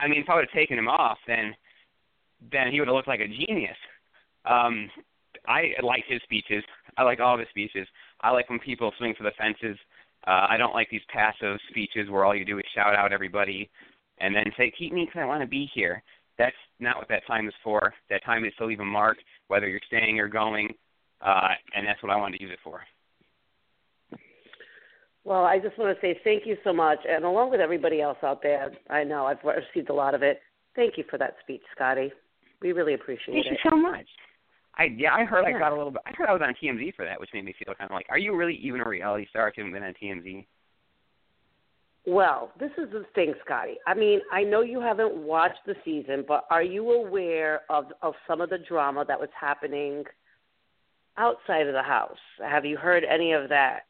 I 0.00 0.08
mean, 0.08 0.22
if 0.22 0.28
I 0.28 0.34
would 0.36 0.44
have 0.44 0.58
taken 0.58 0.78
him 0.78 0.88
off, 0.88 1.18
then 1.26 1.54
then 2.50 2.72
he 2.72 2.80
would 2.80 2.88
have 2.88 2.94
looked 2.94 3.08
like 3.08 3.20
a 3.20 3.28
genius. 3.28 3.76
Um, 4.44 4.90
I 5.46 5.72
like 5.82 6.04
his 6.08 6.20
speeches. 6.24 6.64
I 6.96 7.02
like 7.02 7.20
all 7.20 7.34
of 7.34 7.40
his 7.40 7.48
speeches. 7.50 7.86
I 8.20 8.30
like 8.30 8.50
when 8.50 8.58
people 8.58 8.92
swing 8.98 9.14
for 9.16 9.24
the 9.24 9.32
fences. 9.38 9.78
Uh, 10.26 10.46
I 10.48 10.56
don't 10.56 10.74
like 10.74 10.88
these 10.90 11.02
passive 11.08 11.58
speeches 11.70 12.08
where 12.08 12.24
all 12.24 12.34
you 12.34 12.44
do 12.44 12.58
is 12.58 12.64
shout 12.74 12.94
out 12.94 13.12
everybody 13.12 13.68
and 14.18 14.34
then 14.34 14.44
say, 14.56 14.72
keep 14.76 14.92
me 14.92 15.04
because 15.04 15.20
I 15.20 15.26
want 15.26 15.42
to 15.42 15.48
be 15.48 15.68
here. 15.74 16.02
That's 16.42 16.56
not 16.80 16.96
what 16.96 17.08
that 17.08 17.24
time 17.26 17.46
is 17.46 17.54
for. 17.62 17.94
That 18.10 18.24
time 18.24 18.44
is 18.44 18.52
to 18.58 18.66
leave 18.66 18.80
a 18.80 18.84
mark, 18.84 19.18
whether 19.46 19.68
you're 19.68 19.80
staying 19.86 20.18
or 20.18 20.26
going, 20.26 20.68
uh, 21.20 21.50
and 21.76 21.86
that's 21.86 22.02
what 22.02 22.10
I 22.10 22.16
wanted 22.16 22.38
to 22.38 22.42
use 22.42 22.52
it 22.52 22.58
for. 22.64 22.80
Well, 25.24 25.44
I 25.44 25.60
just 25.60 25.78
want 25.78 25.96
to 25.96 26.00
say 26.00 26.18
thank 26.24 26.44
you 26.44 26.56
so 26.64 26.72
much, 26.72 26.98
and 27.08 27.24
along 27.24 27.52
with 27.52 27.60
everybody 27.60 28.00
else 28.00 28.18
out 28.24 28.42
there, 28.42 28.72
I 28.90 29.04
know 29.04 29.26
I've 29.26 29.38
received 29.44 29.88
a 29.88 29.94
lot 29.94 30.14
of 30.14 30.24
it. 30.24 30.40
Thank 30.74 30.98
you 30.98 31.04
for 31.08 31.16
that 31.18 31.36
speech, 31.42 31.62
Scottie. 31.76 32.10
We 32.60 32.72
really 32.72 32.94
appreciate 32.94 33.34
Thank 33.34 33.46
it. 33.46 33.48
Thank 33.50 33.60
you 33.64 33.70
so 33.70 33.76
much. 33.76 34.06
I 34.76 34.84
yeah, 34.96 35.14
I 35.14 35.24
heard 35.24 35.44
I 35.44 35.52
got 35.52 35.72
a 35.72 35.76
little 35.76 35.92
bit. 35.92 36.02
I 36.06 36.12
heard 36.16 36.28
I 36.28 36.32
was 36.32 36.42
on 36.42 36.54
TMZ 36.54 36.94
for 36.96 37.04
that, 37.04 37.20
which 37.20 37.30
made 37.34 37.44
me 37.44 37.54
feel 37.58 37.74
kind 37.74 37.90
of 37.90 37.94
like, 37.94 38.06
are 38.08 38.18
you 38.18 38.34
really 38.34 38.58
even 38.62 38.80
a 38.80 38.88
reality 38.88 39.26
star 39.28 39.48
if 39.48 39.56
you 39.56 39.64
haven't 39.64 39.78
been 39.78 39.86
on 39.86 39.94
TMZ? 40.02 40.46
Well, 42.04 42.50
this 42.58 42.70
is 42.78 42.90
the 42.90 43.04
thing, 43.14 43.34
Scottie. 43.44 43.76
I 43.86 43.94
mean, 43.94 44.20
I 44.32 44.42
know 44.42 44.62
you 44.62 44.80
haven't 44.80 45.14
watched 45.14 45.60
the 45.66 45.76
season, 45.84 46.24
but 46.26 46.44
are 46.50 46.62
you 46.62 46.90
aware 46.90 47.62
of 47.70 47.86
of 48.02 48.14
some 48.26 48.40
of 48.40 48.50
the 48.50 48.58
drama 48.58 49.04
that 49.06 49.20
was 49.20 49.28
happening 49.38 50.04
outside 51.16 51.68
of 51.68 51.74
the 51.74 51.82
house? 51.82 52.18
Have 52.40 52.64
you 52.64 52.76
heard 52.76 53.04
any 53.04 53.32
of 53.32 53.48
that? 53.50 53.82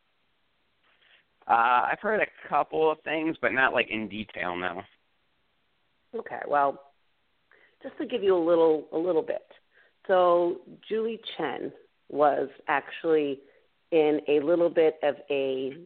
Uh, 1.49 1.89
I've 1.91 2.01
heard 2.01 2.21
a 2.21 2.49
couple 2.49 2.91
of 2.91 2.99
things, 3.03 3.37
but 3.41 3.53
not 3.53 3.73
like 3.73 3.89
in 3.91 4.09
detail. 4.09 4.57
now. 4.57 4.85
Okay, 6.15 6.41
well, 6.47 6.83
just 7.83 7.97
to 7.97 8.07
give 8.07 8.23
you 8.23 8.37
a 8.37 8.45
little 8.45 8.85
a 8.93 8.99
little 8.99 9.23
bit. 9.23 9.47
So 10.07 10.61
Julie 10.87 11.21
Chen 11.37 11.73
was 12.11 12.49
actually 12.69 13.41
in 13.91 14.21
a 14.29 14.41
little 14.41 14.69
bit 14.69 14.97
of 15.03 15.17
a, 15.31 15.77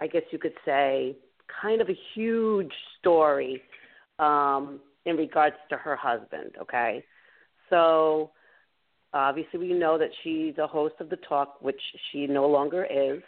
I 0.00 0.06
guess 0.06 0.22
you 0.30 0.38
could 0.38 0.54
say, 0.64 1.16
kind 1.62 1.80
of 1.80 1.88
a 1.88 1.98
huge 2.14 2.72
story 2.98 3.62
um, 4.18 4.80
in 5.04 5.16
regards 5.16 5.56
to 5.70 5.76
her 5.76 5.96
husband. 5.96 6.52
Okay, 6.60 7.04
so 7.70 8.30
obviously 9.12 9.58
we 9.58 9.72
know 9.72 9.98
that 9.98 10.10
she's 10.22 10.58
a 10.58 10.66
host 10.66 10.94
of 11.00 11.10
the 11.10 11.16
talk, 11.28 11.60
which 11.60 11.80
she 12.10 12.26
no 12.26 12.48
longer 12.48 12.84
is. 12.84 13.22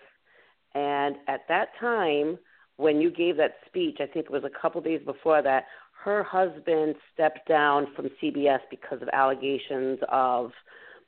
And 0.74 1.16
at 1.28 1.40
that 1.48 1.68
time, 1.80 2.38
when 2.76 3.00
you 3.00 3.10
gave 3.10 3.36
that 3.38 3.54
speech, 3.66 3.96
I 4.00 4.06
think 4.06 4.26
it 4.26 4.30
was 4.30 4.44
a 4.44 4.60
couple 4.60 4.80
days 4.80 5.00
before 5.04 5.42
that, 5.42 5.64
her 6.04 6.22
husband 6.22 6.94
stepped 7.14 7.48
down 7.48 7.88
from 7.96 8.10
CBS 8.22 8.60
because 8.70 9.00
of 9.00 9.08
allegations 9.12 9.98
of 10.10 10.52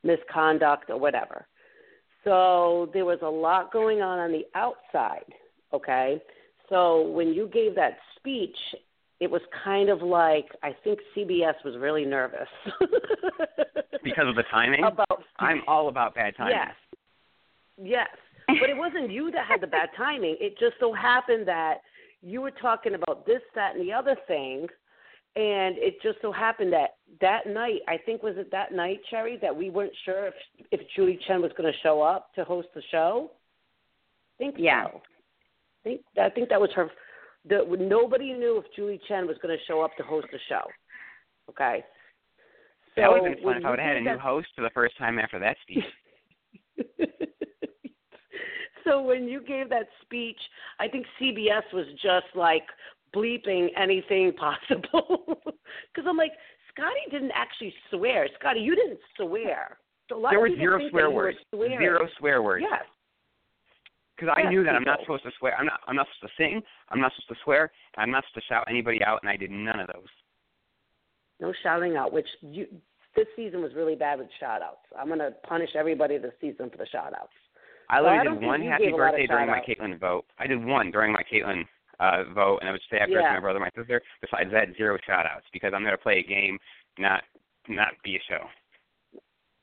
misconduct 0.02 0.90
or 0.90 0.98
whatever. 0.98 1.46
So 2.24 2.90
there 2.92 3.04
was 3.04 3.18
a 3.22 3.28
lot 3.28 3.72
going 3.72 4.00
on 4.00 4.18
on 4.18 4.32
the 4.32 4.44
outside, 4.54 5.32
okay? 5.72 6.20
So 6.68 7.08
when 7.08 7.28
you 7.32 7.48
gave 7.48 7.74
that 7.76 7.98
speech, 8.16 8.56
it 9.20 9.30
was 9.30 9.40
kind 9.64 9.88
of 9.88 10.02
like 10.02 10.46
I 10.62 10.74
think 10.84 11.00
CBS 11.16 11.54
was 11.64 11.76
really 11.78 12.04
nervous 12.04 12.48
Because 14.04 14.28
of 14.28 14.36
the 14.36 14.44
timing? 14.50 14.84
about 14.84 15.24
I'm 15.38 15.62
all 15.66 15.88
about 15.88 16.14
bad 16.14 16.34
timing. 16.36 16.54
Yes. 16.56 16.74
Yes. 17.80 18.08
But 18.60 18.70
it 18.70 18.76
wasn't 18.76 19.10
you 19.10 19.30
that 19.32 19.44
had 19.46 19.60
the 19.60 19.66
bad 19.66 19.90
timing. 19.96 20.36
It 20.40 20.58
just 20.58 20.74
so 20.80 20.92
happened 20.92 21.46
that 21.48 21.78
you 22.22 22.40
were 22.40 22.50
talking 22.50 22.94
about 22.94 23.26
this, 23.26 23.42
that, 23.54 23.74
and 23.76 23.86
the 23.86 23.92
other 23.92 24.16
thing. 24.26 24.66
And 25.36 25.76
it 25.78 26.00
just 26.02 26.18
so 26.22 26.32
happened 26.32 26.72
that 26.72 26.96
that 27.20 27.46
night, 27.46 27.80
I 27.86 27.98
think 27.98 28.22
was 28.22 28.34
it 28.38 28.50
that 28.50 28.72
night, 28.72 29.00
Cherry, 29.10 29.36
that 29.42 29.54
we 29.54 29.68
weren't 29.70 29.92
sure 30.04 30.28
if 30.28 30.34
if 30.70 30.80
Julie 30.96 31.18
Chen 31.26 31.42
was 31.42 31.52
going 31.56 31.70
to 31.70 31.78
show 31.80 32.00
up 32.02 32.34
to 32.34 32.44
host 32.44 32.68
the 32.74 32.82
show. 32.90 33.30
I 34.34 34.38
think 34.38 34.54
Yeah. 34.58 34.86
so. 34.86 35.02
I 35.80 35.88
think 35.88 36.00
I 36.20 36.30
think 36.30 36.48
that 36.48 36.60
was 36.60 36.70
her. 36.74 36.90
The, 37.48 37.64
nobody 37.78 38.32
knew 38.32 38.58
if 38.58 38.64
Julie 38.74 39.00
Chen 39.08 39.26
was 39.26 39.36
going 39.40 39.56
to 39.56 39.64
show 39.64 39.80
up 39.80 39.96
to 39.96 40.02
host 40.02 40.26
the 40.32 40.38
show. 40.48 40.62
Okay. 41.48 41.84
So 42.94 43.02
that 43.02 43.10
would 43.10 43.24
have 43.24 43.36
been 43.36 43.44
fun 43.44 43.56
if 43.58 43.64
I 43.64 43.70
would 43.70 43.78
have 43.78 43.88
had 43.88 43.96
a 43.96 44.00
new 44.00 44.18
host 44.18 44.48
for 44.56 44.62
the 44.62 44.70
first 44.70 44.98
time 44.98 45.18
after 45.18 45.38
that 45.38 45.56
speech. 45.62 45.84
so 48.84 49.00
when 49.00 49.28
you 49.28 49.40
gave 49.40 49.68
that 49.70 49.88
speech, 50.02 50.38
I 50.80 50.88
think 50.88 51.06
CBS 51.20 51.62
was 51.72 51.86
just 52.02 52.26
like 52.34 52.64
bleeping 53.14 53.68
anything 53.76 54.32
possible. 54.36 55.40
Because 55.44 56.08
I'm 56.08 56.16
like, 56.16 56.32
Scottie 56.72 57.10
didn't 57.10 57.32
actually 57.34 57.72
swear. 57.90 58.28
Scottie, 58.38 58.60
you 58.60 58.74
didn't 58.74 59.00
swear. 59.16 59.78
So 60.08 60.24
there 60.30 60.40
was 60.40 60.52
zero 60.56 60.80
swear 60.90 61.10
were 61.10 61.16
words. 61.16 61.38
swearing. 61.54 61.78
Zero 61.78 62.08
swear 62.18 62.42
words. 62.42 62.64
Yes. 62.68 62.82
Because 64.18 64.34
I 64.36 64.48
knew 64.48 64.64
that 64.64 64.74
I'm 64.74 64.82
not 64.82 64.98
supposed 65.00 65.22
to 65.24 65.30
swear. 65.38 65.54
I'm 65.56 65.66
not. 65.66 65.80
I'm 65.86 65.94
not 65.94 66.06
supposed 66.18 66.34
to 66.36 66.42
sing. 66.42 66.62
I'm 66.88 67.00
not 67.00 67.12
supposed 67.12 67.28
to 67.28 67.44
swear. 67.44 67.70
I'm 67.96 68.10
not 68.10 68.24
supposed 68.24 68.46
to 68.48 68.54
shout 68.54 68.66
anybody 68.68 69.02
out, 69.04 69.20
and 69.22 69.30
I 69.30 69.36
did 69.36 69.50
none 69.50 69.78
of 69.78 69.86
those. 69.92 70.08
No 71.40 71.52
shouting 71.62 71.96
out, 71.96 72.12
which 72.12 72.26
you 72.40 72.66
this 73.14 73.26
season 73.36 73.62
was 73.62 73.72
really 73.74 73.94
bad 73.94 74.18
with 74.18 74.28
shout 74.40 74.60
outs. 74.62 74.86
I'm 74.98 75.08
gonna 75.08 75.30
punish 75.46 75.70
everybody 75.76 76.18
this 76.18 76.32
season 76.40 76.68
for 76.70 76.78
the 76.78 76.86
shout 76.86 77.12
outs. 77.14 77.32
I 77.90 78.00
literally 78.00 78.38
did 78.38 78.46
one 78.46 78.62
happy 78.62 78.84
gave 78.84 78.94
a 78.94 78.96
lot 78.96 79.06
of 79.06 79.12
birthday 79.12 79.26
during 79.26 79.46
my. 79.46 79.60
Kaitlyn 79.60 80.00
vote. 80.00 80.24
I 80.38 80.46
did 80.46 80.64
one 80.64 80.90
during 80.90 81.12
my 81.12 81.22
Kaitlyn 81.22 81.64
uh, 82.00 82.24
vote, 82.34 82.58
and 82.60 82.68
I 82.68 82.72
would 82.72 82.80
say 82.90 82.98
birthday 82.98 83.14
Yeah. 83.20 83.34
my 83.34 83.40
brother, 83.40 83.60
my 83.60 83.70
sister. 83.76 84.02
Besides 84.20 84.50
that, 84.52 84.76
zero 84.76 84.98
shout 85.06 85.26
outs 85.26 85.46
because 85.52 85.72
I'm 85.74 85.84
there 85.84 85.96
to 85.96 86.02
play 86.02 86.18
a 86.18 86.28
game, 86.28 86.58
not 86.98 87.22
not 87.68 87.94
be 88.02 88.16
a 88.16 88.20
show. 88.28 88.46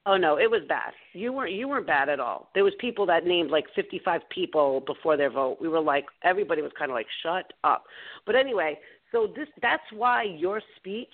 Oh 0.08 0.18
no, 0.18 0.38
it 0.38 0.50
was 0.50 0.62
bad. 0.68 0.94
You 1.14 1.34
weren't 1.34 1.54
you 1.54 1.68
weren't 1.68 1.88
bad 1.88 2.10
at 2.10 2.20
all. 2.20 2.50
There 2.54 2.64
was 2.64 2.74
people 2.80 3.06
that 3.08 3.26
named 3.26 3.50
like 3.50 3.66
55 3.76 4.22
people 4.30 4.84
before 4.86 5.18
their 5.18 5.32
vote. 5.32 5.58
We 5.60 5.68
were 5.68 5.82
like 5.82 6.06
everybody 6.24 6.62
was 6.62 6.72
kind 6.78 6.92
of 6.92 6.96
like 6.96 7.08
shut 7.24 7.54
up. 7.64 7.86
But 8.26 8.36
anyway, 8.36 8.78
so 9.12 9.28
this 9.36 9.48
that's 9.62 9.84
why 9.92 10.24
your 10.24 10.62
speech 10.78 11.08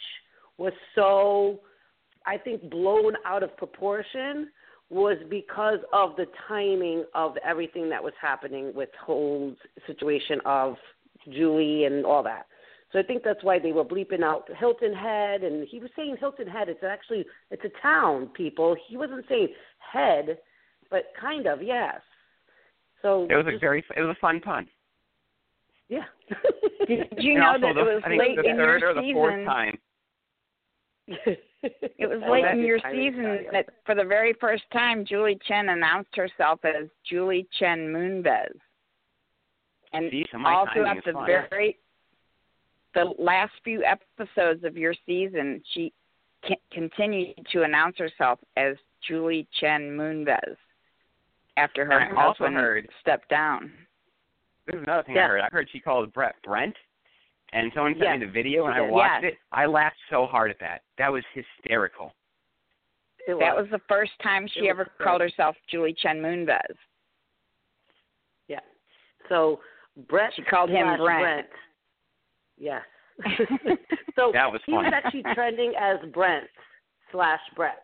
was 0.57 0.73
so 0.93 1.61
I 2.25 2.37
think 2.37 2.69
blown 2.69 3.13
out 3.25 3.43
of 3.43 3.55
proportion 3.55 4.49
was 4.89 5.17
because 5.29 5.79
of 5.93 6.17
the 6.17 6.25
timing 6.49 7.05
of 7.15 7.37
everything 7.45 7.89
that 7.89 8.03
was 8.03 8.13
happening 8.21 8.73
with 8.75 8.89
whole 9.01 9.55
situation 9.87 10.39
of 10.45 10.75
Julie 11.29 11.85
and 11.85 12.05
all 12.05 12.23
that. 12.23 12.47
So 12.91 12.99
I 12.99 13.03
think 13.03 13.23
that's 13.23 13.43
why 13.43 13.57
they 13.57 13.71
were 13.71 13.85
bleeping 13.85 14.21
out 14.23 14.49
Hilton 14.57 14.93
Head, 14.93 15.43
and 15.43 15.65
he 15.67 15.79
was 15.79 15.89
saying 15.95 16.17
Hilton 16.19 16.47
Head. 16.47 16.67
It's 16.67 16.83
actually 16.83 17.25
it's 17.49 17.63
a 17.63 17.81
town, 17.81 18.27
people. 18.35 18.75
He 18.87 18.97
wasn't 18.97 19.25
saying 19.29 19.47
head, 19.79 20.37
but 20.89 21.03
kind 21.19 21.47
of 21.47 21.61
yes. 21.63 22.01
So 23.01 23.27
It 23.29 23.35
was 23.35 23.45
a 23.47 23.57
very. 23.59 23.83
It 23.95 24.01
was 24.01 24.15
a 24.15 24.19
fun 24.19 24.41
pun. 24.41 24.67
yeah. 25.89 26.03
Did 26.87 27.07
you 27.17 27.33
and 27.33 27.61
know 27.61 27.67
that 27.67 27.73
the, 27.75 27.79
it 27.81 27.93
was 27.95 28.01
I 28.05 28.09
think 28.09 28.19
late 28.21 28.35
the 28.37 28.49
in 28.49 28.57
third 28.57 28.81
your 28.81 28.89
or 28.91 28.93
the 28.93 29.01
season? 29.01 29.45
time. 29.45 29.77
It 31.07 32.07
was 32.09 32.21
Oh, 32.27 32.31
late 32.31 32.45
in 32.45 32.59
your 32.65 32.79
season 32.91 33.45
that 33.53 33.67
for 33.85 33.95
the 33.95 34.03
very 34.03 34.33
first 34.39 34.63
time 34.73 35.05
Julie 35.05 35.39
Chen 35.47 35.69
announced 35.69 36.15
herself 36.15 36.59
as 36.65 36.87
Julie 37.09 37.47
Chen 37.59 37.87
Moonves. 37.87 38.49
And 39.93 40.09
See, 40.11 40.25
so 40.31 40.37
all 40.45 40.67
throughout 40.73 41.03
the 41.05 41.11
fun. 41.13 41.25
very 41.25 41.77
the 42.93 43.13
last 43.17 43.53
few 43.63 43.83
episodes 43.83 44.63
of 44.63 44.77
your 44.77 44.93
season, 45.05 45.61
she 45.73 45.93
c- 46.47 46.59
continued 46.71 47.35
to 47.51 47.63
announce 47.63 47.97
herself 47.97 48.39
as 48.57 48.75
Julie 49.07 49.47
Chen 49.59 49.91
Moonves 49.97 50.57
after 51.57 51.85
her 51.85 51.99
And 51.99 52.17
I 52.17 52.21
also 52.23 52.43
husband 52.45 52.55
heard- 52.57 52.89
stepped 53.01 53.29
down. 53.29 53.71
This 54.67 54.75
is 54.75 54.83
another 54.83 55.03
thing 55.03 55.15
Yeah. 55.15 55.25
I 55.25 55.27
heard. 55.27 55.41
I 55.41 55.47
heard 55.51 55.69
she 55.71 55.79
called 55.79 56.13
Brett 56.13 56.35
Brent, 56.43 56.75
and 57.53 57.71
someone 57.73 57.93
sent 57.93 58.03
Yes, 58.03 58.19
me 58.19 58.25
the 58.25 58.31
video, 58.31 58.65
and 58.67 58.75
I 58.75 58.81
watched 58.81 59.23
Yes. 59.23 59.33
it. 59.33 59.39
I 59.51 59.65
laughed 59.65 59.97
so 60.09 60.25
hard 60.25 60.51
at 60.51 60.59
that. 60.59 60.83
That 60.97 61.11
was 61.11 61.23
hysterical. 61.33 62.13
It 63.27 63.37
That 63.39 63.55
was 63.55 63.69
the 63.69 63.79
first 63.87 64.17
time 64.19 64.47
she 64.47 64.69
ever 64.69 64.85
great. 64.85 64.97
called 64.99 65.21
herself 65.21 65.55
Julie 65.67 65.93
Chen 65.93 66.21
Moonves. 66.21 66.77
yeah. 68.47 68.59
So 69.29 69.61
Brett 70.07 70.33
She 70.33 70.41
called 70.43 70.69
him 70.69 70.87
slash 70.97 71.21
Brent. 71.21 71.49
Yes. 72.61 72.83
so 74.15 74.31
That 74.33 74.51
was 74.51 74.61
he 74.65 74.71
was 74.71 74.93
actually 74.93 75.23
trending 75.33 75.73
as 75.79 75.97
Brent 76.13 76.47
slash 77.11 77.39
Brett 77.55 77.83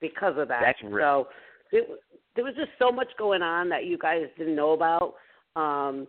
because 0.00 0.34
of 0.38 0.48
that. 0.48 0.62
That's 0.62 0.82
re- 0.82 1.02
so 1.02 1.28
it, 1.72 2.00
there 2.36 2.44
was 2.44 2.54
just 2.54 2.70
so 2.78 2.92
much 2.92 3.08
going 3.18 3.42
on 3.42 3.68
that 3.68 3.84
you 3.84 3.98
guys 3.98 4.22
didn't 4.38 4.54
know 4.54 4.72
about. 4.72 5.14
Um, 5.56 6.06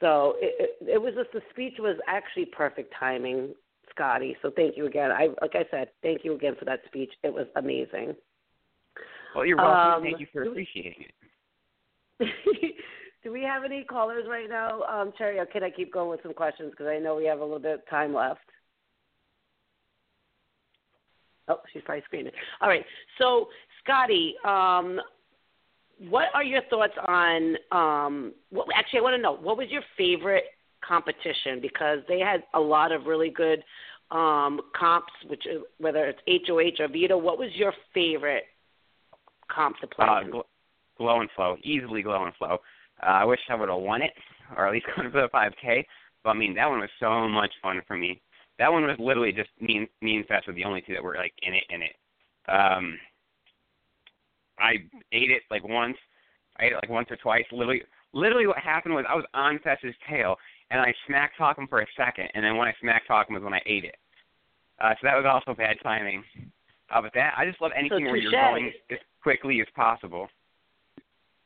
so 0.00 0.34
it, 0.38 0.76
it, 0.80 0.88
it 0.94 1.02
was 1.02 1.14
just 1.14 1.32
the 1.32 1.40
speech 1.50 1.74
was 1.78 1.96
actually 2.06 2.46
perfect 2.46 2.94
timing, 2.98 3.54
Scottie. 3.90 4.36
So 4.40 4.52
thank 4.54 4.76
you 4.76 4.86
again. 4.86 5.10
I 5.10 5.28
like 5.42 5.54
I 5.54 5.64
said, 5.70 5.88
thank 6.02 6.24
you 6.24 6.34
again 6.34 6.54
for 6.58 6.64
that 6.64 6.80
speech. 6.86 7.10
It 7.24 7.32
was 7.32 7.46
amazing. 7.56 8.14
Well, 9.34 9.44
you're 9.44 9.56
welcome. 9.56 9.94
Um, 9.94 10.02
Thank 10.02 10.20
you 10.20 10.28
for 10.32 10.44
appreciating 10.44 11.06
it. 12.20 12.74
Do 13.24 13.32
we 13.32 13.42
have 13.42 13.64
any 13.64 13.82
callers 13.82 14.26
right 14.28 14.50
now, 14.50 14.82
um, 14.82 15.12
Cherry? 15.16 15.38
Or 15.38 15.46
can 15.46 15.64
I 15.64 15.70
keep 15.70 15.92
going 15.92 16.10
with 16.10 16.22
some 16.22 16.34
questions 16.34 16.70
because 16.70 16.86
I 16.86 16.98
know 16.98 17.16
we 17.16 17.24
have 17.24 17.40
a 17.40 17.42
little 17.42 17.58
bit 17.58 17.74
of 17.74 17.88
time 17.88 18.14
left. 18.14 18.40
Oh, 21.48 21.60
she's 21.72 21.82
probably 21.84 22.04
screaming. 22.04 22.32
All 22.60 22.68
right. 22.68 22.84
So, 23.18 23.48
Scottie, 23.82 24.34
um, 24.46 25.00
what 26.08 26.26
are 26.34 26.44
your 26.44 26.62
thoughts 26.68 26.94
on? 27.06 27.56
Um, 27.72 28.34
what, 28.50 28.66
actually, 28.74 29.00
I 29.00 29.02
want 29.02 29.16
to 29.16 29.22
know 29.22 29.36
what 29.36 29.56
was 29.56 29.68
your 29.70 29.82
favorite 29.96 30.44
competition 30.86 31.60
because 31.60 32.00
they 32.08 32.18
had 32.20 32.44
a 32.52 32.60
lot 32.60 32.92
of 32.92 33.06
really 33.06 33.30
good 33.30 33.62
um, 34.10 34.60
comps, 34.78 35.12
which 35.28 35.44
whether 35.78 36.06
it's 36.06 36.46
HOH 36.46 36.82
or 36.82 36.88
veto. 36.88 37.16
What 37.16 37.38
was 37.38 37.50
your 37.54 37.72
favorite 37.94 38.44
comp 39.50 39.78
to 39.80 39.86
play? 39.86 40.06
Uh, 40.06 40.24
gl- 40.24 40.42
glow 40.98 41.20
and 41.20 41.30
flow, 41.34 41.56
easily 41.62 42.02
glow 42.02 42.24
and 42.24 42.34
flow. 42.36 42.58
Uh, 43.02 43.06
I 43.06 43.24
wish 43.24 43.40
I 43.48 43.54
would 43.54 43.68
have 43.68 43.80
won 43.80 44.02
it, 44.02 44.12
or 44.56 44.66
at 44.66 44.72
least 44.72 44.86
gone 44.96 45.10
for 45.10 45.22
the 45.22 45.28
5K. 45.28 45.84
But 46.22 46.30
I 46.30 46.34
mean, 46.34 46.54
that 46.54 46.68
one 46.68 46.80
was 46.80 46.90
so 47.00 47.28
much 47.28 47.52
fun 47.62 47.82
for 47.86 47.96
me. 47.96 48.20
That 48.58 48.72
one 48.72 48.84
was 48.84 48.96
literally 48.98 49.32
just 49.32 49.50
me 49.60 49.78
and 49.78 49.88
me 50.00 50.16
and 50.16 50.26
Fess 50.26 50.42
were 50.46 50.52
the 50.52 50.64
only 50.64 50.82
two 50.86 50.94
that 50.94 51.02
were 51.02 51.16
like 51.16 51.34
in 51.42 51.54
it 51.54 51.64
in 51.70 51.82
it. 51.82 51.96
Um, 52.48 52.98
I 54.58 54.74
ate 55.12 55.30
it 55.30 55.42
like 55.50 55.66
once. 55.66 55.96
I 56.58 56.66
ate 56.66 56.72
it 56.72 56.76
like 56.76 56.90
once 56.90 57.08
or 57.10 57.16
twice. 57.16 57.44
Literally, 57.50 57.82
literally 58.12 58.46
what 58.46 58.58
happened 58.58 58.94
was 58.94 59.04
I 59.08 59.16
was 59.16 59.24
on 59.34 59.58
Fess's 59.64 59.94
tail 60.08 60.36
and 60.70 60.80
I 60.80 60.94
smack 61.06 61.36
talked 61.36 61.58
him 61.58 61.66
for 61.66 61.80
a 61.80 61.86
second, 61.96 62.28
and 62.34 62.44
then 62.44 62.56
when 62.56 62.68
I 62.68 62.74
smack 62.80 63.06
talked 63.06 63.28
him 63.28 63.34
was 63.34 63.42
when 63.42 63.54
I 63.54 63.60
ate 63.66 63.84
it. 63.84 63.96
Uh, 64.80 64.90
so 64.94 65.00
that 65.02 65.16
was 65.16 65.26
also 65.26 65.56
bad 65.56 65.76
timing. 65.82 66.22
Uh, 66.94 67.02
but 67.02 67.12
that 67.14 67.34
I 67.36 67.44
just 67.44 67.60
love 67.60 67.72
anything 67.76 68.04
where 68.04 68.16
you're 68.16 68.30
going 68.30 68.72
as 68.90 68.98
quickly 69.22 69.60
as 69.60 69.66
possible. 69.74 70.28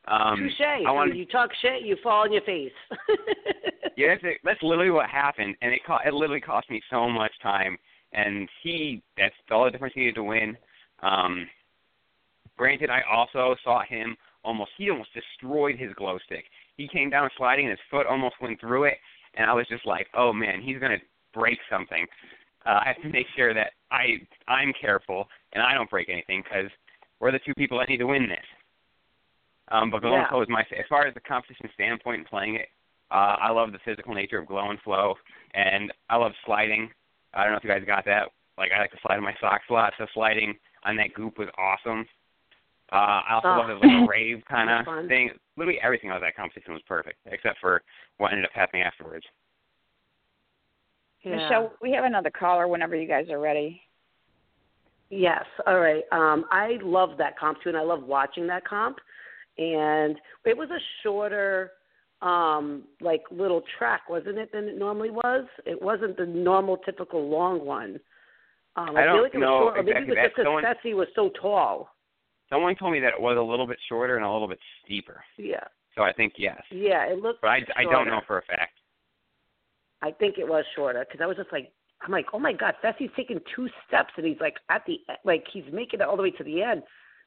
Um, 0.09 0.37
Touche. 0.39 0.85
I 0.87 0.91
want 0.91 1.15
you 1.15 1.25
talk 1.25 1.51
shit, 1.61 1.83
you 1.83 1.95
fall 2.01 2.23
on 2.23 2.33
your 2.33 2.41
face. 2.41 2.71
yeah, 3.95 4.07
that's 4.09 4.21
it. 4.23 4.37
that's 4.43 4.61
literally 4.63 4.89
what 4.89 5.07
happened, 5.07 5.55
and 5.61 5.71
it 5.71 5.81
co- 5.85 5.99
it 6.03 6.13
literally 6.13 6.41
cost 6.41 6.69
me 6.69 6.81
so 6.89 7.09
much 7.09 7.31
time. 7.43 7.77
And 8.11 8.49
he, 8.63 9.03
that's 9.17 9.35
all 9.51 9.65
the 9.65 9.71
difference 9.71 9.93
he 9.93 10.01
needed 10.01 10.15
to 10.15 10.23
win. 10.23 10.57
Um, 11.03 11.47
granted, 12.57 12.89
I 12.89 13.01
also 13.09 13.55
saw 13.63 13.83
him 13.87 14.17
almost. 14.43 14.71
He 14.77 14.89
almost 14.89 15.11
destroyed 15.13 15.77
his 15.77 15.93
glow 15.93 16.17
stick. 16.25 16.45
He 16.75 16.87
came 16.87 17.11
down 17.11 17.29
sliding, 17.37 17.65
and 17.65 17.71
his 17.71 17.79
foot 17.91 18.07
almost 18.07 18.35
went 18.41 18.59
through 18.59 18.85
it. 18.85 18.95
And 19.35 19.47
I 19.47 19.53
was 19.53 19.67
just 19.67 19.85
like, 19.85 20.07
oh 20.15 20.33
man, 20.33 20.59
he's 20.59 20.79
gonna 20.79 20.97
break 21.35 21.59
something. 21.69 22.07
Uh, 22.65 22.79
I 22.81 22.87
have 22.87 23.01
to 23.03 23.09
make 23.09 23.27
sure 23.35 23.53
that 23.53 23.73
I 23.91 24.17
I'm 24.47 24.73
careful 24.79 25.27
and 25.53 25.61
I 25.61 25.75
don't 25.75 25.89
break 25.89 26.09
anything 26.09 26.41
because 26.43 26.69
we're 27.19 27.31
the 27.31 27.39
two 27.45 27.53
people 27.53 27.77
that 27.77 27.89
need 27.89 27.97
to 27.97 28.07
win 28.07 28.27
this. 28.27 28.39
Um, 29.71 29.91
but 29.91 30.01
Glow 30.01 30.15
and 30.15 30.27
Flow 30.27 30.41
is 30.41 30.49
my 30.49 30.61
as 30.61 30.85
far 30.89 31.05
as 31.05 31.13
the 31.13 31.19
competition 31.19 31.69
standpoint 31.73 32.19
and 32.19 32.27
playing 32.27 32.55
it. 32.55 32.67
Uh, 33.11 33.35
I 33.41 33.51
love 33.51 33.71
the 33.71 33.79
physical 33.83 34.13
nature 34.13 34.39
of 34.39 34.47
Glow 34.47 34.69
and 34.69 34.79
Flow, 34.81 35.15
and 35.53 35.91
I 36.09 36.15
love 36.15 36.31
sliding. 36.45 36.89
I 37.33 37.43
don't 37.43 37.51
know 37.53 37.57
if 37.57 37.63
you 37.63 37.69
guys 37.69 37.83
got 37.85 38.05
that. 38.05 38.29
Like 38.57 38.71
I 38.75 38.79
like 38.79 38.91
to 38.91 38.97
slide 39.01 39.17
in 39.17 39.23
my 39.23 39.35
socks 39.39 39.63
a 39.69 39.73
lot, 39.73 39.93
so 39.97 40.05
sliding 40.13 40.55
on 40.83 40.95
that 40.97 41.13
goop 41.13 41.37
was 41.37 41.47
awesome. 41.57 42.05
Uh, 42.91 43.21
I 43.27 43.33
also 43.35 43.49
Oh. 43.49 43.57
love 43.57 43.67
the 43.67 43.75
little 43.87 44.07
rave 44.07 44.43
kind 44.49 44.69
of 44.69 45.07
thing. 45.07 45.29
Literally 45.57 45.79
everything 45.81 46.09
about 46.09 46.21
that 46.21 46.35
competition 46.35 46.73
was 46.73 46.81
perfect, 46.87 47.17
except 47.27 47.59
for 47.59 47.83
what 48.17 48.31
ended 48.31 48.45
up 48.45 48.51
happening 48.53 48.83
afterwards. 48.83 49.25
Yeah. 51.21 51.35
Michelle, 51.35 51.73
we 51.81 51.91
have 51.91 52.05
another 52.05 52.31
caller 52.31 52.67
whenever 52.67 52.95
you 52.95 53.07
guys 53.07 53.29
are 53.29 53.39
ready. 53.39 53.81
Yes. 55.09 55.43
All 55.67 55.79
right. 55.79 56.03
Um, 56.11 56.45
I 56.51 56.77
love 56.81 57.17
that 57.17 57.37
comp 57.37 57.61
too, 57.61 57.69
and 57.69 57.77
I 57.77 57.81
love 57.81 58.03
watching 58.03 58.47
that 58.47 58.65
comp. 58.65 58.97
And 59.59 60.15
it 60.45 60.57
was 60.57 60.69
a 60.69 60.79
shorter, 61.03 61.71
um, 62.21 62.83
like 63.01 63.23
little 63.29 63.61
track, 63.77 64.09
wasn't 64.09 64.37
it, 64.37 64.51
than 64.53 64.69
it 64.69 64.77
normally 64.77 65.11
was? 65.11 65.45
It 65.65 65.81
wasn't 65.81 66.15
the 66.15 66.25
normal, 66.25 66.77
typical 66.77 67.29
long 67.29 67.65
one. 67.65 67.99
Um, 68.77 68.95
I 68.95 69.03
feel 69.03 69.13
don't 69.13 69.23
like 69.23 69.35
it 69.35 69.37
was 69.39 69.73
or 69.75 69.83
maybe 69.83 69.91
exactly 69.91 70.13
it 70.13 70.47
was 70.47 70.63
just 70.63 70.81
because 70.83 70.91
Fessy 70.91 70.95
was 70.95 71.07
so 71.13 71.29
tall. 71.41 71.89
Someone 72.49 72.75
told 72.77 72.93
me 72.93 73.01
that 73.01 73.13
it 73.13 73.21
was 73.21 73.37
a 73.37 73.41
little 73.41 73.67
bit 73.67 73.77
shorter 73.89 74.15
and 74.15 74.25
a 74.25 74.31
little 74.31 74.47
bit 74.47 74.59
steeper. 74.85 75.21
Yeah. 75.37 75.65
So 75.95 76.03
I 76.03 76.13
think 76.13 76.33
yes. 76.37 76.61
Yeah, 76.71 77.03
it 77.05 77.19
looked. 77.19 77.41
But 77.41 77.49
I, 77.49 77.59
I 77.75 77.83
don't 77.83 78.07
know 78.07 78.21
for 78.25 78.37
a 78.37 78.43
fact. 78.43 78.79
I 80.01 80.11
think 80.11 80.37
it 80.37 80.47
was 80.47 80.63
shorter 80.73 81.05
because 81.05 81.21
I 81.21 81.27
was 81.27 81.35
just 81.35 81.51
like, 81.51 81.73
I'm 82.01 82.11
like, 82.13 82.27
oh 82.31 82.39
my 82.39 82.53
god, 82.53 82.75
Fessy's 82.81 83.11
taking 83.17 83.39
two 83.53 83.67
steps 83.87 84.13
and 84.15 84.25
he's 84.25 84.39
like 84.39 84.55
at 84.69 84.85
the 84.87 84.99
like 85.25 85.43
he's 85.51 85.65
making 85.73 85.99
it 85.99 86.07
all 86.07 86.15
the 86.15 86.23
way 86.23 86.31
to 86.31 86.43
the 86.45 86.63
end. 86.63 86.83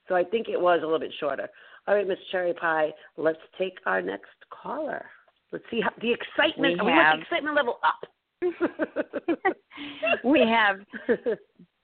So 0.08 0.14
I 0.14 0.24
think 0.24 0.48
it 0.48 0.60
was 0.60 0.80
a 0.80 0.84
little 0.84 0.98
bit 0.98 1.12
shorter. 1.20 1.48
All 1.88 1.94
right, 1.96 2.06
Miss 2.06 2.18
Cherry 2.30 2.54
Pie, 2.54 2.90
let's 3.16 3.38
take 3.58 3.74
our 3.86 4.00
next 4.00 4.30
caller. 4.50 5.04
Let's 5.50 5.64
see 5.70 5.80
how 5.80 5.90
the 6.00 6.12
excitement. 6.12 6.74
We 6.80 6.86
we 6.86 6.92
want 6.92 7.04
have- 7.04 7.16
the 7.18 7.22
excitement 7.22 7.56
level 7.56 7.78
up. 7.84 8.08
we 10.24 10.40
have 10.40 10.76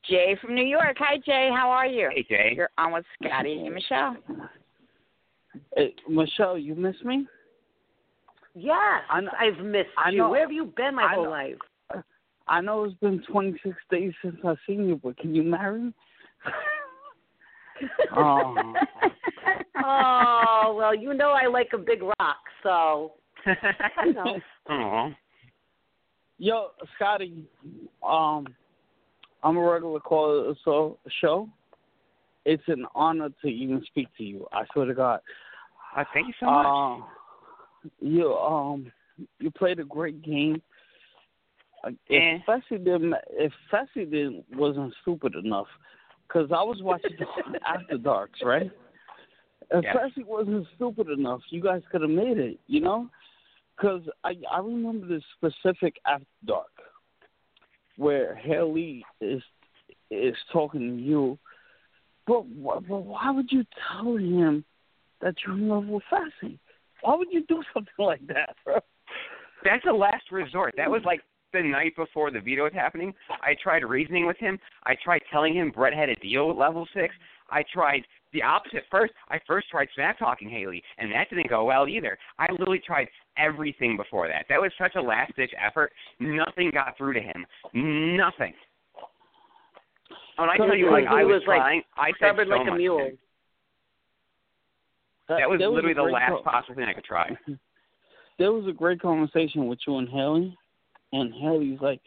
Jay 0.09 0.37
from 0.41 0.55
New 0.55 0.65
York. 0.65 0.97
Hi, 0.99 1.19
Jay. 1.25 1.51
How 1.55 1.69
are 1.71 1.87
you? 1.87 2.11
Hey 2.15 2.25
Jay. 2.29 2.53
You're 2.57 2.71
on 2.79 2.93
with 2.93 3.05
Scottie 3.23 3.65
and 3.65 3.75
Michelle. 3.75 4.17
Hey, 5.77 5.95
Michelle, 6.09 6.57
you 6.59 6.75
miss 6.75 6.97
me? 7.05 7.27
yes, 8.55 9.03
I 9.11 9.21
know- 9.21 9.31
I've 9.39 9.65
missed 9.65 9.91
I 9.97 10.11
you. 10.11 10.19
know- 10.19 10.31
Where 10.31 10.41
have 10.41 10.51
you 10.53 10.73
been 10.77 10.95
my 10.97 11.05
I 11.05 11.15
whole 11.15 11.25
know- 11.25 11.31
life? 11.31 11.55
I 12.49 12.61
know 12.63 12.85
it's 12.85 12.95
been 12.95 13.23
26 13.31 13.77
days 13.91 14.13
since 14.23 14.37
I've 14.45 14.57
seen 14.67 14.89
you, 14.89 14.97
but 15.03 15.19
can 15.19 15.35
you 15.35 15.43
marry 15.43 15.81
me? 15.83 15.93
oh, 18.17 18.75
oh 19.85 20.75
well, 20.77 20.95
you 20.95 21.15
know 21.15 21.31
I 21.31 21.47
like 21.47 21.71
a 21.75 21.79
big 21.79 22.03
rock, 22.03 22.39
so 22.63 23.13
you 23.47 24.13
know. 24.13 24.41
Aw. 24.71 25.11
yo, 26.39 26.69
Scottie, 26.97 27.45
um, 28.07 28.47
I'm 29.43 29.57
a 29.57 29.61
regular 29.61 30.01
caller 30.01 30.55
so 30.65 30.99
show. 31.21 31.49
It's 32.45 32.63
an 32.67 32.87
honor 32.95 33.29
to 33.43 33.49
even 33.49 33.83
speak 33.87 34.09
to 34.17 34.25
you. 34.25 34.47
I 34.53 34.65
swear 34.73 34.87
to 34.87 34.95
God. 34.95 35.21
Uh, 35.97 36.05
thank 36.15 36.29
you 36.29 36.35
so 36.41 36.47
much. 36.47 36.67
Uh, 36.67 37.91
you 38.01 38.35
um, 38.35 38.91
you 39.39 39.51
played 39.51 39.81
a 39.81 39.85
great 39.85 40.23
game. 40.23 40.63
Uh. 41.85 41.91
If 42.09 42.43
Fessy 42.47 42.83
didn't, 42.85 43.15
if 43.31 43.53
Fessy 43.73 44.11
didn't 44.11 44.45
wasn't 44.53 44.95
stupid 45.03 45.35
enough, 45.35 45.67
because 46.29 46.51
I 46.53 46.63
was 46.63 46.79
watching 46.83 47.17
the 47.19 47.61
After 47.67 47.99
Darks, 47.99 48.41
right? 48.45 48.71
If 49.71 49.85
Yeah. 49.85 50.25
Wasn't 50.25 50.67
stupid 50.77 51.09
enough, 51.09 51.41
you 51.51 51.63
guys 51.63 51.83
could 51.91 52.03
have 52.03 52.11
made 52.11 52.39
it, 52.39 52.59
you 52.67 52.81
know? 52.81 53.09
Because 53.77 54.03
I 54.25 54.35
I 54.51 54.59
remember 54.59 55.07
this 55.07 55.23
specific 55.37 55.97
After 56.07 56.27
Dark 56.47 56.67
where 57.97 58.35
Haleigh 58.37 59.03
is 59.21 59.43
is 60.11 60.35
talking 60.53 60.97
to 60.97 61.03
you, 61.03 61.39
but, 62.27 62.43
but 62.63 62.83
why 62.89 63.31
would 63.31 63.51
you 63.51 63.65
tell 63.91 64.17
him 64.17 64.65
that 65.21 65.35
you're 65.45 65.57
in 65.57 65.69
love 65.69 65.87
with 65.87 66.03
Fessy? 66.11 66.59
Why 67.03 67.15
would 67.17 67.29
you 67.31 67.45
do 67.47 67.63
something 67.75 67.93
like 67.99 68.27
that, 68.29 68.57
bro? 68.65 68.79
That's 69.65 69.85
a 69.87 69.93
last 69.93 70.31
resort. 70.31 70.75
That 70.77 70.91
was 70.91 71.03
like 71.05 71.21
the 71.53 71.63
night 71.63 71.95
before 71.97 72.31
the 72.31 72.41
veto 72.41 72.65
was 72.65 72.73
happening. 72.73 73.15
I 73.43 73.55
tried 73.63 73.85
reasoning 73.85 74.27
with 74.27 74.39
him. 74.39 74.59
I 74.85 74.95
tried 75.03 75.23
telling 75.33 75.55
him 75.55 75.71
Brett 75.71 75.95
had 75.95 76.09
a 76.09 76.15
deal 76.17 76.49
with 76.49 76.57
level 76.57 76.87
six. 76.95 77.15
I 77.51 77.65
tried 77.73 78.03
the 78.33 78.43
opposite 78.43 78.85
first. 78.91 79.13
I 79.31 79.41
first 79.47 79.71
tried 79.71 79.89
smack 79.95 80.19
talking 80.19 80.51
Haleigh, 80.51 80.83
and 80.99 81.11
that 81.13 81.31
didn't 81.31 81.49
go 81.49 81.65
well 81.65 81.89
either. 81.89 82.19
I 82.39 82.51
literally 82.53 82.83
tried 82.85 83.09
everything 83.39 83.97
before 83.97 84.29
that. 84.29 84.45
That 84.49 84.61
was 84.61 84.71
such 84.79 84.95
a 84.97 85.01
last 85.01 85.35
ditch 85.37 85.53
effort. 85.59 85.93
Nothing 86.21 86.71
got 86.73 86.97
through 86.99 87.15
to 87.15 87.21
him. 87.21 87.47
Nothing. 87.73 88.53
When 90.37 90.49
I 90.51 90.57
So 90.59 90.67
tell 90.67 90.77
you, 90.77 90.93
like 90.93 91.07
I 91.07 91.25
was, 91.25 91.41
was, 91.41 91.43
like, 91.49 91.59
trying, 91.61 91.83
I 91.97 92.11
said 92.21 92.37
so 92.37 92.43
like 92.43 92.61
a 92.61 92.65
much. 92.65 92.67
to 92.67 92.77
mule. 92.77 92.99
him. 93.01 93.19
That 95.29 95.49
was 95.49 95.59
there 95.59 95.69
literally 95.69 95.93
a 95.93 95.95
the 95.97 96.03
last 96.03 96.31
co- 96.31 96.43
possible 96.43 96.75
thing 96.77 96.85
I 96.85 96.93
could 96.93 97.05
try. 97.05 97.31
There 98.39 98.53
was 98.53 98.69
a 98.69 98.73
great 98.73 99.01
conversation 99.03 99.67
with 99.67 99.81
you 99.85 99.97
and 99.99 100.09
Haleigh, 100.09 100.55
and 101.13 101.33
Haleigh's 101.35 101.81
like, 101.81 102.01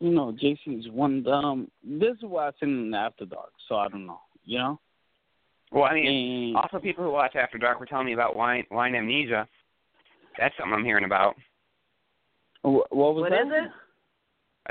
you 0.00 0.10
know, 0.10 0.32
JC's 0.42 0.88
one 0.90 1.22
dumb. 1.22 1.70
This 1.82 2.16
is 2.16 2.22
what 2.22 2.44
I've 2.44 2.54
seen 2.60 2.86
in 2.86 2.94
After 2.94 3.24
Dark, 3.26 3.52
so 3.68 3.76
I 3.76 3.88
don't 3.88 4.06
know, 4.06 4.20
you 4.44 4.58
know. 4.58 4.80
Well, 5.72 5.84
I 5.84 5.94
mean, 5.94 6.06
And 6.06 6.56
also 6.56 6.78
people 6.78 7.04
who 7.04 7.10
watch 7.10 7.36
After 7.36 7.58
Dark 7.58 7.78
were 7.80 7.86
telling 7.86 8.06
me 8.06 8.12
about 8.14 8.36
wine 8.36 8.64
wine 8.70 8.94
amnesia. 8.94 9.46
That's 10.38 10.54
something 10.56 10.72
I'm 10.74 10.84
hearing 10.84 11.04
about. 11.04 11.34
wh- 12.62 12.86
what 12.90 13.14
was 13.14 13.22
What 13.22 13.30
that? 13.30 13.42
is 13.46 13.52
it? 13.52 13.70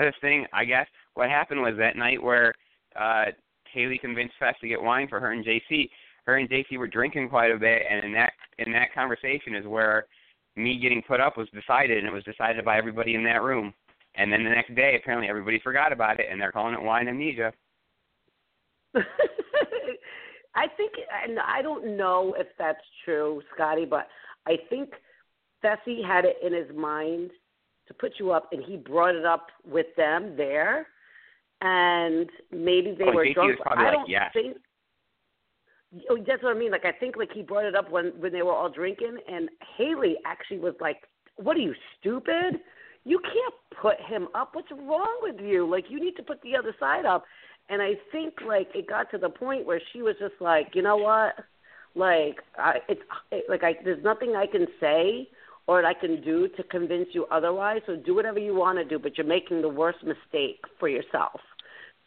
This 0.03 0.15
thing, 0.21 0.45
I 0.53 0.63
guess, 0.65 0.87
what 1.15 1.29
happened 1.29 1.61
was 1.61 1.73
that 1.77 1.95
night 1.97 2.21
where 2.21 2.53
uh 2.99 3.25
Haleigh 3.73 3.99
convinced 3.99 4.35
Fess 4.39 4.55
to 4.61 4.67
get 4.67 4.81
wine 4.81 5.07
for 5.07 5.19
her 5.19 5.31
and 5.33 5.45
JC. 5.45 5.89
Her 6.25 6.37
and 6.37 6.49
JC 6.49 6.77
were 6.77 6.87
drinking 6.87 7.29
quite 7.29 7.51
a 7.51 7.57
bit, 7.57 7.83
and 7.89 8.03
in 8.05 8.13
that 8.13 8.33
in 8.59 8.71
that 8.71 8.93
conversation 8.93 9.55
is 9.55 9.65
where 9.67 10.05
me 10.57 10.77
getting 10.79 11.01
put 11.01 11.19
up 11.19 11.37
was 11.37 11.47
decided, 11.53 11.99
and 11.99 12.07
it 12.07 12.13
was 12.13 12.23
decided 12.23 12.65
by 12.65 12.77
everybody 12.77 13.15
in 13.15 13.23
that 13.23 13.41
room. 13.41 13.73
And 14.15 14.31
then 14.33 14.43
the 14.43 14.49
next 14.49 14.73
day, 14.75 14.95
apparently 14.99 15.29
everybody 15.29 15.59
forgot 15.59 15.93
about 15.93 16.19
it, 16.19 16.25
and 16.31 16.41
they're 16.41 16.51
calling 16.51 16.73
it 16.73 16.81
wine 16.81 17.07
amnesia. 17.07 17.53
I 20.55 20.65
think, 20.75 20.93
and 21.23 21.37
I 21.39 21.61
don't 21.61 21.95
know 21.97 22.33
if 22.37 22.47
that's 22.57 22.79
true, 23.05 23.41
Scottie, 23.53 23.85
but 23.85 24.07
I 24.47 24.55
think 24.69 24.89
Fessy 25.63 26.03
had 26.03 26.25
it 26.25 26.37
in 26.43 26.51
his 26.51 26.75
mind 26.75 27.29
to 27.87 27.93
put 27.93 28.13
you 28.19 28.31
up, 28.31 28.49
and 28.51 28.63
he 28.63 28.75
brought 28.75 29.15
it 29.15 29.25
up 29.25 29.47
with 29.69 29.85
them 29.95 30.35
there, 30.35 30.87
and 31.61 32.27
maybe 32.51 32.95
they 32.97 33.05
Oh, 33.05 33.13
were 33.13 33.25
JC 33.25 33.33
drunk. 33.35 33.49
was 33.51 33.59
probably 33.61 33.85
I 33.85 33.89
like, 33.89 33.97
don't 33.99 34.09
yes. 34.09 34.31
think. 34.33 34.57
Oh, 36.09 36.17
that's 36.25 36.43
what 36.43 36.55
I 36.55 36.59
mean. 36.59 36.71
Like 36.71 36.85
I 36.85 36.91
think 36.91 37.15
like 37.15 37.31
he 37.33 37.41
brought 37.41 37.65
it 37.65 37.75
up 37.75 37.89
when 37.89 38.07
when 38.19 38.33
they 38.33 38.41
were 38.41 38.53
all 38.53 38.69
drinking, 38.69 39.17
and 39.27 39.49
Haleigh 39.77 40.15
actually 40.25 40.59
was 40.59 40.73
like, 40.81 40.97
"What 41.37 41.55
are 41.55 41.61
you 41.61 41.73
stupid? 41.99 42.59
You 43.05 43.19
can't 43.19 43.81
put 43.81 43.95
him 44.01 44.27
up. 44.35 44.49
What's 44.53 44.71
wrong 44.71 45.19
with 45.21 45.39
you? 45.39 45.69
Like 45.69 45.85
you 45.89 45.99
need 45.99 46.15
to 46.17 46.23
put 46.23 46.41
the 46.41 46.55
other 46.55 46.75
side 46.79 47.05
up." 47.05 47.23
And 47.69 47.81
I 47.81 47.93
think 48.11 48.35
like 48.45 48.69
it 48.75 48.87
got 48.87 49.11
to 49.11 49.17
the 49.17 49.29
point 49.29 49.65
where 49.65 49.81
she 49.91 50.01
was 50.01 50.15
just 50.19 50.35
like, 50.39 50.69
you 50.73 50.81
know 50.81 50.97
what, 50.97 51.35
like 51.95 52.37
I, 52.57 52.77
it's 52.87 53.01
it, 53.31 53.45
like 53.49 53.63
I 53.63 53.75
there's 53.83 54.03
nothing 54.03 54.35
I 54.35 54.45
can 54.45 54.67
say 54.79 55.29
or 55.67 55.85
I 55.85 55.93
can 55.93 56.21
do 56.21 56.47
to 56.49 56.63
convince 56.63 57.07
you 57.11 57.25
otherwise. 57.25 57.81
So 57.85 57.95
do 57.95 58.15
whatever 58.15 58.39
you 58.39 58.55
want 58.55 58.77
to 58.77 58.85
do, 58.85 58.99
but 58.99 59.17
you're 59.17 59.27
making 59.27 59.61
the 59.61 59.69
worst 59.69 59.99
mistake 60.03 60.61
for 60.79 60.87
yourself. 60.87 61.41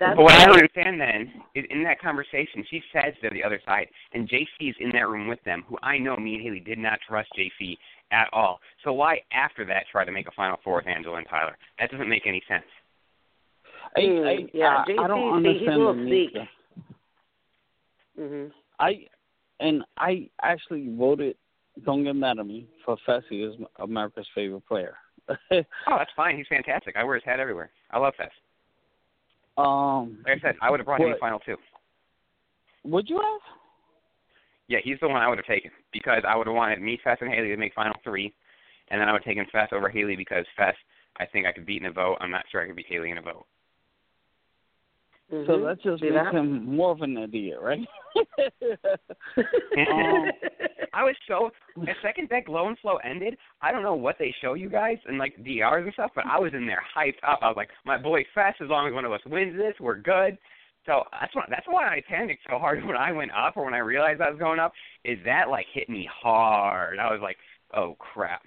That's 0.00 0.16
but 0.16 0.22
what 0.22 0.32
I 0.32 0.46
don't 0.46 0.54
understand 0.54 0.98
then 0.98 1.30
is 1.54 1.66
in 1.68 1.84
that 1.84 2.00
conversation, 2.00 2.64
she 2.70 2.82
says 2.92 3.12
to 3.22 3.28
the 3.30 3.44
other 3.44 3.60
side, 3.66 3.86
and 4.14 4.26
JC 4.28 4.70
is 4.70 4.74
in 4.80 4.90
that 4.92 5.06
room 5.06 5.28
with 5.28 5.42
them, 5.44 5.62
who 5.68 5.76
I 5.82 5.98
know 5.98 6.16
me 6.16 6.36
and 6.36 6.42
Haleigh 6.44 6.64
did 6.64 6.78
not 6.78 6.98
trust 7.06 7.28
JC 7.38 7.76
at 8.10 8.28
all. 8.32 8.60
So 8.82 8.94
why 8.94 9.20
after 9.30 9.64
that 9.66 9.84
try 9.92 10.06
to 10.06 10.10
make 10.10 10.26
a 10.26 10.30
final 10.32 10.56
four 10.64 10.76
with 10.76 10.86
Angela 10.86 11.18
and 11.18 11.26
Tyler? 11.28 11.56
That 11.78 11.90
doesn't 11.90 12.08
make 12.08 12.26
any 12.26 12.42
sense. 12.48 12.64
I, 13.96 14.00
Mm, 14.00 14.26
I, 14.26 14.50
yeah, 14.54 14.84
I, 14.88 15.04
I 15.04 15.06
don't 15.08 15.44
JC, 15.44 15.52
see, 15.52 15.58
he's 15.58 15.68
a 15.68 15.70
understand 15.70 15.78
little 15.78 15.94
the 15.94 16.06
sneak. 16.06 16.34
nature. 16.34 16.48
Mhm. 18.18 18.52
I 18.78 19.06
and 19.60 19.84
I 19.98 20.28
actually 20.42 20.94
voted. 20.96 21.36
Don't 21.84 22.04
get 22.04 22.16
mad 22.16 22.38
at 22.38 22.46
me 22.46 22.66
for 22.84 22.96
Fessy 23.06 23.46
is 23.48 23.54
America's 23.78 24.26
favorite 24.34 24.66
player. 24.66 24.96
Oh, 25.52 25.96
that's 25.98 26.10
fine. 26.16 26.36
He's 26.36 26.46
fantastic. 26.48 26.96
I 26.96 27.04
wear 27.04 27.14
his 27.16 27.24
hat 27.24 27.38
everywhere. 27.40 27.70
I 27.90 27.98
love 27.98 28.14
Fess. 28.16 28.30
Um, 29.60 30.18
Like 30.26 30.38
I 30.38 30.40
said, 30.40 30.56
I 30.62 30.70
would 30.70 30.80
have 30.80 30.86
brought 30.86 31.00
him 31.00 31.06
in 31.06 31.12
What? 31.12 31.20
final 31.20 31.38
two. 31.40 31.56
would 32.84 33.08
you 33.08 33.16
have? 33.16 33.40
Yeah, 34.68 34.78
he's 34.82 34.98
the 35.00 35.08
one 35.08 35.20
I 35.20 35.28
would 35.28 35.38
have 35.38 35.46
taken 35.46 35.70
because 35.92 36.22
I 36.26 36.36
would 36.36 36.46
have 36.46 36.54
wanted 36.56 36.80
me, 36.80 36.98
Fess, 37.02 37.18
and 37.20 37.30
Haleigh 37.30 37.48
to 37.48 37.56
make 37.56 37.74
final 37.74 37.94
three, 38.04 38.32
and 38.88 39.00
then 39.00 39.08
I 39.08 39.12
would 39.12 39.22
have 39.22 39.26
taken 39.26 39.44
Fess 39.50 39.68
over 39.72 39.88
Haleigh 39.90 40.16
because 40.16 40.46
Fess, 40.56 40.74
I 41.18 41.26
think 41.26 41.44
I 41.46 41.52
could 41.52 41.66
beat 41.66 41.82
in 41.82 41.88
a 41.88 41.92
vote. 41.92 42.16
I'm 42.20 42.30
not 42.30 42.44
sure 42.50 42.62
I 42.62 42.66
could 42.66 42.76
beat 42.76 42.86
Haley 42.88 43.10
in 43.10 43.18
a 43.18 43.22
vote. 43.22 43.46
So 45.30 45.36
Mhm. 45.36 45.64
that 45.64 45.80
just 45.82 46.02
See 46.02 46.10
makes 46.10 46.24
that? 46.24 46.34
him 46.34 46.74
more 46.74 46.90
of 46.90 47.02
an 47.02 47.16
idiot, 47.16 47.60
right? 47.60 47.86
Um, 49.88 50.32
I 50.92 51.04
was 51.04 51.14
so 51.28 51.50
the 51.76 51.94
second 52.02 52.28
that 52.30 52.46
Glow 52.46 52.66
and 52.66 52.78
Flow 52.80 52.96
ended, 52.96 53.38
I 53.62 53.70
don't 53.70 53.84
know 53.84 53.94
what 53.94 54.18
they 54.18 54.34
show 54.40 54.54
you 54.54 54.68
guys 54.68 54.98
and 55.06 55.18
like 55.18 55.36
DRs 55.44 55.84
and 55.84 55.92
stuff, 55.92 56.10
but 56.14 56.26
I 56.26 56.38
was 56.38 56.52
in 56.52 56.66
there 56.66 56.82
hyped 56.96 57.22
up. 57.26 57.38
I 57.42 57.46
was 57.46 57.56
like, 57.56 57.70
my 57.84 57.96
boy 57.96 58.24
fast 58.34 58.60
as 58.60 58.68
long 58.68 58.88
as 58.88 58.94
one 58.94 59.04
of 59.04 59.12
us 59.12 59.20
wins 59.26 59.56
this, 59.56 59.74
we're 59.78 59.96
good. 59.98 60.36
So 60.86 61.04
that's 61.20 61.34
why 61.34 61.44
that's 61.48 61.66
why 61.68 61.86
I 61.86 62.02
panicked 62.08 62.42
so 62.50 62.58
hard 62.58 62.84
when 62.86 62.96
I 62.96 63.12
went 63.12 63.30
up 63.30 63.56
or 63.56 63.64
when 63.64 63.74
I 63.74 63.78
realized 63.78 64.20
I 64.20 64.30
was 64.30 64.38
going 64.38 64.58
up. 64.58 64.72
Is 65.04 65.18
that 65.24 65.48
like 65.48 65.66
hit 65.72 65.88
me 65.88 66.08
hard? 66.12 66.98
I 66.98 67.12
was 67.12 67.20
like, 67.22 67.36
oh 67.74 67.96
crap. 67.98 68.42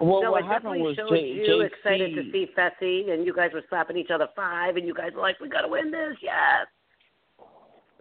Well, 0.00 0.22
no, 0.22 0.32
what 0.32 0.42
it 0.42 0.46
happened 0.46 0.74
definitely 0.74 0.82
was 0.82 0.96
showed 0.96 1.08
J- 1.10 1.28
you 1.28 1.46
JC 1.46 1.66
excited 1.66 2.14
to 2.16 2.32
see 2.32 2.48
Fessy, 2.56 3.12
and 3.12 3.24
you 3.24 3.32
guys 3.32 3.50
were 3.54 3.62
slapping 3.68 3.96
each 3.96 4.10
other 4.10 4.28
five, 4.34 4.76
and 4.76 4.86
you 4.86 4.94
guys 4.94 5.12
were 5.14 5.22
like, 5.22 5.38
"We 5.40 5.48
gotta 5.48 5.68
win 5.68 5.90
this, 5.90 6.16
yes." 6.20 6.66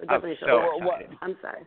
It 0.01 0.09
I 0.09 0.17
was 0.17 0.37
definitely 0.37 0.37
so 0.39 0.47
showed 0.47 1.17
I'm 1.21 1.37
sorry. 1.41 1.65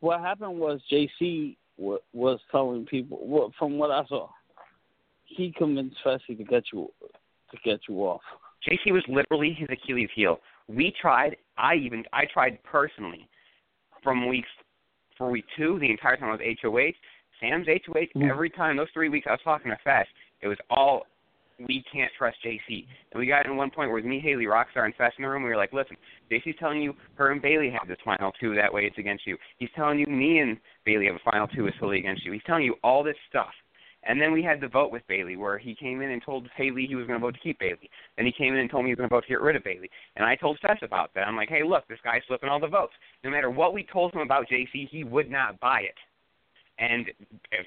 what 0.00 0.20
happened 0.20 0.58
was 0.58 0.80
JC 0.90 1.56
was 1.78 2.40
telling 2.50 2.86
people 2.86 3.52
from 3.58 3.76
what 3.76 3.90
I 3.90 4.04
saw, 4.06 4.30
he 5.24 5.52
convinced 5.52 5.96
Fessy 6.04 6.36
to 6.36 6.44
get 6.44 6.64
you 6.72 6.90
to 7.50 7.56
get 7.62 7.80
you 7.88 7.96
off. 7.96 8.22
JC 8.66 8.92
was 8.92 9.04
literally 9.06 9.52
his 9.52 9.68
Achilles 9.70 10.08
heel. 10.14 10.40
We 10.68 10.92
tried. 11.00 11.36
I 11.58 11.74
even 11.74 12.04
I 12.12 12.24
tried 12.24 12.62
personally 12.64 13.28
from 14.02 14.28
weeks 14.28 14.48
for 15.16 15.30
week 15.30 15.44
two 15.56 15.78
the 15.78 15.90
entire 15.90 16.16
time 16.16 16.30
I 16.30 16.32
was 16.32 16.56
HOH. 16.62 16.94
Sam's 17.40 17.68
HOH 17.68 18.12
Mhm. 18.14 18.30
every 18.30 18.50
time 18.50 18.76
those 18.76 18.90
three 18.90 19.08
weeks 19.08 19.26
I 19.26 19.32
was 19.32 19.42
talking 19.42 19.70
to 19.70 19.76
Fess. 19.78 20.06
It 20.40 20.48
was 20.48 20.58
all 20.70 21.06
we 21.58 21.82
can't 21.90 22.12
trust 22.18 22.36
JC. 22.42 22.86
And 23.12 23.18
we 23.18 23.26
got 23.26 23.46
in 23.46 23.56
one 23.56 23.70
point 23.70 23.88
where 23.88 23.98
it 23.98 24.02
was 24.02 24.08
me, 24.08 24.20
Haleigh, 24.20 24.44
Rockstar, 24.44 24.84
and 24.84 24.94
Fess 24.94 25.12
in 25.16 25.22
the 25.22 25.28
room. 25.28 25.42
We 25.42 25.48
were 25.48 25.56
like, 25.56 25.72
listen, 25.72 25.96
JC's 26.30 26.56
telling 26.58 26.82
you 26.82 26.94
her 27.14 27.30
and 27.32 27.40
Bayleigh 27.42 27.72
have 27.72 27.88
this 27.88 27.98
final 28.04 28.32
two. 28.32 28.54
That 28.54 28.72
way 28.72 28.84
it's 28.84 28.98
against 28.98 29.26
you. 29.26 29.38
He's 29.56 29.70
telling 29.74 29.98
you 29.98 30.06
me 30.06 30.40
and 30.40 30.58
Bayleigh 30.86 31.06
have 31.06 31.16
a 31.16 31.30
final 31.30 31.48
two 31.48 31.66
It's 31.66 31.76
fully 31.78 31.98
against 31.98 32.24
you. 32.24 32.32
He's 32.32 32.42
telling 32.44 32.64
you 32.64 32.76
all 32.84 33.02
this 33.02 33.16
stuff. 33.28 33.54
And 34.02 34.20
then 34.20 34.32
we 34.32 34.42
had 34.42 34.60
the 34.60 34.68
vote 34.68 34.92
with 34.92 35.02
Bayleigh 35.08 35.36
where 35.36 35.58
he 35.58 35.74
came 35.74 36.00
in 36.00 36.10
and 36.10 36.22
told 36.22 36.48
Haleigh 36.56 36.86
he 36.86 36.94
was 36.94 37.06
going 37.06 37.18
to 37.18 37.24
vote 37.26 37.34
to 37.34 37.40
keep 37.40 37.58
Bayleigh. 37.58 37.88
Then 38.16 38.26
he 38.26 38.32
came 38.32 38.52
in 38.52 38.60
and 38.60 38.70
told 38.70 38.84
me 38.84 38.90
he 38.90 38.94
was 38.94 38.98
going 38.98 39.08
to 39.08 39.14
vote 39.14 39.22
to 39.22 39.28
get 39.28 39.40
rid 39.40 39.56
of 39.56 39.64
Bayleigh. 39.64 39.90
And 40.14 40.24
I 40.24 40.36
told 40.36 40.58
Seth 40.60 40.82
about 40.82 41.12
that. 41.14 41.26
I'm 41.26 41.36
like, 41.36 41.48
hey, 41.48 41.64
look, 41.64 41.88
this 41.88 41.98
guy's 42.04 42.22
flipping 42.28 42.48
all 42.48 42.60
the 42.60 42.68
votes. 42.68 42.92
No 43.24 43.30
matter 43.30 43.50
what 43.50 43.74
we 43.74 43.82
told 43.82 44.14
him 44.14 44.20
about 44.20 44.46
JC, 44.48 44.88
he 44.88 45.02
would 45.02 45.30
not 45.30 45.58
buy 45.58 45.80
it. 45.80 45.96
And 46.78 47.06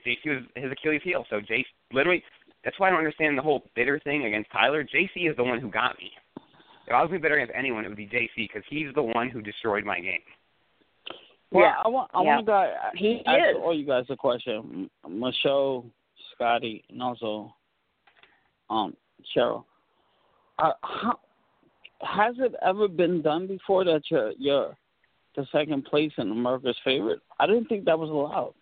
JC 0.06 0.18
was 0.28 0.44
his 0.56 0.72
Achilles 0.72 1.02
heel. 1.04 1.26
So 1.30 1.38
JC, 1.40 1.66
literally, 1.92 2.24
that's 2.64 2.80
why 2.80 2.88
I 2.88 2.90
don't 2.92 3.00
understand 3.00 3.38
the 3.38 3.42
whole 3.42 3.64
bitter 3.76 4.00
thing 4.04 4.26
against 4.26 4.52
Tyler. 4.52 4.84
JC 4.84 5.30
is 5.30 5.36
the 5.36 5.44
one 5.44 5.60
who 5.60 5.70
got 5.70 5.98
me. 5.98 6.12
If 6.88 6.94
I 6.94 7.02
was 7.02 7.10
going 7.10 7.20
to 7.20 7.20
be 7.20 7.22
bitter 7.24 7.36
against 7.36 7.54
anyone, 7.56 7.86
it 7.86 7.90
would 7.90 7.98
be 7.98 8.08
JC 8.08 8.30
because 8.38 8.64
he's 8.70 8.88
the 8.96 9.04
one 9.04 9.30
who 9.30 9.42
destroyed 9.42 9.84
my 9.86 10.00
game. 10.00 10.22
Well, 11.52 11.66
Yeah. 11.66 11.76
I 11.84 11.88
want 11.88 12.12
I 12.14 12.22
Yeah. 12.24 12.36
want 12.36 12.46
to 12.46 12.52
go, 12.52 12.76
He 12.96 13.26
ask 13.26 13.50
is. 13.50 13.56
all 13.62 13.74
you 13.74 13.86
guys 13.86 14.06
a 14.10 14.16
question. 14.16 14.90
Michelle, 15.08 15.86
Scottie, 16.34 16.84
and 16.90 17.02
also 17.02 17.54
um 18.70 18.96
Cheryl. 19.36 19.66
Uh, 20.60 20.74
how, 20.84 21.20
has 22.02 22.36
it 22.40 22.54
ever 22.62 22.88
been 22.88 23.22
done 23.22 23.48
before 23.48 23.84
that 23.86 24.02
you're 24.10 24.32
you're 24.38 24.78
the 25.36 25.46
second 25.52 25.86
place 25.86 26.12
in 26.18 26.32
America's 26.32 26.78
favorite? 26.84 27.22
I 27.40 27.48
didn't 27.48 27.66
think 27.66 27.86
that 27.86 27.98
was 27.98 28.10
allowed. 28.10 28.54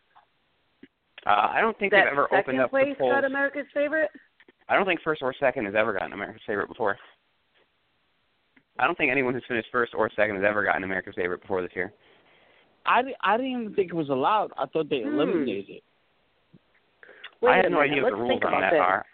Uh, 1.27 1.47
I 1.53 1.59
don't 1.61 1.77
think 1.77 1.91
that 1.91 2.03
they've 2.05 2.11
ever 2.13 2.27
second 2.31 2.55
opened 2.55 2.61
up 2.61 2.69
place 2.69 2.85
the 2.89 2.95
polls. 2.95 3.11
got 3.13 3.25
America's 3.25 3.65
favorite. 3.73 4.09
I 4.69 4.75
don't 4.75 4.85
think 4.85 5.01
first 5.03 5.21
or 5.21 5.33
second 5.39 5.65
has 5.65 5.75
ever 5.75 5.93
gotten 5.93 6.13
America's 6.13 6.41
favorite 6.47 6.67
before. 6.67 6.97
I 8.79 8.85
don't 8.85 8.97
think 8.97 9.11
anyone 9.11 9.33
who's 9.33 9.43
finished 9.47 9.67
first 9.71 9.93
or 9.95 10.09
second 10.15 10.35
has 10.35 10.45
ever 10.47 10.63
gotten 10.63 10.83
America's 10.83 11.15
favorite 11.15 11.41
before 11.41 11.61
this 11.61 11.71
year. 11.75 11.91
I, 12.85 13.01
I 13.23 13.37
didn't 13.37 13.51
even 13.51 13.73
think 13.75 13.89
it 13.91 13.95
was 13.95 14.09
allowed. 14.09 14.51
I 14.57 14.65
thought 14.67 14.89
they 14.89 15.01
Hmm. 15.01 15.15
eliminated 15.15 15.69
it. 15.69 15.83
Wait 17.41 17.51
I 17.51 17.59
a 17.59 17.63
have 17.63 17.71
no 17.71 17.81
idea 17.81 18.01
what 18.03 18.11
the 18.11 18.15
rules 18.15 18.41
on 18.45 18.61
that 18.61 18.71
this. 18.71 18.79
are. 18.79 19.05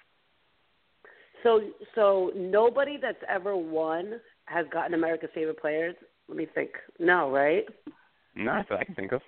So, 1.43 1.61
so 1.95 2.31
nobody 2.35 2.97
that's 3.01 3.17
ever 3.27 3.57
won 3.57 4.19
has 4.45 4.65
gotten 4.71 4.93
America's 4.93 5.29
favorite 5.33 5.59
players. 5.59 5.95
Let 6.29 6.37
me 6.37 6.45
think. 6.53 6.71
No, 6.99 7.29
right? 7.31 7.65
Not 8.35 8.69
that 8.69 8.79
I 8.79 8.83
can 8.85 8.95
think 8.95 9.11
of. 9.11 9.21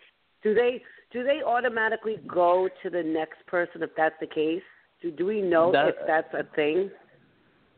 Do 0.44 0.54
they 0.54 0.82
do 1.16 1.24
they 1.24 1.42
automatically 1.42 2.18
go 2.28 2.68
to 2.84 2.90
the 2.90 3.02
next 3.02 3.38
person 3.48 3.82
if 3.82 3.90
that's 3.96 4.16
the 4.20 4.28
case? 4.28 4.62
Do 5.02 5.12
do 5.12 5.26
we 5.26 5.42
know 5.42 5.72
That- 5.72 5.88
if 5.88 5.96
that's 6.06 6.34
a 6.34 6.44
thing? 6.56 6.92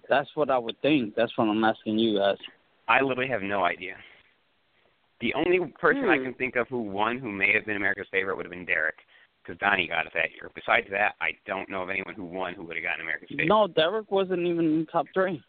That's 0.10 0.30
what 0.36 0.50
I 0.50 0.58
would 0.58 0.80
think. 0.82 1.14
That's 1.14 1.38
what 1.38 1.48
I'm 1.48 1.64
asking 1.64 2.00
you 2.00 2.18
guys. 2.18 2.38
I 2.88 3.02
literally 3.02 3.30
have 3.30 3.44
no 3.44 3.64
idea. 3.64 3.96
The 5.20 5.36
only 5.36 5.60
person 5.74 6.06
I 6.10 6.18
Hmm. 6.18 6.24
can 6.24 6.34
think 6.34 6.56
of 6.56 6.68
who 6.68 6.82
won 6.82 7.20
who 7.20 7.32
may 7.32 7.54
have 7.54 7.66
been 7.66 7.76
America's 7.76 8.08
favorite 8.10 8.38
would 8.38 8.46
have 8.48 8.52
been 8.52 8.66
Derek, 8.66 8.98
because 9.44 9.60
Donnie 9.60 9.88
got 9.88 10.08
it 10.08 10.14
that 10.14 10.32
year. 10.32 10.50
Besides 10.56 10.90
that, 10.90 11.16
I 11.22 11.38
don't 11.46 11.70
know 11.70 11.84
of 11.84 11.90
anyone 11.92 12.16
who 12.16 12.26
won 12.26 12.56
who 12.56 12.64
would 12.64 12.76
have 12.78 12.84
gotten 12.84 13.02
America's 13.02 13.30
favorite. 13.30 13.48
No, 13.50 13.68
Derek 13.68 14.10
wasn't 14.10 14.48
even 14.48 14.66
in 14.80 14.86
top 14.88 15.06
three. 15.14 15.44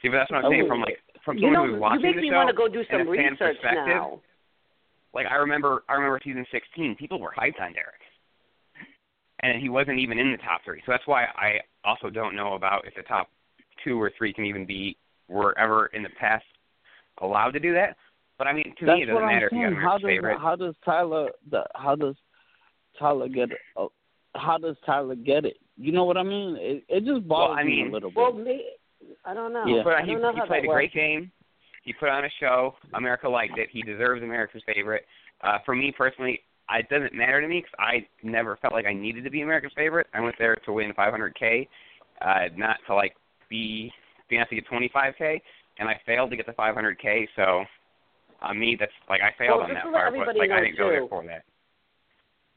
See, 0.00 0.08
but 0.08 0.18
that's 0.18 0.30
what 0.30 0.44
I'm 0.44 0.50
saying. 0.52 0.64
Oh. 0.64 0.68
From 0.68 0.80
like 0.82 1.02
from 1.24 1.38
You 1.38 1.46
someone 1.46 1.54
know, 1.54 1.66
who's 1.66 1.74
you 1.74 1.80
watching 1.80 2.02
make 2.02 2.16
the 2.16 2.22
me 2.22 2.28
show 2.30 2.36
want 2.36 2.48
to 2.50 2.54
go 2.54 2.68
do 2.68 2.84
some 2.90 3.08
research 3.08 3.56
now. 3.64 4.20
Like 5.14 5.26
I 5.30 5.36
remember 5.36 5.84
I 5.88 5.94
remember 5.94 6.20
season 6.24 6.46
16, 6.50 6.96
people 6.96 7.20
were 7.20 7.34
hyped 7.36 7.60
on 7.60 7.72
Derek, 7.72 8.00
and 9.40 9.60
he 9.60 9.68
wasn't 9.68 9.98
even 9.98 10.18
in 10.18 10.32
the 10.32 10.38
top 10.38 10.60
three. 10.64 10.82
So 10.86 10.92
that's 10.92 11.06
why 11.06 11.24
I 11.24 11.60
also 11.84 12.10
don't 12.10 12.36
know 12.36 12.54
about 12.54 12.86
if 12.86 12.94
the 12.94 13.02
top 13.02 13.28
two 13.84 14.00
or 14.00 14.12
three 14.16 14.32
can 14.32 14.44
even 14.44 14.64
be 14.66 14.96
were 15.28 15.58
ever 15.58 15.86
in 15.86 16.02
the 16.02 16.08
past 16.20 16.44
allowed 17.20 17.50
to 17.52 17.60
do 17.60 17.72
that. 17.74 17.96
But 18.38 18.46
I 18.46 18.52
mean, 18.52 18.74
to 18.78 18.86
That's 18.86 18.96
me, 18.96 19.02
it 19.02 19.06
doesn't 19.06 19.22
I'm 19.22 19.28
matter 19.28 19.46
if 19.46 19.52
you 19.52 19.58
got 19.58 19.70
saying. 19.70 19.80
How 19.82 19.98
does 19.98 20.06
favorite. 20.06 20.38
how 20.40 20.56
does 20.56 20.74
Tyler 20.84 21.30
the 21.50 21.64
how 21.74 21.94
does 21.94 22.14
Tyler 22.98 23.28
get 23.28 23.50
uh, 23.76 23.86
how 24.34 24.58
does 24.58 24.76
Tyler 24.84 25.14
get 25.14 25.44
it? 25.44 25.58
You 25.76 25.92
know 25.92 26.04
what 26.04 26.16
I 26.16 26.22
mean? 26.22 26.56
It 26.58 26.84
it 26.88 27.04
just 27.04 27.26
bothers 27.28 27.58
I 27.60 27.64
me 27.64 27.86
a 27.88 27.92
little 27.92 28.10
bit. 28.10 28.16
Well, 28.16 28.32
me, 28.32 28.64
I 29.24 29.34
don't 29.34 29.52
know. 29.52 29.64
Yeah. 29.66 29.82
But 29.84 29.94
I 29.94 30.02
he, 30.02 30.12
don't 30.12 30.22
know 30.22 30.32
he 30.32 30.38
how 30.38 30.46
played 30.46 30.64
that 30.64 30.66
a 30.66 30.68
works. 30.68 30.76
great 30.76 30.94
game. 30.94 31.32
He 31.82 31.92
put 31.92 32.08
on 32.08 32.24
a 32.24 32.28
show. 32.40 32.74
America 32.94 33.28
liked 33.28 33.58
it. 33.58 33.68
He 33.70 33.82
deserves 33.82 34.22
America's 34.22 34.62
favorite. 34.72 35.04
Uh, 35.42 35.58
for 35.64 35.74
me 35.74 35.92
personally, 35.96 36.40
it 36.70 36.88
doesn't 36.88 37.14
matter 37.14 37.40
to 37.40 37.48
me 37.48 37.58
because 37.58 37.74
I 37.78 38.06
never 38.22 38.56
felt 38.62 38.72
like 38.72 38.86
I 38.86 38.92
needed 38.92 39.24
to 39.24 39.30
be 39.30 39.42
America's 39.42 39.72
favorite. 39.76 40.06
I 40.14 40.20
went 40.20 40.36
there 40.38 40.56
to 40.64 40.72
win 40.72 40.92
500k, 40.96 41.68
uh, 42.20 42.54
not 42.56 42.76
to 42.86 42.94
like 42.94 43.14
be 43.50 43.92
be 44.30 44.38
asked 44.38 44.50
to 44.50 44.56
get 44.56 44.64
25k, 44.68 45.40
and 45.78 45.88
I 45.88 46.00
failed 46.06 46.30
to 46.30 46.36
get 46.36 46.46
the 46.46 46.52
500k. 46.52 47.26
So, 47.36 47.64
on 48.40 48.58
me, 48.58 48.76
that's 48.78 48.92
like 49.10 49.20
I 49.20 49.36
failed 49.36 49.58
Well, 49.58 49.68
on 49.68 49.74
that 49.74 49.84
part, 49.84 50.14
but 50.16 50.36
like 50.36 50.50
I 50.50 50.60
didn't 50.60 50.78
go 50.78 50.88
there 50.88 51.06
for 51.08 51.24
that. 51.26 51.44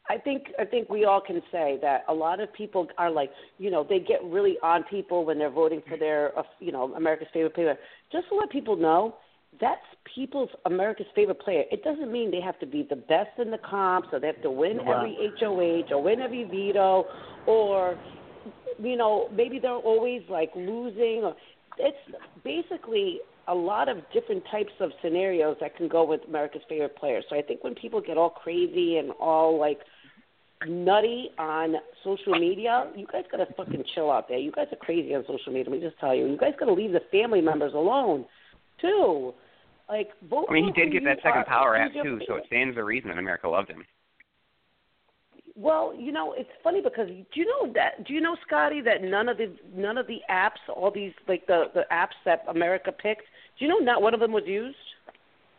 I 0.08 0.18
think 0.18 0.48
I 0.60 0.66
think 0.66 0.90
we 0.90 1.06
all 1.06 1.22
can 1.22 1.42
say 1.52 1.80
that 1.82 2.06
a 2.08 2.14
lot 2.14 2.40
of 2.40 2.54
people 2.54 2.88
are 2.98 3.10
like, 3.10 3.32
you 3.58 3.72
know, 3.72 3.86
they 3.88 4.00
get 4.00 4.24
really 4.24 4.58
on 4.62 4.84
people 4.84 5.26
when 5.26 5.40
they're 5.40 5.50
voting 5.50 5.82
for 5.88 5.98
their, 5.98 6.38
uh, 6.38 6.44
you 6.60 6.72
know, 6.72 6.94
America's 6.94 7.28
favorite 7.34 7.56
player. 7.56 7.76
Just 8.12 8.30
to 8.30 8.36
let 8.36 8.52
people 8.52 8.76
know, 8.76 9.16
that's 9.60 9.82
people's 10.14 10.50
America's 10.66 11.08
favorite 11.16 11.40
player. 11.40 11.64
It 11.72 11.84
doesn't 11.84 12.12
mean 12.12 12.30
they 12.30 12.42
have 12.42 12.60
to 12.60 12.66
be 12.66 12.86
the 12.88 12.96
best 12.96 13.40
in 13.40 13.52
the 13.52 13.58
comp, 13.58 14.14
or 14.14 14.20
they 14.20 14.28
have 14.28 14.42
to 14.44 14.52
win 14.52 14.80
every 14.82 15.18
HOH 15.40 15.92
or 15.92 16.04
win 16.04 16.22
every 16.22 16.44
veto 16.44 17.06
or, 17.48 17.98
you 18.80 18.98
know, 18.98 19.30
maybe 19.32 19.60
they're 19.60 19.72
always 19.72 20.22
like 20.30 20.52
losing. 20.56 21.22
Or, 21.24 21.36
it's 21.78 21.98
basically 22.44 23.20
a 23.48 23.56
lot 23.56 23.90
of 23.90 23.98
different 24.14 24.44
types 24.52 24.72
of 24.80 24.92
scenarios 25.04 25.58
that 25.62 25.76
can 25.76 25.88
go 25.88 26.04
with 26.04 26.22
America's 26.28 26.62
favorite 26.68 26.96
player. 26.96 27.22
So 27.30 27.38
I 27.38 27.42
think 27.42 27.64
when 27.64 27.76
people 27.76 28.02
get 28.02 28.18
all 28.18 28.30
crazy 28.30 28.98
and 28.98 29.12
all 29.20 29.60
like 29.60 29.80
nutty 30.68 31.30
on 31.38 31.76
social 32.04 32.34
media, 32.34 32.90
you 32.96 33.06
guys 33.12 33.24
gotta 33.32 33.48
fucking 33.58 33.84
chill 33.94 34.12
out 34.12 34.28
there. 34.28 34.38
You 34.38 34.52
guys 34.52 34.68
are 34.72 34.78
crazy 34.78 35.14
on 35.16 35.24
social 35.28 35.52
media. 35.52 35.70
Let 35.70 35.82
me 35.82 35.88
just 35.88 36.00
tell 36.00 36.16
you, 36.16 36.28
you 36.28 36.38
guys 36.38 36.54
gotta 36.60 36.74
leave 36.74 36.92
the 36.92 37.02
family 37.12 37.42
members 37.42 37.74
alone, 37.74 38.26
too. 38.82 39.34
Like 39.90 40.10
vote. 40.30 40.48
I 40.50 40.54
mean, 40.54 40.66
he 40.66 40.72
did 40.72 40.92
get 40.92 41.04
that 41.04 41.18
second 41.18 41.42
are. 41.42 41.46
power 41.46 41.76
app 41.76 41.92
too, 41.94 42.20
so 42.28 42.36
it 42.36 42.44
stands 42.48 42.76
to 42.76 42.84
reason 42.84 43.10
that 43.10 43.20
America 43.20 43.48
loved 43.48 43.70
him. 43.70 43.86
Well, 45.56 45.94
you 45.98 46.12
know, 46.12 46.34
it's 46.34 46.50
funny 46.64 46.82
because 46.82 47.08
do 47.08 47.40
you 47.40 47.46
know 47.46 47.72
that? 47.74 48.06
Do 48.08 48.14
you 48.14 48.20
know, 48.20 48.36
Scottie, 48.48 48.82
that 48.82 49.04
none 49.04 49.30
of 49.30 49.38
the 49.38 49.56
none 49.76 50.00
of 50.00 50.08
the 50.08 50.20
apps, 50.30 50.58
all 50.76 50.92
these 50.92 51.14
like 51.28 51.46
the 51.46 51.66
the 51.76 51.84
apps 51.92 52.18
that 52.26 52.44
America 52.48 52.92
picked, 52.92 53.24
do 53.60 53.66
you 53.66 53.70
know 53.70 53.78
not 53.78 54.02
one 54.02 54.16
of 54.16 54.20
them 54.20 54.32
was 54.32 54.44
used? 54.48 54.76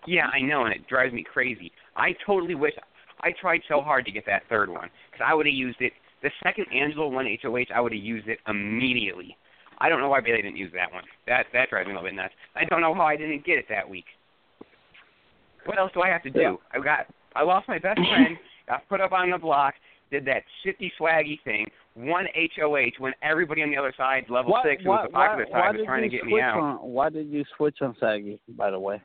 Yeah, 0.06 0.26
I 0.26 0.40
know, 0.40 0.64
and 0.64 0.74
it 0.74 0.86
drives 0.88 1.14
me 1.14 1.24
crazy. 1.24 1.70
I 1.96 2.14
totally 2.26 2.54
wish 2.54 2.74
I 3.22 3.32
tried 3.40 3.60
so 3.68 3.80
hard 3.80 4.04
to 4.06 4.10
get 4.10 4.26
that 4.26 4.42
third 4.48 4.68
one 4.68 4.90
because 5.10 5.24
I 5.26 5.34
would 5.34 5.46
have 5.46 5.54
used 5.54 5.80
it. 5.80 5.92
The 6.22 6.30
second 6.42 6.66
Angela 6.74 7.08
won 7.08 7.26
HOH, 7.42 7.66
I 7.74 7.80
would 7.80 7.92
have 7.92 8.02
used 8.02 8.28
it 8.28 8.38
immediately. 8.48 9.36
I 9.78 9.88
don't 9.88 10.00
know 10.00 10.08
why 10.08 10.20
Bayleigh 10.20 10.42
didn't 10.42 10.56
use 10.56 10.72
that 10.74 10.92
one. 10.92 11.04
That 11.26 11.46
that 11.52 11.70
drives 11.70 11.86
me 11.86 11.92
a 11.92 11.96
little 11.96 12.08
bit 12.08 12.16
nuts. 12.16 12.34
I 12.54 12.64
don't 12.64 12.80
know 12.80 12.94
how 12.94 13.02
I 13.02 13.16
didn't 13.16 13.44
get 13.44 13.58
it 13.58 13.66
that 13.68 13.88
week. 13.88 14.06
What 15.66 15.78
else 15.78 15.90
do 15.92 16.02
I 16.02 16.08
have 16.08 16.22
to 16.22 16.30
do? 16.30 16.58
I 16.72 16.78
got 16.78 17.06
I 17.34 17.42
lost 17.42 17.68
my 17.68 17.78
best 17.78 17.98
friend. 17.98 18.36
got 18.68 18.88
put 18.88 19.00
up 19.00 19.12
on 19.12 19.30
the 19.30 19.38
block. 19.38 19.74
Did 20.10 20.24
that 20.26 20.42
shifty 20.64 20.92
swaggy 20.98 21.38
thing. 21.44 21.66
Won 21.96 22.26
HOH 22.56 22.92
when 22.98 23.12
everybody 23.22 23.62
on 23.62 23.70
the 23.70 23.76
other 23.76 23.92
side, 23.96 24.26
level 24.28 24.52
why, 24.52 24.62
six, 24.64 24.82
who 24.82 24.90
why, 24.90 24.96
was 24.96 25.08
the 25.08 25.12
popular 25.12 25.46
why, 25.50 25.58
why 25.58 25.66
side, 25.66 25.72
was 25.72 25.80
did 25.80 25.86
trying 25.86 26.02
to 26.02 26.08
get 26.08 26.24
me 26.24 26.40
out. 26.40 26.58
On, 26.58 26.76
why 26.76 27.10
did 27.10 27.28
you 27.28 27.44
switch 27.56 27.78
on 27.80 27.94
Swaggy? 28.00 28.38
By 28.56 28.70
the 28.70 28.78
way. 28.78 29.02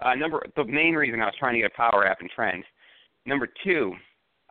Uh, 0.00 0.14
number 0.14 0.44
the 0.56 0.64
main 0.64 0.94
reason 0.94 1.20
I 1.20 1.26
was 1.26 1.34
trying 1.38 1.54
to 1.54 1.60
get 1.60 1.70
a 1.72 1.76
power 1.76 2.06
app 2.06 2.20
and 2.20 2.30
trend. 2.30 2.64
Number 3.26 3.48
two, 3.64 3.92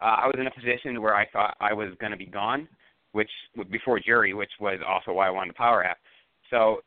uh, 0.02 0.18
I 0.24 0.28
was 0.28 0.36
in 0.38 0.48
a 0.48 0.52
position 0.52 1.02
where 1.02 1.16
I 1.16 1.26
thought 1.30 1.56
I 1.60 1.74
was 1.74 1.90
going 2.00 2.12
to 2.12 2.18
be 2.18 2.26
gone, 2.26 2.68
which 3.14 3.30
before 3.72 4.00
jury, 4.00 4.34
which 4.34 4.52
was 4.60 4.80
also 4.88 5.14
why 5.14 5.28
I 5.28 5.32
wanted 5.32 5.52
the 5.52 5.58
power 5.58 5.84
app. 5.84 5.98
So 6.50 6.82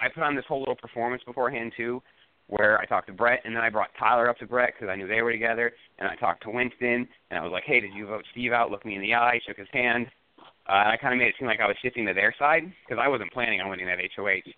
I 0.00 0.08
put 0.08 0.22
on 0.22 0.34
this 0.34 0.44
whole 0.48 0.60
little 0.60 0.74
performance 0.76 1.22
beforehand 1.24 1.72
too, 1.76 2.02
where 2.46 2.78
I 2.80 2.86
talked 2.86 3.06
to 3.08 3.12
Brett, 3.12 3.40
and 3.44 3.54
then 3.54 3.62
I 3.62 3.70
brought 3.70 3.90
Tyler 3.98 4.28
up 4.28 4.38
to 4.38 4.46
Brett 4.46 4.72
because 4.74 4.90
I 4.90 4.96
knew 4.96 5.06
they 5.06 5.22
were 5.22 5.32
together, 5.32 5.72
and 5.98 6.08
I 6.08 6.16
talked 6.16 6.42
to 6.44 6.50
Winston, 6.50 7.06
and 7.30 7.38
I 7.38 7.42
was 7.42 7.52
like, 7.52 7.64
hey, 7.64 7.80
did 7.80 7.92
you 7.94 8.06
vote 8.06 8.24
Steve 8.32 8.52
out? 8.52 8.70
Looked 8.70 8.86
me 8.86 8.96
in 8.96 9.02
the 9.02 9.14
eye, 9.14 9.40
shook 9.46 9.58
his 9.58 9.68
hand. 9.72 10.06
Uh, 10.66 10.80
and 10.80 10.88
I 10.92 10.96
kind 10.96 11.12
of 11.12 11.18
made 11.18 11.28
it 11.28 11.34
seem 11.38 11.46
like 11.46 11.60
I 11.60 11.66
was 11.68 11.76
shifting 11.82 12.06
to 12.06 12.14
their 12.14 12.34
side 12.38 12.64
because 12.86 13.00
I 13.02 13.08
wasn't 13.08 13.32
planning 13.32 13.60
on 13.60 13.68
winning 13.68 13.86
that 13.86 13.98
HOH. 14.16 14.48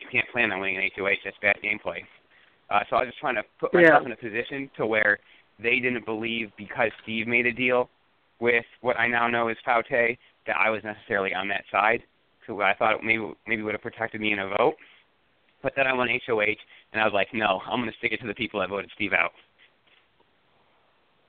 You 0.00 0.08
can't 0.10 0.28
plan 0.32 0.50
on 0.50 0.60
winning 0.60 0.78
an 0.78 0.90
HOH. 0.96 1.20
That's 1.24 1.36
bad 1.42 1.56
gameplay. 1.62 2.00
Uh, 2.70 2.80
so 2.88 2.96
I 2.96 3.00
was 3.00 3.08
just 3.08 3.20
trying 3.20 3.34
to 3.36 3.44
put 3.60 3.72
myself 3.74 4.00
Yeah. 4.02 4.06
in 4.06 4.12
a 4.12 4.16
position 4.16 4.70
to 4.76 4.86
where 4.86 5.18
they 5.62 5.78
didn't 5.80 6.04
believe 6.04 6.50
because 6.58 6.90
Steve 7.02 7.26
made 7.26 7.46
a 7.46 7.52
deal 7.52 7.88
with 8.40 8.64
what 8.80 8.98
I 8.98 9.06
now 9.06 9.28
know 9.28 9.48
is 9.48 9.56
Foutte 9.66 10.18
that 10.46 10.56
I 10.56 10.70
was 10.70 10.82
necessarily 10.84 11.32
on 11.34 11.48
that 11.48 11.64
side. 11.70 12.02
So 12.46 12.60
I 12.60 12.74
thought 12.74 13.04
maybe 13.04 13.32
maybe 13.46 13.62
would 13.62 13.74
have 13.74 13.82
protected 13.82 14.20
me 14.20 14.32
in 14.32 14.40
a 14.40 14.48
vote. 14.48 14.74
But 15.62 15.74
then 15.76 15.86
I 15.86 15.92
won 15.92 16.08
HOH, 16.26 16.42
and 16.92 17.00
I 17.00 17.04
was 17.04 17.12
like, 17.14 17.28
no, 17.32 17.60
I'm 17.70 17.78
going 17.80 17.90
to 17.90 17.96
stick 17.98 18.10
it 18.10 18.20
to 18.20 18.26
the 18.26 18.34
people 18.34 18.58
that 18.60 18.68
voted 18.68 18.90
Steve 18.96 19.12
out. 19.12 19.30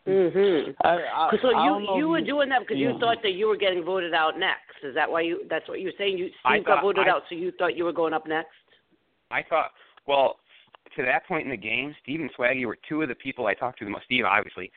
Mhm. 0.07 0.75
I, 0.83 0.97
I, 0.97 1.37
So 1.41 1.55
I 1.55 1.65
you 1.65 1.97
you 1.97 2.07
were 2.09 2.19
doing 2.21 2.49
that 2.49 2.59
because 2.61 2.77
yeah. 2.77 2.89
you 2.91 2.99
thought 2.99 3.19
that 3.23 3.33
you 3.33 3.47
were 3.47 3.55
getting 3.55 3.83
voted 3.85 4.13
out 4.13 4.37
next. 4.37 4.83
Is 4.83 4.93
that 4.95 5.09
why 5.09 5.21
you? 5.21 5.41
That's 5.49 5.67
what 5.69 5.79
you 5.79 5.87
were 5.87 5.93
saying. 5.97 6.17
You 6.17 6.29
I 6.43 6.57
Steve 6.57 6.65
got 6.65 6.81
voted 6.81 7.07
I- 7.07 7.11
out, 7.11 7.23
so 7.29 7.35
you 7.35 7.51
thought 7.57 7.77
you 7.77 7.85
were 7.85 7.93
going 7.93 8.13
up 8.13 8.27
next. 8.27 8.49
I 9.31 9.43
thought, 9.43 9.71
well, 10.05 10.37
to 10.95 11.03
that 11.03 11.27
point 11.27 11.45
in 11.45 11.51
the 11.51 11.57
game, 11.57 11.95
Steve 12.03 12.21
and 12.21 12.29
Swaggy 12.33 12.65
were 12.65 12.77
two 12.87 13.01
of 13.01 13.09
the 13.09 13.15
people 13.15 13.47
I 13.47 13.53
talked 13.53 13.79
to 13.79 13.85
the 13.85 13.91
most. 13.91 14.05
Steve, 14.05 14.25
obviously. 14.25 14.71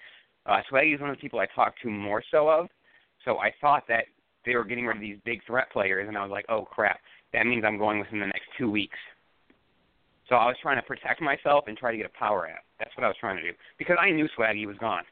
Uh, 0.47 0.61
Swaggy 0.71 0.95
is 0.95 1.01
one 1.01 1.11
of 1.11 1.17
the 1.17 1.21
people 1.21 1.39
I 1.39 1.47
talked 1.55 1.81
to 1.83 1.91
more 1.91 2.23
so 2.31 2.49
of. 2.49 2.69
So 3.25 3.39
I 3.39 3.53
thought 3.61 3.85
that 3.89 4.05
they 4.45 4.55
were 4.55 4.65
getting 4.65 4.87
rid 4.87 4.97
of 4.97 5.01
these 5.01 5.19
big 5.25 5.45
threat 5.47 5.71
players, 5.73 6.07
and 6.09 6.17
I 6.17 6.23
was 6.23 6.31
like, 6.31 6.47
oh, 6.49 6.65
crap. 6.65 7.01
That 7.33 7.47
means 7.47 7.65
I'm 7.67 7.79
going 7.79 7.99
within 7.99 8.21
the 8.21 8.27
next 8.27 8.47
two 8.57 8.71
weeks. 8.71 8.97
So 10.29 10.37
I 10.37 10.47
was 10.47 10.57
trying 10.63 10.77
to 10.77 10.83
protect 10.83 11.21
myself 11.21 11.65
and 11.67 11.77
try 11.77 11.91
to 11.91 11.97
get 11.97 12.07
a 12.07 12.19
power 12.19 12.49
out. 12.49 12.61
That's 12.79 12.91
what 12.97 13.05
I 13.05 13.09
was 13.09 13.17
trying 13.19 13.37
to 13.37 13.43
do. 13.43 13.53
Because 13.79 13.97
I 14.01 14.11
knew 14.11 14.29
Swaggy 14.39 14.67
was 14.67 14.77
gone. 14.79 15.03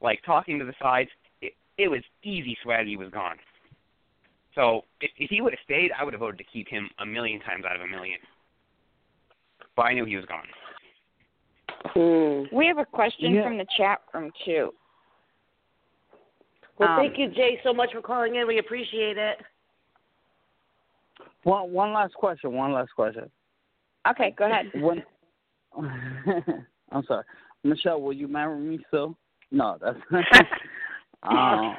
Like, 0.00 0.20
talking 0.24 0.58
to 0.58 0.64
the 0.64 0.74
sides, 0.80 1.10
it, 1.42 1.54
it 1.78 1.88
was 1.88 2.00
easy 2.22 2.56
Swaggy 2.64 2.96
was 2.96 3.10
gone. 3.10 3.36
So 4.54 4.82
if, 5.00 5.10
if 5.18 5.30
he 5.30 5.40
would 5.40 5.52
have 5.52 5.60
stayed, 5.64 5.90
I 5.98 6.04
would 6.04 6.14
have 6.14 6.20
voted 6.20 6.38
to 6.38 6.44
keep 6.44 6.68
him 6.68 6.88
a 7.00 7.06
million 7.06 7.40
times 7.40 7.64
out 7.68 7.76
of 7.76 7.82
a 7.82 7.88
million. 7.88 8.18
But 9.76 9.82
I 9.82 9.94
knew 9.94 10.04
he 10.04 10.16
was 10.16 10.24
gone. 10.26 10.46
Hmm. 11.94 12.54
We 12.54 12.66
have 12.66 12.78
a 12.78 12.84
question 12.84 13.34
Yeah. 13.34 13.44
from 13.44 13.58
the 13.58 13.66
chat 13.76 14.00
room 14.12 14.32
too. 14.44 14.74
Well, 16.78 16.88
Um, 16.88 16.96
thank 16.96 17.18
you, 17.18 17.28
Jay, 17.28 17.60
so 17.62 17.72
much 17.72 17.92
for 17.92 18.02
calling 18.02 18.34
in. 18.34 18.46
We 18.46 18.58
appreciate 18.58 19.16
it. 19.16 19.40
One 21.44 21.72
one 21.72 21.92
last 21.92 22.14
question. 22.14 22.52
One 22.52 22.72
last 22.72 22.92
question. 22.94 23.30
Okay, 24.08 24.32
go 24.32 24.46
ahead. 24.46 24.70
When 24.74 25.04
I'm 26.90 27.04
sorry, 27.04 27.24
Michelle, 27.62 28.00
will 28.00 28.12
you 28.12 28.28
marry 28.28 28.58
me 28.58 28.84
still? 28.88 29.16
No, 29.50 29.78
that's. 29.80 29.98
um, 31.22 31.76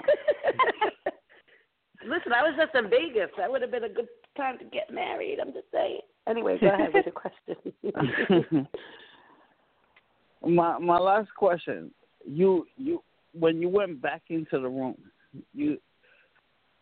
Listen, 2.06 2.34
I 2.34 2.43
was 2.43 2.54
just 2.58 2.76
in 2.76 2.89
Vegas. 2.89 3.32
That 3.38 3.52
would 3.52 3.62
have 3.62 3.72
been 3.72 3.86
a 3.86 3.89
good 3.89 4.08
time 4.38 4.60
to 4.60 4.66
get 4.66 4.91
married. 4.91 5.39
I'm 5.39 5.54
just 5.54 5.72
saying. 5.72 6.02
Anyway, 6.28 6.57
go 6.59 6.67
ahead 6.67 6.93
with 6.93 7.05
your 7.05 7.13
question. 7.13 8.67
my 10.45 10.78
my 10.80 10.97
last 10.97 11.30
question. 11.36 11.91
You 12.26 12.65
you 12.78 13.03
when 13.34 13.61
you 13.61 13.69
went 13.69 14.01
back 14.01 14.23
into 14.30 14.59
the 14.59 14.67
room, 14.67 14.97
you 15.53 15.78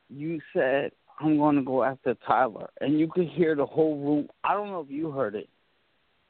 you 0.10 0.40
said 0.54 0.92
I'm 1.20 1.38
going 1.38 1.56
to 1.58 1.62
go 1.62 1.84
after 1.84 2.16
Tyler, 2.26 2.70
and 2.82 3.00
you 3.00 3.08
could 3.08 3.28
hear 3.28 3.56
the 3.56 3.66
whole 3.66 3.98
room. 3.98 4.30
I 4.44 4.54
don't 4.54 4.70
know 4.70 4.82
if 4.82 4.90
you 4.90 5.12
heard 5.12 5.36
it. 5.36 5.50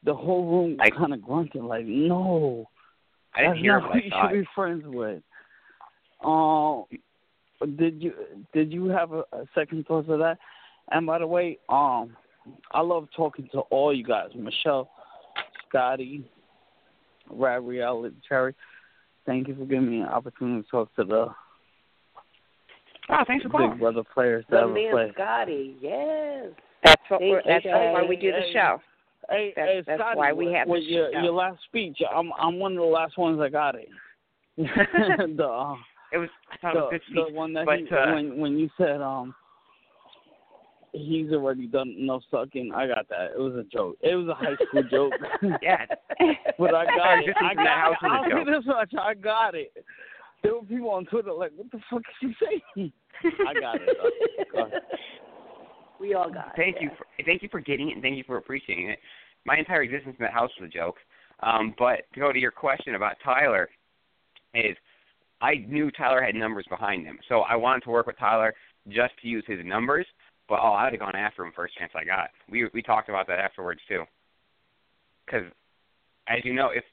The 0.04 0.14
whole 0.14 0.46
room 0.46 0.76
I- 0.80 0.90
kind 0.90 1.14
of 1.14 1.22
grunted 1.22 1.62
like, 1.62 1.86
"No, 1.86 2.68
I 3.34 3.42
didn't 3.42 3.54
that's 3.54 3.62
hear 3.62 3.80
not 3.80 3.90
what 3.90 4.04
you 4.04 4.10
should 4.10 4.32
be 4.32 4.48
friends 4.54 4.82
with." 4.86 5.22
Um, 6.24 6.84
did 7.76 8.02
you 8.02 8.12
did 8.52 8.72
you 8.72 8.86
have 8.86 9.12
a, 9.12 9.24
a 9.32 9.46
second 9.54 9.86
thought 9.86 10.06
to 10.08 10.16
that? 10.18 10.38
And 10.90 11.06
by 11.06 11.18
the 11.18 11.26
way, 11.26 11.58
um, 11.68 12.16
I 12.72 12.80
love 12.80 13.08
talking 13.16 13.48
to 13.52 13.60
all 13.70 13.94
you 13.94 14.04
guys, 14.04 14.28
Michelle, 14.34 14.90
Scottie, 15.68 16.28
Rabrielle, 17.32 18.06
and 18.06 18.14
Cherry. 18.28 18.54
Thank 19.26 19.48
you 19.48 19.54
for 19.54 19.64
giving 19.64 19.90
me 19.90 20.00
an 20.00 20.08
opportunity 20.08 20.62
to 20.62 20.68
talk 20.68 20.94
to 20.96 21.04
the 21.04 21.26
Oh, 23.10 23.22
thanks 23.26 23.42
for 23.42 23.50
Big 23.50 23.58
calling. 23.58 23.78
Brother 23.78 24.02
players 24.14 24.44
that 24.50 24.56
the 24.56 24.62
ever 24.62 24.72
man 24.72 24.90
play. 24.92 25.10
Scottie, 25.14 25.76
yes. 25.80 26.46
That's 26.84 27.02
what 27.08 27.20
we're, 27.20 27.42
that's 27.46 27.62
Jay. 27.64 27.70
why 27.92 28.02
we 28.08 28.16
do 28.16 28.30
the 28.32 28.40
show. 28.52 28.80
Hey, 29.30 29.52
That's- 29.56 29.74
hey, 29.76 29.82
that's 29.86 30.00
Scottie, 30.00 30.18
why 30.18 30.32
we 30.32 30.52
have 30.52 30.68
with 30.68 30.80
this 30.82 30.88
your 30.90 31.12
show. 31.12 31.20
your 31.22 31.32
last 31.32 31.58
speech. 31.64 31.98
I'm 32.14 32.30
I'm 32.38 32.58
one 32.58 32.72
of 32.72 32.78
the 32.78 32.84
last 32.84 33.16
ones 33.18 33.38
that 33.40 33.52
got 33.52 33.74
it. 33.74 33.88
the 34.56 34.64
uh, 35.46 35.74
It 36.12 36.18
was 36.18 36.28
I 36.52 36.56
thought 36.60 36.76
it 36.76 36.78
was 36.80 36.88
the, 36.92 36.98
good 36.98 37.02
speech. 37.06 37.24
the 37.28 37.34
one 37.34 37.52
that 37.54 37.66
but, 37.66 37.78
he, 37.78 37.88
uh, 37.90 38.14
when 38.14 38.38
when 38.38 38.58
you 38.58 38.68
said 38.78 39.00
um 39.02 39.34
he's 40.94 41.30
already 41.32 41.66
done 41.66 41.94
enough 41.98 42.22
sucking. 42.30 42.72
I 42.74 42.86
got 42.86 43.08
that. 43.08 43.32
It 43.36 43.40
was 43.40 43.54
a 43.54 43.64
joke. 43.64 43.96
It 44.00 44.14
was 44.14 44.28
a 44.28 44.34
high 44.34 44.54
school 44.66 44.82
joke. 44.90 45.12
Yeah. 45.62 45.84
but 46.58 46.74
I 46.74 46.84
got 46.86 47.18
it. 47.18 47.28
Existence 47.28 47.36
I 47.42 47.50
in 47.50 47.56
that 47.56 47.64
got 47.64 47.78
house 47.78 47.96
it. 48.00 48.06
was 48.06 48.12
a 48.12 48.34
I'll 48.34 48.44
joke. 48.44 48.54
this 48.62 48.66
much. 48.66 48.92
I 49.00 49.14
got 49.14 49.54
it. 49.54 49.72
There 50.42 50.54
were 50.54 50.62
people 50.62 50.90
on 50.90 51.06
Twitter 51.06 51.32
like, 51.32 51.52
"What 51.56 51.70
the 51.72 51.80
fuck 51.90 52.02
is 52.22 52.30
he 52.38 52.46
saying?" 52.76 52.92
I 53.48 53.54
got 53.60 53.76
it. 53.76 53.96
Go. 54.52 54.68
We 56.00 56.14
all 56.14 56.30
got 56.30 56.48
it. 56.48 56.52
thank 56.56 56.76
you 56.80 56.90
for 56.98 57.06
thank 57.24 57.42
you 57.42 57.48
for 57.50 57.60
getting 57.60 57.90
it 57.90 57.94
and 57.94 58.02
thank 58.02 58.16
you 58.16 58.24
for 58.26 58.36
appreciating 58.36 58.90
it. 58.90 58.98
My 59.46 59.56
entire 59.56 59.82
existence 59.82 60.16
in 60.18 60.24
that 60.24 60.32
house 60.32 60.50
was 60.60 60.68
a 60.68 60.72
joke. 60.72 60.96
Um, 61.42 61.74
but 61.78 62.00
to 62.14 62.20
go 62.20 62.32
to 62.32 62.38
your 62.38 62.50
question 62.50 62.94
about 62.94 63.14
Tyler, 63.24 63.68
is 64.54 64.76
I 65.40 65.54
knew 65.66 65.90
Tyler 65.90 66.22
had 66.22 66.34
numbers 66.34 66.66
behind 66.70 67.04
him, 67.06 67.18
so 67.28 67.40
I 67.40 67.56
wanted 67.56 67.82
to 67.84 67.90
work 67.90 68.06
with 68.06 68.18
Tyler 68.18 68.54
just 68.88 69.12
to 69.22 69.28
use 69.28 69.44
his 69.46 69.58
numbers. 69.64 70.06
But 70.48 70.60
oh, 70.62 70.72
I'd 70.72 70.92
have 70.92 71.00
gone 71.00 71.16
after 71.16 71.44
him 71.44 71.52
first 71.54 71.76
chance 71.78 71.92
I 71.94 72.04
got. 72.04 72.30
We 72.50 72.68
we 72.74 72.82
talked 72.82 73.08
about 73.08 73.26
that 73.28 73.38
afterwards 73.38 73.80
too. 73.88 74.04
Because, 75.24 75.44
as 76.28 76.44
you 76.44 76.52
know, 76.52 76.68
if 76.68 76.84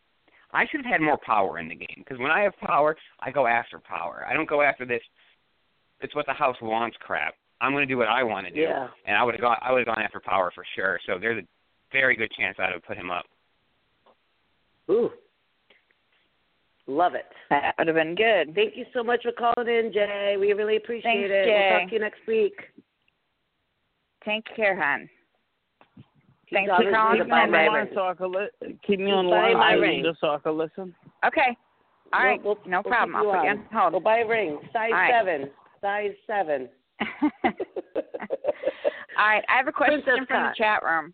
I 0.53 0.65
should 0.67 0.81
have 0.85 0.91
had 0.91 1.01
more 1.01 1.17
power 1.25 1.59
in 1.59 1.67
the 1.67 1.75
game, 1.75 1.97
because 1.97 2.17
when 2.17 2.31
I 2.31 2.41
have 2.41 2.53
power, 2.59 2.95
I 3.19 3.31
go 3.31 3.47
after 3.47 3.79
power. 3.79 4.25
I 4.29 4.33
don't 4.33 4.47
go 4.49 4.61
after 4.61 4.85
this. 4.85 5.01
It's 5.99 6.15
what 6.15 6.25
the 6.25 6.33
house 6.33 6.55
wants 6.61 6.97
crap. 6.99 7.35
I'm 7.59 7.73
going 7.73 7.87
to 7.87 7.93
do 7.93 7.97
what 7.97 8.07
I 8.07 8.23
want 8.23 8.47
to 8.47 8.53
do, 8.53 8.61
Yeah. 8.61 8.87
and 9.05 9.15
I 9.15 9.23
would 9.23 9.35
have 9.35 9.41
gone. 9.41 9.57
I 9.61 9.71
would 9.71 9.79
have 9.79 9.95
gone 9.95 10.03
after 10.03 10.19
power 10.19 10.51
for 10.55 10.63
sure. 10.75 10.99
So 11.05 11.17
there's 11.19 11.43
a 11.43 11.47
very 11.91 12.15
good 12.15 12.31
chance 12.31 12.57
I'd 12.59 12.71
have 12.73 12.83
put 12.83 12.97
him 12.97 13.11
up. 13.11 13.25
Ooh. 14.89 15.11
Love 16.87 17.13
it. 17.15 17.25
That 17.49 17.75
would 17.77 17.87
have 17.87 17.95
been 17.95 18.15
good. 18.15 18.55
Thank 18.55 18.75
you 18.75 18.85
so 18.93 19.03
much 19.03 19.21
for 19.23 19.31
calling 19.31 19.69
in, 19.69 19.91
Jay. 19.93 20.35
We 20.39 20.53
really 20.53 20.77
appreciate 20.77 21.03
Thanks, 21.03 21.29
it. 21.31 21.45
Jay. 21.45 21.69
We'll 21.71 21.79
talk 21.79 21.89
to 21.89 21.93
you 21.93 22.01
next 22.01 22.27
week. 22.27 22.55
Take 24.25 24.45
care, 24.55 24.75
hon. 24.79 25.09
Thanks 26.53 26.69
for 26.69 26.91
calling 26.91 27.17
Keep 27.17 27.27
to 27.27 27.33
me 27.33 27.43
in, 27.43 27.51
Buy 27.51 27.65
on 27.65 27.65
the 27.65 27.71
line 27.71 27.87
so 27.93 28.01
I 28.07 28.13
can 28.13 28.31
li- 28.31 28.77
keep 28.85 28.99
me 28.99 29.09
on 29.11 29.25
the 29.25 29.31
line 29.31 29.53
My 29.57 29.71
Ring. 29.73 30.03
just 30.03 30.19
so 30.19 30.31
I 30.31 30.37
can 30.39 30.57
listen. 30.57 30.93
Okay. 31.25 31.57
All 32.13 32.19
We'll- 32.19 32.29
right. 32.29 32.43
we'll- 32.43 32.59
no 32.65 32.81
we'll 32.83 32.91
problem. 32.91 33.15
I'll 33.15 33.23
put 33.23 33.43
you 33.43 33.49
on. 33.49 33.59
on 33.59 33.65
hold. 33.71 33.91
We'll 33.93 34.01
buy 34.01 34.19
a 34.19 34.27
ring. 34.27 34.59
Size 34.73 34.91
right. 34.91 35.11
seven. 35.11 35.49
Size 35.79 36.11
seven. 36.27 36.69
All 37.45 39.27
right. 39.27 39.43
I 39.47 39.57
have 39.57 39.67
a 39.67 39.71
question 39.71 40.01
Princess 40.01 40.27
from 40.27 40.43
the 40.43 40.53
chat 40.57 40.83
room. 40.83 41.13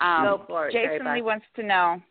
Um, 0.00 0.24
Go 0.24 0.44
for 0.46 0.68
it, 0.68 0.72
Jason. 0.72 1.12
Lee 1.14 1.22
wants 1.22 1.46
to 1.56 1.62
know 1.62 2.02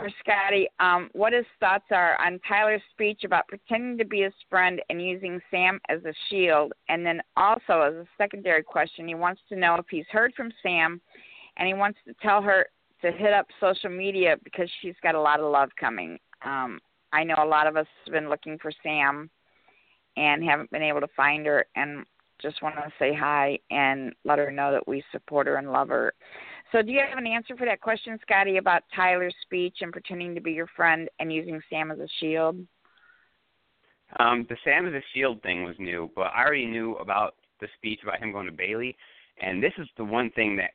for 0.00 0.10
Scottie, 0.20 0.68
um, 0.80 1.10
what 1.12 1.32
his 1.32 1.46
thoughts 1.60 1.84
are 1.90 2.20
on 2.20 2.40
Tyler's 2.48 2.82
speech 2.92 3.24
about 3.24 3.48
pretending 3.48 3.98
to 3.98 4.04
be 4.04 4.22
his 4.22 4.32
friend 4.48 4.80
and 4.90 5.00
using 5.00 5.40
Sam 5.50 5.80
as 5.88 6.04
a 6.04 6.12
shield. 6.28 6.72
And 6.88 7.04
then 7.04 7.20
also, 7.36 7.80
as 7.80 7.94
a 7.94 8.06
secondary 8.18 8.62
question, 8.62 9.08
he 9.08 9.14
wants 9.14 9.40
to 9.48 9.56
know 9.56 9.76
if 9.76 9.86
he's 9.90 10.06
heard 10.10 10.32
from 10.34 10.50
Sam 10.62 11.00
and 11.56 11.68
he 11.68 11.74
wants 11.74 11.98
to 12.06 12.14
tell 12.22 12.42
her 12.42 12.66
to 13.02 13.12
hit 13.12 13.32
up 13.32 13.46
social 13.60 13.90
media 13.90 14.36
because 14.44 14.70
she's 14.80 14.94
got 15.02 15.14
a 15.14 15.20
lot 15.20 15.40
of 15.40 15.50
love 15.50 15.70
coming. 15.78 16.18
Um, 16.44 16.80
I 17.12 17.24
know 17.24 17.36
a 17.38 17.46
lot 17.46 17.66
of 17.66 17.76
us 17.76 17.86
have 18.04 18.12
been 18.12 18.28
looking 18.28 18.58
for 18.58 18.72
Sam 18.82 19.30
and 20.16 20.42
haven't 20.42 20.70
been 20.70 20.82
able 20.82 21.00
to 21.00 21.08
find 21.16 21.46
her 21.46 21.66
and 21.76 22.04
just 22.40 22.62
want 22.62 22.74
to 22.76 22.92
say 22.98 23.14
hi 23.14 23.58
and 23.70 24.12
let 24.24 24.38
her 24.38 24.50
know 24.50 24.72
that 24.72 24.86
we 24.86 25.02
support 25.12 25.46
her 25.46 25.56
and 25.56 25.72
love 25.72 25.88
her. 25.88 26.12
So, 26.74 26.82
do 26.82 26.90
you 26.90 27.00
have 27.08 27.18
an 27.18 27.26
answer 27.28 27.56
for 27.56 27.66
that 27.66 27.80
question, 27.80 28.18
Scottie, 28.22 28.56
about 28.56 28.82
Tyler's 28.96 29.34
speech 29.42 29.76
and 29.80 29.92
pretending 29.92 30.34
to 30.34 30.40
be 30.40 30.50
your 30.50 30.66
friend 30.74 31.08
and 31.20 31.32
using 31.32 31.60
Sam 31.70 31.92
as 31.92 32.00
a 32.00 32.08
shield? 32.18 32.56
Um, 34.18 34.44
the 34.48 34.56
Sam 34.64 34.88
as 34.88 34.92
a 34.92 35.02
Shield 35.14 35.40
thing 35.42 35.62
was 35.62 35.76
new, 35.78 36.10
but 36.16 36.32
I 36.34 36.44
already 36.44 36.66
knew 36.66 36.96
about 36.96 37.36
the 37.60 37.68
speech 37.76 38.00
about 38.02 38.20
him 38.20 38.32
going 38.32 38.46
to 38.46 38.52
Bayleigh, 38.52 38.94
and 39.40 39.62
this 39.62 39.72
is 39.78 39.86
the 39.96 40.04
one 40.04 40.30
thing 40.32 40.56
that 40.56 40.70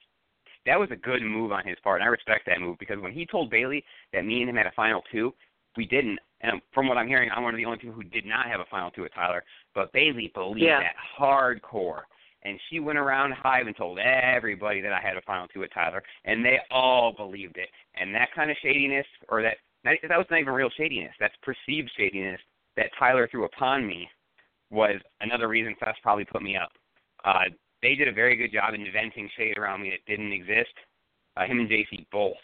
that 0.65 0.79
was 0.79 0.87
a 0.91 0.95
good 0.95 1.21
move 1.21 1.51
on 1.51 1.67
his 1.67 1.77
part, 1.83 1.99
and 1.99 2.07
I 2.07 2.11
respect 2.11 2.45
that 2.45 2.61
move 2.61 2.77
because 2.79 2.99
when 3.01 3.11
he 3.11 3.25
told 3.25 3.51
Bayleigh 3.51 3.83
that 4.13 4.25
me 4.25 4.39
and 4.39 4.49
him 4.49 4.55
had 4.55 4.67
a 4.67 4.71
final 4.77 5.03
two, 5.11 5.33
we 5.75 5.85
didn't. 5.85 6.19
And 6.39 6.61
from 6.73 6.87
what 6.87 6.97
I'm 6.97 7.09
hearing, 7.09 7.29
I'm 7.35 7.43
one 7.43 7.53
of 7.53 7.57
the 7.57 7.65
only 7.65 7.77
people 7.77 7.95
who 7.95 8.03
did 8.03 8.25
not 8.25 8.47
have 8.47 8.61
a 8.61 8.65
final 8.71 8.89
two 8.89 9.01
with 9.01 9.13
Tyler, 9.13 9.43
but 9.75 9.91
Bailey 9.91 10.31
believed 10.33 10.61
Yeah. 10.61 10.79
that 10.79 10.95
hardcore. 11.19 12.03
And 12.43 12.59
she 12.69 12.79
went 12.79 12.97
around 12.97 13.33
Hive 13.33 13.67
and 13.67 13.75
told 13.75 13.99
everybody 13.99 14.81
that 14.81 14.93
I 14.93 15.01
had 15.01 15.17
a 15.17 15.21
final 15.21 15.47
two 15.47 15.59
with 15.59 15.73
Tyler, 15.73 16.01
and 16.23 16.43
they 16.43 16.57
all 16.71 17.11
believed 17.11 17.57
it. 17.57 17.69
And 17.95 18.15
that 18.15 18.29
kind 18.33 18.49
of 18.49 18.57
shadiness, 18.61 19.05
or 19.27 19.41
that 19.41 19.57
that 19.83 20.17
was 20.17 20.25
not 20.29 20.39
even 20.39 20.53
real 20.53 20.69
shadiness. 20.77 21.13
That's 21.19 21.35
perceived 21.41 21.91
shadiness 21.97 22.39
that 22.75 22.91
Tyler 22.97 23.27
threw 23.29 23.45
upon 23.45 23.85
me 23.85 24.07
was 24.71 25.01
another 25.21 25.47
reason 25.47 25.75
Fest 25.79 25.99
probably 26.01 26.25
put 26.25 26.41
me 26.41 26.55
up. 26.55 26.71
Uh, 27.25 27.45
they 27.81 27.95
did 27.95 28.07
a 28.07 28.13
very 28.13 28.35
good 28.35 28.51
job 28.51 28.73
in 28.73 28.85
inventing 28.85 29.29
shade 29.37 29.57
around 29.57 29.81
me 29.81 29.89
that 29.89 30.09
didn't 30.09 30.31
exist. 30.31 30.73
Uh, 31.37 31.45
him 31.45 31.59
and 31.59 31.69
JC 31.69 32.05
both. 32.11 32.35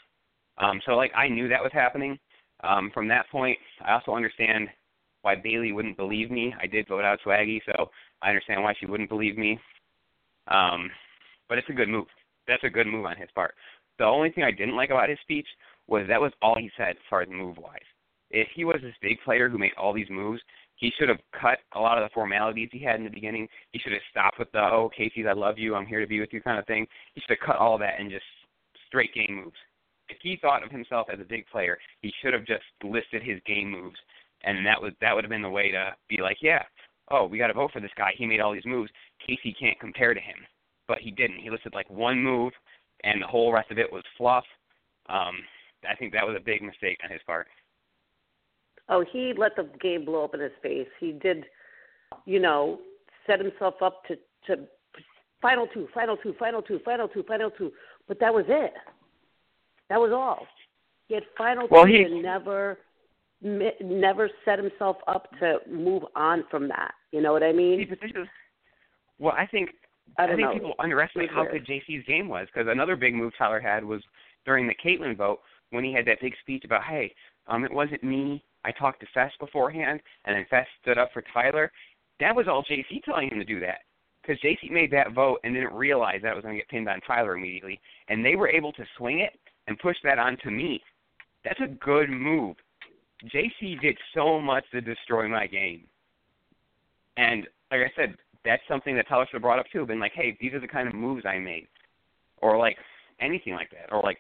Um, 0.57 0.81
so 0.85 0.93
like 0.93 1.11
I 1.15 1.27
knew 1.27 1.47
that 1.47 1.63
was 1.63 1.71
happening. 1.73 2.17
Um, 2.63 2.89
from 2.93 3.07
that 3.09 3.29
point, 3.29 3.57
I 3.85 3.93
also 3.93 4.13
understand 4.13 4.69
why 5.21 5.35
Bayleigh 5.35 5.73
wouldn't 5.73 5.97
believe 5.97 6.31
me. 6.31 6.53
I 6.61 6.67
did 6.67 6.87
vote 6.87 7.03
out 7.03 7.19
Swaggy, 7.25 7.59
so 7.65 7.89
I 8.21 8.29
understand 8.29 8.63
why 8.63 8.73
she 8.79 8.85
wouldn't 8.85 9.09
believe 9.09 9.37
me. 9.37 9.59
Um, 10.47 10.89
but 11.49 11.57
it's 11.57 11.69
a 11.69 11.73
good 11.73 11.89
move. 11.89 12.07
That's 12.47 12.63
a 12.63 12.69
good 12.69 12.87
move 12.87 13.05
on 13.05 13.17
his 13.17 13.29
part. 13.33 13.55
The 13.97 14.05
only 14.05 14.31
thing 14.31 14.43
I 14.43 14.51
didn't 14.51 14.75
like 14.75 14.89
about 14.89 15.09
his 15.09 15.19
speech 15.21 15.47
was 15.87 16.05
that 16.07 16.21
was 16.21 16.31
all 16.41 16.55
he 16.57 16.71
said 16.77 16.91
as 16.91 16.95
far 17.09 17.21
as 17.21 17.29
move 17.29 17.57
wise. 17.57 17.79
If 18.31 18.47
he 18.55 18.65
was 18.65 18.79
this 18.81 18.95
big 19.01 19.17
player 19.23 19.49
who 19.49 19.57
made 19.57 19.71
all 19.77 19.93
these 19.93 20.09
moves, 20.09 20.41
he 20.75 20.91
should 20.97 21.09
have 21.09 21.19
cut 21.39 21.59
a 21.73 21.79
lot 21.79 21.97
of 21.97 22.03
the 22.03 22.13
formalities 22.13 22.69
he 22.71 22.79
had 22.79 22.97
in 22.97 23.03
the 23.03 23.09
beginning. 23.09 23.47
He 23.71 23.79
should 23.79 23.93
have 23.93 24.01
stopped 24.11 24.39
with 24.39 24.51
the 24.51 24.59
"Oh, 24.59 24.91
Kaycee's, 24.97 25.27
I 25.27 25.33
love 25.33 25.57
you, 25.57 25.75
I'm 25.75 25.85
here 25.85 26.01
to 26.01 26.07
be 26.07 26.19
with 26.19 26.33
you" 26.33 26.41
kind 26.41 26.59
of 26.59 26.65
thing. 26.65 26.85
He 27.13 27.21
should 27.21 27.37
have 27.39 27.47
cut 27.47 27.57
all 27.57 27.77
that 27.77 27.99
and 27.99 28.11
just 28.11 28.25
straight 28.87 29.13
game 29.13 29.41
moves. 29.43 29.57
If 30.09 30.17
he 30.21 30.37
thought 30.37 30.63
of 30.63 30.71
himself 30.71 31.07
as 31.11 31.19
a 31.19 31.23
big 31.23 31.47
player, 31.47 31.77
he 32.01 32.11
should 32.21 32.33
have 32.33 32.45
just 32.45 32.63
listed 32.83 33.23
his 33.23 33.39
game 33.45 33.71
moves, 33.71 33.97
and 34.43 34.65
that 34.65 34.81
was 34.81 34.93
that 35.01 35.15
would 35.15 35.23
have 35.23 35.31
been 35.31 35.41
the 35.41 35.49
way 35.49 35.71
to 35.71 35.95
be 36.09 36.17
like, 36.21 36.37
yeah, 36.41 36.63
oh, 37.09 37.25
we 37.25 37.37
got 37.37 37.47
to 37.47 37.53
vote 37.53 37.71
for 37.71 37.79
this 37.79 37.91
guy. 37.95 38.11
He 38.17 38.25
made 38.25 38.39
all 38.39 38.53
these 38.53 38.65
moves. 38.65 38.91
Kaycee 39.28 39.57
can't 39.59 39.80
compare 39.80 40.13
to 40.13 40.20
him, 40.20 40.38
but 40.88 40.99
he 40.99 41.11
didn't. 41.11 41.39
He 41.39 41.49
listed 41.49 41.74
like 41.74 41.89
one 41.89 42.22
move, 42.22 42.53
and 43.03 43.22
the 43.22 43.28
whole 43.28 43.51
rest 43.53 43.72
of 43.72 43.78
it 43.80 43.91
was 43.91 44.03
fluff. 44.18 44.45
Um, 45.09 45.36
I 45.88 45.95
think 45.95 46.13
that 46.13 46.26
was 46.26 46.36
a 46.36 46.43
big 46.43 46.61
mistake 46.61 46.97
on 47.03 47.11
his 47.11 47.22
part. 47.26 47.47
Oh, 48.89 49.03
he 49.11 49.34
let 49.38 49.55
the 49.55 49.70
game 49.82 50.05
blow 50.05 50.24
up 50.26 50.34
in 50.34 50.39
his 50.39 50.51
face. 50.61 50.88
He 50.99 51.11
did, 51.11 51.45
you 52.26 52.39
know, 52.39 52.80
set 53.26 53.39
himself 53.39 53.76
up 53.82 54.03
to 54.05 54.16
to 54.47 54.63
final 55.41 55.68
two, 55.74 55.88
final 55.93 56.18
two, 56.18 56.36
final 56.38 56.61
two, 56.61 56.80
final 56.86 57.07
two, 57.07 57.24
final 57.24 57.49
two. 57.49 57.72
But 58.07 58.20
that 58.20 58.34
was 58.34 58.45
it. 58.47 58.74
That 59.89 59.99
was 59.99 60.11
all. 60.11 60.45
He 61.07 61.16
had 61.16 61.24
final 61.38 61.68
Well, 61.70 61.86
two 61.86 61.91
he- 61.93 62.03
and 62.03 62.22
never 62.22 62.80
never 63.41 64.30
set 64.43 64.57
himself 64.57 64.97
up 65.07 65.30
to 65.39 65.59
move 65.70 66.03
on 66.16 66.45
from 66.49 66.68
that. 66.70 66.93
You 67.11 67.22
know 67.22 67.32
what 67.34 67.43
I 67.43 67.51
mean? 67.51 67.88
This 67.89 67.99
is 68.01 68.28
well, 69.20 69.34
I 69.38 69.45
think 69.45 69.70
I 70.18 70.28
don't 70.28 70.36
think 70.36 70.47
know. 70.47 70.53
people 70.53 70.74
underestimate 70.80 71.30
how 71.30 71.45
good 71.45 71.66
JC's 71.66 72.05
game 72.05 72.28
was 72.28 72.47
because 72.53 72.68
another 72.70 72.95
big 72.95 73.13
move 73.13 73.34
Tyler 73.38 73.59
had 73.59 73.84
was 73.84 74.01
during 74.45 74.68
the 74.68 74.76
Kaitlyn 74.76 75.18
vote 75.18 75.39
when 75.72 75.84
he 75.84 75.93
had 75.93 76.05
that 76.05 76.22
big 76.22 76.34
speech 76.41 76.63
about, 76.63 76.84
hey, 76.84 77.13
um, 77.47 77.63
it 77.63 77.72
wasn't 77.72 78.03
me. 78.03 78.43
I 78.63 78.72
talked 78.72 78.99
to 79.01 79.07
Fess 79.13 79.32
beforehand, 79.39 79.99
and 80.26 80.36
then 80.36 80.45
Fess 80.49 80.66
stood 80.82 80.97
up 80.97 81.11
for 81.13 81.24
Tyler. 81.34 81.72
That 82.20 82.36
was 82.36 82.47
all 82.47 82.63
JC 82.63 83.03
telling 83.03 83.30
him 83.30 83.39
to 83.39 83.45
do 83.45 83.59
that 83.59 83.80
because 84.22 84.41
JC 84.41 84.72
made 84.72 84.91
that 84.91 85.13
vote 85.13 85.39
and 85.43 85.53
didn't 85.53 85.74
realize 85.74 86.22
that 86.24 86.32
it 86.32 86.36
was 86.36 86.43
going 86.43 86.55
to 86.55 86.59
get 86.59 86.70
pinned 86.70 86.89
on 86.89 86.99
Tyler 87.01 87.36
immediately, 87.36 87.80
and 88.07 88.26
they 88.26 88.36
were 88.36 88.49
able 88.49 88.72
to 88.74 88.84
swing 88.97 89.20
it 89.20 89.38
and 89.68 89.78
push 89.80 89.97
that 90.03 90.20
onto 90.20 90.49
me. 90.49 90.82
That's 91.43 91.59
a 91.59 91.68
good 91.68 92.09
move. 92.09 92.55
JC 93.26 93.80
did 93.82 93.97
so 94.16 94.39
much 94.39 94.66
to 94.72 94.82
destroy 94.82 95.28
my 95.28 95.47
game. 95.47 95.84
And 97.18 97.47
like 97.72 97.82
I 97.82 97.91
said, 97.95 98.16
that's 98.45 98.61
something 98.67 98.95
that 98.95 99.07
Tyler 99.07 99.25
should 99.25 99.37
have 99.37 99.41
brought 99.41 99.59
up 99.59 99.65
too. 99.71 99.85
Been 99.85 99.99
like, 99.99 100.13
hey, 100.13 100.37
these 100.39 100.53
are 100.53 100.59
the 100.59 100.67
kind 100.67 100.87
of 100.87 100.93
moves 100.93 101.25
I 101.25 101.39
made, 101.39 101.67
or 102.41 102.57
like 102.57 102.77
anything 103.19 103.53
like 103.53 103.71
that, 103.71 103.93
or 103.93 104.01
like 104.01 104.19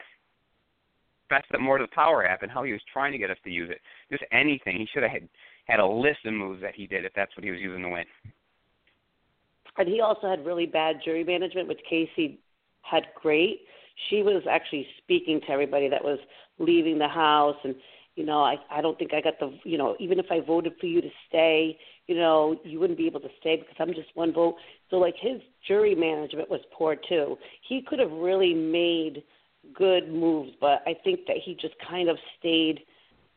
that's 1.29 1.47
the 1.51 1.59
more 1.59 1.77
to 1.77 1.85
the 1.85 1.95
power 1.95 2.25
app 2.25 2.43
and 2.43 2.51
how 2.51 2.63
he 2.63 2.71
was 2.71 2.81
trying 2.91 3.11
to 3.11 3.17
get 3.17 3.31
us 3.31 3.37
to 3.43 3.49
use 3.49 3.69
it. 3.69 3.79
Just 4.11 4.23
anything. 4.31 4.77
He 4.77 4.87
should 4.93 5.03
have 5.03 5.11
had 5.11 5.27
had 5.65 5.79
a 5.79 5.85
list 5.85 6.19
of 6.25 6.33
moves 6.33 6.61
that 6.61 6.75
he 6.75 6.85
did 6.85 7.05
if 7.05 7.13
that's 7.15 7.35
what 7.35 7.43
he 7.43 7.51
was 7.51 7.59
using 7.59 7.81
to 7.81 7.89
win. 7.89 8.05
And 9.77 9.87
he 9.87 10.01
also 10.01 10.29
had 10.29 10.45
really 10.45 10.65
bad 10.65 10.97
jury 11.03 11.23
management, 11.23 11.67
which 11.67 11.79
Kaycee 11.91 12.37
had 12.81 13.03
great. 13.19 13.61
She 14.09 14.21
was 14.21 14.43
actually 14.49 14.87
speaking 14.99 15.41
to 15.41 15.51
everybody 15.51 15.89
that 15.89 16.03
was 16.03 16.19
leaving 16.59 16.97
the 16.97 17.07
house 17.07 17.57
and 17.63 17.75
you 18.15 18.25
know, 18.25 18.41
I 18.43 18.55
I 18.69 18.81
don't 18.81 18.97
think 18.97 19.13
I 19.13 19.21
got 19.21 19.39
the 19.39 19.57
you 19.63 19.77
know, 19.77 19.95
even 19.99 20.19
if 20.19 20.27
I 20.31 20.39
voted 20.39 20.73
for 20.79 20.85
you 20.85 21.01
to 21.01 21.09
stay, 21.27 21.77
you 22.07 22.15
know, 22.15 22.57
you 22.63 22.79
wouldn't 22.79 22.97
be 22.97 23.07
able 23.07 23.19
to 23.21 23.29
stay 23.39 23.57
because 23.57 23.75
I'm 23.79 23.93
just 23.93 24.15
one 24.15 24.33
vote. 24.33 24.55
So 24.89 24.97
like 24.97 25.15
his 25.19 25.41
jury 25.67 25.95
management 25.95 26.49
was 26.49 26.61
poor 26.71 26.95
too. 26.95 27.37
He 27.67 27.81
could 27.81 27.99
have 27.99 28.11
really 28.11 28.53
made 28.53 29.23
good 29.73 30.09
moves, 30.11 30.51
but 30.61 30.81
I 30.85 30.95
think 31.03 31.21
that 31.27 31.37
he 31.43 31.55
just 31.55 31.75
kind 31.87 32.09
of 32.09 32.17
stayed 32.39 32.81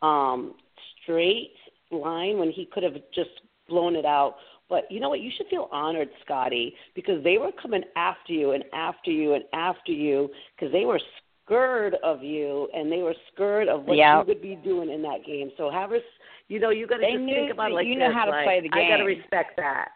um 0.02 0.54
straight 1.02 1.54
line 1.90 2.38
when 2.38 2.50
he 2.50 2.66
could 2.66 2.82
have 2.82 2.94
just 3.14 3.30
blown 3.68 3.96
it 3.96 4.04
out. 4.04 4.36
But 4.68 4.90
you 4.90 5.00
know 5.00 5.08
what? 5.08 5.20
You 5.20 5.30
should 5.34 5.46
feel 5.48 5.68
honored, 5.72 6.10
Scottie, 6.24 6.74
because 6.94 7.24
they 7.24 7.38
were 7.38 7.50
coming 7.60 7.82
after 7.96 8.32
you 8.32 8.52
and 8.52 8.64
after 8.72 9.10
you 9.10 9.32
and 9.32 9.44
after 9.54 9.92
you 9.92 10.30
because 10.54 10.72
they 10.72 10.84
were 10.84 11.00
scared 11.48 11.96
of 12.04 12.22
you 12.22 12.68
and 12.74 12.92
they 12.92 12.98
were 13.02 13.14
scared 13.32 13.68
of 13.68 13.84
what 13.84 13.96
Yep. 13.96 14.20
you 14.20 14.34
would 14.34 14.42
be 14.42 14.54
doing 14.56 14.90
in 14.90 15.02
that 15.02 15.24
game. 15.26 15.50
So 15.56 15.70
have 15.70 15.92
us, 15.92 16.02
you 16.48 16.60
know, 16.60 16.70
you 16.70 16.86
got 16.86 16.98
to 16.98 17.10
just 17.10 17.20
knew 17.24 17.34
think 17.34 17.52
about 17.52 17.66
it 17.66 17.70
that 17.70 17.74
like 17.74 17.86
you 17.86 17.96
know 17.98 18.08
this, 18.08 18.14
how 18.16 18.24
to 18.26 18.30
like, 18.30 18.44
play 18.44 18.60
the 18.60 18.68
game. 18.68 18.86
I 18.86 18.88
got 18.90 18.96
to 18.98 19.04
respect 19.04 19.56
that. 19.56 19.88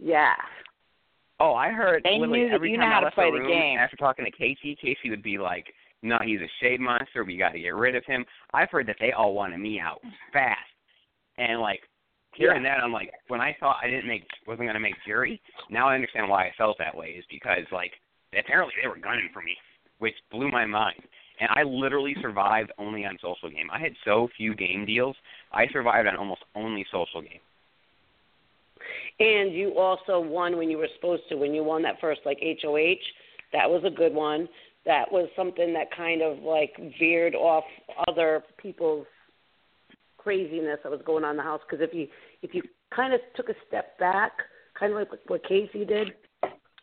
Yeah. 0.00 0.34
Oh, 1.40 1.54
I 1.54 1.70
heard 1.70 2.02
They 2.04 2.18
literally 2.18 2.40
knew 2.40 2.48
that 2.48 2.54
every 2.54 2.70
you 2.70 2.76
time 2.76 2.90
know 2.90 2.96
I 2.96 3.00
how 3.00 3.00
to 3.00 3.10
play 3.10 3.30
the 3.30 3.38
the 3.38 3.48
game. 3.48 3.78
after 3.78 3.96
talking 3.96 4.24
to 4.24 4.30
Kaycee, 4.30 4.76
Kaycee 4.78 5.08
would 5.10 5.22
be 5.22 5.38
like, 5.38 5.72
"No, 6.02 6.18
he's 6.22 6.40
a 6.40 6.50
shade 6.60 6.80
monster. 6.80 7.24
We 7.24 7.36
got 7.38 7.50
to 7.52 7.60
get 7.60 7.74
rid 7.74 7.96
of 7.96 8.04
him." 8.04 8.24
I've 8.52 8.70
heard 8.70 8.86
that 8.88 8.96
they 9.00 9.12
all 9.12 9.32
wanted 9.34 9.58
me 9.58 9.80
out 9.80 10.00
fast, 10.32 10.58
and 11.38 11.60
like 11.60 11.80
hearing 12.34 12.62
that, 12.64 12.80
I'm 12.82 12.92
like, 12.92 13.12
when 13.28 13.40
I 13.40 13.56
thought 13.58 13.76
I 13.82 13.88
didn't 13.88 14.06
make 14.06 14.24
wasn't 14.46 14.66
going 14.66 14.74
to 14.74 14.80
make 14.80 14.94
jury, 15.06 15.40
now 15.70 15.88
I 15.88 15.94
understand 15.94 16.28
why 16.28 16.44
I 16.44 16.52
felt 16.58 16.76
that 16.78 16.94
way. 16.94 17.10
Is 17.18 17.24
because 17.30 17.64
like 17.72 17.92
apparently 18.38 18.74
they 18.80 18.88
were 18.88 18.98
gunning 18.98 19.30
for 19.32 19.40
me, 19.42 19.56
which 20.00 20.14
blew 20.30 20.50
my 20.50 20.66
mind. 20.66 21.00
And 21.40 21.48
I 21.54 21.62
literally 21.62 22.14
survived 22.20 22.72
only 22.78 23.06
on 23.06 23.16
social 23.22 23.48
game. 23.48 23.68
I 23.72 23.78
had 23.78 23.92
so 24.04 24.28
few 24.36 24.54
game 24.54 24.84
deals. 24.84 25.16
I 25.52 25.66
survived 25.72 26.06
on 26.06 26.16
almost 26.16 26.42
only 26.54 26.84
social 26.92 27.22
game. 27.22 27.40
And 29.18 29.54
you 29.54 29.78
also 29.78 30.20
won 30.20 30.56
when 30.56 30.68
you 30.70 30.78
were 30.78 30.88
supposed 30.96 31.22
to. 31.28 31.36
When 31.36 31.54
you 31.54 31.64
won 31.64 31.82
that 31.82 32.00
first, 32.00 32.20
like 32.26 32.38
HOH, 32.42 33.00
that 33.52 33.68
was 33.68 33.82
a 33.86 33.90
good 33.90 34.14
one. 34.14 34.48
That 34.86 35.10
was 35.10 35.28
something 35.36 35.72
that 35.74 35.94
kind 35.94 36.22
of 36.22 36.38
like 36.42 36.78
veered 36.98 37.34
off 37.34 37.64
other 38.08 38.42
people's 38.58 39.06
craziness 40.18 40.78
that 40.82 40.92
was 40.92 41.00
going 41.04 41.24
on 41.24 41.32
in 41.32 41.36
the 41.36 41.42
house. 41.42 41.60
Because 41.68 41.86
if 41.86 41.94
you 41.94 42.06
if 42.42 42.54
you 42.54 42.62
kind 42.94 43.14
of 43.14 43.20
took 43.34 43.48
a 43.48 43.54
step 43.68 43.98
back, 43.98 44.32
kind 44.78 44.92
of 44.92 44.98
like 44.98 45.08
what 45.26 45.44
Kaycee 45.44 45.86
did, 45.86 46.12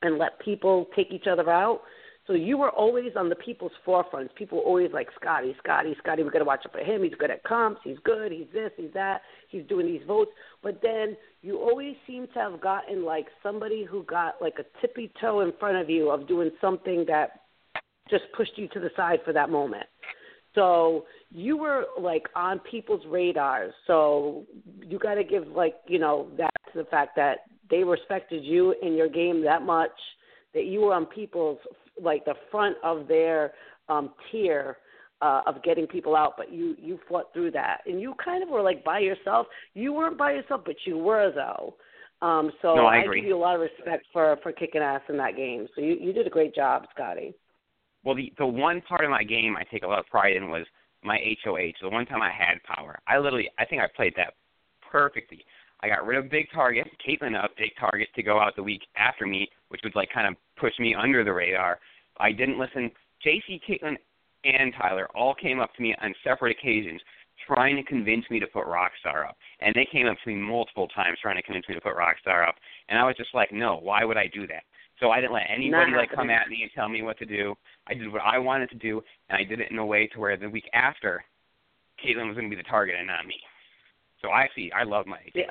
and 0.01 0.17
let 0.17 0.39
people 0.39 0.87
take 0.95 1.11
each 1.11 1.27
other 1.27 1.49
out. 1.49 1.81
So 2.27 2.33
you 2.33 2.57
were 2.57 2.69
always 2.69 3.13
on 3.15 3.29
the 3.29 3.35
people's 3.35 3.71
forefronts. 3.85 4.35
People 4.35 4.57
were 4.57 4.65
always 4.65 4.91
like 4.91 5.07
Scottie, 5.19 5.55
Scottie, 5.63 5.95
Scottie. 5.97 6.23
We 6.23 6.29
got 6.29 6.39
to 6.39 6.45
watch 6.45 6.63
out 6.65 6.73
for 6.73 6.79
him. 6.79 7.01
He's 7.01 7.15
good 7.17 7.31
at 7.31 7.41
comps. 7.45 7.79
He's 7.85 7.97
good. 8.03 8.33
He's 8.33 8.47
this. 8.53 8.71
He's 8.75 8.91
that. 8.93 9.21
He's 9.47 9.63
doing 9.67 9.87
these 9.87 10.01
votes. 10.05 10.31
But 10.61 10.81
then 10.83 11.15
you 11.41 11.57
always 11.57 11.95
seem 12.05 12.27
to 12.33 12.39
have 12.39 12.59
gotten 12.59 13.05
like 13.05 13.27
somebody 13.41 13.85
who 13.85 14.03
got 14.03 14.41
like 14.41 14.55
a 14.59 14.81
tippy 14.81 15.09
toe 15.21 15.39
in 15.39 15.53
front 15.57 15.77
of 15.77 15.89
you 15.89 16.09
of 16.09 16.27
doing 16.27 16.51
something 16.59 17.05
that 17.07 17.41
just 18.09 18.25
pushed 18.35 18.57
you 18.57 18.67
to 18.69 18.79
the 18.81 18.89
side 18.97 19.19
for 19.23 19.31
that 19.31 19.49
moment. 19.49 19.85
So 20.53 21.05
you 21.31 21.55
were 21.55 21.85
like 21.97 22.27
on 22.35 22.59
people's 22.59 23.05
radars. 23.07 23.73
So 23.85 24.45
you 24.85 24.99
got 24.99 25.15
to 25.15 25.23
give 25.23 25.47
like 25.47 25.75
you 25.87 25.99
know 25.99 26.27
that 26.37 26.51
to 26.73 26.79
the 26.79 26.89
fact 26.89 27.15
that 27.15 27.39
they 27.69 27.85
respected 27.85 28.43
you 28.43 28.75
and 28.81 28.97
your 28.97 29.07
game 29.07 29.43
that 29.43 29.61
much 29.61 29.91
that 30.53 30.65
you 30.65 30.81
were 30.81 30.93
on 30.93 31.05
people's 31.05 31.59
like 32.01 32.25
the 32.25 32.35
front 32.51 32.77
of 32.83 33.07
their 33.07 33.53
um 33.89 34.13
tier 34.31 34.77
uh, 35.21 35.41
of 35.47 35.63
getting 35.63 35.87
people 35.87 36.15
out, 36.15 36.33
but 36.37 36.51
you 36.51 36.75
you 36.79 36.99
fought 37.09 37.33
through 37.33 37.51
that, 37.51 37.81
and 37.85 37.99
you 37.99 38.13
kind 38.23 38.43
of 38.43 38.49
were 38.49 38.61
like 38.61 38.83
by 38.83 38.99
yourself. 38.99 39.47
You 39.73 39.93
weren't 39.93 40.17
by 40.17 40.33
yourself, 40.33 40.61
but 40.65 40.75
you 40.85 40.97
were 40.97 41.31
though. 41.33 41.75
Um, 42.21 42.51
so 42.61 42.75
No, 42.75 42.85
I 42.85 42.97
agree. 42.97 43.21
give 43.21 43.29
you 43.29 43.35
a 43.35 43.37
lot 43.37 43.55
of 43.55 43.61
respect 43.61 44.05
for 44.11 44.37
for 44.43 44.51
kicking 44.51 44.81
ass 44.81 45.01
in 45.09 45.17
that 45.17 45.35
game. 45.35 45.67
So 45.75 45.81
you 45.81 45.97
you 45.99 46.13
did 46.13 46.27
a 46.27 46.31
great 46.31 46.53
job, 46.53 46.85
Scottie. 46.93 47.33
Well, 48.03 48.15
the 48.15 48.31
the 48.37 48.45
one 48.45 48.81
part 48.81 49.03
of 49.03 49.11
my 49.11 49.23
game 49.23 49.55
I 49.57 49.63
take 49.63 49.83
a 49.83 49.87
lot 49.87 49.99
of 49.99 50.05
pride 50.07 50.35
in 50.35 50.49
was 50.49 50.65
my 51.03 51.19
HOH. 51.43 51.73
The 51.81 51.89
one 51.89 52.05
time 52.05 52.21
I 52.21 52.31
had 52.31 52.61
power, 52.63 52.99
I 53.07 53.17
literally 53.17 53.49
I 53.57 53.65
think 53.65 53.81
I 53.81 53.87
played 53.95 54.13
that 54.17 54.33
perfectly. 54.91 55.45
I 55.81 55.87
got 55.87 56.05
rid 56.05 56.17
of 56.17 56.31
big 56.31 56.47
target, 56.53 56.87
Kaitlyn 57.07 57.41
up 57.41 57.51
big 57.57 57.71
target 57.79 58.07
to 58.15 58.23
go 58.23 58.39
out 58.39 58.55
the 58.55 58.63
week 58.63 58.81
after 58.97 59.25
me, 59.27 59.47
which 59.69 59.81
would 59.83 59.95
like 59.95 60.09
kind 60.13 60.27
of 60.27 60.35
push 60.59 60.73
me 60.79 60.95
under 60.95 61.23
the 61.23 61.33
radar. 61.33 61.79
I 62.19 62.31
didn't 62.31 62.59
listen. 62.59 62.91
JC, 63.25 63.59
Kaitlyn, 63.67 63.95
and 64.43 64.73
Tyler 64.79 65.07
all 65.15 65.35
came 65.35 65.59
up 65.59 65.73
to 65.75 65.81
me 65.81 65.95
on 66.01 66.13
separate 66.23 66.57
occasions 66.57 67.01
trying 67.45 67.75
to 67.75 67.83
convince 67.83 68.25
me 68.29 68.39
to 68.39 68.47
put 68.47 68.65
Rockstar 68.65 69.27
up. 69.27 69.37
And 69.61 69.73
they 69.75 69.87
came 69.91 70.07
up 70.07 70.17
to 70.23 70.29
me 70.29 70.35
multiple 70.35 70.87
times 70.87 71.19
trying 71.21 71.35
to 71.35 71.43
convince 71.43 71.67
me 71.69 71.75
to 71.75 71.81
put 71.81 71.95
Rockstar 71.95 72.47
up. 72.47 72.55
And 72.89 72.97
I 72.97 73.03
was 73.03 73.15
just 73.15 73.33
like, 73.33 73.51
no, 73.51 73.79
why 73.81 74.03
would 74.03 74.17
I 74.17 74.27
do 74.33 74.47
that? 74.47 74.63
So 74.99 75.11
I 75.11 75.21
didn't 75.21 75.33
let 75.33 75.43
anybody 75.47 75.91
Not 75.91 75.97
like 75.97 76.11
come 76.11 76.31
at 76.31 76.49
me 76.49 76.63
and 76.63 76.71
tell 76.73 76.89
me 76.89 77.03
what 77.03 77.19
to 77.19 77.25
do. 77.25 77.53
I 77.87 77.93
did 77.93 78.11
what 78.11 78.23
I 78.23 78.39
wanted 78.39 78.69
to 78.71 78.75
do, 78.75 79.01
and 79.29 79.37
I 79.37 79.43
did 79.43 79.59
it 79.59 79.69
in 79.69 79.77
a 79.77 79.85
way 79.85 80.07
to 80.07 80.19
where 80.19 80.35
the 80.37 80.49
week 80.49 80.67
after, 80.73 81.23
Kaitlyn 82.03 82.27
was 82.27 82.35
going 82.35 82.49
to 82.49 82.55
be 82.55 82.59
the 82.59 82.67
target 82.67 82.95
and 82.97 83.07
not 83.07 83.27
me. 83.27 83.35
So 84.21 84.29
I 84.29 84.47
see. 84.55 84.71
I 84.75 84.83
love 84.83 85.05
my 85.05 85.19
Yeah. 85.35 85.45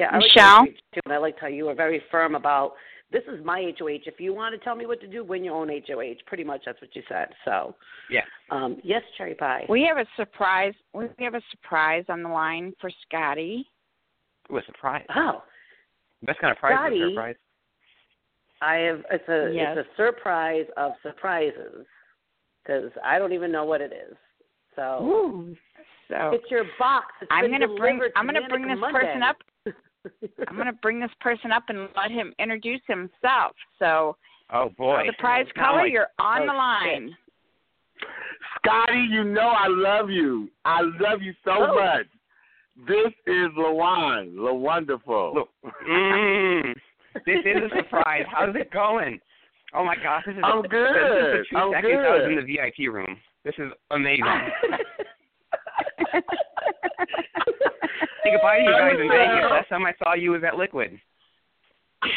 Yeah, 0.00 0.08
I 0.12 0.16
Michelle? 0.18 0.44
how 0.60 0.64
too, 0.64 1.00
and 1.04 1.12
I 1.12 1.18
liked 1.18 1.38
how 1.40 1.46
you 1.48 1.66
were 1.66 1.74
very 1.74 2.02
firm 2.10 2.34
about 2.34 2.72
this 3.12 3.22
is 3.30 3.44
my 3.44 3.60
HOH. 3.78 4.06
If 4.06 4.18
you 4.18 4.32
want 4.32 4.54
to 4.58 4.64
tell 4.64 4.74
me 4.74 4.86
what 4.86 4.98
to 5.02 5.06
do, 5.06 5.22
win 5.22 5.44
your 5.44 5.54
own 5.56 5.68
HOH. 5.68 6.14
Pretty 6.26 6.42
much 6.44 6.62
that's 6.64 6.80
what 6.80 6.94
you 6.96 7.02
said. 7.06 7.28
So, 7.44 7.74
Yeah. 8.08 8.22
um, 8.50 8.80
yes, 8.82 9.02
cherry 9.18 9.34
pie. 9.34 9.66
We 9.68 9.82
have 9.82 9.98
a 9.98 10.06
surprise. 10.16 10.72
We 10.94 11.08
have 11.18 11.34
a 11.34 11.42
surprise 11.50 12.04
on 12.08 12.22
the 12.22 12.30
line 12.30 12.72
for 12.80 12.88
Scottie. 13.06 13.68
Ooh, 14.50 14.56
a 14.56 14.62
surprise. 14.64 15.04
Oh, 15.14 15.42
Best 16.22 16.38
kind 16.38 16.50
of 16.52 16.58
prize 16.58 16.72
is 16.72 16.78
a 16.78 16.96
Scottie. 16.98 17.12
surprise. 17.14 17.36
I 18.62 18.74
have. 18.76 19.04
It's 19.10 19.28
a 19.28 19.50
Yes. 19.52 19.76
it's 19.76 19.88
a 19.88 19.96
surprise 19.96 20.66
of 20.78 20.92
surprises 21.02 21.86
because 22.62 22.90
I 23.04 23.18
don't 23.18 23.32
even 23.34 23.52
know 23.52 23.64
what 23.64 23.82
it 23.82 23.92
is. 23.92 24.16
So 24.76 25.02
Ooh. 25.04 25.56
So 26.08 26.30
it's 26.32 26.50
your 26.50 26.64
box. 26.78 27.06
It's 27.20 27.30
I'm 27.30 27.50
gonna 27.50 27.68
bring. 27.68 28.00
I'm 28.16 28.24
gonna 28.26 28.48
bring 28.48 28.66
this 28.66 28.78
Monday. 28.78 28.98
person 28.98 29.22
up. 29.22 29.36
I'm 30.48 30.56
gonna 30.56 30.72
bring 30.72 31.00
this 31.00 31.10
person 31.20 31.52
up 31.52 31.64
and 31.68 31.88
let 31.96 32.10
him 32.10 32.32
introduce 32.38 32.80
himself. 32.86 33.54
So, 33.78 34.16
Oh 34.52 34.70
boy. 34.76 35.04
surprise 35.06 35.46
It's 35.48 35.56
not 35.56 35.66
caller, 35.66 35.86
you're 35.86 36.08
on 36.18 36.42
Oh, 36.42 36.46
the 36.46 36.52
line. 36.52 37.16
Scottie, 38.56 39.06
you 39.10 39.24
know 39.24 39.48
I 39.48 39.66
love 39.68 40.10
you. 40.10 40.50
I 40.64 40.80
love 40.82 41.22
you 41.22 41.34
so 41.44 41.52
Oh. 41.52 41.74
much. 41.74 42.06
This 42.86 43.12
is 43.26 43.48
LaWan, 43.56 44.32
La 44.36 44.52
Wonderful. 44.52 45.48
Mm, 45.86 46.74
this 47.26 47.44
is 47.44 47.62
a 47.70 47.76
surprise. 47.76 48.24
How's 48.30 48.56
it 48.56 48.70
going? 48.70 49.20
Oh 49.74 49.84
my 49.84 49.96
gosh, 49.96 50.24
this 50.24 50.34
is 50.36 50.42
I'm 50.42 50.62
This 50.62 50.66
is 50.66 50.70
good. 50.70 50.94
the 50.94 51.44
two 51.50 51.56
I'm 51.58 51.72
seconds 51.72 51.98
I 51.98 52.10
was 52.10 52.20
good. 52.22 52.30
in 52.30 52.36
the 52.36 52.42
VIP 52.42 52.88
room. 52.92 53.20
This 53.44 53.54
is 53.58 53.70
amazing. 53.90 54.24
Say 58.30 58.36
goodbye 58.36 58.58
to 58.58 58.62
you 58.62 58.70
guys 58.70 58.92
in 59.00 59.08
Vegas. 59.08 59.50
Last 59.50 59.68
time 59.68 59.84
I 59.84 59.92
saw 60.02 60.14
you 60.14 60.30
was 60.30 60.42
at 60.46 60.56
Liquid. 60.56 60.98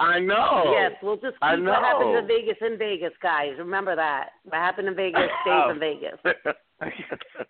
I 0.00 0.18
know. 0.18 0.64
Yes, 0.72 0.92
we'll 1.02 1.16
just 1.16 1.36
I 1.42 1.56
keep 1.56 1.64
what 1.64 1.82
happened 1.82 2.12
know. 2.12 2.18
in 2.20 2.26
Vegas 2.26 2.56
in 2.62 2.78
Vegas, 2.78 3.12
guys. 3.22 3.52
Remember 3.58 3.94
that. 3.96 4.30
What 4.44 4.54
happened 4.56 4.88
in 4.88 4.94
Vegas 4.94 5.20
stays 5.42 5.54
Oh. 5.66 5.70
in 5.70 5.78
Vegas. 5.78 6.18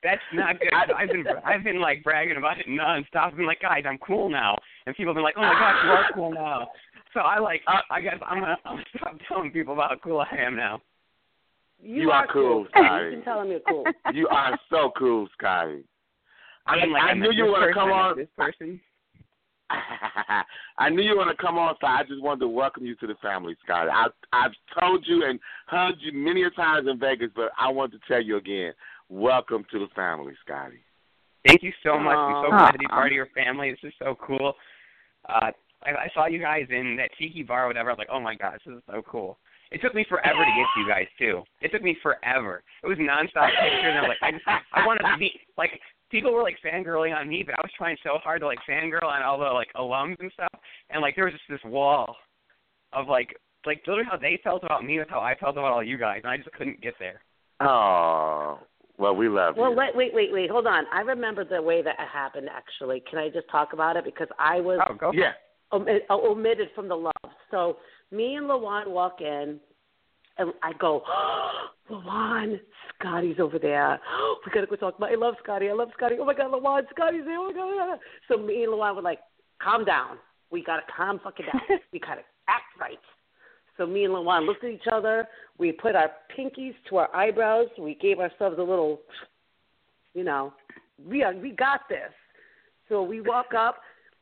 That's 0.02 0.20
not 0.32 0.58
good. 0.58 0.72
I've 0.96 1.08
been 1.08 1.24
I've 1.44 1.62
been 1.64 1.80
like 1.80 2.02
bragging 2.02 2.36
about 2.36 2.58
it 2.58 2.66
nonstop. 2.68 3.30
I've 3.32 3.36
been 3.36 3.46
like, 3.46 3.60
guys, 3.60 3.84
I'm 3.88 3.98
cool 3.98 4.28
now, 4.28 4.56
and 4.86 4.96
people 4.96 5.10
have 5.12 5.16
been 5.16 5.22
like, 5.24 5.34
oh 5.36 5.42
my 5.42 5.52
gosh, 5.54 5.76
you 5.84 5.90
are 5.90 6.06
cool 6.14 6.32
now. 6.32 6.68
So 7.14 7.20
I 7.20 7.38
like, 7.38 7.62
uh, 7.68 7.80
I 7.90 8.00
guess 8.00 8.16
I'm 8.26 8.40
gonna, 8.40 8.56
I'm 8.64 8.76
gonna 8.76 8.84
stop 8.96 9.16
telling 9.28 9.50
people 9.52 9.74
about 9.74 9.90
how 9.90 9.96
cool 10.02 10.20
I 10.20 10.36
am 10.36 10.56
now. 10.56 10.80
You, 11.82 12.02
You 12.02 12.10
are 12.10 12.26
cool, 12.32 12.66
Scottie. 12.70 12.86
Scottie. 12.86 13.04
You 13.04 13.10
can 13.12 13.22
tell 13.24 13.40
him 13.42 13.48
you're 13.50 13.60
cool. 13.68 13.84
you 14.12 14.26
are 14.28 14.58
so 14.68 14.90
cool, 14.98 15.28
Scottie. 15.38 15.84
I, 16.66 16.74
I'm 16.74 16.90
like, 16.90 17.02
I 17.02 17.14
met 17.14 17.30
knew 17.30 17.32
you 17.32 17.44
this 17.44 17.52
were 17.52 17.60
gonna 17.60 17.66
person, 17.66 17.74
come 17.74 17.92
I 17.92 17.96
met 17.96 18.10
on. 18.10 18.18
This 18.18 18.28
person. 18.36 18.80
I 20.78 20.88
knew 20.88 21.02
you 21.02 21.16
were 21.16 21.24
gonna 21.24 21.36
come 21.36 21.58
on, 21.58 21.74
so 21.80 21.86
I 21.86 22.02
just 22.02 22.22
wanted 22.22 22.40
to 22.40 22.48
welcome 22.48 22.84
you 22.84 22.94
to 22.96 23.06
the 23.06 23.14
family, 23.22 23.56
Scottie. 23.64 23.90
I 23.90 24.06
I've 24.32 24.52
told 24.78 25.06
you 25.06 25.24
and 25.24 25.38
hugged 25.66 25.98
you 26.00 26.12
many 26.12 26.42
a 26.42 26.50
times 26.50 26.88
in 26.88 26.98
Vegas, 26.98 27.30
but 27.34 27.50
I 27.58 27.70
want 27.70 27.92
to 27.92 27.98
tell 28.08 28.22
you 28.22 28.36
again, 28.36 28.72
welcome 29.08 29.64
to 29.70 29.78
the 29.78 29.88
family, 29.94 30.34
Scottie. 30.44 30.82
Thank 31.46 31.62
you 31.62 31.72
so 31.82 31.98
much. 31.98 32.16
I'm 32.16 32.44
so 32.44 32.52
Aw. 32.52 32.58
glad 32.58 32.72
to 32.72 32.78
be 32.78 32.86
part 32.86 33.06
of 33.06 33.12
your 33.12 33.28
family. 33.34 33.70
This 33.70 33.88
is 33.88 33.94
so 33.98 34.16
cool. 34.20 34.54
Uh, 35.28 35.50
I, 35.84 35.90
I 35.90 36.08
saw 36.12 36.26
you 36.26 36.40
guys 36.40 36.66
in 36.68 36.96
that 36.96 37.10
tiki 37.18 37.42
bar 37.42 37.64
or 37.64 37.68
whatever. 37.68 37.90
I 37.90 37.92
was 37.94 37.98
like, 37.98 38.12
oh 38.12 38.20
my 38.20 38.34
gosh, 38.34 38.58
this 38.66 38.76
is 38.76 38.82
so 38.86 39.02
cool. 39.08 39.38
It 39.70 39.80
took 39.80 39.94
me 39.94 40.04
forever 40.08 40.38
to 40.44 40.50
get 40.50 40.66
to 40.74 40.80
you 40.80 40.88
guys 40.88 41.06
too. 41.18 41.42
It 41.60 41.70
took 41.72 41.82
me 41.82 41.96
forever. 42.02 42.62
It 42.82 42.86
was 42.86 42.98
nonstop 42.98 43.48
pictures. 43.48 43.84
And 43.84 43.98
I 43.98 44.02
was 44.02 44.10
like, 44.10 44.22
I 44.22 44.32
just, 44.32 44.44
I 44.74 44.86
wanted 44.86 45.04
to 45.08 45.16
be 45.16 45.30
like, 45.56 45.70
people 46.10 46.32
were 46.32 46.42
like 46.42 46.56
fangirling 46.64 47.14
on 47.16 47.28
me, 47.28 47.42
but 47.44 47.54
I 47.56 47.60
was 47.62 47.70
trying 47.76 47.96
so 48.02 48.18
hard 48.22 48.40
to 48.40 48.46
like 48.46 48.58
fangirl 48.68 49.04
on 49.04 49.22
all 49.22 49.38
the 49.38 49.44
like 49.46 49.68
alums 49.76 50.16
and 50.20 50.30
stuff. 50.32 50.52
And 50.90 51.00
like, 51.02 51.14
there 51.16 51.24
was 51.24 51.34
just 51.34 51.44
this 51.48 51.70
wall 51.70 52.16
of 52.92 53.08
like, 53.08 53.34
like 53.66 53.82
literally 53.86 54.08
how 54.10 54.16
they 54.16 54.38
felt 54.42 54.64
about 54.64 54.84
me 54.84 54.98
was 54.98 55.06
how 55.10 55.20
I 55.20 55.34
felt 55.36 55.52
about 55.56 55.72
all 55.72 55.82
you 55.84 55.98
guys, 55.98 56.20
and 56.24 56.30
I 56.32 56.36
just 56.36 56.50
couldn't 56.52 56.80
get 56.80 56.94
there. 56.98 57.20
Oh, 57.60 58.58
well, 58.98 59.14
we 59.14 59.28
love 59.28 59.54
Well, 59.56 59.70
you. 59.70 59.76
wait, 59.76 59.94
wait, 59.94 60.14
wait, 60.14 60.32
wait. 60.32 60.50
Hold 60.50 60.66
on. 60.66 60.84
I 60.92 61.00
remember 61.00 61.44
the 61.44 61.60
way 61.62 61.82
that 61.82 61.94
it 61.98 62.08
happened. 62.12 62.48
Actually, 62.50 63.02
can 63.08 63.18
I 63.18 63.28
just 63.28 63.48
talk 63.50 63.72
about 63.72 63.96
it 63.96 64.04
because 64.04 64.28
I 64.38 64.60
was 64.60 64.80
Oh, 64.88 64.94
go. 64.94 65.10
yeah. 65.12 65.32
omi- 65.72 66.00
omitted 66.10 66.68
from 66.74 66.88
the 66.88 66.96
love. 66.96 67.12
So 67.50 67.76
me 68.10 68.34
and 68.36 68.46
Lawan 68.46 68.88
walk 68.88 69.20
in, 69.20 69.60
and 70.40 70.52
I 70.62 70.72
go, 70.78 71.02
Lawan, 71.90 72.60
Scottie's 72.98 73.38
over 73.38 73.58
there. 73.58 74.00
We 74.46 74.50
gotta 74.52 74.66
go 74.66 74.76
talk 74.76 74.96
about. 74.96 75.12
I 75.12 75.16
love 75.16 75.34
Scottie. 75.42 75.68
I 75.68 75.74
love 75.74 75.90
Scottie. 75.94 76.16
Oh 76.18 76.24
my 76.24 76.32
God, 76.32 76.50
Lawan, 76.50 76.82
Scottie's 76.90 77.26
there. 77.26 77.38
Oh 77.38 77.52
my 77.52 77.52
God. 77.52 77.98
So 78.26 78.42
me 78.42 78.64
and 78.64 78.72
Lawan 78.72 78.96
were 78.96 79.02
like, 79.02 79.18
calm 79.62 79.84
down. 79.84 80.16
We 80.50 80.64
gotta 80.64 80.82
calm 80.96 81.20
fucking 81.22 81.44
down. 81.44 81.78
we 81.92 81.98
gotta 81.98 82.22
act 82.48 82.64
right. 82.80 82.98
So 83.76 83.86
me 83.86 84.04
and 84.04 84.14
Lawan 84.14 84.46
looked 84.46 84.64
at 84.64 84.70
each 84.70 84.88
other. 84.90 85.28
We 85.58 85.72
put 85.72 85.94
our 85.94 86.10
pinkies 86.36 86.74
to 86.88 86.96
our 86.96 87.14
eyebrows. 87.14 87.66
We 87.78 87.96
gave 87.96 88.18
ourselves 88.18 88.56
a 88.58 88.62
little, 88.62 89.00
you 90.14 90.24
know, 90.24 90.54
we 91.06 91.22
are, 91.22 91.34
we 91.34 91.50
got 91.50 91.80
this. 91.90 92.12
So 92.88 93.02
we 93.02 93.20
walk 93.20 93.52
up. 93.56 93.76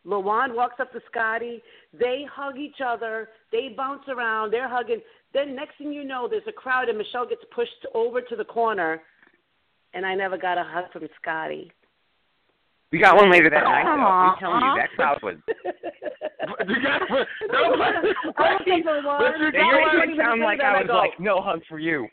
Lawan 0.07 0.55
walks 0.55 0.77
up 0.81 0.93
to 0.93 1.01
Scottie. 1.11 1.63
They 1.99 2.25
hug 2.33 2.57
each 2.59 2.77
other. 2.85 3.29
They 3.53 3.75
bounce 3.77 4.03
around. 4.09 4.53
They're 4.53 4.69
hugging. 4.69 5.01
Then 5.35 5.55
next 5.55 5.77
thing 5.79 5.93
you 5.93 6.05
know, 6.05 6.27
there's 6.29 6.47
a 6.49 6.53
crowd, 6.53 6.89
and 6.89 6.97
Michelle 6.97 7.27
gets 7.29 7.43
pushed 7.55 7.85
over 7.95 8.21
to 8.23 8.37
the 8.37 8.45
corner, 8.45 9.03
and 9.93 10.07
I 10.07 10.15
never 10.15 10.39
got 10.39 10.57
a 10.57 10.65
hug 10.65 10.91
from 10.93 11.07
Scottie. 11.21 11.71
We 12.91 12.99
got 13.01 13.17
one 13.17 13.31
later 13.31 13.51
that 13.51 13.65
night, 13.65 13.85
though. 13.85 14.01
Aw. 14.01 14.33
I'm 14.33 14.39
telling 14.39 14.65
you, 14.65 14.75
that 14.81 14.89
crowd 14.97 15.19
was 15.23 15.37
you 16.69 16.83
got, 16.83 17.01
don't, 17.09 17.29
I 17.53 17.69
was 17.69 18.17
right, 18.39 18.65
like, 18.65 18.85
Lawan, 18.85 19.19
but 19.19 19.37
you 19.39 19.53
Yeah, 19.53 19.61
got 19.61 19.93
you're 19.93 19.99
one. 20.01 20.11
it 20.11 20.17
sound 20.17 20.41
like 20.41 20.61
I 20.61 20.81
was 20.81 20.89
like, 20.89 21.21
no 21.21 21.43
hug 21.43 21.61
for 21.69 21.79
you. 21.79 22.09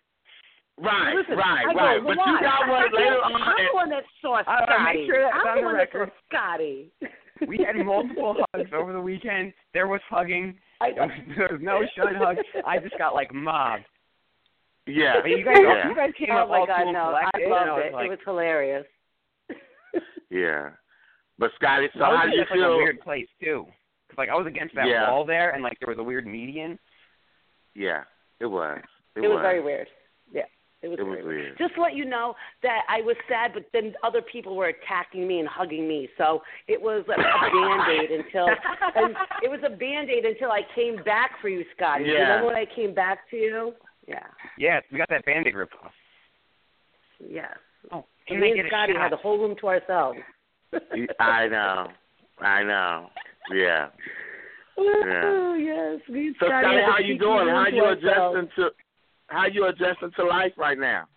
Right, 0.78 1.16
Listen, 1.16 1.38
right, 1.38 1.64
I 1.70 1.72
go, 1.74 1.80
right. 1.80 2.04
But 2.04 2.18
you 2.28 2.40
got 2.44 2.68
one 2.68 2.92
later 2.92 3.24
on. 3.24 3.32
I'm 3.42 3.56
the 3.56 3.74
one 3.74 3.90
that 3.92 4.04
saw 4.22 4.36
I- 4.36 4.40
I 4.44 4.66
Scottie. 4.66 5.00
make 5.00 5.08
sure 5.08 5.22
that's 5.24 5.36
I'm 5.40 5.48
on 5.48 5.56
the 5.56 5.62
the 5.62 5.66
one 5.66 5.78
that 5.78 5.88
saw 5.94 6.00
record. 6.00 6.12
Scottie. 6.28 6.92
We 7.48 7.58
had 7.66 7.76
multiple 7.86 8.36
hugs 8.54 8.70
over 8.74 8.94
the 8.94 9.02
weekend. 9.02 9.54
There 9.74 9.88
was 9.88 10.02
hugging. 10.10 10.56
I, 10.82 10.92
There 10.94 11.08
was, 11.08 11.12
there 11.38 11.50
was 11.52 11.60
no 11.64 11.82
shun 11.96 12.16
hug. 12.16 12.38
I 12.66 12.80
just 12.80 12.98
got 12.98 13.14
like 13.14 13.34
mobbed. 13.34 13.84
Yeah. 14.88 15.16
But 15.22 15.30
you 15.32 15.44
guys, 15.44 15.58
yeah. 15.62 15.90
you 15.90 15.96
guys 15.96 16.12
came 16.18 16.30
oh 16.32 16.44
up 16.44 16.50
my 16.50 16.60
all 16.60 16.68
God, 16.68 16.84
cool 16.84 16.94
no! 16.94 17.00
I 17.16 17.30
and 17.34 17.52
loved 17.52 17.70
I 17.70 17.74
was 17.74 17.84
it. 17.88 17.94
like, 17.94 18.06
it 18.06 18.10
was 18.10 18.20
hilarious. 18.26 18.86
Yeah. 20.30 20.70
But 21.38 21.52
Scottie, 21.56 21.88
so 21.94 22.00
how 22.04 22.24
in 22.24 22.32
do 22.32 22.36
you 22.38 22.42
just, 22.44 22.52
like 22.52 22.60
a 22.60 22.64
feel? 22.64 22.78
weird 22.78 23.00
place 23.02 23.28
too. 23.42 23.66
'Cause, 24.10 24.18
like 24.18 24.30
I 24.30 24.36
was 24.36 24.48
against 24.48 24.76
that 24.76 24.88
Yeah. 24.88 25.10
wall 25.12 25.26
there, 25.26 25.52
and 25.52 25.62
like 25.64 25.78
there 25.80 25.90
was 25.90 26.00
a 26.00 26.04
weird 26.04 26.26
median. 26.26 26.80
Yeah, 27.74 28.04
it 28.40 28.46
was. 28.46 28.80
It, 29.16 29.24
It 29.24 29.28
was 29.28 29.40
very 29.42 29.62
weird. 29.62 29.88
Yeah, 30.86 30.88
it 30.88 30.90
was, 30.90 31.00
It 31.00 31.04
was 31.04 31.20
very 31.24 31.26
weird. 31.26 31.58
Just 31.58 31.76
to 31.76 31.82
let 31.82 31.96
you 31.96 32.06
know 32.06 32.36
that 32.64 32.82
I 32.90 33.02
was 33.02 33.16
sad, 33.28 33.52
but 33.54 33.66
then 33.74 33.94
other 34.04 34.22
people 34.22 34.56
were 34.56 34.68
attacking 34.68 35.28
me 35.28 35.40
and 35.40 35.48
hugging 35.48 35.88
me, 35.88 36.10
so 36.18 36.42
it 36.68 36.82
was 36.82 37.06
a, 37.10 37.14
a 37.14 37.18
band 37.18 38.02
aid 38.02 38.12
until 38.12 38.48
and 38.96 39.16
it 39.44 39.50
was 39.50 39.60
a 39.66 39.70
band 39.70 40.10
aid 40.10 40.26
until 40.26 40.52
I 40.52 40.62
came 40.76 41.04
back 41.04 41.32
for 41.42 41.50
you, 41.50 41.64
Scottie. 41.76 42.06
You 42.06 42.14
Yeah. 42.14 42.20
Remember 42.22 42.48
when 42.48 42.56
I 42.56 42.66
came 42.76 42.94
back 42.94 43.30
to 43.32 43.36
you? 43.36 43.74
Yeah. 44.08 44.20
Yeah, 44.58 44.80
we 44.92 44.98
got 44.98 45.10
that 45.10 45.26
band-aid 45.26 45.56
ripped 45.56 45.74
off. 45.84 45.92
Yes. 47.20 47.56
Oh, 47.92 48.06
And 48.30 48.40
me 48.40 48.52
and 48.52 48.68
Scottie 48.68 48.94
had 48.94 49.12
the 49.12 49.18
whole 49.18 49.40
room 49.40 49.56
to 49.62 49.68
ourselves. 49.68 50.20
I 51.20 51.48
know. 51.48 51.88
I 52.40 52.64
know. 52.64 53.08
Yeah. 53.54 53.88
Oh 54.78 55.56
yes, 55.58 56.02
me 56.10 56.34
So 56.38 56.48
Scottie 56.48 56.82
how 56.86 56.98
you 57.00 57.18
doing? 57.18 57.48
How 57.48 57.68
you 57.72 57.86
adjusting 57.86 58.50
to? 58.58 58.72
How 59.28 59.48
you 59.48 59.68
adjusting 59.68 60.12
to 60.18 60.26
life 60.26 60.54
right 60.58 60.78
now? 60.78 61.08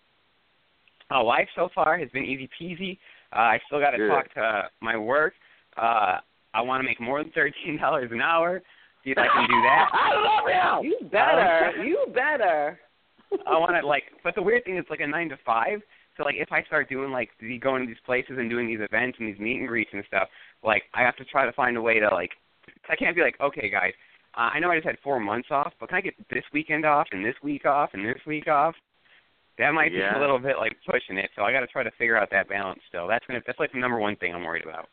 Uh, 1.11 1.23
life 1.23 1.47
so 1.55 1.69
far 1.73 1.97
has 1.97 2.09
been 2.09 2.23
easy 2.23 2.49
peasy. 2.59 2.97
Uh, 3.33 3.39
I 3.39 3.59
still 3.67 3.79
got 3.79 3.91
to 3.91 4.07
talk 4.07 4.33
to 4.33 4.63
my 4.81 4.97
work. 4.97 5.33
Uh, 5.77 6.17
I 6.53 6.61
want 6.61 6.81
to 6.81 6.87
make 6.87 6.99
more 6.99 7.23
than 7.23 7.31
thirteen 7.31 7.77
dollars 7.81 8.09
an 8.11 8.21
hour. 8.21 8.61
See 9.03 9.11
if 9.11 9.17
I 9.17 9.27
can 9.27 9.47
do 9.47 9.61
that. 9.61 9.89
I 9.93 10.13
love 10.15 10.83
you. 10.83 10.89
You 10.91 11.09
better. 11.09 11.71
Uh, 11.77 11.83
you 11.83 12.05
better. 12.13 12.79
I 13.47 13.57
want 13.57 13.71
to 13.79 13.87
like, 13.87 14.03
but 14.23 14.35
the 14.35 14.41
weird 14.41 14.65
thing 14.65 14.77
is 14.77 14.85
like 14.89 14.99
a 14.99 15.07
nine 15.07 15.29
to 15.29 15.37
five. 15.45 15.79
So 16.17 16.23
like, 16.23 16.35
if 16.37 16.51
I 16.51 16.63
start 16.63 16.89
doing 16.89 17.11
like 17.11 17.29
the 17.39 17.57
going 17.59 17.81
to 17.83 17.87
these 17.87 18.01
places 18.05 18.35
and 18.37 18.49
doing 18.49 18.67
these 18.67 18.81
events 18.81 19.17
and 19.19 19.27
these 19.27 19.39
meet 19.39 19.57
and 19.59 19.67
greets 19.67 19.91
and 19.93 20.03
stuff, 20.07 20.27
like 20.63 20.83
I 20.93 21.01
have 21.01 21.15
to 21.17 21.25
try 21.25 21.45
to 21.45 21.53
find 21.53 21.77
a 21.77 21.81
way 21.81 21.99
to 21.99 22.09
like, 22.09 22.31
I 22.89 22.95
can't 22.95 23.15
be 23.15 23.21
like, 23.21 23.39
okay 23.39 23.69
guys, 23.69 23.93
uh, 24.39 24.51
I 24.53 24.59
know 24.59 24.71
I 24.71 24.77
just 24.77 24.87
had 24.87 24.97
four 25.03 25.19
months 25.19 25.49
off, 25.51 25.73
but 25.79 25.89
can 25.89 25.97
I 25.97 26.01
get 26.01 26.13
this 26.29 26.45
weekend 26.53 26.85
off 26.85 27.07
and 27.11 27.25
this 27.25 27.35
week 27.43 27.65
off 27.65 27.89
and 27.93 28.05
this 28.05 28.21
week 28.25 28.47
off? 28.47 28.73
That 29.57 29.71
might 29.71 29.91
be 29.91 29.99
a 29.99 30.17
little 30.17 30.39
bit 30.39 30.55
like 30.57 30.77
pushing 30.89 31.17
it. 31.17 31.29
So 31.35 31.41
I 31.41 31.51
got 31.51 31.59
to 31.59 31.67
try 31.67 31.83
to 31.83 31.91
figure 31.97 32.15
out 32.15 32.29
that 32.31 32.47
balance 32.47 32.79
still. 32.87 33.09
That's 33.09 33.25
gonna 33.27 33.41
that's 33.45 33.59
like 33.59 33.73
the 33.73 33.79
number 33.79 33.99
one 33.99 34.15
thing 34.15 34.33
I'm 34.33 34.45
worried 34.45 34.63
about. 34.63 34.87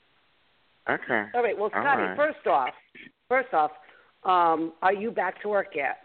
Okay. 0.90 1.27
All 1.32 1.43
right. 1.44 1.56
Well, 1.56 1.70
Scottie, 1.70 2.02
right. 2.02 2.16
first 2.16 2.44
off, 2.48 2.70
first 3.28 3.55
off, 3.55 3.70
um, 4.24 4.73
are 4.82 4.93
you 4.93 5.12
back 5.12 5.40
to 5.43 5.48
work 5.48 5.68
yet? 5.77 5.98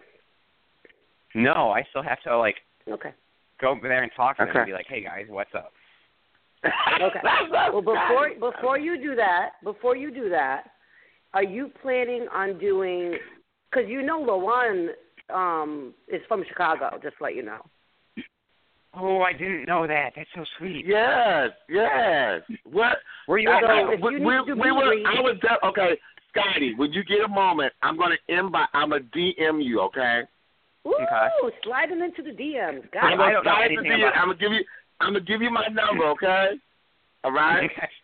No, 1.34 1.72
I 1.72 1.84
still 1.90 2.04
have 2.04 2.22
to 2.24 2.38
like 2.38 2.58
Okay. 2.88 3.14
go 3.60 3.70
over 3.70 3.88
there 3.88 4.04
and 4.04 4.12
talk 4.16 4.38
to 4.38 4.46
them 4.46 4.56
and 4.56 4.66
be 4.68 4.74
like, 4.74 4.88
"Hey 4.88 5.02
guys, 5.04 5.26
what's 5.28 5.54
up?" 5.56 5.74
Okay. 6.64 7.20
well, 7.52 7.82
before 7.82 8.30
before 8.40 8.78
you 8.78 9.02
do 9.02 9.16
that, 9.16 9.54
before 9.64 9.96
you 9.96 10.12
do 10.12 10.30
that, 10.30 10.66
are 11.34 11.44
you 11.44 11.72
planning 11.82 12.28
on 12.34 12.58
doing? 12.60 13.16
Because 13.70 13.90
you 13.90 14.02
know, 14.04 14.20
Lawan 14.22 14.88
um, 15.34 15.94
is 16.08 16.22
from 16.28 16.44
Chicago. 16.48 17.00
Just 17.02 17.18
to 17.18 17.24
let 17.24 17.36
you 17.36 17.44
know. 17.44 17.60
Oh, 18.94 19.22
I 19.22 19.32
didn't 19.32 19.68
know 19.68 19.88
that. 19.88 20.12
That's 20.18 20.28
so 20.36 20.44
sweet. 20.58 20.86
Yes, 20.86 21.52
yes. 21.70 22.42
What? 22.66 22.98
Were 23.28 23.38
you 23.40 23.50
I- 23.50 23.58
at 23.58 23.62
So 23.64 23.68
I- 23.68 23.96
we, 24.02 24.16
need 24.20 24.26
we, 24.26 24.34
to 24.36 24.44
we 24.54 24.54
meet 24.56 24.72
were. 24.76 24.92
and 24.94 25.08
I 25.08 25.22
was 25.22 25.38
de- 25.42 25.66
okay, 25.68 25.98
Scottie. 26.30 26.74
Would 26.78 26.94
you 26.94 27.04
get 27.06 27.22
a 27.24 27.28
moment? 27.28 27.72
I'm 27.82 27.98
gonna 27.98 28.18
invite. 28.28 28.68
I'm 28.74 28.90
gonna 28.90 29.04
DM 29.16 29.64
you. 29.64 29.80
Okay. 29.82 30.24
Ooh, 30.86 30.96
Okay. 30.96 31.56
sliding 31.64 32.02
into 32.02 32.22
the 32.24 32.32
DMs. 32.36 32.92
Got 32.92 33.04
I'm 33.06 33.18
gonna 33.18 33.34
don't 33.34 33.46
know 33.46 33.52
slide 33.52 33.66
anything 33.66 33.92
to 33.92 33.98
you. 33.98 34.08
about- 34.08 34.18
I'm 34.18 34.28
gonna 34.28 34.40
give 34.40 34.52
you. 34.52 34.66
I'm 35.00 35.14
gonna 35.14 35.26
give 35.26 35.42
you 35.42 35.50
my 35.52 35.68
number. 35.68 36.06
Okay. 36.08 36.60
All 37.24 37.32
right. 37.32 37.70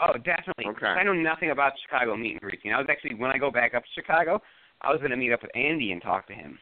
oh, 0.00 0.12
definitely. 0.18 0.66
Okay. 0.66 0.86
I 0.86 1.02
know 1.02 1.12
nothing 1.12 1.50
about 1.50 1.72
Chicago 1.84 2.16
meet 2.16 2.32
and 2.32 2.40
greets. 2.40 2.64
You 2.64 2.70
know, 2.70 2.78
I 2.78 2.80
was 2.80 2.88
actually 2.90 3.14
when 3.14 3.30
I 3.30 3.38
go 3.38 3.50
back 3.50 3.74
up 3.74 3.82
to 3.82 3.88
Chicago, 3.94 4.40
I 4.82 4.90
was 4.90 4.98
going 4.98 5.10
to 5.10 5.16
meet 5.16 5.32
up 5.32 5.42
with 5.42 5.54
Andy 5.56 5.92
and 5.92 6.02
talk 6.02 6.26
to 6.28 6.34
him 6.34 6.58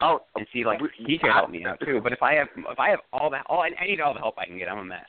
Oh, 0.00 0.20
and 0.34 0.46
see 0.52 0.64
like 0.64 0.80
we- 0.80 0.90
he 1.06 1.18
could 1.18 1.30
help 1.30 1.50
me 1.50 1.64
out 1.64 1.78
too. 1.84 2.00
But 2.02 2.12
if 2.12 2.22
I 2.22 2.34
have 2.34 2.48
if 2.56 2.78
I 2.78 2.90
have 2.90 2.98
all 3.12 3.30
that 3.30 3.44
all 3.48 3.60
I, 3.60 3.70
I 3.80 3.86
need 3.86 4.00
all 4.00 4.14
the 4.14 4.20
help 4.20 4.34
I 4.38 4.46
can 4.46 4.58
get. 4.58 4.68
I'm 4.68 4.78
a 4.78 4.84
mess. 4.84 5.06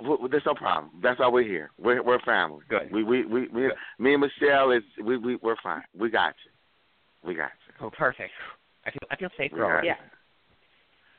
Well, 0.00 0.28
there's 0.30 0.44
no 0.46 0.54
problem. 0.54 0.92
That's 1.02 1.18
why 1.18 1.28
we're 1.28 1.42
here. 1.42 1.70
We're 1.78 2.02
we're 2.02 2.20
family. 2.20 2.60
Good. 2.68 2.90
We 2.92 3.02
we 3.04 3.26
we, 3.26 3.40
we 3.48 3.62
Good. 3.62 3.72
me 3.98 4.14
and 4.14 4.22
Michelle 4.22 4.70
is 4.70 4.82
we 5.02 5.16
we 5.18 5.36
we're 5.42 5.56
fine. 5.62 5.82
We 5.98 6.08
got 6.10 6.34
you. 6.44 7.28
We 7.28 7.34
got 7.34 7.50
you. 7.66 7.86
Oh, 7.86 7.90
perfect. 7.90 8.30
I 8.86 8.90
feel 8.90 8.98
I 9.10 9.16
feel 9.16 9.28
safe. 9.36 9.52
We 9.52 9.58
got 9.58 9.64
already. 9.66 9.88
you. 9.88 9.94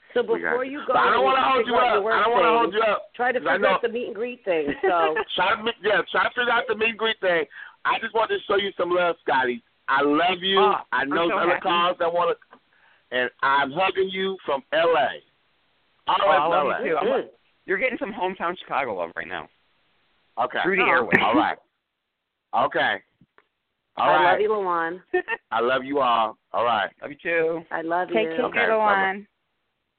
Yeah. 0.10 0.22
So 0.22 0.24
before 0.24 0.66
you. 0.66 0.80
you 0.80 0.86
go, 0.88 0.94
But 0.94 0.98
I 1.00 1.12
don't 1.12 1.24
want 1.24 1.38
want 1.38 1.38
to 1.38 1.52
hold 1.52 1.68
you 1.68 1.76
up. 1.76 2.06
I 2.14 2.24
don't 2.24 2.32
want 2.34 2.46
to 2.46 2.58
hold 2.60 2.74
you 2.74 2.82
up. 2.82 3.14
Try 3.16 3.32
to 3.32 3.40
'cause 3.40 3.48
I 3.48 3.54
figure 3.54 3.68
out 3.68 3.82
the 3.82 3.90
meet 3.90 4.06
and 4.08 4.16
greet 4.16 4.44
thing. 4.44 4.74
So 4.82 5.16
Try 5.36 5.56
to 5.56 5.74
yeah, 5.82 6.02
try 6.12 6.24
to 6.24 6.30
figure 6.36 6.52
out 6.52 6.64
the 6.68 6.76
meet 6.76 6.90
and 6.90 6.98
greet 6.98 7.20
thing. 7.22 7.46
I 7.86 8.00
just 8.00 8.14
want 8.14 8.30
to 8.32 8.38
show 8.48 8.56
you 8.58 8.72
some 8.78 8.90
love, 8.92 9.16
Scottie. 9.22 9.64
I 9.88 10.02
love 10.02 10.40
you. 10.42 10.60
Oh, 10.60 10.76
I 10.92 11.06
know 11.06 11.30
so 11.30 11.38
other 11.38 11.52
happy. 11.54 11.62
calls 11.62 11.98
that 12.00 12.12
want 12.14 12.38
to, 12.38 12.58
and 13.16 13.30
I'm 13.42 13.72
hugging 13.72 14.10
you 14.10 14.38
from 14.46 14.62
L.A. 14.74 15.22
All 16.08 16.18
Oh, 16.26 16.28
I 16.30 16.46
love 16.48 16.66
L.A. 16.68 16.84
you 16.84 16.90
too. 16.92 16.98
I'm, 16.98 17.08
Mm. 17.08 17.30
you're 17.66 17.78
getting 17.78 17.98
some 17.98 18.12
hometown 18.14 18.58
Chicago 18.60 18.96
love 18.96 19.12
right 19.16 19.28
now. 19.28 19.48
Okay. 20.40 20.60
Through 20.64 20.76
the 20.78 20.84
airwaves. 20.84 21.22
All 21.24 21.36
right. 21.36 21.58
Okay. 22.56 23.02
All 23.98 24.10
I 24.10 24.14
right. 24.16 24.32
love 24.32 24.42
you, 24.42 24.50
Lawan. 24.50 25.02
I 25.52 25.60
love 25.60 25.84
you 25.84 26.00
all. 26.00 26.38
All 26.54 26.64
right. 26.64 26.90
Love 27.02 27.12
you 27.12 27.18
too. 27.22 27.62
I 27.72 27.82
love 27.82 28.10
Take 28.10 28.30
you. 28.30 28.36
care, 28.36 28.46
Okay, 28.46 28.60
little 28.62 28.80
bye-bye. 28.80 29.02
one. 29.02 29.28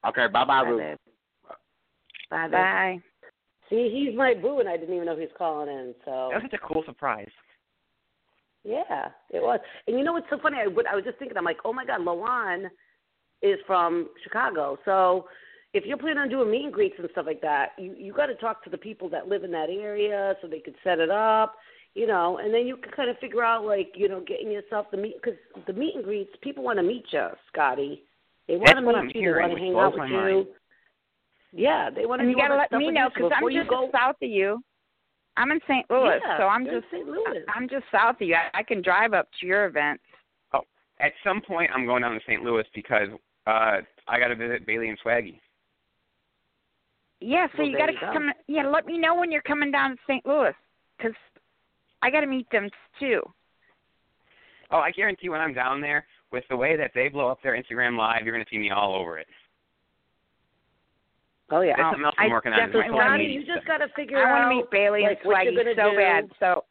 Okay. 0.06 0.27
Bye, 0.28 0.44
bye, 0.44 0.62
Bye, 0.62 0.68
Ruth. 0.68 0.98
Bye. 2.31 2.48
Bye. 2.48 2.98
See, 3.68 3.89
he's 3.93 4.16
my 4.16 4.35
boo, 4.35 4.60
and 4.60 4.68
I 4.68 4.77
didn't 4.77 4.94
even 4.94 5.06
know 5.06 5.14
he 5.14 5.22
was 5.22 5.31
calling 5.39 5.68
in. 5.68 5.94
So 6.05 6.31
That 6.32 6.43
was 6.43 6.51
such 6.51 6.60
a 6.62 6.66
cool 6.66 6.82
surprise. 6.86 7.31
yeah, 8.64 9.09
it 9.31 9.40
was. 9.43 9.60
And 9.86 9.97
you 9.98 10.05
know 10.05 10.12
what's 10.12 10.28
so 10.31 10.39
funny? 10.43 10.59
I, 10.62 10.66
would- 10.66 10.86
I 10.86 10.94
was 10.94 11.05
just 11.05 11.18
thinking, 11.18 11.36
I'm 11.36 11.44
like, 11.44 11.59
oh 11.64 11.72
my 11.72 11.85
God, 11.85 12.01
Lawan 12.01 12.66
is 13.43 13.59
from 13.66 14.09
Chicago. 14.22 14.77
So 14.85 15.27
if 15.72 15.85
you're 15.86 15.97
planning 15.98 16.18
on 16.18 16.28
doing 16.28 16.51
meet 16.51 16.64
and 16.64 16.72
greets 16.72 16.97
and 16.98 17.09
stuff 17.12 17.27
like 17.27 17.40
that, 17.43 17.70
you 17.78 17.94
you 17.97 18.12
got 18.12 18.27
to 18.27 18.35
talk 18.35 18.62
to 18.64 18.70
the 18.70 18.77
people 18.78 19.09
that 19.10 19.28
live 19.28 19.44
in 19.44 19.52
that 19.52 19.70
area 19.70 20.35
so 20.43 20.48
they 20.48 20.59
could 20.60 20.74
set 20.85 20.98
it 20.98 21.10
up. 21.10 21.55
You 21.94 22.06
know, 22.06 22.39
and 22.39 22.55
then 22.55 22.66
you 22.68 22.77
can 22.77 22.93
kind 22.93 23.10
of 23.10 23.18
figure 23.18 23.43
out, 23.43 23.64
like, 23.64 23.93
you 23.97 24.09
know, 24.09 24.20
getting 24.20 24.51
yourself 24.52 24.86
the 24.93 24.97
meet 24.97 25.16
because 25.20 25.39
the 25.66 25.72
meet 25.72 25.97
and 25.97 26.05
greets, 26.05 26.31
people 26.40 26.62
want 26.62 26.78
to 26.78 26.85
meet 26.85 27.05
you, 27.12 27.27
Scottie. 27.52 28.05
They 28.51 28.56
want 28.56 28.78
to 28.78 28.82
what 28.85 29.05
meet 29.05 29.14
I'm 29.16 29.22
you. 29.22 29.32
They 29.32 29.39
want 29.39 29.51
to 29.51 29.55
which 29.55 29.62
hang 29.62 29.77
out 29.77 29.93
with 29.94 30.09
you. 30.10 30.16
mind. 30.16 30.47
Yeah, 31.52 31.90
they 31.94 32.05
want 32.05 32.18
to 32.18 32.22
And 32.27 32.31
you 32.32 32.36
gotta 32.36 32.56
let 32.56 32.72
me 32.72 32.90
know 32.90 33.05
you. 33.05 33.09
So 33.10 33.14
because 33.14 33.32
I'm 33.36 33.39
before 33.39 33.51
you 33.52 33.60
just 33.60 33.70
go, 33.70 33.89
south 33.93 34.16
of 34.20 34.28
you. 34.28 34.60
I'm 35.36 35.52
in 35.52 35.60
St. 35.68 35.89
Louis, 35.89 36.18
Yeah, 36.20 36.36
so 36.39 36.43
I'm 36.48 36.64
just 36.64 36.86
St. 36.90 37.06
Louis. 37.06 37.44
I'm 37.55 37.68
just 37.68 37.85
south 37.93 38.16
of 38.20 38.27
you. 38.27 38.35
I, 38.35 38.59
I 38.59 38.62
can 38.64 38.82
drive 38.82 39.14
up 39.14 39.28
to 39.40 39.47
your 39.47 39.66
event. 39.66 40.01
Oh, 40.52 40.62
at 40.98 41.12
some 41.22 41.40
point, 41.40 41.70
I'm 41.72 41.86
going 41.86 42.02
down 42.02 42.12
to 42.14 42.20
St. 42.27 42.43
Louis 42.43 42.64
because 42.74 43.09
uh 43.47 43.78
I 44.09 44.18
got 44.18 44.28
to 44.28 44.35
visit 44.35 44.66
Bayleigh 44.66 44.89
and 44.89 44.98
Swaggy. 45.06 45.39
Yeah, 47.20 47.47
so 47.52 47.59
Well, 47.59 47.68
you 47.68 47.77
there 47.78 47.86
got 47.86 47.93
you 47.93 48.01
to 48.01 48.06
go. 48.06 48.12
come. 48.14 48.32
Yeah, 48.48 48.66
let 48.66 48.85
me 48.86 48.98
know 48.98 49.14
when 49.14 49.31
you're 49.31 49.43
coming 49.43 49.70
down 49.70 49.93
to 49.93 49.97
St. 50.09 50.27
Louis 50.27 50.55
because 50.98 51.14
I 52.02 52.10
got 52.10 52.22
to 52.22 52.27
meet 52.27 52.51
them 52.51 52.68
too. 52.98 53.20
Oh, 54.72 54.78
I 54.78 54.90
guarantee 54.90 55.28
when 55.28 55.40
I'm 55.40 55.55
down 55.55 55.81
there, 55.81 56.05
with 56.32 56.44
the 56.48 56.57
way 56.57 56.77
that 56.77 56.93
they 56.94 57.09
blow 57.09 57.28
up 57.28 57.39
their 57.43 57.61
Instagram 57.61 57.97
live, 57.97 58.23
you're 58.24 58.35
going 58.35 58.44
to 58.44 58.51
see 58.51 58.59
me 58.59 58.70
all 58.70 58.94
over 58.94 59.19
it. 59.19 59.27
Oh 61.52 61.62
yeah. 61.62 61.74
That's 61.77 61.86
something 61.90 62.05
else 62.05 62.15
I'm 62.19 62.31
I 62.31 62.32
working 62.32 62.52
on. 62.52 62.59
definitely 62.61 62.90
my 62.90 62.94
wanna 62.94 63.01
social 63.01 63.09
Scottie, 63.11 63.27
media 63.27 63.40
you 63.40 63.47
just 63.55 63.66
got 63.66 63.78
to 63.78 63.89
figure 63.97 64.19
I 64.19 64.31
out. 64.31 64.48
want 64.48 64.51
to 64.52 64.57
meet 64.57 64.70
Bayleigh 64.70 65.02
like, 65.02 65.19
and 65.24 65.32
Swaggy 65.32 65.74
so 65.77 65.90
do. 65.90 65.97
bad. 65.97 66.31
So 66.39 66.65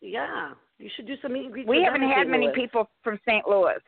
Yeah, 0.00 0.50
you 0.78 0.90
should 0.96 1.06
do 1.06 1.14
some 1.22 1.32
meet 1.34 1.44
and 1.44 1.52
greets. 1.52 1.68
we 1.68 1.82
haven't 1.84 2.02
had 2.08 2.26
many 2.26 2.46
Louis. 2.46 2.54
people 2.54 2.90
from 3.04 3.20
St. 3.28 3.46
Louis, 3.46 3.78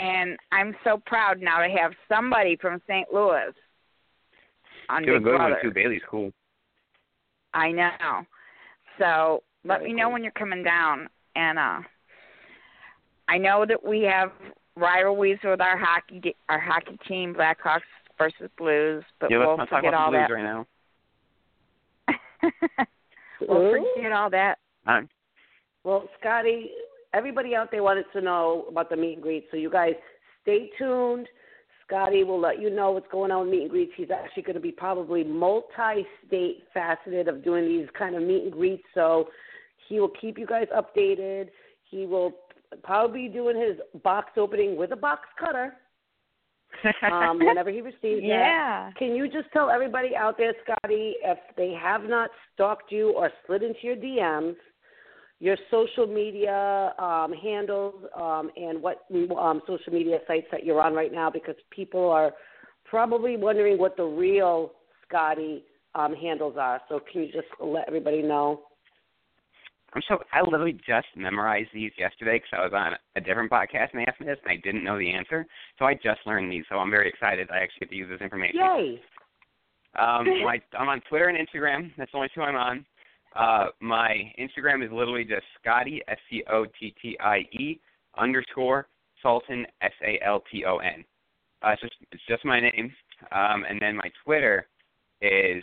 and 0.00 0.36
I'm 0.50 0.74
so 0.82 1.00
proud 1.06 1.40
now 1.40 1.58
to 1.60 1.68
have 1.68 1.92
somebody 2.08 2.56
from 2.56 2.82
St. 2.88 3.06
Louis 3.12 3.52
on 4.88 5.04
a 5.04 5.06
Big 5.06 5.22
good 5.22 5.22
Brother. 5.22 5.50
one 5.54 5.62
too. 5.62 5.70
Bayleigh's 5.70 6.02
cool. 6.10 6.32
I 7.54 7.70
know. 7.70 8.24
So 8.98 9.44
let 9.64 9.78
Very 9.80 9.90
me 9.92 9.96
know 9.96 10.04
cool. 10.06 10.14
when 10.14 10.22
you're 10.24 10.32
coming 10.32 10.64
down, 10.64 11.08
and 11.36 11.58
uh, 11.60 11.78
I 13.28 13.38
know 13.38 13.64
that 13.66 13.84
we 13.84 14.02
have 14.02 14.32
rivalries 14.76 15.38
with 15.44 15.60
our 15.60 15.76
hockey 15.76 16.20
de- 16.20 16.36
our 16.48 16.60
hockey 16.60 16.98
team, 17.06 17.34
Blackhawks 17.34 17.80
versus 18.16 18.50
Blues, 18.56 19.04
but 19.20 19.30
yeah, 19.30 19.38
we'll 19.38 19.50
let's 19.50 19.58
not 19.58 19.68
talk 19.68 19.78
forget 19.80 19.94
about 19.94 20.06
all 20.06 20.12
the 20.12 20.18
Blues 20.18 20.28
that. 20.28 20.34
right 20.34 20.42
now. 20.42 20.66
we'll 23.48 23.58
Ooh. 23.58 23.86
forget 23.94 24.12
all 24.12 24.30
that. 24.30 24.58
Well, 25.84 26.08
Scottie, 26.20 26.70
everybody 27.14 27.54
out 27.54 27.70
there 27.70 27.82
wanted 27.82 28.06
to 28.12 28.20
know 28.20 28.66
about 28.70 28.90
the 28.90 28.96
meet 28.96 29.14
and 29.14 29.22
greet, 29.22 29.46
so 29.50 29.56
you 29.56 29.70
guys 29.70 29.94
stay 30.42 30.70
tuned. 30.78 31.28
Scottie 31.86 32.24
will 32.24 32.40
let 32.40 32.60
you 32.60 32.68
know 32.68 32.90
what's 32.92 33.10
going 33.10 33.30
on 33.30 33.46
with 33.46 33.50
meet 33.50 33.62
and 33.62 33.70
greets. 33.70 33.92
He's 33.96 34.10
actually 34.10 34.42
going 34.42 34.56
to 34.56 34.60
be 34.60 34.72
probably 34.72 35.24
multi-state 35.24 36.64
faceted 36.74 37.28
of 37.28 37.42
doing 37.42 37.66
these 37.66 37.88
kind 37.98 38.14
of 38.14 38.22
meet 38.22 38.44
and 38.44 38.52
greets, 38.52 38.82
so 38.94 39.28
he 39.88 39.98
will 40.00 40.12
keep 40.20 40.38
you 40.38 40.46
guys 40.46 40.66
updated. 40.76 41.48
He 41.90 42.04
will 42.04 42.32
probably 42.82 43.28
be 43.28 43.34
doing 43.34 43.56
his 43.56 44.02
box 44.02 44.32
opening 44.36 44.76
with 44.76 44.92
a 44.92 44.96
box 44.96 45.22
cutter 45.38 45.74
um, 47.10 47.38
whenever 47.44 47.70
he 47.70 47.80
receives 47.80 48.22
that. 48.22 48.26
yeah. 48.26 48.90
Can 48.98 49.14
you 49.14 49.26
just 49.26 49.50
tell 49.52 49.70
everybody 49.70 50.14
out 50.16 50.36
there, 50.36 50.52
Scottie, 50.64 51.14
if 51.22 51.38
they 51.56 51.72
have 51.80 52.04
not 52.04 52.30
stalked 52.54 52.92
you 52.92 53.10
or 53.10 53.30
slid 53.46 53.62
into 53.62 53.80
your 53.82 53.96
DMs, 53.96 54.56
your 55.40 55.56
social 55.70 56.06
media 56.06 56.92
um, 56.98 57.32
handles 57.32 57.94
um, 58.16 58.50
and 58.56 58.82
what 58.82 59.04
um, 59.38 59.62
social 59.66 59.92
media 59.92 60.18
sites 60.26 60.46
that 60.50 60.64
you're 60.64 60.80
on 60.80 60.94
right 60.94 61.12
now, 61.12 61.30
because 61.30 61.54
people 61.70 62.10
are 62.10 62.32
probably 62.84 63.36
wondering 63.36 63.78
what 63.78 63.96
the 63.96 64.04
real 64.04 64.72
Scottie 65.06 65.64
um, 65.94 66.14
handles 66.14 66.56
are. 66.58 66.80
So 66.88 67.00
can 67.10 67.22
you 67.22 67.32
just 67.32 67.46
let 67.60 67.86
everybody 67.86 68.20
know? 68.20 68.62
I'm 69.94 70.02
so 70.06 70.18
I 70.32 70.42
literally 70.42 70.78
just 70.86 71.06
memorized 71.16 71.70
these 71.72 71.92
yesterday 71.98 72.38
because 72.38 72.50
I 72.52 72.64
was 72.64 72.72
on 72.74 72.92
a 73.16 73.20
different 73.20 73.50
podcast 73.50 73.88
and 73.92 74.00
they 74.00 74.06
asked 74.06 74.20
me 74.20 74.26
this 74.26 74.38
and 74.44 74.52
I 74.52 74.60
didn't 74.62 74.84
know 74.84 74.98
the 74.98 75.10
answer, 75.10 75.46
so 75.78 75.86
I 75.86 75.94
just 75.94 76.20
learned 76.26 76.52
these. 76.52 76.64
So 76.68 76.76
I'm 76.76 76.90
very 76.90 77.08
excited. 77.08 77.48
I 77.50 77.58
actually 77.58 77.80
get 77.80 77.90
to 77.90 77.96
use 77.96 78.08
this 78.10 78.20
information. 78.20 78.60
Yay! 78.60 79.00
Um, 79.98 80.26
my, 80.44 80.60
I'm 80.78 80.88
on 80.88 81.00
Twitter 81.08 81.28
and 81.28 81.38
Instagram. 81.38 81.90
That's 81.96 82.12
the 82.12 82.18
only 82.18 82.28
two 82.34 82.42
I'm 82.42 82.54
on. 82.54 82.86
Uh, 83.34 83.66
my 83.80 84.32
Instagram 84.38 84.84
is 84.84 84.92
literally 84.92 85.24
just 85.24 85.44
Scottie 85.60 86.02
S 86.08 86.18
C 86.30 86.42
O 86.50 86.66
T 86.78 86.94
T 87.00 87.16
I 87.20 87.38
E 87.52 87.80
underscore 88.18 88.88
Salton 89.22 89.66
S 89.80 89.92
A 90.06 90.20
L 90.24 90.42
T 90.50 90.64
O 90.66 90.78
N. 90.78 91.04
Uh, 91.62 91.70
it's 91.70 91.82
just 91.82 91.94
it's 92.12 92.22
just 92.28 92.44
my 92.44 92.60
name. 92.60 92.92
Um, 93.32 93.64
and 93.68 93.80
then 93.80 93.96
my 93.96 94.10
Twitter 94.24 94.68
is 95.20 95.62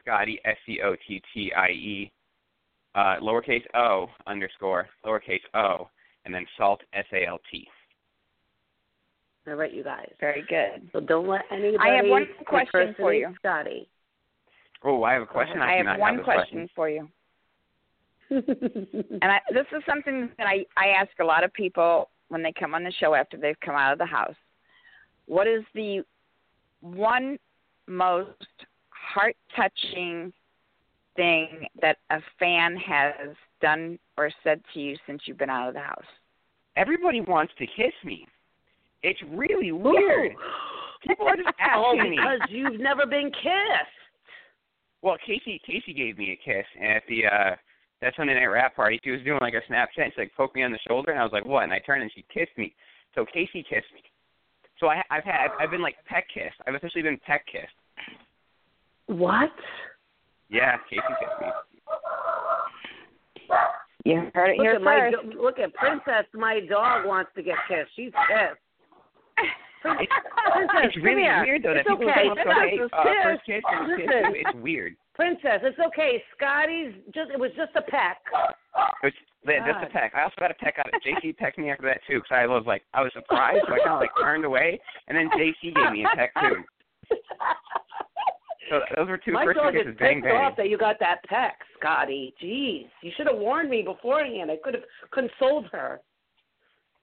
Scottie 0.00 0.40
S 0.44 0.56
C 0.64 0.80
O 0.84 0.94
T 1.06 1.20
T 1.34 1.52
I 1.56 1.68
E 1.68 2.12
uh, 2.94 3.16
lowercase 3.20 3.64
o 3.74 4.08
underscore 4.26 4.88
lowercase 5.04 5.40
o 5.54 5.88
and 6.24 6.34
then 6.34 6.46
Salt 6.56 6.80
S 6.92 7.06
A 7.12 7.26
L 7.26 7.38
T. 7.50 7.66
All 9.46 9.54
right, 9.54 9.72
you 9.72 9.82
guys. 9.82 10.10
Very 10.20 10.44
good. 10.48 10.88
So 10.92 11.00
don't 11.00 11.26
let 11.26 11.42
anybody 11.50 11.78
I 11.78 11.96
have 11.96 12.06
one 12.06 12.26
question 12.46 12.94
for 12.96 13.12
impersonate 13.12 13.20
you. 13.20 13.34
Scottie. 13.40 13.88
Oh, 14.84 15.02
I 15.02 15.12
have 15.14 15.22
a 15.22 15.26
question. 15.26 15.60
I 15.60 15.72
do 15.72 15.76
have 15.78 15.98
not 15.98 16.00
one 16.00 16.20
a 16.20 16.22
question 16.22 16.68
for 16.74 16.88
you. 16.88 17.08
And 18.30 19.24
I, 19.24 19.40
this 19.52 19.66
is 19.76 19.82
something 19.86 20.30
that 20.38 20.46
I, 20.46 20.64
I 20.76 20.88
ask 20.98 21.10
a 21.20 21.24
lot 21.24 21.44
of 21.44 21.52
people 21.52 22.08
when 22.28 22.42
they 22.42 22.52
come 22.58 22.74
on 22.74 22.82
the 22.82 22.92
show 22.92 23.14
after 23.14 23.36
they've 23.36 23.60
come 23.60 23.74
out 23.74 23.92
of 23.92 23.98
the 23.98 24.06
house. 24.06 24.34
What 25.26 25.46
is 25.46 25.62
the 25.74 26.02
one 26.80 27.38
most 27.86 28.30
heart 28.88 29.36
touching 29.54 30.32
thing 31.16 31.66
that 31.80 31.98
a 32.10 32.18
fan 32.38 32.76
has 32.76 33.34
done 33.60 33.98
or 34.16 34.30
said 34.42 34.60
to 34.72 34.80
you 34.80 34.96
since 35.06 35.22
you've 35.26 35.38
been 35.38 35.50
out 35.50 35.68
of 35.68 35.74
the 35.74 35.80
house? 35.80 36.04
Everybody 36.76 37.20
wants 37.20 37.52
to 37.58 37.66
kiss 37.66 37.92
me. 38.04 38.26
It's 39.02 39.20
really 39.30 39.72
weird. 39.72 40.32
People 41.06 41.26
are 41.28 41.36
just 41.36 41.48
oh, 41.74 41.94
asking 41.96 42.10
me. 42.10 42.16
because 42.16 42.48
you've 42.48 42.80
never 42.80 43.06
been 43.06 43.30
kissed. 43.30 43.98
Well, 45.02 45.16
Kaycee 45.28 45.60
Kaycee 45.68 45.96
gave 45.96 46.16
me 46.16 46.32
a 46.32 46.36
kiss 46.36 46.64
at 46.80 47.02
the 47.08 47.26
uh 47.26 47.56
that 48.00 48.14
Sunday 48.16 48.34
night 48.34 48.46
rap 48.46 48.76
party. 48.76 49.00
She 49.02 49.10
was 49.10 49.20
doing 49.22 49.38
like 49.40 49.54
a 49.54 49.72
Snapchat. 49.72 50.14
She 50.14 50.20
like 50.20 50.32
poked 50.36 50.54
me 50.54 50.62
on 50.62 50.72
the 50.72 50.78
shoulder, 50.88 51.10
and 51.10 51.20
I 51.20 51.24
was 51.24 51.32
like, 51.32 51.44
"What?" 51.44 51.64
And 51.64 51.72
I 51.72 51.80
turned 51.80 52.02
and 52.02 52.12
she 52.14 52.24
kissed 52.32 52.56
me. 52.56 52.74
So 53.14 53.24
Kaycee 53.24 53.64
kissed 53.68 53.92
me. 53.94 54.02
So 54.78 54.88
I, 54.88 55.02
I've 55.10 55.24
had 55.24 55.48
I've 55.60 55.70
been 55.70 55.82
like 55.82 55.96
peck 56.06 56.26
kissed. 56.32 56.56
I've 56.66 56.74
officially 56.74 57.02
been 57.02 57.18
peck 57.26 57.44
kissed. 57.46 57.74
What? 59.06 59.52
Yeah, 60.52 60.76
Kaycee 60.90 61.18
kissed 61.18 61.40
me. 61.40 61.48
You 64.04 64.30
heard 64.34 64.50
it 64.50 64.56
Look 64.58 64.64
here 64.66 64.74
at 64.74 64.82
my 64.82 65.10
first. 65.10 65.30
do- 65.32 65.40
look 65.42 65.58
at 65.58 65.72
Princess. 65.74 66.26
My 66.34 66.60
dog 66.68 67.06
wants 67.06 67.30
to 67.36 67.42
get 67.42 67.56
kissed. 67.68 67.90
She's 67.96 68.12
pissed. 68.28 68.60
Prin- 69.80 69.96
It's, 70.00 70.12
Princess, 70.52 70.84
it's 70.94 70.96
really 71.02 71.22
here. 71.22 71.42
weird 71.42 71.62
though 71.64 71.74
that 71.74 71.80
it's 71.80 71.88
people 71.88 72.10
okay. 72.10 72.28
come 72.28 72.38
up 72.38 72.38
and 72.38 72.46
go, 72.46 72.54
"Hey, 72.54 72.78
uh, 72.92 73.02
first 73.24 73.42
kiss, 73.46 73.62
kiss. 73.62 73.78
first 73.78 73.98
kiss." 73.98 74.06
Listen, 74.06 74.34
It's 74.36 74.54
weird. 74.62 74.94
Princess, 75.14 75.60
it's 75.62 75.78
okay. 75.78 76.22
Scottie's 76.36 76.94
just 77.14 77.30
it 77.32 77.38
was 77.40 77.50
just 77.56 77.72
a 77.74 77.82
peck. 77.82 78.18
It's 79.02 79.16
that, 79.44 79.66
just 79.66 79.78
a 79.82 79.86
God. 79.86 79.92
peck. 79.92 80.12
I 80.14 80.22
also 80.22 80.34
got 80.38 80.50
a 80.50 80.54
peck 80.54 80.78
out 80.78 80.86
of 80.86 81.00
JC 81.02 81.32
pecked 81.36 81.58
me 81.58 81.70
after 81.70 81.86
that 81.86 81.98
too, 82.06 82.18
because 82.22 82.30
I 82.30 82.46
was 82.46 82.62
like 82.66 82.82
I 82.94 83.02
was 83.02 83.12
surprised, 83.12 83.64
so 83.66 83.74
I 83.74 83.78
kind 83.78 83.90
of 83.94 84.00
like 84.00 84.14
turned 84.20 84.44
away, 84.44 84.78
and 85.08 85.16
then 85.18 85.30
JC 85.30 85.74
gave 85.74 85.90
me 85.92 86.04
a 86.04 86.14
peck 86.16 86.32
too. 86.40 86.62
So 88.72 88.80
those 88.96 89.08
were 89.08 89.18
two 89.18 89.32
My 89.32 89.44
first 89.44 89.58
dog 89.58 89.74
is 89.74 89.82
kisses, 89.82 89.96
bang 89.98 90.24
off 90.24 90.56
that 90.56 90.70
you 90.70 90.78
got 90.78 90.98
that 90.98 91.22
peck, 91.24 91.58
Scottie. 91.78 92.32
Jeez, 92.42 92.86
you 93.02 93.12
should 93.14 93.26
have 93.26 93.36
warned 93.36 93.68
me 93.68 93.82
beforehand. 93.82 94.50
I 94.50 94.56
could 94.64 94.72
have 94.72 94.84
consoled 95.12 95.66
her. 95.72 96.00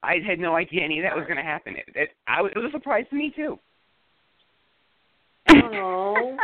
I 0.02 0.16
had 0.26 0.40
no 0.40 0.56
idea 0.56 0.82
any 0.82 0.98
of 0.98 1.04
that 1.04 1.14
was 1.14 1.26
going 1.26 1.36
to 1.36 1.44
happen. 1.44 1.76
It, 1.76 1.84
it, 1.94 2.08
I 2.26 2.42
was, 2.42 2.50
it 2.56 2.58
was 2.58 2.70
a 2.70 2.72
surprise 2.72 3.04
to 3.10 3.16
me 3.16 3.32
too. 3.36 3.56
Oh. 5.48 6.36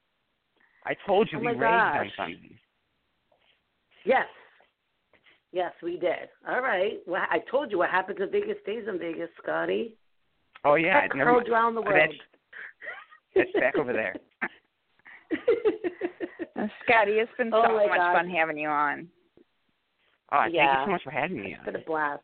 I 0.86 0.94
told 1.06 1.28
you 1.32 1.38
Oh 1.38 1.40
we 1.40 1.48
raised 1.48 1.64
on. 1.64 2.12
Sunday. 2.16 2.60
Yes. 4.04 4.26
Yes, 5.50 5.72
we 5.82 5.96
did. 5.96 6.28
All 6.48 6.60
right. 6.60 7.00
Well, 7.04 7.22
I 7.28 7.38
told 7.50 7.72
you 7.72 7.78
what 7.78 7.90
happens 7.90 8.18
in 8.20 8.30
Vegas 8.30 8.58
stays 8.62 8.84
in 8.88 9.00
Vegas, 9.00 9.28
Scottie. 9.42 9.96
Oh 10.64 10.76
yeah, 10.76 11.08
never 11.16 11.32
curled 11.32 11.48
around 11.48 11.74
the 11.74 11.82
world. 11.82 12.14
That's 13.34 13.52
back 13.58 13.76
over 13.76 13.92
there. 13.92 14.14
Uh, 16.54 16.66
Scottie, 16.84 17.12
it's 17.12 17.30
been 17.38 17.50
Oh 17.52 17.62
so 17.66 17.72
much 17.74 17.96
gosh. 17.96 18.14
fun 18.14 18.28
having 18.28 18.58
you 18.58 18.68
on. 18.68 19.08
Oh, 20.30 20.42
thank 20.42 20.54
you 20.54 20.84
so 20.84 20.90
much 20.90 21.02
for 21.02 21.10
having 21.10 21.40
me. 21.40 21.54
It's 21.56 21.64
been 21.64 21.76
a 21.76 21.78
blast. 21.78 22.22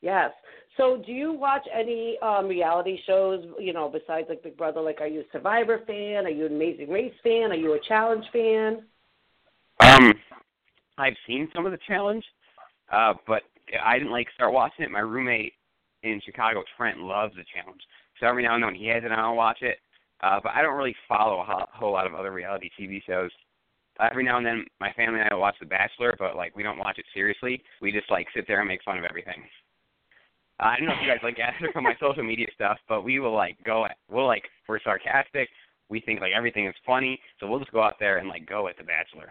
Yes. 0.00 0.32
So, 0.76 1.02
do 1.06 1.12
you 1.12 1.32
watch 1.32 1.62
any 1.72 2.18
um 2.22 2.48
reality 2.48 2.98
shows? 3.06 3.44
You 3.58 3.72
know, 3.72 3.88
besides 3.88 4.26
like 4.28 4.42
Big 4.42 4.56
Brother? 4.56 4.80
Like, 4.80 5.00
are 5.00 5.06
you 5.06 5.20
a 5.20 5.24
Survivor 5.32 5.80
fan? 5.86 6.26
Are 6.26 6.30
you 6.30 6.46
an 6.46 6.56
Amazing 6.56 6.90
Race 6.90 7.14
fan? 7.22 7.52
Are 7.52 7.54
you 7.54 7.74
a 7.74 7.80
Challenge 7.86 8.24
fan? 8.32 8.82
Um, 9.80 10.12
I've 10.98 11.16
seen 11.26 11.48
some 11.54 11.66
of 11.66 11.72
the 11.72 11.78
challenge, 11.86 12.24
uh, 12.92 13.14
but 13.26 13.42
I 13.82 13.96
didn't 13.98 14.12
like 14.12 14.26
start 14.34 14.52
watching 14.52 14.84
it. 14.84 14.90
My 14.90 15.00
roommate 15.00 15.52
in 16.02 16.20
Chicago, 16.24 16.62
Trent, 16.76 16.98
loves 16.98 17.34
the 17.36 17.44
challenge, 17.54 17.80
so 18.20 18.26
every 18.26 18.42
now 18.42 18.54
and 18.54 18.62
then 18.62 18.72
when 18.72 18.80
he 18.80 18.88
has 18.88 19.04
it, 19.04 19.10
and 19.10 19.14
I'll 19.14 19.36
watch 19.36 19.62
it. 19.62 19.78
Uh, 20.24 20.40
but 20.42 20.52
I 20.54 20.62
don't 20.62 20.76
really 20.76 20.96
follow 21.06 21.40
a 21.40 21.44
ho- 21.44 21.68
whole 21.72 21.92
lot 21.92 22.06
of 22.06 22.14
other 22.14 22.32
reality 22.32 22.70
TV 22.80 23.02
shows. 23.04 23.30
Every 24.00 24.24
now 24.24 24.38
and 24.38 24.46
then, 24.46 24.64
my 24.80 24.90
family 24.92 25.20
and 25.20 25.28
I 25.30 25.34
will 25.34 25.42
watch 25.42 25.56
The 25.60 25.66
Bachelor, 25.66 26.16
but 26.18 26.34
like 26.34 26.56
we 26.56 26.62
don't 26.62 26.78
watch 26.78 26.98
it 26.98 27.04
seriously. 27.12 27.62
We 27.82 27.92
just 27.92 28.10
like 28.10 28.26
sit 28.34 28.46
there 28.48 28.60
and 28.60 28.68
make 28.68 28.82
fun 28.82 28.98
of 28.98 29.04
everything. 29.04 29.42
Uh, 30.60 30.66
I 30.66 30.76
don't 30.76 30.86
know 30.86 30.94
if 30.94 31.02
you 31.02 31.08
guys 31.08 31.20
like 31.22 31.36
gather 31.44 31.70
from 31.72 31.84
my 31.84 31.94
social 32.00 32.24
media 32.24 32.46
stuff, 32.54 32.78
but 32.88 33.02
we 33.04 33.20
will 33.20 33.34
like 33.34 33.56
go 33.64 33.84
at 33.84 33.96
we'll 34.10 34.26
like 34.26 34.44
we're 34.66 34.80
sarcastic. 34.80 35.48
We 35.90 36.00
think 36.00 36.20
like 36.20 36.32
everything 36.34 36.66
is 36.66 36.74
funny, 36.86 37.20
so 37.38 37.46
we'll 37.46 37.58
just 37.60 37.72
go 37.72 37.82
out 37.82 37.94
there 38.00 38.16
and 38.16 38.28
like 38.28 38.46
go 38.46 38.66
at 38.68 38.78
The 38.78 38.84
Bachelor. 38.84 39.30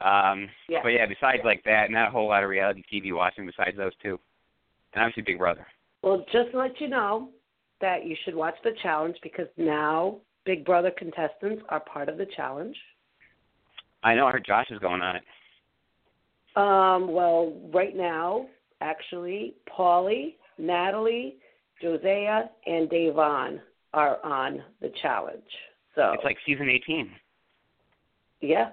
Um, 0.00 0.48
Yeah. 0.68 0.80
but 0.82 0.88
yeah, 0.88 1.06
besides 1.06 1.42
like 1.44 1.62
that, 1.64 1.90
not 1.90 2.08
a 2.08 2.10
whole 2.10 2.28
lot 2.28 2.42
of 2.42 2.48
reality 2.50 2.82
TV 2.92 3.14
watching 3.14 3.46
besides 3.46 3.76
those 3.76 3.92
two, 4.02 4.18
and 4.94 5.04
obviously 5.04 5.22
Big 5.22 5.38
Brother. 5.38 5.66
Well, 6.02 6.24
just 6.32 6.50
to 6.52 6.58
let 6.58 6.80
you 6.80 6.88
know 6.88 7.28
that 7.82 8.06
you 8.06 8.16
should 8.24 8.34
watch 8.34 8.54
the 8.64 8.72
challenge 8.82 9.16
because 9.22 9.48
now 9.58 10.16
Big 10.46 10.64
Brother 10.64 10.90
contestants 10.96 11.62
are 11.68 11.80
part 11.80 12.08
of 12.08 12.16
the 12.16 12.26
challenge. 12.34 12.76
I 14.02 14.14
know 14.14 14.26
I 14.26 14.32
heard 14.32 14.44
Josh 14.46 14.66
is 14.70 14.78
going 14.78 15.02
on 15.02 15.16
it. 15.16 15.22
Um, 16.56 17.12
well, 17.12 17.52
right 17.72 17.94
now, 17.94 18.46
actually, 18.80 19.54
Paulie, 19.68 20.34
Natalie, 20.58 21.36
Jozea, 21.82 22.48
and 22.66 22.88
Da'Vonne 22.88 23.60
are 23.94 24.24
on 24.24 24.62
the 24.80 24.90
challenge. 25.02 25.42
So 25.94 26.12
It's 26.14 26.24
like 26.24 26.38
season 26.46 26.68
18. 26.68 27.10
yeah. 28.40 28.70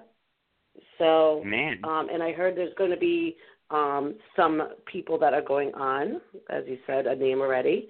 So 0.98 1.42
Man, 1.44 1.78
um, 1.84 2.08
and 2.12 2.22
I 2.22 2.32
heard 2.32 2.56
there's 2.56 2.74
going 2.76 2.90
to 2.90 2.96
be 2.96 3.36
um, 3.70 4.16
some 4.36 4.68
people 4.84 5.18
that 5.18 5.32
are 5.32 5.42
going 5.42 5.72
on, 5.74 6.20
as 6.50 6.64
you 6.66 6.78
said, 6.86 7.06
a 7.06 7.14
name 7.14 7.40
already. 7.40 7.88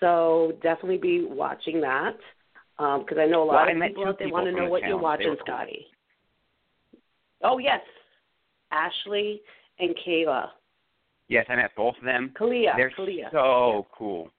So 0.00 0.52
definitely 0.62 0.98
be 0.98 1.24
watching 1.28 1.80
that 1.80 2.16
because 2.78 3.16
I 3.18 3.26
know 3.26 3.42
a 3.42 3.44
lot 3.44 3.68
I 3.68 3.72
of 3.72 3.80
people 3.82 4.06
out 4.06 4.18
there 4.18 4.28
want 4.28 4.46
to 4.46 4.52
know 4.52 4.68
what 4.68 4.82
you're 4.82 4.98
watching, 4.98 5.28
cool. 5.28 5.36
Scottie. 5.44 5.86
Oh 7.42 7.58
yes, 7.58 7.80
Ashley 8.70 9.40
and 9.78 9.94
Kailah, 10.06 10.48
yes, 11.28 11.46
I 11.48 11.56
met 11.56 11.70
both 11.76 11.96
of 11.98 12.04
them. 12.04 12.32
Kailah, 12.38 12.76
They're 12.76 12.92
Kailah. 12.98 13.30
so 13.32 13.86
cool. 13.96 14.30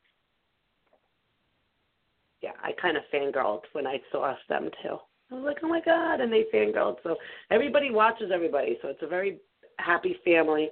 yeah, 2.42 2.52
I 2.64 2.72
kind 2.80 2.98
of 2.98 3.04
fangirled 3.14 3.62
when 3.74 3.88
I 3.88 4.00
saw 4.12 4.36
them 4.50 4.70
too. 4.84 4.98
I 5.32 5.36
was 5.36 5.44
like, 5.44 5.58
oh 5.64 5.68
my 5.68 5.82
god, 5.82 6.22
and 6.22 6.32
they 6.32 6.46
fangirled. 6.54 6.98
So 7.04 7.16
everybody 7.52 7.92
watches 7.92 8.32
everybody. 8.34 8.78
So 8.82 8.90
it's 8.90 9.02
a 9.02 9.08
very 9.08 9.38
happy 9.80 10.18
family. 10.24 10.70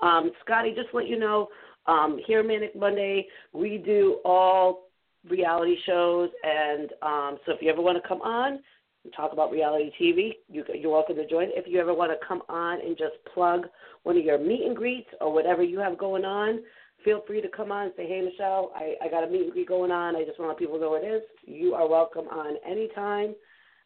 Um, 0.00 0.30
Scottie, 0.44 0.74
just 0.74 0.88
let 0.92 1.08
you 1.08 1.18
know, 1.18 1.48
um, 1.86 2.20
here 2.26 2.42
Manic 2.42 2.74
Monday, 2.76 3.26
we 3.52 3.78
do 3.78 4.20
all 4.24 4.88
reality 5.28 5.76
shows, 5.86 6.30
and 6.42 6.90
um, 7.02 7.38
so 7.44 7.52
if 7.52 7.62
you 7.62 7.70
ever 7.70 7.82
want 7.82 8.00
to 8.00 8.08
come 8.08 8.22
on 8.22 8.60
and 9.04 9.12
talk 9.14 9.32
about 9.32 9.50
reality 9.50 9.90
TV, 10.00 10.32
you, 10.48 10.64
you're 10.74 10.90
welcome 10.90 11.16
to 11.16 11.26
join. 11.26 11.48
If 11.50 11.66
you 11.66 11.80
ever 11.80 11.94
want 11.94 12.12
to 12.12 12.26
come 12.26 12.42
on 12.48 12.80
and 12.80 12.96
just 12.96 13.14
plug 13.32 13.66
one 14.02 14.16
of 14.16 14.24
your 14.24 14.38
meet 14.38 14.64
and 14.64 14.76
greets 14.76 15.08
or 15.20 15.32
whatever 15.32 15.62
you 15.62 15.78
have 15.78 15.98
going 15.98 16.24
on, 16.24 16.60
feel 17.04 17.22
free 17.26 17.40
to 17.40 17.48
come 17.48 17.70
on 17.70 17.86
and 17.86 17.92
say, 17.96 18.06
hey, 18.06 18.20
Michelle, 18.20 18.72
I, 18.74 18.94
I 19.04 19.08
got 19.08 19.24
a 19.24 19.30
meet 19.30 19.42
and 19.42 19.52
greet 19.52 19.68
going 19.68 19.90
on. 19.90 20.16
I 20.16 20.24
just 20.24 20.38
want 20.38 20.48
to 20.48 20.52
let 20.52 20.58
people 20.58 20.80
know 20.80 20.94
it 20.94 21.06
is. 21.06 21.22
You 21.44 21.74
are 21.74 21.88
welcome 21.88 22.26
on 22.28 22.56
anytime. 22.68 23.34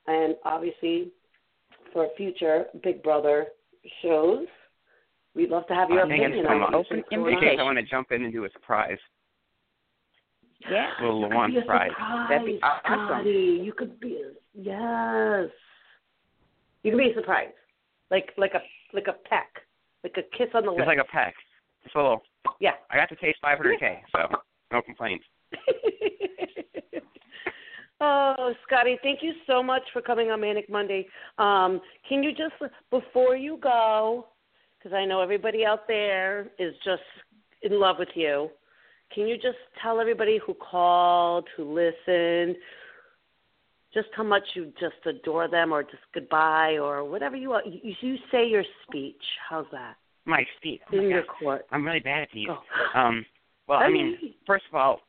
And 0.07 0.37
obviously, 0.45 1.13
for 1.93 2.09
future 2.17 2.67
Big 2.83 3.03
Brother 3.03 3.47
shows, 4.03 4.47
we'd 5.35 5.51
love 5.51 5.67
to 5.69 5.75
have 5.75 5.89
your 5.91 6.01
I 6.01 6.03
it's 6.05 6.13
opinion 6.13 6.47
on 6.47 6.63
up. 6.63 6.73
Open 6.75 7.03
going 7.11 7.35
In 7.35 7.41
case 7.41 7.57
I 7.59 7.63
want 7.63 7.79
to 7.79 7.85
jump 7.85 8.13
in 8.13 8.23
and 8.25 8.33
do 8.33 8.45
a 8.45 8.51
surprise, 8.51 8.99
Yeah. 10.71 10.91
a 11.01 11.03
little 11.05 11.31
one 11.31 11.53
surprise. 11.59 11.91
That'd 12.29 12.47
be 12.47 12.61
awesome. 12.63 13.07
Scottie. 13.07 13.61
You 13.63 13.73
could 13.77 13.99
be 14.01 14.23
yes. 14.55 15.49
You 16.83 16.93
could 16.93 16.99
be 16.99 17.11
a 17.11 17.15
surprise, 17.15 17.49
like 18.11 18.33
like 18.37 18.55
a 18.55 18.61
like 18.95 19.07
a 19.09 19.15
peck, 19.29 19.49
like 20.03 20.17
a 20.17 20.23
kiss 20.37 20.49
on 20.55 20.65
the 20.65 20.71
lips. 20.71 20.85
like 20.87 20.99
a 20.99 21.05
peck. 21.05 21.35
Just 21.85 21.95
a 21.95 21.99
little. 22.03 22.23
yeah. 22.59 22.73
I 22.91 22.97
got 22.97 23.09
to 23.11 23.17
taste 23.17 23.39
500k, 23.45 24.01
so 24.13 24.29
no 24.73 24.83
complaints. 24.83 25.25
oh, 28.01 28.53
Scottie, 28.67 28.99
thank 29.03 29.21
you 29.23 29.33
so 29.47 29.63
much 29.63 29.83
for 29.93 30.03
coming 30.03 30.31
on 30.31 30.41
Manic 30.41 30.69
Monday. 30.69 31.07
Um, 31.39 31.81
can 32.09 32.23
you 32.23 32.31
just 32.31 32.55
before 32.91 33.37
you 33.37 33.59
go, 33.63 34.27
because 34.81 34.95
I 34.95 35.05
know 35.05 35.21
everybody 35.21 35.65
out 35.65 35.87
there 35.87 36.49
is 36.59 36.75
just 36.85 37.03
in 37.63 37.79
love 37.79 37.97
with 37.99 38.09
you. 38.15 38.49
Can 39.15 39.27
you 39.27 39.37
just 39.37 39.59
tell 39.83 40.01
everybody 40.01 40.39
who 40.45 40.55
called, 40.55 41.47
who 41.57 41.75
listened, 41.75 42.57
just 43.93 44.09
how 44.17 44.23
much 44.23 44.45
you 44.55 44.73
just 44.79 44.95
adore 45.05 45.49
them, 45.49 45.73
or 45.73 45.83
just 45.83 45.97
goodbye, 46.15 46.79
or 46.81 47.05
whatever 47.05 47.37
you 47.37 47.51
want? 47.51 47.67
You, 47.67 47.95
you 48.01 48.17
say 48.31 48.47
your 48.47 48.65
speech. 48.87 49.21
How's 49.49 49.67
that? 49.73 49.97
My 50.27 50.45
speech. 50.59 50.81
Oh 50.93 50.97
my 50.97 51.03
In 51.03 51.09
your 51.11 51.23
gosh. 51.23 51.37
court. 51.41 51.67
I'm 51.73 51.85
really 51.85 52.01
bad 52.01 52.23
at 52.23 52.29
these. 52.33 52.47
Go. 52.47 52.59
Um, 52.99 53.27
well, 53.67 53.81
I 53.81 53.91
mean, 53.91 54.17
first 54.47 54.65
of 54.71 54.77
all, 54.77 55.01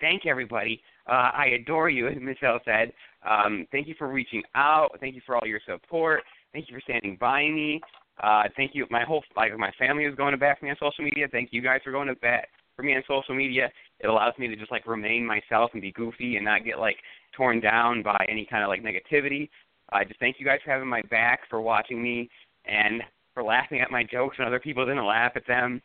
thank 0.00 0.24
everybody. 0.24 0.80
Uh, 1.08 1.30
I 1.34 1.58
adore 1.60 1.90
you, 1.90 2.06
as 2.08 2.14
Michelle 2.20 2.60
said. 2.64 2.92
Um, 3.28 3.66
thank 3.72 3.88
you 3.88 3.94
for 3.98 4.08
reaching 4.08 4.42
out. 4.54 4.96
Thank 5.00 5.16
you 5.16 5.20
for 5.26 5.36
all 5.36 5.46
your 5.46 5.60
support. 5.66 6.22
Thank 6.52 6.68
you 6.68 6.76
for 6.76 6.80
standing 6.82 7.16
by 7.20 7.42
me. 7.42 7.80
Uh, 8.22 8.44
thank 8.56 8.74
you. 8.74 8.86
My 8.90 9.04
whole 9.04 9.22
like 9.36 9.56
my 9.58 9.72
family 9.78 10.04
is 10.04 10.14
going 10.14 10.32
to 10.32 10.38
bat 10.38 10.58
for 10.58 10.66
me 10.66 10.70
on 10.70 10.76
social 10.78 11.04
media. 11.04 11.26
Thank 11.30 11.48
you 11.52 11.60
guys 11.60 11.80
for 11.82 11.90
going 11.90 12.08
to 12.08 12.14
bat 12.14 12.46
for 12.76 12.82
me 12.82 12.94
on 12.94 13.02
social 13.08 13.34
media. 13.34 13.70
It 14.00 14.06
allows 14.06 14.34
me 14.38 14.48
to 14.48 14.56
just 14.56 14.70
like 14.70 14.86
remain 14.86 15.26
myself 15.26 15.70
and 15.72 15.82
be 15.82 15.92
goofy 15.92 16.36
and 16.36 16.44
not 16.44 16.64
get 16.64 16.78
like 16.78 16.96
torn 17.36 17.60
down 17.60 18.02
by 18.02 18.24
any 18.28 18.46
kind 18.46 18.62
of 18.62 18.68
like 18.68 18.82
negativity. 18.82 19.48
Uh, 19.92 20.04
just 20.04 20.20
thank 20.20 20.36
you 20.38 20.46
guys 20.46 20.60
for 20.64 20.70
having 20.70 20.88
my 20.88 21.02
back, 21.10 21.40
for 21.50 21.60
watching 21.60 22.02
me, 22.02 22.28
and 22.64 23.02
for 23.34 23.42
laughing 23.42 23.80
at 23.80 23.90
my 23.90 24.04
jokes 24.04 24.38
when 24.38 24.46
other 24.46 24.60
people 24.60 24.86
didn't 24.86 25.04
laugh 25.04 25.32
at 25.34 25.46
them. 25.46 25.82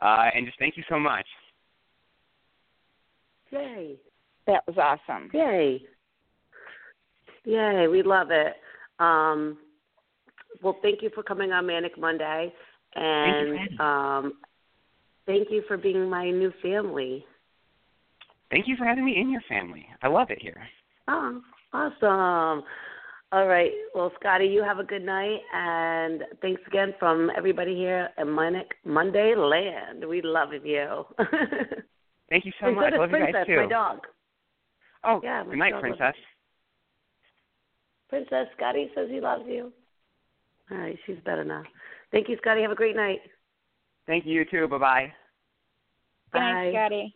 Uh, 0.00 0.26
and 0.34 0.46
just 0.46 0.58
thank 0.58 0.76
you 0.76 0.84
so 0.88 0.98
much. 0.98 1.26
Yay. 3.50 3.96
That 4.46 4.66
was 4.66 4.76
awesome. 4.78 5.30
Yay. 5.32 5.82
Yay, 7.44 7.86
we 7.88 8.02
love 8.02 8.30
it. 8.30 8.54
Um, 8.98 9.58
well, 10.62 10.76
thank 10.82 11.02
you 11.02 11.10
for 11.14 11.22
coming 11.22 11.52
on 11.52 11.66
Manic 11.66 11.98
Monday. 11.98 12.52
And 12.94 13.56
Thank 13.56 13.70
you, 13.72 13.78
um, 13.84 14.32
thank 15.26 15.50
you 15.50 15.62
for 15.68 15.76
being 15.76 16.08
my 16.08 16.30
new 16.30 16.52
family. 16.62 17.24
Thank 18.50 18.66
you 18.66 18.76
for 18.76 18.84
having 18.84 19.04
me 19.04 19.16
in 19.20 19.30
your 19.30 19.42
family. 19.48 19.86
I 20.02 20.08
love 20.08 20.30
it 20.30 20.40
here. 20.40 20.66
Oh, 21.06 21.40
awesome. 21.72 22.64
All 23.30 23.46
right. 23.46 23.70
Well, 23.94 24.10
Scottie, 24.18 24.46
you 24.46 24.62
have 24.62 24.78
a 24.78 24.84
good 24.84 25.02
night. 25.04 25.40
And 25.52 26.22
thanks 26.40 26.62
again 26.66 26.94
from 26.98 27.30
everybody 27.36 27.74
here 27.74 28.08
at 28.16 28.26
Manic 28.26 28.72
Monday 28.84 29.34
Land. 29.36 30.08
We 30.08 30.22
love 30.22 30.48
you. 30.64 31.04
Thank 32.30 32.44
you 32.46 32.52
so 32.60 32.68
and 32.68 32.76
much. 32.76 32.92
so 32.94 33.00
love 33.00 33.10
you 33.10 33.32
guys 33.32 33.46
too. 33.46 33.56
my 33.56 33.66
dog. 33.68 33.98
Oh, 35.04 35.20
Yeah, 35.22 35.42
my 35.42 35.50
good 35.50 35.58
night, 35.58 35.70
dog 35.72 35.80
Princess. 35.80 36.14
Princess 38.08 38.46
Scottie 38.56 38.90
says 38.94 39.08
he 39.10 39.20
loves 39.20 39.44
you. 39.46 39.72
All 40.70 40.78
right, 40.78 40.98
she's 41.06 41.16
better 41.24 41.44
now. 41.44 41.62
Thank 42.12 42.28
you, 42.28 42.36
Scottie. 42.40 42.62
Have 42.62 42.70
a 42.70 42.76
great 42.76 42.96
night. 42.96 43.20
Thank 44.06 44.26
you 44.26 44.32
you 44.32 44.44
too. 44.44 44.68
Bye 44.68 44.78
bye. 44.78 45.12
Good 46.32 46.38
night, 46.40 46.72
Scottie. 46.72 47.14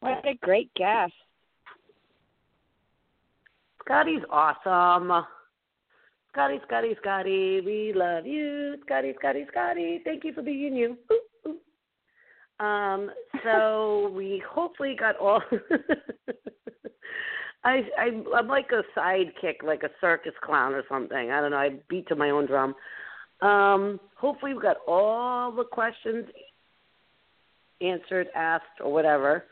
What 0.00 0.26
a 0.26 0.34
great 0.40 0.72
guest. 0.74 1.12
Scottie's 3.84 4.22
awesome. 4.30 5.24
Scottie, 6.32 6.60
Scottie, 6.66 6.96
Scottie, 7.00 7.60
we 7.60 7.92
love 7.94 8.24
you. 8.24 8.76
Scottie, 8.86 9.14
Scottie, 9.18 9.46
Scottie, 9.50 10.00
thank 10.04 10.24
you 10.24 10.32
for 10.32 10.42
being 10.42 10.76
you. 10.76 10.96
Ooh, 11.12 11.20
ooh. 11.48 12.64
Um, 12.64 13.10
so 13.42 14.12
we 14.14 14.42
hopefully 14.48 14.94
got 14.98 15.16
all. 15.16 15.42
I, 17.64 17.82
I 17.98 18.10
I'm 18.36 18.48
like 18.48 18.70
a 18.72 18.82
sidekick, 18.98 19.62
like 19.62 19.82
a 19.82 19.90
circus 20.00 20.32
clown 20.42 20.72
or 20.72 20.82
something. 20.88 21.30
I 21.30 21.40
don't 21.40 21.50
know. 21.50 21.58
I 21.58 21.70
beat 21.88 22.08
to 22.08 22.16
my 22.16 22.30
own 22.30 22.46
drum. 22.46 22.74
Um, 23.42 24.00
hopefully 24.16 24.54
we've 24.54 24.62
got 24.62 24.78
all 24.86 25.52
the 25.52 25.64
questions 25.64 26.26
answered, 27.80 28.28
asked, 28.34 28.80
or 28.82 28.92
whatever. 28.92 29.44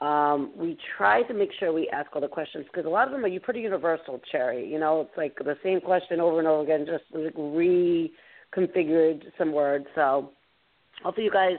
Um, 0.00 0.52
we 0.56 0.78
try 0.96 1.22
to 1.24 1.34
make 1.34 1.50
sure 1.58 1.72
we 1.72 1.88
ask 1.88 2.14
all 2.14 2.20
the 2.20 2.28
questions 2.28 2.66
because 2.70 2.86
a 2.86 2.90
lot 2.90 3.08
of 3.08 3.12
them 3.12 3.24
are 3.24 3.40
pretty 3.40 3.60
universal, 3.60 4.20
Cherry. 4.30 4.70
You 4.70 4.78
know, 4.78 5.00
it's 5.00 5.16
like 5.16 5.36
the 5.36 5.56
same 5.62 5.80
question 5.80 6.20
over 6.20 6.38
and 6.38 6.46
over 6.46 6.62
again, 6.62 6.86
just 6.86 7.04
like 7.12 7.34
reconfigured 7.34 9.24
some 9.36 9.52
words. 9.52 9.86
So 9.94 10.30
hopefully 11.02 11.24
you 11.24 11.32
guys 11.32 11.56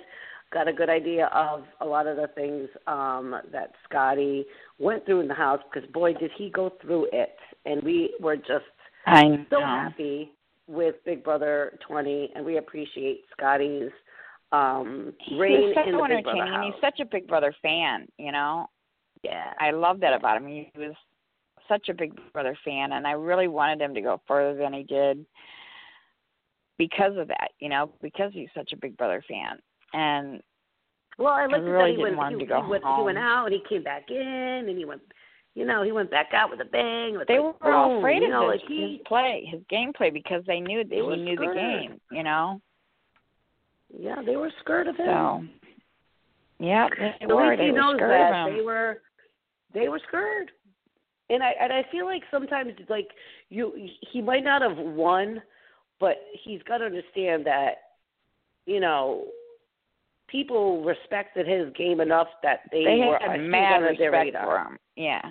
got 0.54 0.68
a 0.68 0.74
good 0.74 0.90
idea 0.90 1.28
of 1.34 1.64
a 1.82 1.86
lot 1.86 2.08
of 2.08 2.16
the 2.16 2.28
things 2.34 2.70
um, 2.88 3.36
that 3.52 3.74
Scottie 3.88 4.46
went 4.80 5.06
through 5.06 5.22
in 5.22 5.28
the 5.28 5.34
house 5.34 5.60
because 5.72 5.90
boy 5.92 6.14
did 6.14 6.32
he 6.38 6.50
go 6.50 6.72
through 6.82 7.08
it, 7.12 7.36
and 7.66 7.84
we 7.84 8.16
were 8.20 8.38
just 8.38 8.66
I 9.06 9.24
know. 9.28 9.46
so 9.50 9.60
happy 9.60 10.32
with 10.68 10.96
Big 11.06 11.24
Brother 11.24 11.78
20, 11.88 12.32
and 12.36 12.46
we 12.46 12.58
appreciate 12.58 13.22
Scottie's 13.32 13.92
um, 14.52 15.14
reign 15.38 15.68
he's 15.68 15.76
so 15.76 16.06
in 16.06 16.10
the 16.10 16.16
Big 16.16 16.24
Brother 16.24 16.46
house. 16.46 16.66
he's 16.74 16.82
such 16.82 17.00
a 17.00 17.06
Big 17.06 17.28
Brother 17.28 17.54
fan. 17.62 18.08
You 18.18 18.32
know, 18.32 18.68
Yeah. 19.24 19.54
I 19.60 19.72
love 19.72 20.00
that 20.02 20.14
about 20.14 20.38
him. 20.42 20.48
He 20.48 20.72
was 20.78 20.96
such 21.68 21.90
a 21.90 21.94
Big 21.94 22.14
Brother 22.34 22.58
fan, 22.66 22.94
and 22.94 23.06
I 23.06 23.12
really 23.12 23.48
wanted 23.48 23.82
him 23.82 23.94
to 23.94 24.02
go 24.02 24.22
further 24.28 24.58
than 24.58 24.74
he 24.74 24.84
did 24.84 25.26
because 26.78 27.18
of 27.18 27.28
that. 27.28 27.52
You 27.60 27.70
know, 27.70 27.92
because 28.02 28.32
he's 28.34 28.50
such 28.56 28.72
a 28.74 28.78
Big 28.78 28.96
Brother 28.98 29.24
fan, 29.28 29.60
and 29.94 30.42
Well, 31.20 31.34
I 31.34 31.46
liked 31.48 31.58
it 31.58 31.70
really 31.70 31.92
that 31.92 31.98
he 31.98 32.04
went, 32.16 32.40
he, 32.40 32.46
he, 32.46 32.70
went, 32.70 32.84
he 32.84 33.04
went 33.04 33.18
out 33.18 33.46
and 33.46 33.54
he 33.54 33.62
came 33.68 33.84
back 33.84 34.10
in 34.10 34.66
and 34.68 34.78
he 34.78 34.86
went, 34.86 35.02
you 35.54 35.66
know, 35.66 35.84
he 35.84 35.92
went 35.92 36.10
back 36.10 36.30
out 36.34 36.50
with 36.50 36.62
a 36.62 36.66
bang. 36.66 37.18
With 37.18 37.28
they 37.28 37.40
like, 37.40 37.62
were 37.62 37.74
all 37.74 37.90
boom, 37.90 37.98
afraid 38.00 38.20
you 38.22 38.26
of 38.26 38.32
know, 38.32 38.52
his, 38.52 38.62
like 38.62 38.70
he, 38.70 38.94
his 38.98 39.02
play, 39.06 39.50
his 39.52 39.62
gameplay, 39.70 40.14
because 40.14 40.44
they 40.48 40.62
knew 40.62 40.84
that 40.84 40.90
They 40.90 40.96
he 40.96 41.22
knew 41.22 41.36
the 41.36 41.54
game. 41.54 42.00
You 42.10 42.24
know, 42.24 42.62
yeah, 43.98 44.22
they 44.26 44.38
were 44.38 44.52
scared 44.64 44.88
of 44.88 44.96
him. 44.96 45.06
so 45.06 45.44
yeah, 46.60 46.88
they 46.98 47.26
At 47.26 47.28
were. 47.28 47.58
They 47.58 47.66
he 47.66 47.72
were 47.72 47.78
knows 47.78 47.96
scared 47.98 48.12
that 48.12 48.42
of 48.42 48.48
him. 48.48 48.58
they 48.58 48.64
were, 48.64 49.02
they 49.74 49.90
were 49.90 50.02
scared. 50.08 50.52
And 51.30 51.44
I 51.44 51.52
and 51.60 51.74
I 51.74 51.84
feel 51.92 52.06
like 52.06 52.24
sometimes 52.32 52.72
like 52.88 53.10
you 53.50 53.74
he 54.12 54.22
might 54.22 54.44
not 54.46 54.62
have 54.62 54.78
won, 54.78 55.42
but 56.00 56.18
he's 56.44 56.64
got 56.64 56.78
to 56.78 56.86
understand 56.86 57.46
that, 57.46 57.74
you 58.66 58.80
know, 58.80 59.26
people 60.32 60.84
respected 60.84 61.48
his 61.48 61.72
game 61.74 62.02
enough 62.02 62.28
that 62.44 62.62
they, 62.72 62.84
they 62.84 62.98
were 63.08 63.20
had 63.20 63.40
mad 63.42 63.78
respect 63.80 64.36
for 64.44 64.58
him. 64.60 64.78
Yeah, 64.96 65.22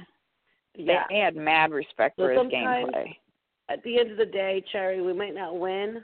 Yeah. 0.74 1.04
they 1.08 1.18
had 1.18 1.36
mad 1.36 1.70
respect 1.72 2.16
So 2.18 2.24
for 2.24 2.32
his 2.32 2.52
gameplay. 2.52 3.16
at 3.68 3.82
the 3.82 3.98
end 3.98 4.10
of 4.10 4.16
the 4.16 4.26
day, 4.26 4.62
Cherry, 4.72 5.00
we 5.00 5.12
might 5.12 5.34
not 5.34 5.58
win 5.58 6.02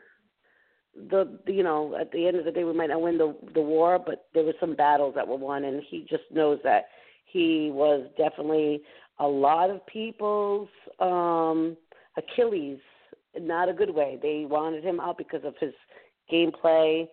the 1.10 1.38
you 1.46 1.64
know 1.64 1.96
at 2.00 2.12
the 2.12 2.26
end 2.28 2.36
of 2.36 2.44
the 2.44 2.52
day 2.52 2.62
we 2.62 2.72
might 2.72 2.90
not 2.90 3.02
win 3.02 3.18
the 3.18 3.34
the 3.54 3.60
war, 3.60 3.98
but 3.98 4.26
there 4.32 4.44
were 4.44 4.54
some 4.60 4.76
battles 4.76 5.14
that 5.16 5.26
were 5.26 5.36
won, 5.36 5.64
and 5.64 5.82
he 5.90 6.06
just 6.08 6.22
knows 6.30 6.60
that 6.62 6.84
he 7.24 7.70
was 7.72 8.06
definitely 8.16 8.80
a 9.18 9.26
lot 9.26 9.70
of 9.70 9.84
people's 9.86 10.68
um 11.00 11.76
Achilles, 12.16 12.78
not 13.38 13.68
a 13.68 13.72
good 13.72 13.90
way. 13.92 14.18
They 14.22 14.44
wanted 14.48 14.84
him 14.84 15.00
out 15.00 15.18
because 15.18 15.42
of 15.44 15.54
his 15.60 15.72
gameplay 16.32 17.08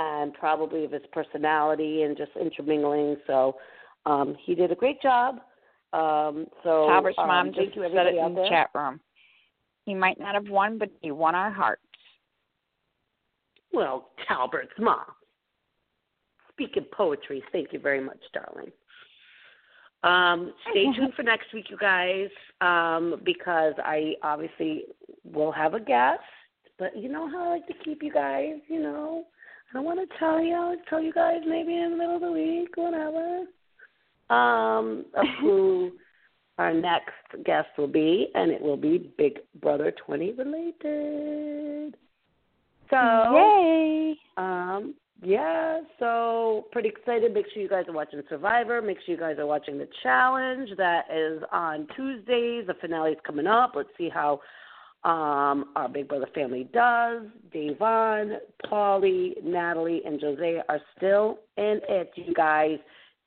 and 0.00 0.34
probably 0.34 0.84
of 0.84 0.92
his 0.92 1.02
personality 1.12 2.02
and 2.02 2.16
just 2.16 2.32
intermingling. 2.40 3.16
So 3.26 3.56
um 4.06 4.36
he 4.44 4.54
did 4.54 4.72
a 4.72 4.74
great 4.74 5.00
job. 5.02 5.40
Um 5.92 6.46
so 6.62 6.86
Talbert's 6.88 7.18
um, 7.18 7.28
mom 7.28 7.52
thank 7.52 7.66
just 7.66 7.76
you 7.76 7.82
said 7.82 7.92
everybody 7.92 8.16
it 8.18 8.26
in 8.26 8.34
the 8.34 8.40
there. 8.42 8.48
chat 8.48 8.70
room. 8.74 9.00
He 9.84 9.94
might 9.94 10.18
not 10.20 10.34
have 10.34 10.48
won, 10.48 10.78
but 10.78 10.90
he 11.00 11.10
won 11.10 11.34
our 11.34 11.50
hearts. 11.50 11.82
Well, 13.72 14.10
Talbert's 14.26 14.72
mom. 14.78 15.04
Speaking 16.52 16.86
poetry, 16.92 17.42
thank 17.52 17.72
you 17.72 17.78
very 17.78 18.00
much, 18.00 18.20
darling. 18.34 18.70
Um, 20.02 20.52
stay 20.70 20.84
tuned 20.96 21.14
for 21.14 21.22
next 21.22 21.52
week, 21.54 21.66
you 21.70 21.78
guys, 21.78 22.28
um, 22.60 23.20
because 23.24 23.74
I 23.78 24.14
obviously 24.22 24.84
will 25.24 25.52
have 25.52 25.74
a 25.74 25.80
guest. 25.80 26.20
But 26.78 26.96
you 26.96 27.08
know 27.08 27.28
how 27.28 27.44
I 27.44 27.48
like 27.48 27.66
to 27.68 27.74
keep 27.84 28.02
you 28.02 28.12
guys, 28.12 28.54
you 28.68 28.80
know. 28.80 29.24
I 29.70 29.74
don't 29.74 29.84
want 29.84 30.00
to 30.00 30.18
tell 30.18 30.42
you. 30.42 30.54
I'll 30.54 30.76
tell 30.88 31.00
you 31.00 31.12
guys 31.12 31.40
maybe 31.46 31.76
in 31.76 31.92
the 31.92 31.96
middle 31.96 32.16
of 32.16 32.22
the 32.22 32.32
week, 32.32 32.76
whatever. 32.76 33.44
Um, 34.30 35.04
of 35.14 35.26
who 35.40 35.92
our 36.58 36.74
next 36.74 37.44
guest 37.44 37.68
will 37.78 37.88
be, 37.88 38.28
and 38.34 38.50
it 38.50 38.60
will 38.60 38.76
be 38.76 39.12
Big 39.16 39.38
Brother 39.60 39.92
20 40.04 40.32
related. 40.32 41.96
So, 42.90 42.96
Yay! 42.96 44.16
um, 44.36 44.94
yeah, 45.22 45.80
so 45.98 46.66
pretty 46.72 46.88
excited. 46.88 47.32
Make 47.32 47.46
sure 47.52 47.62
you 47.62 47.68
guys 47.68 47.84
are 47.88 47.92
watching 47.92 48.20
Survivor. 48.28 48.82
Make 48.82 48.98
sure 49.04 49.14
you 49.14 49.20
guys 49.20 49.38
are 49.38 49.46
watching 49.46 49.78
the 49.78 49.88
challenge 50.02 50.70
that 50.76 51.04
is 51.14 51.42
on 51.52 51.86
Tuesdays. 51.94 52.66
The 52.66 52.74
finale 52.80 53.12
is 53.12 53.18
coming 53.24 53.46
up. 53.46 53.72
Let's 53.76 53.90
see 53.96 54.08
how 54.08 54.40
um, 55.02 55.72
our 55.76 55.88
Big 55.88 56.08
Brother 56.08 56.28
family 56.34 56.68
does. 56.72 57.22
Da'Vonne, 57.54 58.36
Paulie, 58.66 59.42
Natalie, 59.42 60.02
and 60.04 60.20
Jozea 60.20 60.62
are 60.68 60.80
still 60.96 61.38
in 61.56 61.80
it, 61.88 62.12
you 62.16 62.34
guys. 62.34 62.78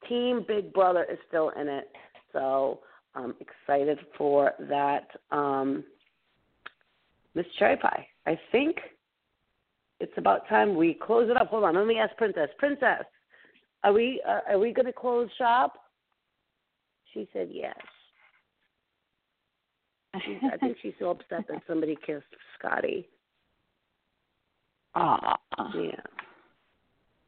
Team 0.08 0.46
Big 0.48 0.72
Brother 0.74 1.06
is 1.12 1.18
still 1.28 1.50
in 1.60 1.68
it. 1.68 1.90
So 2.32 2.80
I'm 3.16 3.34
excited 3.40 4.00
for 4.18 4.54
that. 4.70 5.08
Um, 5.32 5.84
Miss 7.36 7.46
Cherry 7.58 7.78
Pie, 7.78 8.08
I 8.28 8.40
think 8.52 8.78
it's 10.00 10.14
about 10.18 10.48
time 10.48 10.76
we 10.76 10.94
close 10.94 11.30
it 11.30 11.38
up. 11.38 11.48
Hold 11.48 11.64
on, 11.64 11.76
let 11.76 11.88
me 11.88 11.98
ask 11.98 12.16
Princess. 12.18 12.50
Princess, 12.60 13.06
are 13.84 13.94
we 13.94 14.22
uh, 14.28 14.42
are 14.50 14.60
we 14.60 14.74
going 14.74 14.86
to 14.86 14.94
close 14.94 15.30
shop? 15.38 15.74
She 17.14 17.28
said 17.34 17.50
yes. 17.52 17.76
She's, 20.26 20.38
I 20.52 20.58
think 20.58 20.78
she's 20.82 20.94
so 21.00 21.10
upset 21.10 21.46
that 21.50 21.64
somebody 21.68 21.98
kissed 22.06 22.26
Scottie. 22.58 23.08
Aw. 24.96 25.36
Yeah. 25.76 25.92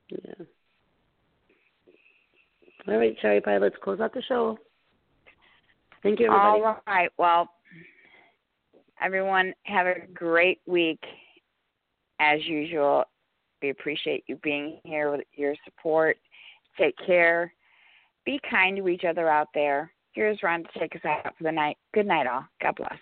Yeah. 0.09 0.45
All 2.87 2.97
right, 2.97 3.17
Cherry 3.19 3.41
Pie, 3.41 3.57
let's 3.57 3.75
close 3.83 3.99
out 3.99 4.13
the 4.13 4.21
show. 4.21 4.59
Thank 6.03 6.19
you, 6.19 6.27
everybody. 6.27 6.61
All 6.61 6.77
right. 6.85 7.09
Well, 7.17 7.49
everyone, 9.03 9.53
have 9.63 9.87
a 9.87 10.05
great 10.13 10.61
week. 10.67 11.03
As 12.19 12.45
usual, 12.45 13.05
we 13.63 13.71
appreciate 13.71 14.23
you 14.27 14.35
being 14.43 14.79
here 14.83 15.11
with 15.11 15.21
your 15.33 15.55
support. 15.65 16.17
Take 16.79 16.95
care. 17.07 17.51
Be 18.25 18.39
kind 18.49 18.77
to 18.77 18.87
each 18.87 19.03
other 19.03 19.27
out 19.27 19.47
there. 19.55 19.91
Here's 20.15 20.41
Ron 20.41 20.63
to 20.63 20.79
take 20.79 20.95
us 20.95 21.05
out 21.05 21.35
for 21.37 21.43
the 21.43 21.51
night. 21.51 21.77
Good 21.93 22.07
night, 22.07 22.25
all. 22.25 22.45
God 22.61 22.75
bless. 22.77 22.97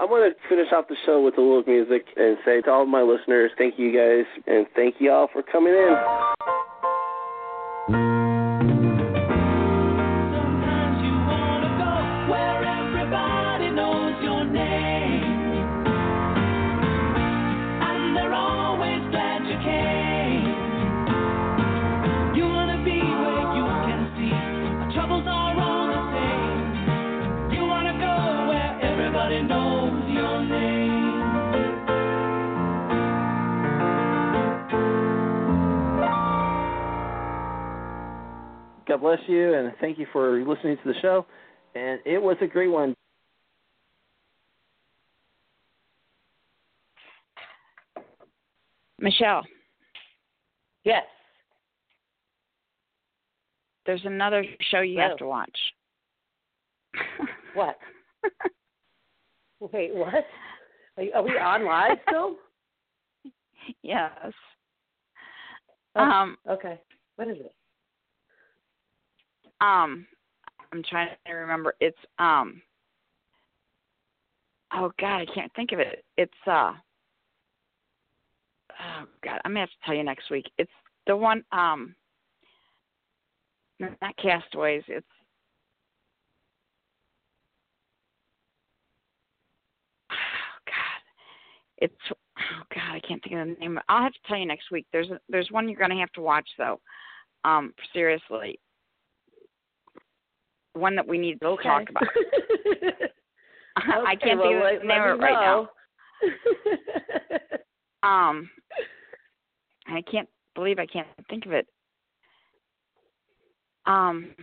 I'm 0.00 0.08
going 0.08 0.30
to 0.30 0.36
finish 0.48 0.66
off 0.72 0.88
the 0.88 0.96
show 1.06 1.22
with 1.22 1.38
a 1.38 1.40
little 1.40 1.62
music 1.66 2.06
and 2.16 2.36
say 2.44 2.60
to 2.62 2.70
all 2.70 2.82
of 2.82 2.88
my 2.88 3.02
listeners, 3.02 3.50
thank 3.56 3.78
you 3.78 3.92
guys, 3.92 4.26
and 4.46 4.66
thank 4.74 4.96
you 4.98 5.10
all 5.12 5.28
for 5.32 5.42
coming 5.42 5.72
in. 5.72 6.37
God 38.98 39.16
bless 39.16 39.28
you, 39.28 39.54
and 39.54 39.72
thank 39.80 39.96
you 39.96 40.06
for 40.12 40.42
listening 40.42 40.76
to 40.82 40.92
the 40.92 40.98
show. 41.00 41.24
And 41.76 42.00
it 42.04 42.20
was 42.20 42.36
a 42.40 42.46
great 42.46 42.68
one. 42.68 42.94
Michelle, 49.00 49.46
Yes. 50.82 51.06
there's 53.86 54.04
another 54.04 54.44
show 54.70 54.80
you 54.80 54.96
Hello. 54.96 55.08
have 55.10 55.18
to 55.18 55.26
watch. 55.26 55.58
What? 57.54 57.78
Wait, 59.60 59.94
what? 59.94 60.26
Are, 60.96 61.02
you, 61.04 61.12
are 61.14 61.22
we 61.22 61.38
on 61.38 61.64
live 61.64 61.98
still? 62.08 62.36
yes. 63.82 64.32
Oh, 65.94 66.00
Um, 66.02 66.36
okay. 66.48 66.80
What 67.14 67.28
is 67.28 67.36
it? 67.38 67.54
Um, 69.60 70.06
I'm 70.72 70.82
trying 70.88 71.08
to 71.26 71.32
remember. 71.32 71.74
It's 71.80 71.98
um. 72.18 72.62
Oh 74.72 74.92
God, 75.00 75.22
I 75.22 75.26
can't 75.34 75.52
think 75.54 75.72
of 75.72 75.78
it. 75.78 76.04
It's 76.16 76.32
uh. 76.46 76.72
Oh 78.80 79.04
God, 79.24 79.40
I'm 79.44 79.52
gonna 79.52 79.60
have 79.60 79.68
to 79.70 79.74
tell 79.84 79.94
you 79.94 80.04
next 80.04 80.30
week. 80.30 80.50
It's 80.58 80.70
the 81.06 81.16
one 81.16 81.44
um. 81.52 81.94
Not 83.80 84.16
Castaways. 84.20 84.82
It's 84.88 85.06
oh 90.10 90.14
God. 90.66 91.02
It's 91.78 91.94
oh 92.10 92.62
God, 92.74 92.94
I 92.94 93.00
can't 93.00 93.22
think 93.22 93.36
of 93.36 93.46
the 93.46 93.54
name. 93.60 93.78
I'll 93.88 94.02
have 94.02 94.12
to 94.12 94.18
tell 94.26 94.36
you 94.36 94.46
next 94.46 94.70
week. 94.70 94.86
There's 94.92 95.10
a, 95.10 95.20
there's 95.28 95.50
one 95.50 95.68
you're 95.68 95.78
gonna 95.78 95.98
have 95.98 96.12
to 96.12 96.20
watch 96.20 96.48
though. 96.58 96.80
Um, 97.44 97.72
seriously, 97.92 98.58
one 100.74 100.96
that 100.96 101.06
we 101.06 101.18
need 101.18 101.40
to 101.40 101.46
Okay. 101.46 101.68
talk 101.68 101.88
about. 101.90 102.04
I 103.76 104.16
can't 104.16 104.38
well, 104.40 104.70
think 104.70 104.74
of 104.74 104.82
the 104.82 104.86
name 104.88 105.02
of 105.02 105.20
it 105.20 105.22
right 105.22 105.40
now. 105.40 105.68
Um, 108.04 108.48
I 109.88 110.02
can't 110.02 110.28
believe 110.54 110.78
I 110.78 110.86
can't 110.86 111.08
think 111.28 111.46
of 111.46 111.52
it. 111.52 111.66
Um, 113.86 114.34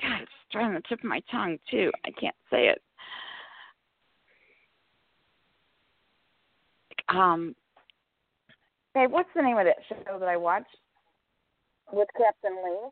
God, 0.00 0.22
it's 0.22 0.54
right 0.54 0.64
on 0.64 0.74
the 0.74 0.82
tip 0.88 1.00
of 1.00 1.04
my 1.04 1.20
tongue 1.30 1.58
too. 1.70 1.92
I 2.06 2.10
can't 2.18 2.34
say 2.50 2.68
it. 2.68 2.80
Um, 7.08 7.54
hey, 8.94 9.06
what's 9.06 9.28
the 9.34 9.42
name 9.42 9.58
of 9.58 9.66
that 9.66 9.76
show 9.88 10.18
that 10.18 10.28
I 10.28 10.36
watched 10.36 10.66
with 11.92 12.08
Captain 12.16 12.56
Lee? 12.64 12.88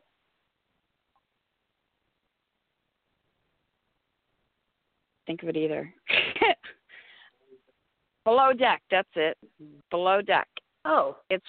Think 5.27 5.43
of 5.43 5.49
it 5.49 5.57
either. 5.57 5.93
Below 8.25 8.53
Deck. 8.53 8.81
That's 8.91 9.07
it. 9.15 9.37
Below 9.91 10.21
Deck. 10.21 10.47
oh, 10.85 11.17
It's 11.29 11.45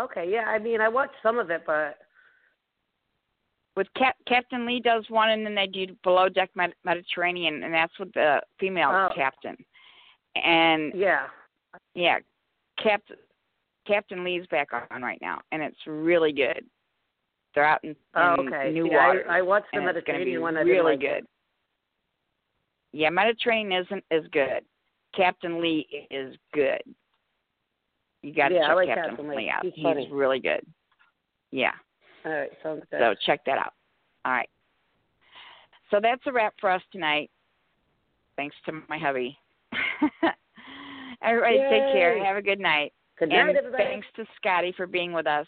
okay. 0.00 0.28
Yeah, 0.30 0.44
I 0.46 0.58
mean, 0.58 0.80
I 0.80 0.88
watched 0.88 1.14
some 1.22 1.38
of 1.38 1.50
it, 1.50 1.62
but 1.66 1.98
with 3.76 3.86
Cap- 3.96 4.16
Captain 4.26 4.66
Lee 4.66 4.80
does 4.80 5.04
one, 5.08 5.30
and 5.30 5.44
then 5.46 5.54
they 5.54 5.66
do 5.66 5.86
Below 6.02 6.28
Deck 6.28 6.50
Med- 6.54 6.74
Mediterranean, 6.84 7.62
and 7.62 7.72
that's 7.74 7.96
with 7.98 8.12
the 8.14 8.40
female 8.58 8.90
Oh. 8.90 9.10
captain. 9.14 9.56
And 10.34 10.92
yeah. 10.94 11.26
yeah, 11.94 12.18
Captain 12.82 13.16
Captain 13.86 14.22
Lee's 14.24 14.46
back 14.46 14.68
on 14.92 15.02
right 15.02 15.18
now, 15.20 15.40
and 15.50 15.60
it's 15.60 15.76
really 15.86 16.32
good. 16.32 16.64
They're 17.54 17.64
out 17.64 17.82
in, 17.82 17.94
Oh, 18.14 18.36
okay. 18.38 18.70
New 18.72 18.86
Waters, 18.88 19.26
I, 19.28 19.38
I 19.38 19.42
watched 19.42 19.66
the 19.72 19.78
and 19.80 19.88
it's 19.88 20.06
gonna 20.06 20.18
Mediterranean 20.18 20.40
one. 20.40 20.56
I 20.56 20.60
really 20.60 20.92
like 20.96 21.02
it. 21.02 21.26
Yeah, 22.92 23.10
Mediterranean 23.10 23.84
isn't 23.84 24.04
as 24.10 24.22
good. 24.32 24.64
Captain 25.14 25.60
Lee 25.60 26.06
is 26.10 26.36
good. 26.52 26.82
You 28.22 28.32
got 28.34 28.48
to 28.48 28.54
Yeah, 28.54 28.66
check 28.68 28.76
like 28.76 28.88
Captain, 28.88 29.04
Captain 29.10 29.28
Lee. 29.28 29.36
Lee 29.36 29.50
out. 29.50 29.64
He's 29.64 29.82
funny. 29.82 30.08
really 30.12 30.38
good. 30.40 30.64
Yeah. 31.50 31.72
All 32.24 32.32
right, 32.32 32.50
sounds 32.62 32.82
good. 32.90 33.00
So 33.00 33.14
check 33.26 33.40
that 33.46 33.58
out. 33.58 33.72
All 34.24 34.32
right. 34.32 34.48
So 35.90 35.98
that's 36.00 36.22
a 36.26 36.32
wrap 36.32 36.54
for 36.60 36.70
us 36.70 36.82
tonight. 36.92 37.30
Thanks 38.36 38.56
to 38.66 38.72
my 38.88 38.96
hubby. 38.98 39.36
Everybody 41.22 41.58
take 41.58 41.92
care. 41.92 42.16
Yay. 42.16 42.24
Have 42.24 42.36
a 42.36 42.42
good 42.42 42.60
night. 42.60 42.92
Good 43.18 43.28
night, 43.28 43.48
and 43.48 43.56
everybody. 43.58 43.84
thanks 43.84 44.06
to 44.16 44.24
Scottie 44.36 44.72
for 44.76 44.86
being 44.86 45.12
with 45.12 45.26
us. 45.26 45.46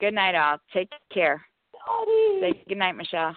Good 0.00 0.14
night, 0.14 0.34
all. 0.34 0.58
Take 0.72 0.88
care. 1.12 1.42
Say 2.40 2.62
good 2.68 2.78
night, 2.78 2.92
Michelle. 2.92 3.36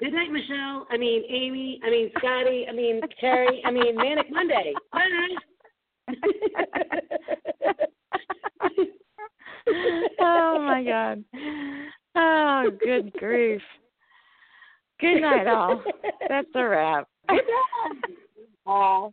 Good 0.00 0.12
night, 0.14 0.32
Michelle. 0.32 0.86
I 0.90 0.96
mean, 0.96 1.22
Amy. 1.28 1.78
I 1.84 1.90
mean, 1.90 2.10
Scottie. 2.16 2.64
I 2.66 2.72
mean, 2.72 3.02
Terry. 3.20 3.62
I 3.66 3.70
mean, 3.70 3.96
Manic 3.96 4.30
Monday. 4.30 4.72
Bye. 4.92 5.08
oh 10.20 10.62
my 10.62 10.82
God. 10.82 11.22
Oh, 12.16 12.70
good 12.82 13.12
grief. 13.12 13.60
Good 15.00 15.20
night, 15.20 15.46
all. 15.46 15.82
That's 16.28 16.48
a 16.54 16.66
wrap. 16.66 17.06
Good 17.28 17.42
night. 18.66 19.10